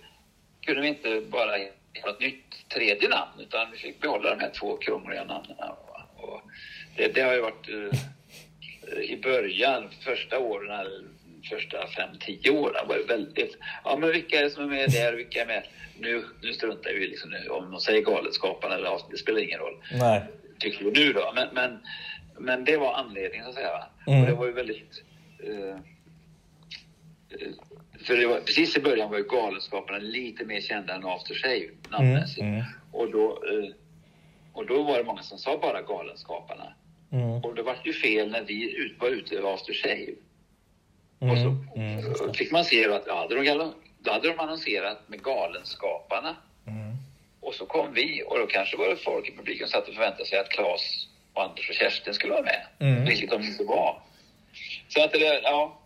kunde 0.66 0.80
vi 0.82 0.88
inte 0.88 1.22
bara 1.30 1.58
ett 2.04 2.20
nytt 2.20 2.68
tredje 2.68 3.08
namn 3.08 3.40
utan 3.40 3.70
vi 3.72 3.78
fick 3.78 4.00
behålla 4.00 4.30
de 4.30 4.40
här 4.40 4.50
två 4.50 4.76
krångliga 4.76 5.24
namnen. 5.24 5.56
Och 6.16 6.42
det, 6.96 7.14
det 7.14 7.20
har 7.20 7.34
ju 7.34 7.40
varit 7.40 7.68
eh, 7.68 9.00
i 9.00 9.16
början, 9.22 9.88
första 10.00 10.38
åren, 10.38 11.08
första 11.50 11.86
fem, 11.86 12.10
tio 12.20 12.50
åren 12.50 12.88
var 12.88 12.96
det 12.96 13.04
väldigt, 13.04 13.58
ja 13.84 13.96
men 13.96 14.10
vilka 14.10 14.38
är 14.38 14.44
det 14.44 14.50
som 14.50 14.64
är 14.64 14.68
med 14.68 14.90
där, 14.90 15.12
vilka 15.12 15.42
är 15.42 15.46
med? 15.46 15.62
Nu, 15.98 16.24
nu 16.42 16.52
struntar 16.52 16.90
vi 16.92 17.08
liksom 17.08 17.30
nu 17.30 17.48
om 17.48 17.70
de 17.70 17.80
säger 17.80 18.02
Galenskaparna 18.02 18.74
eller 18.74 18.84
ja, 18.84 19.00
det 19.10 19.16
spelar 19.16 19.40
ingen 19.40 19.58
roll 19.58 19.82
Nej. 19.92 20.22
tycker 20.58 20.84
vi 20.84 20.90
nu 20.90 21.12
då. 21.12 21.32
Men, 21.34 21.48
men, 21.52 21.78
men 22.38 22.64
det 22.64 22.76
var 22.76 22.94
anledningen 22.94 23.44
så 23.44 23.50
att 23.50 23.56
säga. 23.56 23.86
Mm. 24.06 24.20
Och 24.20 24.26
det 24.26 24.34
var 24.34 24.46
ju 24.46 24.52
väldigt... 24.52 25.02
Eh, 25.38 25.76
för 28.06 28.16
det 28.16 28.26
var, 28.26 28.40
precis 28.40 28.76
i 28.76 28.80
början 28.80 29.10
var 29.10 29.18
ju 29.18 29.24
Galenskaparna 29.24 29.98
lite 29.98 30.44
mer 30.44 30.60
kända 30.60 30.94
än 30.94 31.04
After 31.04 31.34
Shave 31.34 31.68
namnmässigt. 31.90 32.40
Mm, 32.40 32.54
mm. 32.54 32.64
Och, 32.92 33.10
då, 33.10 33.30
eh, 33.30 33.70
och 34.52 34.66
då 34.66 34.82
var 34.82 34.98
det 34.98 35.04
många 35.04 35.22
som 35.22 35.38
sa 35.38 35.58
bara 35.58 35.82
Galenskaparna. 35.82 36.74
Mm. 37.12 37.30
Och 37.44 37.54
det 37.54 37.62
var 37.62 37.76
ju 37.84 37.92
fel 37.92 38.30
när 38.30 38.42
vi 38.42 38.76
ut, 38.76 39.00
var 39.00 39.08
ute 39.08 39.34
över 39.36 39.54
After 39.54 39.72
Shave. 39.72 40.12
Och 41.18 41.38
så 41.38 41.44
Mm. 41.48 41.66
Mm. 41.76 41.98
just 42.08 42.26
det. 42.26 42.34
fick 42.34 42.52
man 42.52 42.64
se 42.64 42.84
att 42.92 43.04
ja, 43.06 43.16
hade 43.18 43.34
de, 43.34 43.44
galen- 43.44 43.72
då 44.00 44.10
hade 44.12 44.28
de 44.28 44.40
annonserat 44.40 45.08
med 45.08 45.22
Galenskaparna. 45.22 46.36
Mm. 46.66 46.96
Och 47.40 47.54
så 47.54 47.66
kom 47.66 47.92
vi 47.94 48.22
och 48.26 48.38
då 48.38 48.46
kanske 48.46 48.76
var 48.76 48.88
det 48.88 48.96
folk 48.96 49.28
i 49.28 49.36
publiken 49.36 49.68
som 49.68 49.80
satt 49.80 49.88
och 49.88 49.94
förväntade 49.94 50.26
sig 50.26 50.38
att 50.38 50.48
Claes 50.48 51.08
och 51.32 51.42
Anders 51.42 51.68
och 51.68 51.74
Kerstin 51.74 52.14
skulle 52.14 52.32
vara 52.32 52.42
med. 52.42 52.66
Mm. 52.78 53.04
Vilket 53.04 53.30
de 53.30 53.42
inte 53.42 53.64
var. 53.64 54.02
Så 54.88 55.04
att 55.04 55.12
det, 55.12 55.40
ja, 55.42 55.78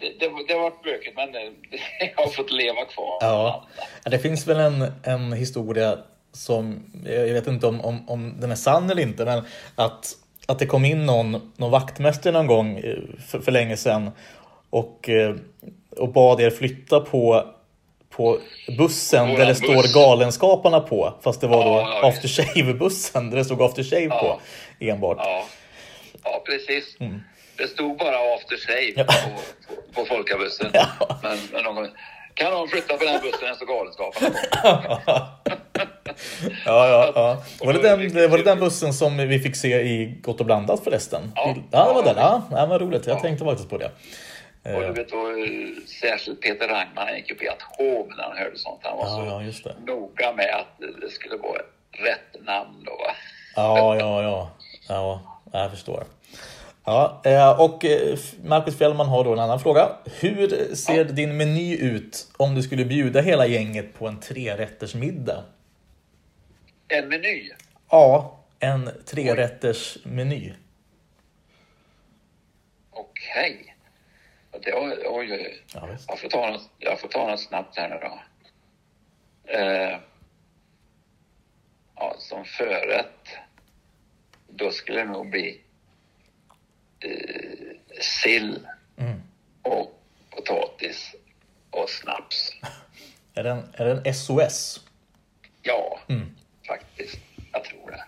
det, 0.00 0.06
det, 0.18 0.30
det 0.48 0.54
har 0.54 0.60
varit 0.60 0.82
bökigt 0.82 1.16
men 1.16 1.32
det, 1.32 1.52
jag 2.16 2.24
har 2.24 2.30
fått 2.30 2.50
leva 2.50 2.84
kvar. 2.84 3.18
Ja. 3.20 3.66
Det 4.04 4.18
finns 4.18 4.46
väl 4.46 4.60
en, 4.60 4.92
en 5.02 5.32
historia 5.32 5.98
som, 6.32 6.84
jag 7.04 7.34
vet 7.34 7.46
inte 7.46 7.66
om, 7.66 7.80
om, 7.80 8.08
om 8.08 8.40
den 8.40 8.50
är 8.50 8.54
sann 8.54 8.90
eller 8.90 9.02
inte, 9.02 9.24
men 9.24 9.42
att, 9.74 10.06
att 10.46 10.58
det 10.58 10.66
kom 10.66 10.84
in 10.84 11.06
någon, 11.06 11.52
någon 11.56 11.70
vaktmästare 11.70 12.32
någon 12.32 12.46
gång 12.46 12.78
eh, 12.78 12.96
för, 13.28 13.40
för 13.40 13.52
länge 13.52 13.76
sedan 13.76 14.10
och, 14.70 15.08
eh, 15.08 15.34
och 15.96 16.12
bad 16.12 16.40
er 16.40 16.50
flytta 16.50 17.00
på, 17.00 17.44
på 18.10 18.38
bussen 18.78 19.26
Våran 19.26 19.40
där 19.40 19.46
det 19.46 19.54
står 19.54 19.74
buss. 19.74 19.94
Galenskaparna 19.94 20.80
på. 20.80 21.14
Fast 21.20 21.40
det 21.40 21.46
var 21.46 21.64
då 21.64 21.70
Ja, 21.70 22.00
ja, 22.02 22.08
After 22.08 22.28
Shave-bussen 22.28 23.30
där 23.30 23.36
det 23.36 23.44
stod 23.44 23.62
After 23.62 23.82
Shave 23.82 24.04
Ja. 24.04 24.20
på 24.20 24.40
enbart. 24.84 25.18
Ja, 25.20 25.44
ja 26.24 26.42
precis. 26.46 26.96
Mm. 27.00 27.20
Det 27.60 27.68
stod 27.68 27.96
bara 27.98 28.34
after 28.34 28.56
shave 28.56 28.92
Ja. 28.96 29.04
på, 29.04 29.12
på, 29.74 29.82
på 29.92 30.04
folkabussen. 30.06 30.70
Ja. 30.72 30.86
Men, 31.22 31.38
men 31.52 31.64
de 31.64 31.74
kom, 31.74 31.88
kan 32.34 32.50
någon 32.52 32.68
flytta 32.68 32.96
på 32.96 33.04
den 33.04 33.12
här 33.12 33.20
bussen? 33.20 33.54
Står 33.56 33.66
Galenskaparna. 33.66 35.28
Ja, 36.66 36.88
ja, 36.88 37.12
ja. 37.14 37.42
Var, 37.66 37.72
det 37.72 37.82
den, 37.82 38.30
var 38.30 38.38
det 38.38 38.44
den 38.44 38.60
bussen 38.60 38.92
som 38.92 39.16
vi 39.16 39.38
fick 39.38 39.56
se 39.56 39.80
i 39.80 40.18
Gott 40.22 40.40
och 40.40 40.46
blandat 40.46 40.84
förresten? 40.84 41.32
Ja. 41.34 41.54
ja 41.70 41.88
det 41.88 41.94
var 41.94 42.02
den. 42.02 42.16
Ja. 42.16 42.42
Ja 42.50 42.66
vad 42.66 42.80
roligt. 42.80 43.06
Jag 43.06 43.16
Ja. 43.16 43.20
tänkte 43.20 43.44
faktiskt 43.44 43.70
på 43.70 43.78
det. 43.78 43.90
Och 44.74 44.80
du 44.82 44.92
vet, 44.92 45.08
då, 45.10 45.16
eh, 45.30 45.82
särskilt 46.00 46.40
Peter 46.40 46.68
Rangman 46.68 47.06
han 47.06 47.16
gick 47.16 47.28
ju 47.30 47.34
på 47.34 47.44
ett 47.44 47.62
hov 47.78 48.08
när 48.16 48.22
han 48.24 48.36
hörde 48.36 48.58
sånt. 48.58 48.80
Han 48.82 48.96
var 48.98 49.04
Ja, 49.06 49.16
så 49.16 49.24
ja, 49.30 49.42
just 49.42 49.64
det. 49.64 49.74
noga 49.86 50.32
med 50.32 50.54
att 50.54 51.00
det 51.00 51.10
skulle 51.10 51.36
vara 51.36 51.58
rätt 51.92 52.44
namn 52.46 52.84
då. 52.84 52.92
Va? 52.92 53.14
Ja, 53.56 53.96
ja, 53.96 54.22
ja. 54.22 54.50
Ja, 54.88 55.20
jag 55.52 55.70
förstår. 55.70 56.04
Ja, 56.84 57.22
eh, 57.24 57.60
och 57.60 57.84
eh, 57.84 58.18
Marcus 58.44 58.78
Fjellman 58.78 59.06
har 59.08 59.24
då 59.24 59.32
en 59.32 59.38
annan 59.38 59.60
fråga. 59.60 59.88
Hur 60.20 60.74
ser 60.74 61.04
din 61.04 61.36
meny 61.36 61.76
ut 61.76 62.32
om 62.36 62.54
du 62.54 62.62
skulle 62.62 62.84
bjuda 62.84 63.20
hela 63.20 63.46
gänget 63.46 63.94
på 63.94 64.08
en 64.08 64.20
trerättersmiddag? 64.20 65.44
En 66.88 67.08
meny. 67.08 67.50
Ja, 67.90 68.38
en 68.58 68.90
trerättersmeny. 69.06 70.52
Okej. 72.90 73.76
Det- 74.64 74.74
Oj, 74.74 74.96
oj, 75.06 75.32
oj. 75.32 75.62
Ja. 75.74 75.88
Jag 76.08 76.18
får 76.18 76.28
ta 76.28 76.50
något, 76.50 76.70
jag 76.78 77.00
får 77.00 77.08
ta 77.08 77.26
något 77.30 77.40
snabbt 77.40 77.76
här 77.78 77.88
nu 77.88 77.98
då. 78.02 78.20
Eh, 79.58 79.98
ja, 81.96 82.14
som 82.18 82.44
förrätt, 82.44 83.28
då 84.48 84.70
skulle 84.70 84.98
det 85.00 85.04
nog 85.12 85.30
bli 85.30 85.60
eh, 87.00 88.00
sill 88.00 88.66
Mm. 88.98 89.20
och 89.62 90.02
potatis 90.30 91.14
och 91.70 91.90
snaps. 91.90 92.52
Är 93.34 93.44
den, 93.44 93.62
är 93.74 93.84
den 93.84 94.14
SOS? 94.14 94.80
Ja, 95.62 96.00
Mm. 96.08 96.36
faktiskt. 96.66 97.18
Jag 97.52 97.64
tror 97.64 97.90
det. 97.90 98.04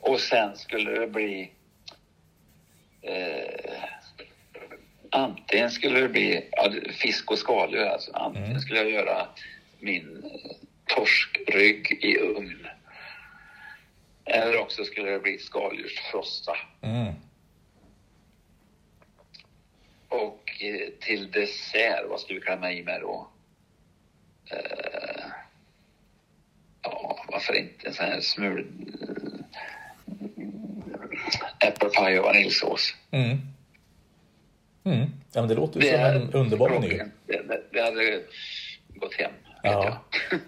Och 0.00 0.20
sen 0.20 0.56
skulle 0.56 0.90
det 1.00 1.06
bli... 1.06 1.50
Eh, 3.02 3.82
antingen 5.10 5.70
skulle 5.70 6.00
det 6.00 6.08
bli 6.08 6.48
ja, 6.52 6.72
fisk 6.92 7.30
och 7.30 7.38
skaldjur. 7.38 7.84
Alltså. 7.86 8.12
Antingen 8.12 8.48
Mm. 8.50 8.60
skulle 8.60 8.78
jag 8.80 8.90
göra 8.90 9.28
min 9.78 10.22
eh, 10.24 10.50
torskrygg 10.86 11.98
i 12.04 12.18
ugn. 12.18 12.66
Eller 14.24 14.58
också 14.58 14.84
skulle 14.84 15.10
det 15.10 15.18
bli 15.20 15.38
skaldjursfrossa. 15.38 16.56
Mm. 16.82 17.14
Och 20.10 20.62
eh, 20.62 20.92
till 21.00 21.30
dessert, 21.30 22.04
vad 22.08 22.20
skulle 22.20 22.38
vi 22.38 22.44
klämma 22.44 22.72
i 22.72 22.82
med 22.82 23.00
då? 23.00 23.28
Eh, 24.50 25.24
ja, 26.82 27.24
varför 27.28 27.54
inte 27.54 27.86
en 27.86 27.94
sån 27.94 28.06
här 28.06 28.20
smul... 28.20 28.66
Äppelpaj 31.60 32.18
och 32.18 32.24
vaniljsås. 32.24 32.94
Mm. 33.10 33.38
Mm. 34.84 35.06
Ja, 35.32 35.40
men 35.40 35.48
det 35.48 35.54
låter 35.54 35.80
ju 35.80 35.86
som 35.90 36.00
en 36.00 36.32
underbar 36.32 36.70
meny. 36.70 37.00
Det, 37.72 37.82
hade 37.82 38.22
gått 38.94 39.14
hem, 39.14 39.32
Ja. 39.62 39.98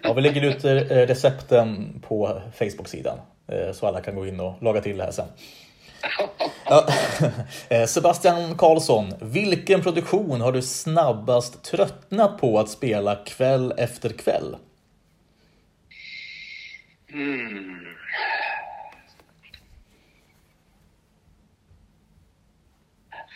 ja, 0.01 0.13
vi 0.13 0.21
lägger 0.21 0.41
ut 0.45 0.63
eh, 0.65 0.75
recepten 1.07 1.99
på 2.07 2.41
Facebook-sidan 2.55 3.17
eh, 3.47 3.71
så 3.71 3.87
alla 3.87 4.01
kan 4.01 4.15
gå 4.15 4.27
in 4.27 4.39
och 4.39 4.63
laga 4.63 4.81
till 4.81 4.97
det 4.97 5.03
här 5.03 5.11
sen. 5.11 5.27
Ja. 6.65 6.87
Eh, 7.69 7.85
Sebastian 7.85 8.57
Karlsson, 8.57 9.13
vilken 9.21 9.81
produktion 9.83 10.41
har 10.41 10.51
du 10.51 10.61
snabbast 10.61 11.63
tröttnat 11.63 12.37
på 12.37 12.59
att 12.59 12.69
spela 12.69 13.15
kväll 13.15 13.73
efter 13.77 14.09
kväll? 14.09 14.55
Mm. 17.13 17.85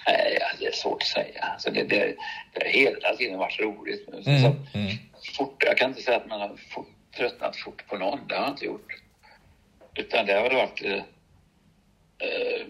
Nej, 0.07 0.39
det 0.59 0.65
är 0.65 0.71
svårt 0.71 1.01
att 1.01 1.07
säga. 1.07 1.43
Alltså 1.43 1.71
det, 1.71 1.83
det, 1.83 2.15
det 2.53 2.65
har 2.65 2.71
hela 2.71 3.15
tiden 3.15 3.37
varit 3.39 3.59
roligt. 3.59 4.09
Så, 4.23 4.29
Mm, 4.29 4.45
mm. 4.73 4.97
fort, 5.37 5.63
jag 5.65 5.77
kan 5.77 5.89
inte 5.89 6.01
säga 6.01 6.17
att 6.17 6.27
man 6.27 6.41
har 6.41 6.57
fort, 6.69 6.87
tröttnat 7.17 7.55
fort 7.55 7.87
på 7.87 7.97
någon. 7.97 8.19
Det 8.27 8.35
har 8.35 8.41
jag 8.41 8.51
inte 8.51 8.65
gjort. 8.65 8.93
Utan 9.95 10.25
det 10.25 10.33
har 10.33 10.43
väl 10.43 10.55
varit... 10.55 11.03
Eh, 12.19 12.67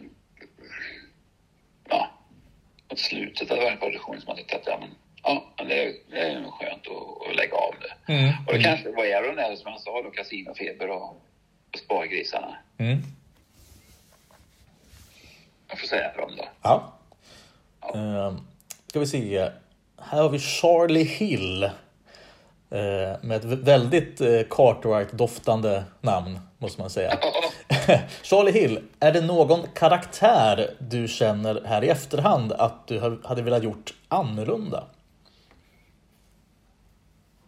ja, 1.90 2.10
mot 2.90 2.99
slutet 2.99 3.52
av 3.52 3.57
varje 3.57 3.78
produktion 3.78 4.15
som 4.22 4.28
man 4.28 4.38
tyckte 4.38 4.56
att 4.56 4.64
ja, 4.68 4.78
men, 4.80 4.90
ja, 5.24 5.65
det, 5.68 5.84
är- 5.84 5.94
det 6.11 6.19
är 6.19 6.34
skönt 6.52 6.88
att, 6.88 7.30
att 7.30 7.36
lägga 7.36 7.56
av 7.56 7.74
det. 7.82 8.14
Mm, 8.14 8.34
Och 8.48 8.53
det 8.53 8.64
kanske 8.64 8.91
var 8.91 9.06
Aron 9.06 9.40
eller 9.40 9.56
som 9.56 9.72
han 9.72 9.80
sa 9.82 10.02
då, 10.02 10.11
kasinofeber 10.11 10.90
och, 10.90 11.10
och 11.74 11.80
spargrisarna. 11.86 12.56
Mm. 12.78 12.98
Jag 15.69 15.80
får 15.80 15.88
säga 15.88 16.14
dem 16.18 16.32
då. 16.38 16.45
Ja. 16.61 16.94
Eh, 17.95 18.38
ska 18.88 18.99
vi 18.99 19.07
se. 19.07 19.49
Här 20.02 20.22
har 20.22 20.30
vi 20.30 20.40
Charlie 20.40 21.03
Hill. 21.03 21.64
Eh, 21.64 23.22
med 23.22 23.32
ett 23.32 23.44
väldigt 23.45 24.22
eh, 24.22 24.41
Cartwright-doftande 24.49 25.84
namn, 26.02 26.40
måste 26.57 26.82
man 26.82 26.90
säga. 26.90 27.18
Charlie 28.23 28.52
Hill, 28.52 28.84
är 28.99 29.11
det 29.11 29.22
någon 29.22 29.68
karaktär 29.76 30.76
du 30.80 31.07
känner 31.07 31.61
här 31.65 31.84
i 31.84 31.89
efterhand 31.89 32.52
att 32.52 32.88
du 32.88 33.19
hade 33.23 33.41
velat 33.41 33.64
gjort 33.64 33.94
annorlunda? 34.07 34.88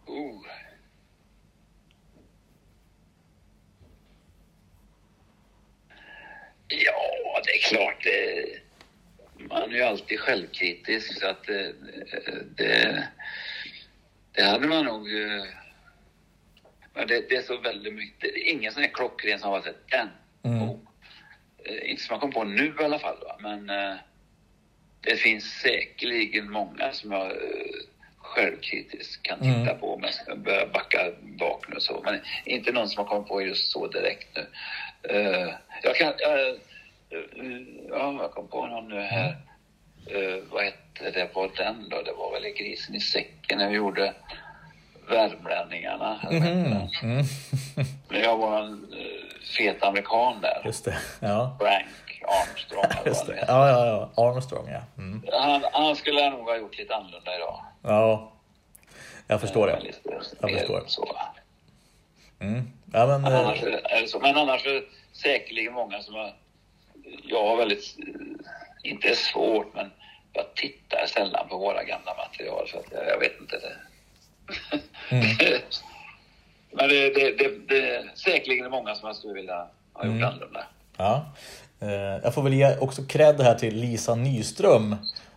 Oh. 0.06 0.42
Ja, 6.68 7.40
det 7.44 7.50
är 7.50 7.68
klart. 7.68 8.04
Det, 8.04 8.46
man 9.48 9.62
är 9.62 9.76
ju 9.76 9.82
alltid 9.82 10.20
självkritisk 10.20 11.20
så 11.20 11.26
att 11.26 11.44
det, 11.44 11.74
det, 12.56 13.08
det 14.32 14.42
hade 14.42 14.68
man 14.68 14.84
nog... 14.84 15.22
Eh, 15.22 15.59
men 16.94 17.06
det, 17.08 17.28
det 17.28 17.36
är 17.36 17.42
så 17.42 17.56
väldigt 17.56 17.94
mycket. 17.94 18.20
Det 18.20 18.48
är 18.48 18.52
ingen 18.52 18.72
sån 18.72 18.82
här 18.82 18.90
klockren 18.90 19.38
som 19.38 19.50
har 19.50 19.60
sett 19.60 19.88
den. 19.90 20.08
Mm. 20.42 20.62
Oh. 20.62 20.76
Eh, 21.64 21.90
Inte 21.90 22.02
som 22.02 22.14
jag 22.14 22.20
kom 22.20 22.32
på 22.32 22.44
nu 22.44 22.74
i 22.80 22.84
alla 22.84 22.98
fall. 22.98 23.16
Va? 23.24 23.36
Men 23.40 23.70
eh, 23.70 23.96
det 25.00 25.16
finns 25.16 25.44
säkerligen 25.44 26.50
många 26.50 26.92
som 26.92 27.12
jag 27.12 27.26
eh, 27.30 27.36
självkritiskt 28.18 29.22
kan 29.22 29.38
titta 29.38 29.50
Mm. 29.70 29.78
på 29.80 29.94
om 29.94 30.02
jag 30.02 30.14
ska 30.14 30.36
börja 30.36 30.66
backa 30.66 31.12
bak 31.22 31.68
nu 31.68 31.76
och 31.76 31.82
så. 31.82 32.00
Men 32.04 32.20
inte 32.44 32.72
någon 32.72 32.88
som 32.88 33.04
har 33.04 33.10
kommit 33.10 33.28
på 33.28 33.42
just 33.42 33.72
så 33.72 33.86
direkt 33.86 34.28
nu. 34.36 34.46
Eh, 35.16 35.54
jag 35.82 35.96
kan... 35.96 36.08
eh, 36.08 36.56
ja, 37.88 38.18
jag 38.22 38.30
kom 38.32 38.48
på 38.48 38.66
någon 38.66 38.88
nu 38.88 39.00
här. 39.00 39.36
Eh, 40.06 40.42
vad 40.50 40.64
hette 40.64 41.10
det 41.10 41.26
på 41.26 41.46
den 41.56 41.88
då? 41.88 42.02
Det 42.02 42.12
var 42.12 42.32
väl 42.32 42.52
Grisen 42.52 42.94
i 42.94 43.00
säcken 43.00 43.58
när 43.58 43.68
vi 43.68 43.76
gjorde 43.76 44.14
Värmlänningarna. 45.10 46.20
Mhm. 46.30 46.44
Mm. 47.02 47.24
Men 48.08 48.20
jag 48.20 48.36
var 48.36 48.58
en 48.62 48.86
eh, 48.92 49.40
fet 49.56 49.82
amerikan 49.82 50.40
där. 50.40 50.62
Just 50.64 50.84
det. 50.84 50.98
Ja, 51.20 51.56
Frank 51.60 52.22
Armstrong. 52.28 53.06
just 53.06 53.26
det. 53.26 53.44
Ja, 53.48 53.68
ja, 53.68 53.86
ja. 54.16 54.22
Armstrong, 54.24 54.68
ja. 54.70 54.80
Mm. 54.98 55.22
Han, 55.32 55.62
han 55.72 55.96
skulle 55.96 56.30
nog 56.30 56.40
ha 56.48 56.56
gjort 56.56 56.78
lite 56.78 56.94
annorlunda 56.94 57.36
idag. 57.36 57.64
Ja, 57.82 58.32
jag 59.26 59.40
förstår 59.40 59.66
det. 59.66 59.80
Lite 59.80 59.98
Jag 60.40 60.50
förstår. 60.58 60.82
Så. 60.86 61.16
Mm. 62.40 62.62
Ja, 62.92 63.06
men, 63.06 63.22
Men 63.22 63.32
eh, 63.32 63.38
annars, 63.40 63.62
är. 63.62 64.20
Men 64.20 64.36
annars 64.36 64.66
är 64.66 64.72
det 64.74 64.82
säkerligen 65.12 65.72
många 65.72 66.00
som 66.02 66.14
har... 66.14 66.32
Jag 67.24 67.42
har 67.48 67.56
väldigt... 67.56 67.96
eh, 67.98 68.90
Inte 68.90 69.14
svårt, 69.16 69.74
men 69.74 69.90
jag 70.32 70.54
tittar 70.54 71.06
sällan 71.06 71.48
på 71.48 71.58
våra 71.58 71.84
gamla 71.84 72.14
material. 72.14 72.68
Så 72.68 72.76
jag, 72.90 73.06
jag 73.08 73.18
vet 73.18 73.40
inte. 73.40 73.56
Det. 73.58 73.76
Mm. 75.10 75.26
men 76.72 76.88
det, 76.88 77.14
det, 77.14 77.30
det, 77.38 77.68
det 77.68 77.94
är 77.96 78.10
säkerligen 78.14 78.70
många 78.70 78.94
som 78.94 79.06
jag 79.06 79.16
skulle 79.16 79.34
vilja 79.34 79.56
ha 79.92 80.04
gjort 80.04 80.14
Mm. 80.14 80.24
annorlunda. 80.28 80.64
Ja. 80.96 81.26
Eh, 81.80 81.90
Jag 82.22 82.34
får 82.34 82.42
väl 82.42 82.52
ge 82.54 82.76
också 82.78 83.02
cred 83.02 83.40
här 83.40 83.54
till 83.54 83.76
Lisa 83.76 84.14
Nyström 84.14 84.96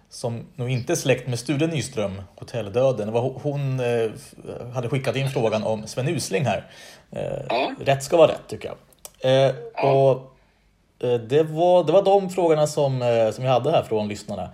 som 0.10 0.46
nog 0.56 0.70
inte 0.70 0.94
är 0.94 0.96
släkt 0.96 1.28
med 1.28 1.40
Sture 1.40 1.68
Nyström, 1.68 2.22
Hotelldöden. 2.36 3.10
Hon- 3.10 3.80
eh, 3.80 4.12
hade 4.74 4.90
skickat 4.90 5.16
in 5.16 5.30
frågan 5.30 5.64
om 5.64 5.88
Sven 5.88 6.08
Usling 6.08 6.46
här. 6.46 6.64
Eh, 7.12 7.42
Ja. 7.50 7.72
Rätt 7.80 8.04
ska 8.04 8.18
vara 8.18 8.32
rätt 8.32 8.48
tycker 8.48 8.72
jag. 9.22 9.48
Eh, 9.48 9.56
Och 9.86 10.30
Det 11.30 11.44
var, 11.44 11.84
det 11.84 11.92
var 11.92 12.04
de 12.04 12.30
frågorna 12.30 12.68
som, 12.68 13.00
som 13.34 13.44
jag 13.46 13.52
hade 13.52 13.72
här 13.72 13.84
från 13.84 14.08
lyssnarna. 14.08 14.50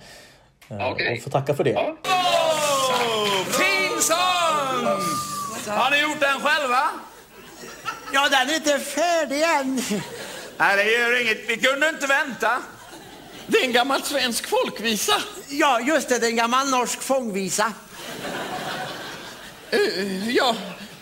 Okej. 0.69 1.13
Och 1.17 1.23
får 1.23 1.31
tacka 1.31 1.53
för 1.53 1.63
det. 1.63 1.69
Ja. 1.71 1.95
Har 5.79 5.91
ni 5.91 6.01
gjort 6.01 6.19
den 6.19 6.41
själva? 6.41 6.89
Ja, 8.13 8.29
den 8.29 8.49
är 8.49 8.55
inte 8.55 8.79
färdig 8.79 9.41
än. 9.41 9.81
Nej, 10.57 10.77
det 10.77 10.91
gör 10.91 11.21
inget. 11.21 11.49
Vi 11.49 11.57
kunde 11.57 11.89
inte 11.89 12.07
vänta. 12.07 12.57
Det 13.47 13.57
är 13.57 13.65
en 13.65 13.71
gammal 13.71 14.03
svensk 14.03 14.47
folkvisa. 14.47 15.13
Ja, 15.49 15.79
just 15.79 16.09
det, 16.09 16.19
det 16.19 16.25
är 16.25 16.29
en 16.29 16.35
gammal 16.35 16.69
norsk 16.69 17.01
fångvisa. 17.01 17.73
Eh, 19.71 20.29
ja, 20.29 20.55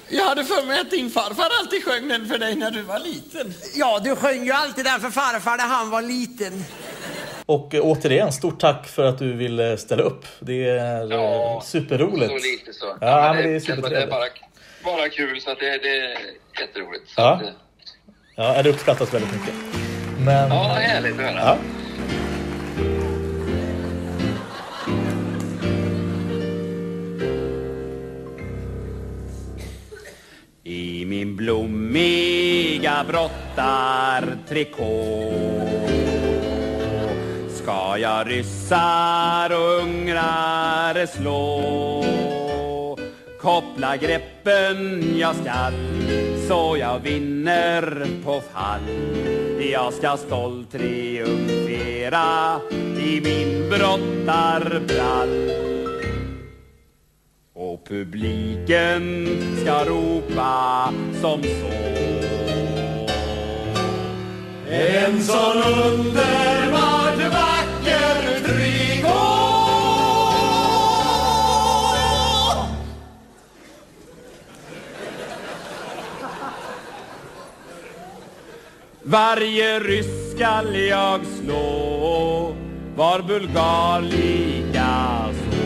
jag 0.10 0.26
hade 0.26 0.46
för 0.46 0.66
mig 0.66 0.80
att 0.82 0.92
din 0.92 1.12
farfar 1.12 1.48
alltid 1.60 1.84
sjöng 1.84 2.08
den 2.08 2.28
för 2.28 2.38
dig 2.38 2.56
när 2.56 2.72
du 2.72 2.82
var 2.82 3.00
liten. 3.00 3.54
Ja, 3.76 4.00
du 4.04 4.16
sjöng 4.16 4.46
ju 4.46 4.52
alltid 4.52 4.86
den 4.86 5.02
för 5.02 5.10
farfar 5.10 5.58
när 5.58 5.68
han 5.68 5.90
var 5.90 6.02
liten. 6.02 6.66
Och 7.46 7.76
eh, 7.76 7.82
återigen, 7.84 8.32
stort 8.34 8.60
tack 8.60 8.88
för 8.88 9.04
att 9.04 9.20
du 9.20 9.34
ville 9.34 9.78
ställa 9.78 10.04
upp. 10.04 10.26
Det 10.40 10.70
är 10.70 10.76
ja, 10.76 11.16
Ja, 11.16 11.62
superroligt. 11.66 12.32
Så 12.32 12.38
lite 12.38 12.74
så. 12.74 12.98
Ja, 13.02 13.34
men 13.34 13.36
det 13.36 13.44
är 13.44 13.48
det 13.48 13.56
är 13.56 13.60
supertrevligt. 13.60 14.47
Bara, 14.98 15.10
kul, 15.10 15.42
så 15.42 15.52
att 15.52 15.60
det, 15.60 15.78
det 15.78 15.98
är 15.98 16.18
jätteroligt. 16.62 17.10
Så 17.10 17.22
Ja. 17.22 17.34
att, 17.34 17.42
Ja, 18.36 18.64
det 18.64 18.70
uppskattas 18.70 19.14
väldigt 19.14 19.32
mycket. 19.34 19.54
Men, 20.26 20.50
ja, 20.50 20.64
härligt 20.74 21.14
att 21.14 21.20
höra. 21.20 21.40
ja. 21.40 21.58
I 30.64 31.06
min 31.06 31.36
blommiga 31.36 33.06
brottartrikå 33.08 35.34
ska 37.50 37.98
jag 37.98 38.30
ryssar 38.32 39.50
och 39.52 39.82
ungrare 39.84 41.08
slå 41.08 41.64
Koppla 43.48 43.98
greppen. 43.98 45.04
Jag 45.18 45.36
skall 45.36 45.74
så 46.48 46.78
jag 46.80 47.00
vinner 47.00 48.08
på 48.24 48.42
fall. 48.54 48.82
Jag 49.72 49.94
ska 49.94 50.18
stolt 50.18 50.72
triumfera 50.72 52.60
i 53.00 53.22
min 53.22 53.70
brottarbrall. 53.70 55.52
Och 57.54 57.88
publiken 57.88 59.28
ska 59.62 59.86
ropa 59.86 60.94
som 61.22 61.44
så. 61.44 61.78
En 64.70 65.24
sån 65.24 65.58
underbart 65.58 67.34
vacker 67.34 68.37
Varje 79.10 79.80
ryss 79.80 80.32
skall 80.36 80.76
jag 80.76 81.22
slå 81.26 82.56
Var 82.96 83.22
bulgar 83.22 84.02
lika 84.02 85.30
så 85.34 85.58